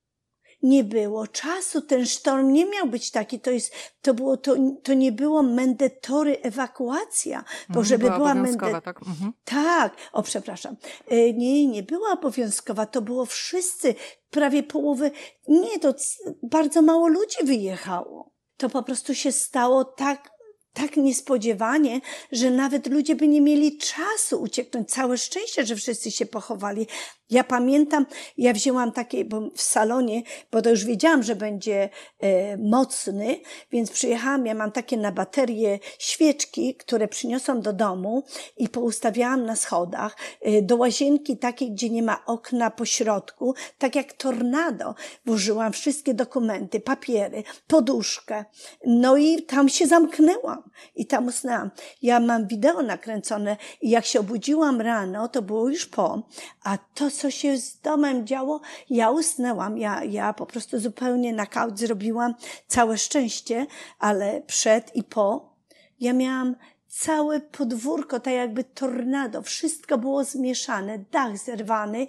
nie 0.62 0.85
było 0.85 1.27
czasu, 1.27 1.81
ten 1.81 2.06
sztorm 2.06 2.52
nie 2.52 2.66
miał 2.66 2.86
być 2.86 3.10
taki, 3.10 3.40
to 3.40 3.51
jest, 3.51 3.74
to 4.02 4.14
było, 4.14 4.36
to, 4.36 4.55
to 4.82 4.94
nie 4.94 5.12
było 5.12 5.43
mandatory 5.43 6.40
ewakuacja, 6.43 7.44
bo 7.69 7.81
mhm, 7.81 7.86
żeby 7.86 8.05
była, 8.05 8.16
była 8.16 8.35
mandat... 8.35 8.85
tak? 8.85 8.97
Mhm. 9.06 9.32
Tak, 9.44 9.97
o 10.12 10.23
przepraszam. 10.23 10.77
E, 11.09 11.32
nie, 11.32 11.66
nie 11.66 11.82
była 11.82 12.12
obowiązkowa, 12.12 12.86
to 12.86 13.02
było 13.02 13.27
wszyscy, 13.27 13.94
prawie 14.31 14.62
połowy, 14.62 15.10
nie, 15.48 15.78
to 15.78 15.94
bardzo 16.43 16.82
mało 16.82 17.09
ludzi 17.09 17.36
wyjechało. 17.44 18.32
To 18.56 18.69
po 18.70 18.82
prostu 18.82 19.14
się 19.14 19.32
stało 19.32 19.85
tak 19.85 20.31
tak 20.73 20.97
niespodziewanie, 20.97 22.01
że 22.32 22.51
nawet 22.51 22.86
ludzie 22.86 23.16
by 23.16 23.28
nie 23.28 23.40
mieli 23.40 23.78
czasu 23.78 24.43
ucieknąć. 24.43 24.90
Całe 24.90 25.19
szczęście, 25.19 25.66
że 25.66 25.77
wszyscy 25.77 26.11
się 26.11 26.27
pochowali. 26.27 26.86
Ja 27.33 27.45
pamiętam, 27.45 28.07
ja 28.39 28.53
wzięłam 28.53 28.93
takie, 28.93 29.25
bo 29.25 29.41
w 29.55 29.63
salonie, 29.63 30.23
bo 30.51 30.63
to 30.63 30.71
już 30.71 30.85
wiedziałam, 30.85 31.23
że 31.23 31.37
będzie 31.37 31.89
e, 32.21 32.57
mocny, 32.57 33.41
więc 33.71 33.91
przyjechałam, 33.91 34.47
ja 34.47 34.55
mam 34.55 34.73
takie 34.73 34.97
na 34.97 35.13
baterię 35.13 35.79
świeczki, 35.99 36.75
które 36.75 37.09
przyniosłam 37.09 37.61
do 37.61 37.73
domu 37.73 38.25
i 38.57 38.69
poustawiałam 38.69 39.45
na 39.45 39.57
schodach, 39.57 40.17
e, 40.41 40.63
do 40.63 40.77
łazienki 40.77 41.37
takiej, 41.37 41.73
gdzie 41.73 41.91
nie 41.91 42.03
ma 42.03 42.25
okna 42.27 42.71
po 42.71 42.85
środku, 42.85 43.55
tak 43.79 43.97
jak 43.97 44.13
tornado. 44.13 44.95
Włożyłam 45.27 45.73
wszystkie 45.73 46.15
dokumenty, 46.15 46.81
papiery, 46.81 47.43
poduszkę, 47.67 48.45
no 48.87 49.17
i 49.17 49.43
tam 49.43 49.69
się 49.69 49.87
zamknęłam 49.87 50.63
i 50.97 51.07
tam 51.07 51.27
usnęłam. 51.27 51.71
Ja 52.03 52.21
mam 52.21 52.47
wideo 52.47 52.83
nakręcone 52.83 53.57
i 53.81 53.91
jak 53.91 54.05
się 54.05 54.21
obudziłam 54.21 54.81
rano, 54.81 55.29
to 55.29 55.43
było 55.43 55.69
już 55.69 55.87
po, 55.87 56.23
a 56.65 56.79
to 56.95 57.11
się 57.31 57.57
z 57.57 57.81
domem 57.81 58.27
działo, 58.27 58.61
ja 58.90 59.11
usnęłam. 59.11 59.78
Ja, 59.78 60.05
ja 60.05 60.32
po 60.32 60.47
prostu 60.47 60.81
zupełnie 60.81 61.32
na 61.32 61.47
kaut 61.47 61.78
zrobiłam 61.78 62.35
całe 62.66 62.99
szczęście, 62.99 63.66
ale 63.99 64.40
przed 64.47 64.97
i 64.97 65.03
po 65.05 65.53
ja 66.01 66.12
miałam 66.12 66.57
całe 66.89 67.40
podwórko, 67.40 68.20
tak 68.20 68.35
jakby 68.35 68.65
tornado. 68.65 69.43
Wszystko 69.43 69.99
było 69.99 70.24
zmieszane, 70.24 70.99
dach 70.99 71.39
zerwany, 71.39 72.07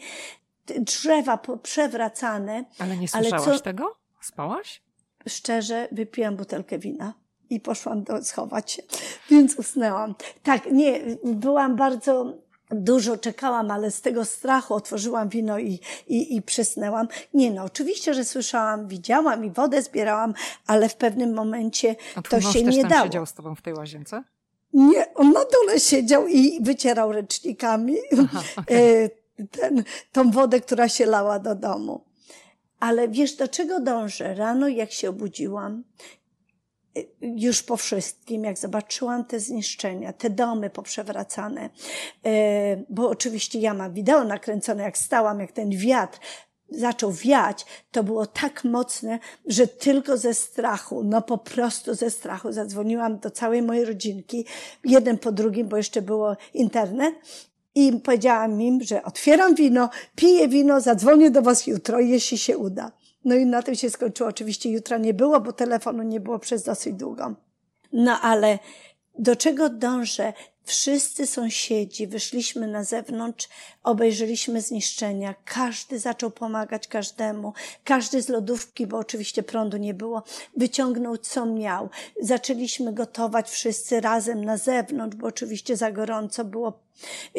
drzewa 0.65 1.39
przewracane. 1.63 2.65
Ale 2.79 2.97
nie 2.97 3.07
słyszałaś 3.07 3.47
ale 3.47 3.57
co... 3.57 3.63
tego? 3.63 3.95
Spałaś? 4.21 4.81
Szczerze, 5.27 5.87
wypiłam 5.91 6.35
butelkę 6.35 6.79
wina 6.79 7.13
i 7.49 7.59
poszłam 7.59 8.03
do, 8.03 8.23
schować 8.23 8.71
się, 8.71 8.83
więc 9.29 9.55
usnęłam. 9.55 10.15
Tak, 10.43 10.71
nie, 10.71 10.99
byłam 11.23 11.75
bardzo 11.75 12.37
dużo 12.75 13.17
czekałam, 13.17 13.71
ale 13.71 13.91
z 13.91 14.01
tego 14.01 14.25
strachu 14.25 14.73
otworzyłam 14.73 15.29
wino 15.29 15.59
i, 15.59 15.79
i, 16.07 16.35
i 16.35 16.41
przysnęłam. 16.41 17.07
Nie 17.33 17.51
no, 17.51 17.63
oczywiście, 17.63 18.13
że 18.13 18.25
słyszałam, 18.25 18.87
widziałam 18.87 19.45
i 19.45 19.51
wodę 19.51 19.81
zbierałam, 19.81 20.33
ale 20.67 20.89
w 20.89 20.95
pewnym 20.95 21.33
momencie 21.33 21.95
A 22.15 22.21
to 22.21 22.41
się 22.41 22.65
też 22.65 22.75
nie 22.75 22.81
tam 22.81 22.89
dało. 22.89 23.05
siedział 23.05 23.25
z 23.25 23.33
tobą 23.33 23.55
w 23.55 23.61
tej 23.61 23.73
łazience? 23.73 24.23
Nie, 24.73 25.13
on 25.15 25.31
na 25.31 25.45
dole 25.45 25.79
siedział 25.79 26.27
i 26.27 26.63
wycierał 26.63 27.11
ręcznikami 27.11 27.97
Aha, 28.23 28.43
okay. 28.57 29.09
ten, 29.51 29.83
tą 30.11 30.31
wodę, 30.31 30.61
która 30.61 30.89
się 30.89 31.05
lała 31.05 31.39
do 31.39 31.55
domu. 31.55 32.03
Ale 32.79 33.07
wiesz, 33.07 33.35
do 33.35 33.47
czego 33.47 33.79
dążę? 33.79 34.35
Rano, 34.35 34.67
jak 34.67 34.91
się 34.91 35.09
obudziłam, 35.09 35.83
już 37.21 37.63
po 37.63 37.77
wszystkim, 37.77 38.43
jak 38.43 38.57
zobaczyłam 38.57 39.25
te 39.25 39.39
zniszczenia, 39.39 40.13
te 40.13 40.29
domy 40.29 40.69
poprzewracane, 40.69 41.69
e, 42.25 42.83
bo 42.89 43.09
oczywiście 43.09 43.59
ja 43.59 43.73
mam 43.73 43.93
wideo 43.93 44.23
nakręcone, 44.23 44.83
jak 44.83 44.97
stałam, 44.97 45.39
jak 45.39 45.51
ten 45.51 45.69
wiatr 45.69 46.19
zaczął 46.69 47.11
wiać, 47.11 47.65
to 47.91 48.03
było 48.03 48.25
tak 48.25 48.63
mocne, 48.63 49.19
że 49.45 49.67
tylko 49.67 50.17
ze 50.17 50.33
strachu, 50.33 51.03
no 51.03 51.21
po 51.21 51.37
prostu 51.37 51.95
ze 51.95 52.09
strachu 52.09 52.51
zadzwoniłam 52.51 53.19
do 53.19 53.31
całej 53.31 53.61
mojej 53.61 53.85
rodzinki, 53.85 54.45
jeden 54.83 55.17
po 55.17 55.31
drugim, 55.31 55.67
bo 55.67 55.77
jeszcze 55.77 56.01
było 56.01 56.35
internet 56.53 57.15
i 57.75 57.99
powiedziałam 58.03 58.61
im, 58.61 58.83
że 58.83 59.03
otwieram 59.03 59.55
wino, 59.55 59.89
piję 60.15 60.47
wino, 60.47 60.81
zadzwonię 60.81 61.31
do 61.31 61.41
was 61.41 61.67
jutro, 61.67 61.99
jeśli 61.99 62.37
się 62.37 62.57
uda. 62.57 62.91
No 63.25 63.35
i 63.35 63.45
na 63.45 63.61
tym 63.61 63.75
się 63.75 63.89
skończyło. 63.89 64.29
Oczywiście 64.29 64.69
jutra 64.69 64.97
nie 64.97 65.13
było, 65.13 65.39
bo 65.39 65.53
telefonu 65.53 66.03
nie 66.03 66.19
było 66.19 66.39
przez 66.39 66.63
dosyć 66.63 66.93
długo. 66.93 67.35
No 67.93 68.19
ale 68.21 68.59
do 69.19 69.35
czego 69.35 69.69
dążę? 69.69 70.33
Wszyscy 70.65 71.27
sąsiedzi 71.27 72.07
wyszliśmy 72.07 72.67
na 72.67 72.83
zewnątrz, 72.83 73.49
obejrzeliśmy 73.83 74.61
zniszczenia. 74.61 75.35
Każdy 75.45 75.99
zaczął 75.99 76.31
pomagać 76.31 76.87
każdemu. 76.87 77.53
Każdy 77.83 78.21
z 78.21 78.29
lodówki, 78.29 78.87
bo 78.87 78.97
oczywiście 78.97 79.43
prądu 79.43 79.77
nie 79.77 79.93
było, 79.93 80.23
wyciągnął 80.57 81.17
co 81.17 81.45
miał. 81.45 81.89
Zaczęliśmy 82.21 82.93
gotować 82.93 83.49
wszyscy 83.49 84.01
razem 84.01 84.45
na 84.45 84.57
zewnątrz, 84.57 85.17
bo 85.17 85.27
oczywiście 85.27 85.77
za 85.77 85.91
gorąco 85.91 86.45
było. 86.45 86.79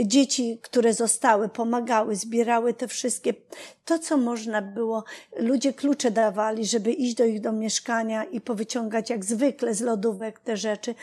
Dzieci, 0.05 0.59
które 0.63 0.95
zostały, 0.95 1.49
pomagały, 1.49 2.17
zbierały 2.17 2.75
te 2.75 2.89
wszystkie, 2.89 3.35
to 3.85 3.99
co 3.99 4.17
można 4.17 4.63
było. 4.63 5.05
Ludzie 5.37 5.73
klucze 5.73 6.11
dawali, 6.11 6.67
żeby 6.67 6.93
iść 6.93 7.15
do 7.15 7.25
ich 7.25 7.41
do 7.41 7.53
mieszkania 7.53 8.25
i 8.25 8.41
powyciągać 8.41 9.11
jak 9.11 9.25
zwykle 9.25 9.75
z 9.75 9.81
lodówek 9.81 10.41
te 10.41 10.57
rzeczy 10.57 10.95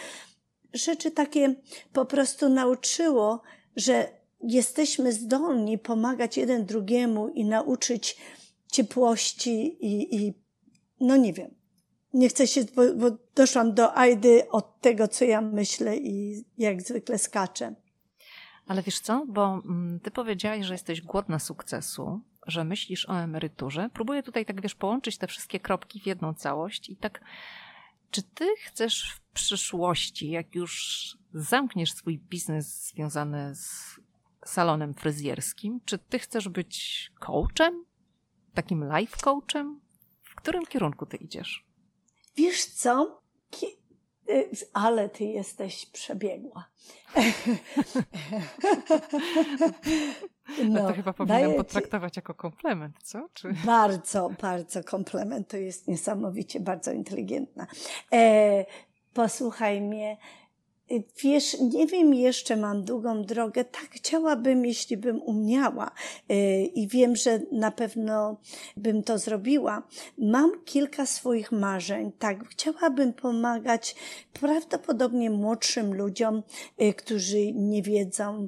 rzeczy 0.73 1.11
takie 1.11 1.56
po 1.93 2.06
prostu 2.06 2.49
nauczyło, 2.49 3.41
że 3.76 4.10
jesteśmy 4.43 5.14
zdolni 5.14 5.77
pomagać 5.77 6.38
jeden 6.38 6.65
drugiemu 6.65 7.30
i 7.30 7.45
nauczyć 7.45 8.18
ciepłości 8.72 9.77
i, 9.85 10.15
i 10.15 10.34
no 10.99 11.18
nie 11.18 11.34
wiem. 11.34 11.56
Nie 12.14 12.30
chcę 12.30 12.48
się, 12.48 12.65
bo, 12.76 12.93
bo 12.95 13.18
doszłam 13.35 13.73
do 13.73 13.98
Aidy 13.98 14.49
od 14.49 14.81
tego, 14.81 15.07
co 15.07 15.26
ja 15.26 15.41
myślę 15.41 15.98
i 15.98 16.43
jak 16.57 16.81
zwykle 16.81 17.18
skaczę. 17.18 17.76
Ale 18.68 18.84
wiesz 18.84 18.99
co, 18.99 19.26
bo 19.27 19.61
mm, 19.65 19.99
ty 19.99 20.11
powiedziałaś, 20.11 20.65
że 20.65 20.73
jesteś 20.73 21.02
głodna 21.02 21.39
sukcesu, 21.39 22.22
że 22.48 22.64
myślisz 22.64 23.10
o 23.10 23.22
emeryturze. 23.22 23.89
Próbuję 23.93 24.23
tutaj 24.23 24.45
tak, 24.45 24.61
wiesz, 24.61 24.76
połączyć 24.76 25.18
te 25.18 25.27
wszystkie 25.27 25.60
kropki 25.60 26.02
w 26.02 26.06
jedną 26.06 26.34
całość 26.34 26.89
i 26.89 26.95
tak 26.95 27.22
czy 28.11 28.23
ty 28.23 28.45
chcesz 28.65 29.20
przyszłości, 29.34 30.30
jak 30.30 30.56
już 30.56 31.06
zamkniesz 31.34 31.94
swój 31.94 32.20
biznes 32.20 32.88
związany 32.88 33.56
z 33.56 33.99
salonem 34.45 34.94
fryzjerskim, 34.94 35.80
czy 35.86 35.98
ty 35.98 36.20
chcesz 36.20 36.49
być 36.49 37.12
coachem? 37.20 37.86
Takim 38.53 38.90
life 38.98 39.18
coachem? 39.18 39.82
W 40.24 40.36
którym 40.36 40.66
kierunku 40.66 41.06
ty 41.06 41.18
idziesz? 41.18 41.66
Wiesz 42.36 42.66
co? 42.66 43.22
Y, 44.30 44.49
ale 44.74 45.10
ty 45.10 45.24
jesteś 45.24 45.86
przebiegła. 45.86 46.70
No, 50.70 50.88
to 50.88 50.94
chyba 50.94 51.14
powinnam 51.14 51.53
potraktować 51.53 52.14
ci... 52.14 52.18
jako 52.18 52.34
komplement, 52.34 52.95
co? 53.03 53.30
Czy... 53.34 53.53
Bardzo, 53.66 54.30
bardzo 54.41 54.84
komplement. 54.84 55.48
To 55.48 55.58
jest 55.58 55.88
niesamowicie 55.88 56.60
bardzo 56.60 56.91
inteligentna. 56.91 57.68
E, 58.14 58.66
posłuchaj 59.13 59.81
mnie. 59.81 60.17
Wiesz, 61.23 61.57
nie 61.59 61.88
wiem, 61.88 62.13
jeszcze 62.13 62.55
mam 62.55 62.83
długą 62.83 63.23
drogę. 63.23 63.65
Tak 63.65 63.89
chciałabym, 63.91 64.65
jeśli 64.65 64.97
bym 64.97 65.21
umiała 65.21 65.91
e, 66.29 66.63
i 66.63 66.88
wiem, 66.88 67.15
że 67.15 67.39
na 67.51 67.71
pewno 67.71 68.38
bym 68.77 69.03
to 69.03 69.17
zrobiła. 69.17 69.88
Mam 70.17 70.51
kilka 70.65 71.05
swoich 71.05 71.51
marzeń. 71.51 72.11
Tak, 72.19 72.47
chciałabym 72.49 73.13
pomagać 73.13 73.95
prawdopodobnie 74.33 75.29
młodszym 75.29 75.93
ludziom, 75.93 76.43
e, 76.77 76.93
którzy 76.93 77.53
nie 77.53 77.81
wiedzą, 77.81 78.47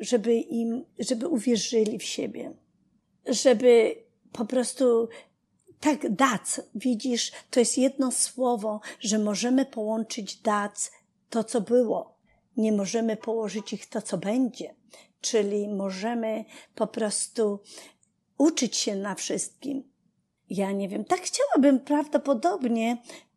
żeby 0.00 0.34
im, 0.34 0.84
żeby 0.98 1.28
uwierzyli 1.28 1.98
w 1.98 2.02
siebie, 2.02 2.52
żeby 3.26 3.96
po 4.32 4.44
prostu 4.44 5.08
tak 5.80 6.14
dac, 6.14 6.60
widzisz, 6.74 7.32
to 7.50 7.60
jest 7.60 7.78
jedno 7.78 8.12
słowo, 8.12 8.80
że 9.00 9.18
możemy 9.18 9.66
połączyć 9.66 10.36
dac 10.36 10.90
to, 11.30 11.44
co 11.44 11.60
było. 11.60 12.18
Nie 12.56 12.72
możemy 12.72 13.16
położyć 13.16 13.72
ich 13.72 13.86
to, 13.86 14.02
co 14.02 14.18
będzie. 14.18 14.74
Czyli 15.20 15.68
możemy 15.68 16.44
po 16.74 16.86
prostu 16.86 17.60
uczyć 18.38 18.76
się 18.76 18.96
na 18.96 19.14
wszystkim. 19.14 19.82
Ja 20.50 20.72
nie 20.72 20.88
wiem, 20.88 21.04
tak 21.04 21.20
chciałabym 21.20 21.80
prawdopodobnie 21.80 22.96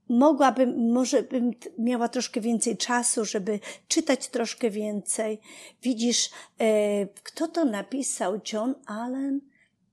mogłabym, 0.10 0.92
może 0.92 1.24
bym 1.24 1.52
miała 1.78 2.10
troszkę 2.10 2.42
więcej 2.42 2.78
czasu, 2.78 3.26
żeby 3.26 3.60
czytać 3.88 4.28
troszkę 4.28 4.70
więcej. 4.70 5.40
Widzisz, 5.84 6.30
e, 6.60 7.08
kto 7.24 7.48
to 7.48 7.66
napisał? 7.66 8.40
John 8.54 8.76
Allen? 8.86 9.42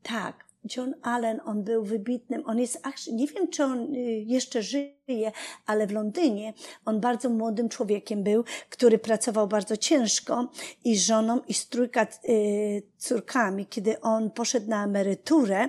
Tak, 0.03 0.45
John 0.77 0.95
Allen, 1.03 1.41
on 1.45 1.65
był 1.65 1.85
wybitnym, 1.85 2.43
on 2.47 2.59
jest, 2.59 2.83
nie 3.13 3.27
wiem 3.27 3.49
czy 3.49 3.65
on 3.65 3.95
y, 3.95 3.99
jeszcze 4.27 4.63
żyje, 4.63 5.33
ale 5.67 5.87
w 5.87 5.93
Londynie 5.93 6.53
on 6.85 7.01
bardzo 7.01 7.31
młodym 7.31 7.69
człowiekiem 7.69 8.23
był, 8.23 8.45
który 8.71 8.99
pracował 8.99 9.49
bardzo 9.49 9.77
ciężko 9.77 10.51
i 10.85 10.99
żoną 10.99 11.41
i 11.49 11.55
z 11.55 11.69
trójka 11.69 12.07
y, 12.29 12.83
córkami, 12.97 13.67
kiedy 13.67 14.01
on 14.01 14.31
poszedł 14.31 14.69
na 14.69 14.85
emeryturę, 14.85 15.69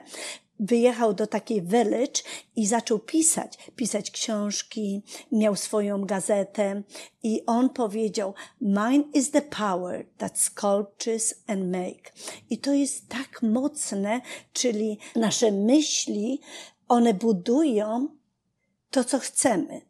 wyjechał 0.60 1.14
do 1.14 1.28
takiej 1.28 1.62
village 1.62 2.22
i 2.56 2.68
zaczął 2.68 3.00
pisać, 3.00 3.58
pisać 3.76 4.12
książki, 4.12 5.02
miał 5.32 5.56
swoją 5.56 6.06
gazetę 6.06 6.84
i 7.24 7.46
on 7.46 7.70
powiedział, 7.70 8.34
mine 8.62 9.04
is 9.14 9.32
the 9.32 9.42
power 9.42 10.06
that 10.18 10.40
sculptures 10.40 11.34
and 11.48 11.72
make. 11.72 12.14
I 12.50 12.58
to 12.58 12.74
jest 12.74 13.10
tak 13.10 13.42
mocne, 13.42 14.22
czyli 14.54 14.98
nasze 15.16 15.52
myśli, 15.52 16.42
one 16.88 17.14
budują 17.14 18.08
to, 18.92 19.04
co 19.04 19.20
chcemy. 19.20 19.82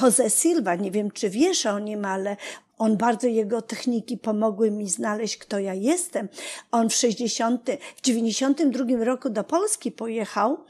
Jose 0.00 0.30
Silva, 0.30 0.74
nie 0.74 0.90
wiem 0.90 1.10
czy 1.10 1.30
wiesz 1.30 1.66
o 1.66 1.78
nim, 1.78 2.04
ale 2.04 2.36
on 2.78 2.96
bardzo, 2.96 3.26
jego 3.26 3.62
techniki 3.62 4.18
pomogły 4.18 4.70
mi 4.70 4.88
znaleźć, 4.88 5.36
kto 5.36 5.58
ja 5.58 5.74
jestem. 5.74 6.28
On 6.70 6.88
w 6.88 6.94
60, 6.94 7.70
w 7.96 8.00
92 8.00 9.04
roku 9.04 9.30
do 9.30 9.44
Polski 9.44 9.92
pojechał 9.92 10.64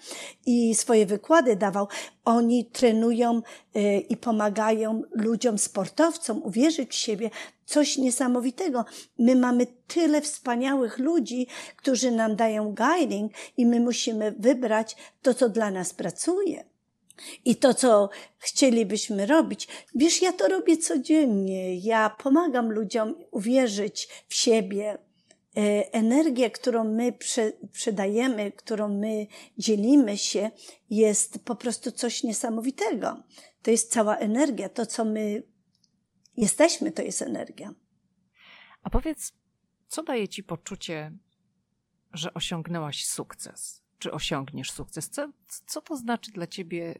i 0.46 0.74
swoje 0.74 1.06
wykłady 1.06 1.56
dawał. 1.56 1.88
Oni 2.24 2.64
trenują 2.64 3.42
y, 3.76 3.98
i 4.08 4.16
pomagają 4.16 5.02
ludziom, 5.12 5.58
sportowcom 5.58 6.42
uwierzyć 6.42 6.90
w 6.90 6.94
siebie. 6.94 7.30
Coś 7.66 7.98
niesamowitego. 7.98 8.84
My 9.18 9.36
mamy 9.36 9.66
tyle 9.86 10.20
wspaniałych 10.20 10.98
ludzi, 10.98 11.46
którzy 11.76 12.10
nam 12.10 12.36
dają 12.36 12.74
guiding 12.74 13.32
i 13.56 13.66
my 13.66 13.80
musimy 13.80 14.34
wybrać 14.38 14.96
to, 15.22 15.34
co 15.34 15.48
dla 15.48 15.70
nas 15.70 15.94
pracuje 15.94 16.77
i 17.44 17.56
to, 17.56 17.74
co 17.74 18.10
chcielibyśmy 18.38 19.26
robić. 19.26 19.68
Wiesz, 19.94 20.22
ja 20.22 20.32
to 20.32 20.48
robię 20.48 20.76
codziennie. 20.76 21.78
Ja 21.78 22.10
pomagam 22.10 22.72
ludziom 22.72 23.14
uwierzyć 23.30 24.08
w 24.28 24.34
siebie. 24.34 24.98
E, 25.56 25.92
energia, 25.92 26.50
którą 26.50 26.84
my 26.84 27.12
przedajemy, 27.72 28.52
którą 28.52 28.88
my 28.88 29.26
dzielimy 29.58 30.18
się, 30.18 30.50
jest 30.90 31.44
po 31.44 31.56
prostu 31.56 31.92
coś 31.92 32.22
niesamowitego. 32.22 33.22
To 33.62 33.70
jest 33.70 33.92
cała 33.92 34.16
energia. 34.16 34.68
To, 34.68 34.86
co 34.86 35.04
my 35.04 35.42
jesteśmy, 36.36 36.92
to 36.92 37.02
jest 37.02 37.22
energia. 37.22 37.74
A 38.82 38.90
powiedz, 38.90 39.32
co 39.88 40.02
daje 40.02 40.28
ci 40.28 40.42
poczucie, 40.42 41.12
że 42.12 42.34
osiągnęłaś 42.34 43.04
sukces? 43.04 43.82
Czy 43.98 44.12
osiągniesz 44.12 44.70
sukces? 44.70 45.10
Co, 45.10 45.32
co 45.66 45.80
to 45.80 45.96
znaczy 45.96 46.30
dla 46.30 46.46
ciebie 46.46 46.94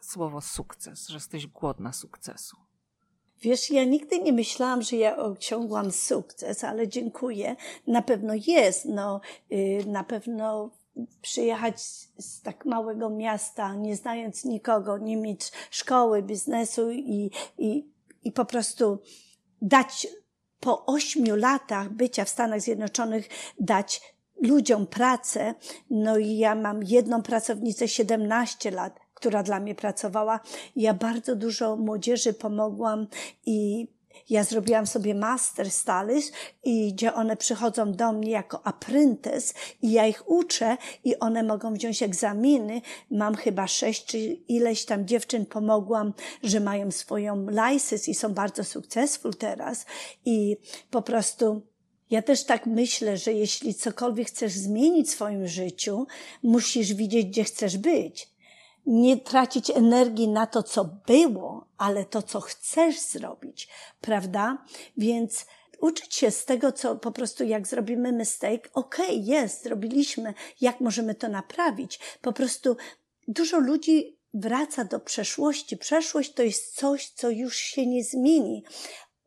słowo 0.00 0.40
sukces, 0.40 1.08
że 1.08 1.16
jesteś 1.16 1.46
głodna 1.46 1.92
sukcesu? 1.92 2.56
Wiesz, 3.40 3.70
ja 3.70 3.84
nigdy 3.84 4.18
nie 4.18 4.32
myślałam, 4.32 4.82
że 4.82 4.96
ja 4.96 5.16
osiągłam 5.16 5.92
sukces, 5.92 6.64
ale 6.64 6.88
dziękuję. 6.88 7.56
Na 7.86 8.02
pewno 8.02 8.34
jest, 8.46 8.84
no, 8.84 9.20
y, 9.52 9.84
na 9.86 10.04
pewno 10.04 10.70
przyjechać 11.22 11.80
z 12.18 12.42
tak 12.42 12.64
małego 12.64 13.10
miasta, 13.10 13.74
nie 13.74 13.96
znając 13.96 14.44
nikogo, 14.44 14.98
nie 14.98 15.16
mieć 15.16 15.52
szkoły, 15.70 16.22
biznesu 16.22 16.90
i, 16.90 17.30
i, 17.58 17.92
i 18.24 18.32
po 18.32 18.44
prostu 18.44 18.98
dać 19.62 20.06
po 20.60 20.86
ośmiu 20.86 21.36
latach 21.36 21.90
bycia 21.92 22.24
w 22.24 22.28
Stanach 22.28 22.60
Zjednoczonych, 22.60 23.28
dać 23.60 24.14
ludziom 24.42 24.86
pracę. 24.86 25.54
No 25.90 26.18
i 26.18 26.36
ja 26.36 26.54
mam 26.54 26.82
jedną 26.82 27.22
pracownicę 27.22 27.88
17 27.88 28.70
lat, 28.70 29.00
która 29.18 29.42
dla 29.42 29.60
mnie 29.60 29.74
pracowała. 29.74 30.40
Ja 30.76 30.94
bardzo 30.94 31.36
dużo 31.36 31.76
młodzieży 31.76 32.32
pomogłam 32.32 33.06
i 33.46 33.88
ja 34.30 34.44
zrobiłam 34.44 34.86
sobie 34.86 35.14
master 35.14 35.70
stylist 35.70 36.32
i 36.64 36.92
gdzie 36.92 37.14
one 37.14 37.36
przychodzą 37.36 37.92
do 37.92 38.12
mnie 38.12 38.30
jako 38.30 38.66
apprentice 38.66 39.54
i 39.82 39.92
ja 39.92 40.06
ich 40.06 40.30
uczę 40.30 40.76
i 41.04 41.18
one 41.18 41.42
mogą 41.42 41.74
wziąć 41.74 42.02
egzaminy. 42.02 42.80
Mam 43.10 43.34
chyba 43.34 43.66
sześć 43.66 44.04
czy 44.04 44.18
ileś 44.48 44.84
tam 44.84 45.06
dziewczyn 45.06 45.46
pomogłam, 45.46 46.12
że 46.42 46.60
mają 46.60 46.90
swoją 46.90 47.46
license 47.50 48.10
i 48.10 48.14
są 48.14 48.34
bardzo 48.34 48.64
successful 48.64 49.34
teraz 49.34 49.86
i 50.24 50.56
po 50.90 51.02
prostu 51.02 51.62
ja 52.10 52.22
też 52.22 52.44
tak 52.44 52.66
myślę, 52.66 53.16
że 53.16 53.32
jeśli 53.32 53.74
cokolwiek 53.74 54.28
chcesz 54.28 54.52
zmienić 54.52 55.08
w 55.08 55.10
swoim 55.10 55.46
życiu, 55.46 56.06
musisz 56.42 56.94
widzieć, 56.94 57.26
gdzie 57.26 57.44
chcesz 57.44 57.78
być 57.78 58.37
nie 58.88 59.16
tracić 59.16 59.70
energii 59.70 60.28
na 60.28 60.46
to, 60.46 60.62
co 60.62 60.84
było, 61.06 61.66
ale 61.78 62.04
to, 62.04 62.22
co 62.22 62.40
chcesz 62.40 63.00
zrobić, 63.00 63.68
prawda? 64.00 64.64
Więc 64.96 65.46
uczyć 65.80 66.14
się 66.14 66.30
z 66.30 66.44
tego, 66.44 66.72
co 66.72 66.96
po 66.96 67.12
prostu 67.12 67.44
jak 67.44 67.66
zrobimy 67.66 68.12
mistake, 68.12 68.70
okej, 68.72 69.06
okay, 69.06 69.16
jest, 69.16 69.62
zrobiliśmy, 69.62 70.34
jak 70.60 70.80
możemy 70.80 71.14
to 71.14 71.28
naprawić. 71.28 72.00
Po 72.20 72.32
prostu 72.32 72.76
dużo 73.28 73.58
ludzi 73.58 74.18
wraca 74.34 74.84
do 74.84 75.00
przeszłości. 75.00 75.76
Przeszłość 75.76 76.32
to 76.32 76.42
jest 76.42 76.74
coś, 76.74 77.08
co 77.08 77.30
już 77.30 77.56
się 77.56 77.86
nie 77.86 78.04
zmieni. 78.04 78.64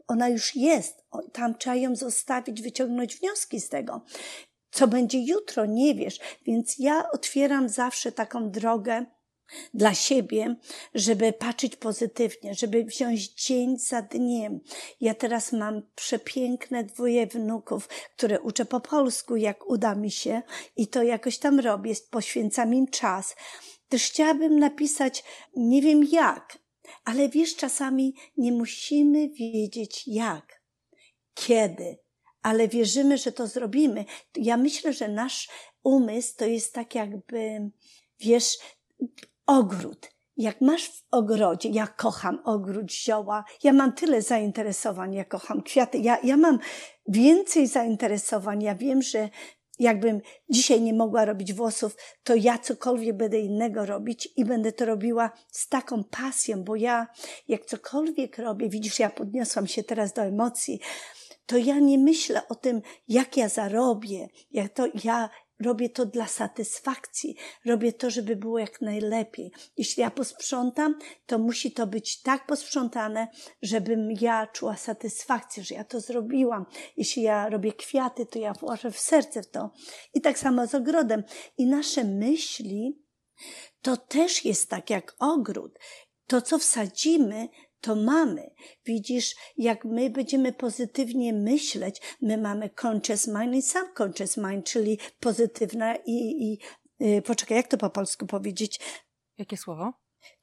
Ona 0.07 0.29
już 0.29 0.55
jest. 0.55 1.05
Tam 1.33 1.57
trzeba 1.57 1.75
ją 1.75 1.95
zostawić, 1.95 2.61
wyciągnąć 2.61 3.15
wnioski 3.15 3.61
z 3.61 3.69
tego. 3.69 4.01
Co 4.71 4.87
będzie 4.87 5.19
jutro, 5.19 5.65
nie 5.65 5.95
wiesz. 5.95 6.19
Więc 6.45 6.79
ja 6.79 7.11
otwieram 7.11 7.69
zawsze 7.69 8.11
taką 8.11 8.51
drogę, 8.51 9.05
dla 9.73 9.93
siebie, 9.93 10.55
żeby 10.95 11.33
patrzeć 11.33 11.75
pozytywnie, 11.75 12.53
żeby 12.53 12.83
wziąć 12.83 13.45
dzień 13.45 13.79
za 13.79 14.01
dniem. 14.01 14.59
Ja 15.01 15.13
teraz 15.13 15.51
mam 15.51 15.81
przepiękne 15.95 16.83
dwoje 16.83 17.27
wnuków, 17.27 17.87
które 18.17 18.41
uczę 18.41 18.65
po 18.65 18.79
polsku, 18.79 19.35
jak 19.35 19.69
uda 19.69 19.95
mi 19.95 20.11
się 20.11 20.41
i 20.75 20.87
to 20.87 21.03
jakoś 21.03 21.37
tam 21.37 21.59
robię, 21.59 21.93
poświęcam 22.09 22.73
im 22.73 22.87
czas. 22.87 23.35
Też 23.89 24.03
chciałabym 24.03 24.59
napisać, 24.59 25.23
nie 25.55 25.81
wiem 25.81 26.03
jak, 26.03 26.59
ale 27.05 27.29
wiesz, 27.29 27.55
czasami 27.55 28.15
nie 28.37 28.51
musimy 28.51 29.29
wiedzieć 29.29 30.03
jak, 30.07 30.61
kiedy, 31.33 31.97
ale 32.41 32.67
wierzymy, 32.67 33.17
że 33.17 33.31
to 33.31 33.47
zrobimy. 33.47 34.05
Ja 34.35 34.57
myślę, 34.57 34.93
że 34.93 35.07
nasz 35.07 35.49
umysł 35.83 36.33
to 36.37 36.45
jest 36.45 36.73
tak 36.73 36.95
jakby, 36.95 37.71
wiesz, 38.19 38.57
ogród. 39.59 40.09
Jak 40.37 40.61
masz 40.61 40.87
w 40.87 41.03
ogrodzie, 41.11 41.69
ja 41.69 41.87
kocham 41.87 42.39
ogród, 42.45 42.91
zioła, 42.91 43.43
ja 43.63 43.73
mam 43.73 43.93
tyle 43.93 44.21
zainteresowań, 44.21 45.13
ja 45.13 45.25
kocham 45.25 45.61
kwiaty, 45.61 45.97
ja, 45.97 46.17
ja 46.23 46.37
mam 46.37 46.59
więcej 47.07 47.67
zainteresowań, 47.67 48.63
ja 48.63 48.75
wiem, 48.75 49.01
że 49.01 49.29
jakbym 49.79 50.21
dzisiaj 50.49 50.81
nie 50.81 50.93
mogła 50.93 51.25
robić 51.25 51.53
włosów, 51.53 51.95
to 52.23 52.35
ja 52.35 52.57
cokolwiek 52.57 53.17
będę 53.17 53.39
innego 53.39 53.85
robić 53.85 54.29
i 54.37 54.45
będę 54.45 54.71
to 54.71 54.85
robiła 54.85 55.31
z 55.51 55.69
taką 55.69 56.03
pasją, 56.03 56.63
bo 56.63 56.75
ja 56.75 57.07
jak 57.47 57.65
cokolwiek 57.65 58.37
robię, 58.37 58.69
widzisz, 58.69 58.99
ja 58.99 59.09
podniosłam 59.09 59.67
się 59.67 59.83
teraz 59.83 60.13
do 60.13 60.21
emocji, 60.21 60.79
to 61.45 61.57
ja 61.57 61.79
nie 61.79 61.97
myślę 61.97 62.47
o 62.47 62.55
tym, 62.55 62.81
jak 63.07 63.37
ja 63.37 63.49
zarobię, 63.49 64.27
jak 64.51 64.73
to 64.73 64.87
ja 65.03 65.29
Robię 65.61 65.89
to 65.89 66.05
dla 66.05 66.27
satysfakcji. 66.27 67.35
Robię 67.65 67.93
to, 67.93 68.09
żeby 68.09 68.35
było 68.35 68.59
jak 68.59 68.81
najlepiej. 68.81 69.51
Jeśli 69.77 70.01
ja 70.01 70.11
posprzątam, 70.11 70.95
to 71.25 71.39
musi 71.39 71.71
to 71.71 71.87
być 71.87 72.21
tak 72.21 72.45
posprzątane, 72.45 73.27
żebym 73.61 74.11
ja 74.21 74.47
czuła 74.47 74.77
satysfakcję, 74.77 75.63
że 75.63 75.75
ja 75.75 75.83
to 75.83 75.99
zrobiłam. 75.99 76.65
Jeśli 76.97 77.23
ja 77.23 77.49
robię 77.49 77.73
kwiaty, 77.73 78.25
to 78.25 78.39
ja 78.39 78.53
włożę 78.53 78.91
w 78.91 78.99
serce 78.99 79.43
w 79.43 79.49
to. 79.49 79.73
I 80.13 80.21
tak 80.21 80.39
samo 80.39 80.67
z 80.67 80.75
ogrodem. 80.75 81.23
I 81.57 81.65
nasze 81.65 82.03
myśli, 82.03 83.01
to 83.81 83.97
też 83.97 84.45
jest 84.45 84.69
tak 84.69 84.89
jak 84.89 85.15
ogród. 85.19 85.79
To, 86.27 86.41
co 86.41 86.59
wsadzimy, 86.59 87.49
to 87.81 87.95
mamy. 87.95 88.51
Widzisz, 88.85 89.35
jak 89.57 89.85
my 89.85 90.09
będziemy 90.09 90.53
pozytywnie 90.53 91.33
myśleć, 91.33 92.01
my 92.21 92.37
mamy 92.37 92.69
conscious 92.81 93.27
mind 93.27 93.55
i 93.55 93.61
subconscious 93.61 94.37
mind, 94.37 94.65
czyli 94.65 94.99
pozytywna 95.19 95.95
i, 95.95 96.43
i 96.43 96.59
yy, 96.99 97.21
poczekaj, 97.21 97.57
jak 97.57 97.67
to 97.67 97.77
po 97.77 97.89
polsku 97.89 98.25
powiedzieć? 98.25 98.79
Jakie 99.37 99.57
słowo? 99.57 99.93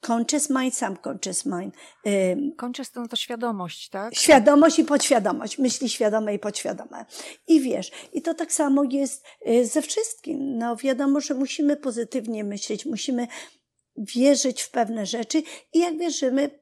Conscious 0.07 0.49
mind, 0.49 0.75
subconscious 0.75 1.45
mind. 1.45 1.75
Yy, 2.05 2.55
conscious 2.61 2.91
to, 2.91 3.07
to 3.07 3.15
świadomość, 3.15 3.89
tak? 3.89 4.15
Świadomość 4.15 4.79
i 4.79 4.83
podświadomość, 4.83 5.57
myśli 5.57 5.89
świadome 5.89 6.33
i 6.33 6.39
podświadome. 6.39 7.05
I 7.47 7.61
wiesz, 7.61 7.91
i 8.13 8.21
to 8.21 8.33
tak 8.33 8.53
samo 8.53 8.83
jest 8.83 9.25
y, 9.47 9.65
ze 9.65 9.81
wszystkim. 9.81 10.57
No 10.57 10.75
wiadomo, 10.75 11.19
że 11.19 11.33
musimy 11.33 11.77
pozytywnie 11.77 12.43
myśleć, 12.43 12.85
musimy 12.85 13.27
wierzyć 13.97 14.61
w 14.61 14.71
pewne 14.71 15.05
rzeczy 15.05 15.43
i 15.73 15.79
jak 15.79 15.97
wierzymy, 15.97 16.58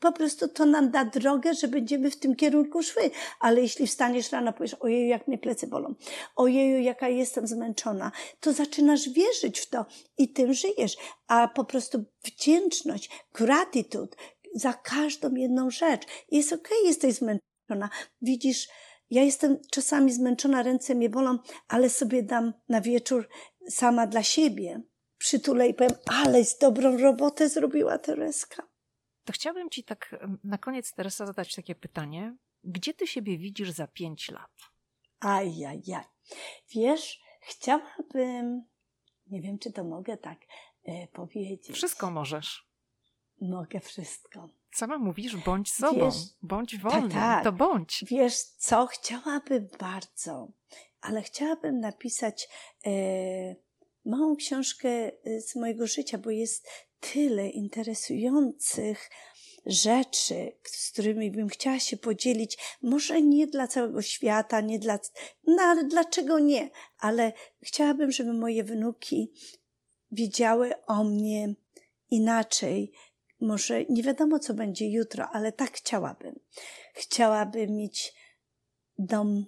po 0.00 0.12
prostu 0.12 0.48
to 0.48 0.66
nam 0.66 0.90
da 0.90 1.04
drogę, 1.04 1.54
że 1.54 1.68
będziemy 1.68 2.10
w 2.10 2.18
tym 2.18 2.36
kierunku 2.36 2.82
szły. 2.82 3.10
Ale 3.40 3.60
jeśli 3.60 3.86
wstaniesz 3.86 4.32
rano, 4.32 4.52
powiesz, 4.52 4.74
ojeju, 4.74 5.06
jak 5.06 5.28
mnie 5.28 5.38
plecy 5.38 5.66
bolą, 5.66 5.94
ojeju, 6.36 6.78
jaka 6.78 7.08
jestem 7.08 7.46
zmęczona, 7.46 8.12
to 8.40 8.52
zaczynasz 8.52 9.08
wierzyć 9.08 9.60
w 9.60 9.68
to 9.70 9.86
i 10.18 10.28
tym 10.28 10.54
żyjesz. 10.54 10.96
A 11.26 11.48
po 11.48 11.64
prostu 11.64 12.04
wdzięczność, 12.24 13.10
gratitude 13.32 14.16
za 14.54 14.72
każdą 14.72 15.34
jedną 15.34 15.70
rzecz. 15.70 16.02
Jest 16.30 16.52
okej, 16.52 16.78
okay, 16.78 16.88
jesteś 16.88 17.14
zmęczona. 17.14 17.90
Widzisz, 18.22 18.68
ja 19.10 19.22
jestem 19.22 19.58
czasami 19.70 20.12
zmęczona, 20.12 20.62
ręce 20.62 20.94
mnie 20.94 21.10
bolą, 21.10 21.38
ale 21.68 21.90
sobie 21.90 22.22
dam 22.22 22.52
na 22.68 22.80
wieczór 22.80 23.28
sama 23.70 24.06
dla 24.06 24.22
siebie. 24.22 24.82
Przytulę 25.18 25.68
i 25.68 25.74
powiem, 25.74 25.92
ale 26.06 26.44
z 26.44 26.58
dobrą 26.58 26.98
robotę 26.98 27.48
zrobiła 27.48 27.98
Tereska. 27.98 28.67
To 29.28 29.32
chciałabym 29.32 29.70
Ci 29.70 29.84
tak 29.84 30.16
na 30.44 30.58
koniec, 30.58 30.92
Teresa, 30.92 31.26
zadać 31.26 31.54
takie 31.54 31.74
pytanie. 31.74 32.36
Gdzie 32.64 32.94
Ty 32.94 33.06
siebie 33.06 33.38
widzisz 33.38 33.70
za 33.70 33.86
pięć 33.86 34.30
lat? 34.30 34.50
Ajajaj. 35.20 36.04
Wiesz, 36.74 37.20
chciałabym, 37.40 38.64
nie 39.26 39.40
wiem, 39.40 39.58
czy 39.58 39.72
to 39.72 39.84
mogę 39.84 40.16
tak 40.16 40.38
e, 40.84 41.06
powiedzieć. 41.06 41.76
Wszystko 41.76 42.10
możesz. 42.10 42.68
Mogę 43.40 43.80
wszystko. 43.80 44.48
Sama 44.70 44.98
mówisz, 44.98 45.36
bądź 45.36 45.72
sobą, 45.72 46.04
wiesz, 46.04 46.16
bądź 46.42 46.78
wolny, 46.78 47.08
tak, 47.08 47.12
tak. 47.12 47.44
to 47.44 47.52
bądź. 47.52 48.04
Wiesz 48.06 48.38
co, 48.42 48.86
chciałabym 48.86 49.68
bardzo, 49.78 50.48
ale 51.00 51.22
chciałabym 51.22 51.80
napisać 51.80 52.48
e, 52.86 52.90
małą 54.08 54.36
książkę 54.36 54.88
e, 54.88 55.40
z 55.40 55.56
mojego 55.56 55.86
życia, 55.86 56.18
bo 56.18 56.30
jest 56.30 56.68
tyle 57.00 57.48
interesujących 57.48 59.10
rzeczy, 59.66 60.52
z 60.64 60.92
którymi 60.92 61.30
bym 61.30 61.48
chciała 61.48 61.78
się 61.78 61.96
podzielić. 61.96 62.58
Może 62.82 63.22
nie 63.22 63.46
dla 63.46 63.68
całego 63.68 64.02
świata, 64.02 64.60
nie 64.60 64.78
dla, 64.78 64.98
no 65.46 65.62
ale 65.62 65.84
dlaczego 65.84 66.38
nie? 66.38 66.70
Ale 66.98 67.32
chciałabym, 67.62 68.12
żeby 68.12 68.32
moje 68.32 68.64
wnuki 68.64 69.32
wiedziały 70.12 70.72
o 70.86 71.04
mnie 71.04 71.54
inaczej. 72.10 72.92
Może 73.40 73.84
nie 73.84 74.02
wiadomo, 74.02 74.38
co 74.38 74.54
będzie 74.54 74.90
jutro, 74.90 75.28
ale 75.32 75.52
tak 75.52 75.72
chciałabym. 75.72 76.40
Chciałabym 76.94 77.76
mieć 77.76 78.14
dom 78.98 79.46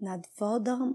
nad 0.00 0.20
wodą, 0.36 0.94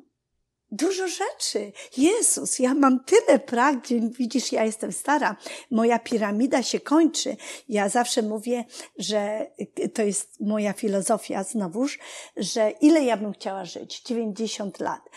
Dużo 0.71 1.07
rzeczy. 1.07 1.71
Jezus, 1.97 2.59
ja 2.59 2.73
mam 2.73 3.03
tyle 3.03 3.39
pragnień. 3.39 4.13
Widzisz, 4.13 4.51
ja 4.51 4.65
jestem 4.65 4.91
stara. 4.91 5.35
Moja 5.71 5.99
piramida 5.99 6.63
się 6.63 6.79
kończy. 6.79 7.37
Ja 7.69 7.89
zawsze 7.89 8.21
mówię, 8.21 8.65
że 8.97 9.51
to 9.93 10.01
jest 10.01 10.39
moja 10.39 10.73
filozofia 10.73 11.43
znowuż, 11.43 11.99
że 12.37 12.71
ile 12.81 13.03
ja 13.03 13.17
bym 13.17 13.33
chciała 13.33 13.65
żyć? 13.65 14.01
90 14.01 14.79
lat. 14.79 15.09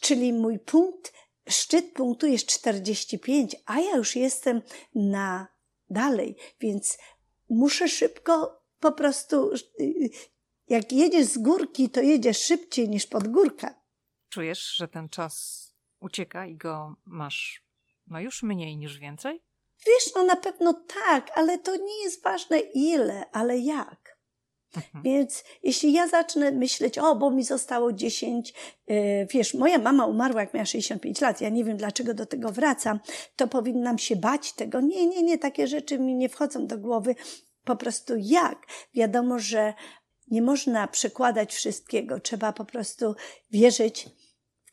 Czyli 0.00 0.32
mój 0.32 0.58
punkt, 0.58 1.12
szczyt 1.48 1.92
punktu 1.92 2.26
jest 2.26 2.46
45, 2.46 3.56
a 3.66 3.80
ja 3.80 3.96
już 3.96 4.16
jestem 4.16 4.62
na 4.94 5.46
dalej, 5.90 6.36
więc 6.60 6.98
muszę 7.48 7.88
szybko 7.88 8.62
po 8.80 8.92
prostu, 8.92 9.50
jak 10.68 10.92
jedziesz 10.92 11.26
z 11.26 11.38
górki, 11.38 11.90
to 11.90 12.00
jedziesz 12.00 12.38
szybciej 12.38 12.88
niż 12.88 13.06
pod 13.06 13.28
górkę. 13.28 13.74
Czujesz, 14.36 14.74
że 14.76 14.88
ten 14.88 15.08
czas 15.08 15.66
ucieka 16.00 16.46
i 16.46 16.56
go 16.56 16.96
masz 17.04 17.64
no 18.06 18.20
już 18.20 18.42
mniej 18.42 18.76
niż 18.76 18.98
więcej? 18.98 19.42
Wiesz, 19.86 20.14
no 20.14 20.24
na 20.24 20.36
pewno 20.36 20.84
tak, 21.04 21.30
ale 21.38 21.58
to 21.58 21.76
nie 21.76 22.02
jest 22.04 22.22
ważne 22.22 22.58
ile, 22.58 23.30
ale 23.32 23.58
jak. 23.58 24.18
Mhm. 24.76 25.04
Więc 25.04 25.44
jeśli 25.62 25.92
ja 25.92 26.08
zacznę 26.08 26.50
myśleć, 26.50 26.98
o, 26.98 27.14
bo 27.14 27.30
mi 27.30 27.44
zostało 27.44 27.92
10, 27.92 28.54
yy, 28.86 29.26
wiesz, 29.30 29.54
moja 29.54 29.78
mama 29.78 30.06
umarła 30.06 30.40
jak 30.40 30.54
miała 30.54 30.66
65 30.66 31.20
lat, 31.20 31.40
ja 31.40 31.48
nie 31.48 31.64
wiem 31.64 31.76
dlaczego 31.76 32.14
do 32.14 32.26
tego 32.26 32.52
wracam, 32.52 33.00
to 33.36 33.48
powinnam 33.48 33.98
się 33.98 34.16
bać 34.16 34.52
tego. 34.52 34.80
Nie, 34.80 35.06
nie, 35.06 35.22
nie, 35.22 35.38
takie 35.38 35.66
rzeczy 35.66 35.98
mi 35.98 36.14
nie 36.14 36.28
wchodzą 36.28 36.66
do 36.66 36.78
głowy. 36.78 37.14
Po 37.64 37.76
prostu 37.76 38.14
jak? 38.16 38.66
Wiadomo, 38.94 39.38
że 39.38 39.74
nie 40.30 40.42
można 40.42 40.88
przekładać 40.88 41.54
wszystkiego, 41.54 42.20
trzeba 42.20 42.52
po 42.52 42.64
prostu 42.64 43.14
wierzyć 43.50 44.08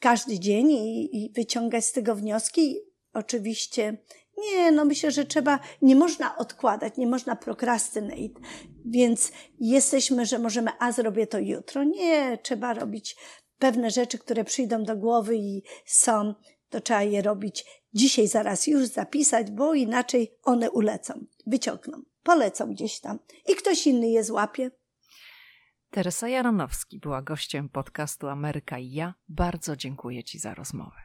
każdy 0.04 0.40
dzień 0.40 0.72
i, 0.72 1.24
i 1.24 1.32
wyciągać 1.34 1.86
z 1.86 1.92
tego 1.92 2.16
wnioski. 2.16 2.80
Oczywiście 3.14 3.98
nie, 4.38 4.72
no 4.72 4.86
myślę, 4.86 5.12
że 5.12 5.26
trzeba, 5.26 5.60
nie 5.82 5.96
można 5.96 6.38
odkładać, 6.38 6.98
nie 6.98 7.08
można 7.08 7.36
procrastinate, 7.36 8.40
więc 8.86 9.32
jesteśmy, 9.60 10.26
że 10.26 10.40
możemy, 10.40 10.72
a 10.80 10.92
zrobię 10.92 11.28
to 11.28 11.40
jutro. 11.40 11.84
Nie, 11.84 12.38
trzeba 12.44 12.74
robić 12.74 13.16
pewne 13.60 13.92
rzeczy, 13.92 14.18
które 14.18 14.44
przyjdą 14.44 14.84
do 14.84 14.98
głowy 14.98 15.38
i 15.38 15.64
są, 15.86 16.34
to 16.70 16.82
trzeba 16.82 17.04
je 17.04 17.22
robić 17.22 17.66
dzisiaj, 17.94 18.28
zaraz 18.28 18.68
już 18.68 18.86
zapisać, 18.86 19.52
bo 19.52 19.74
inaczej 19.74 20.38
one 20.44 20.72
ulecą, 20.72 21.26
wyciągną, 21.48 22.02
polecą 22.24 22.74
gdzieś 22.74 23.00
tam 23.00 23.20
i 23.48 23.56
ktoś 23.56 23.88
inny 23.88 24.10
je 24.10 24.24
złapie. 24.24 24.72
Teresa 25.94 26.28
Jaranowski 26.28 27.00
była 27.00 27.22
gościem 27.22 27.70
podcastu 27.70 28.28
Ameryka 28.28 28.80
i 28.80 28.92
ja. 28.92 29.14
Bardzo 29.30 29.76
dziękuję 29.76 30.24
Ci 30.24 30.40
za 30.40 30.54
rozmowę. 30.54 31.02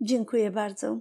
Dziękuję 0.00 0.50
bardzo. 0.50 1.00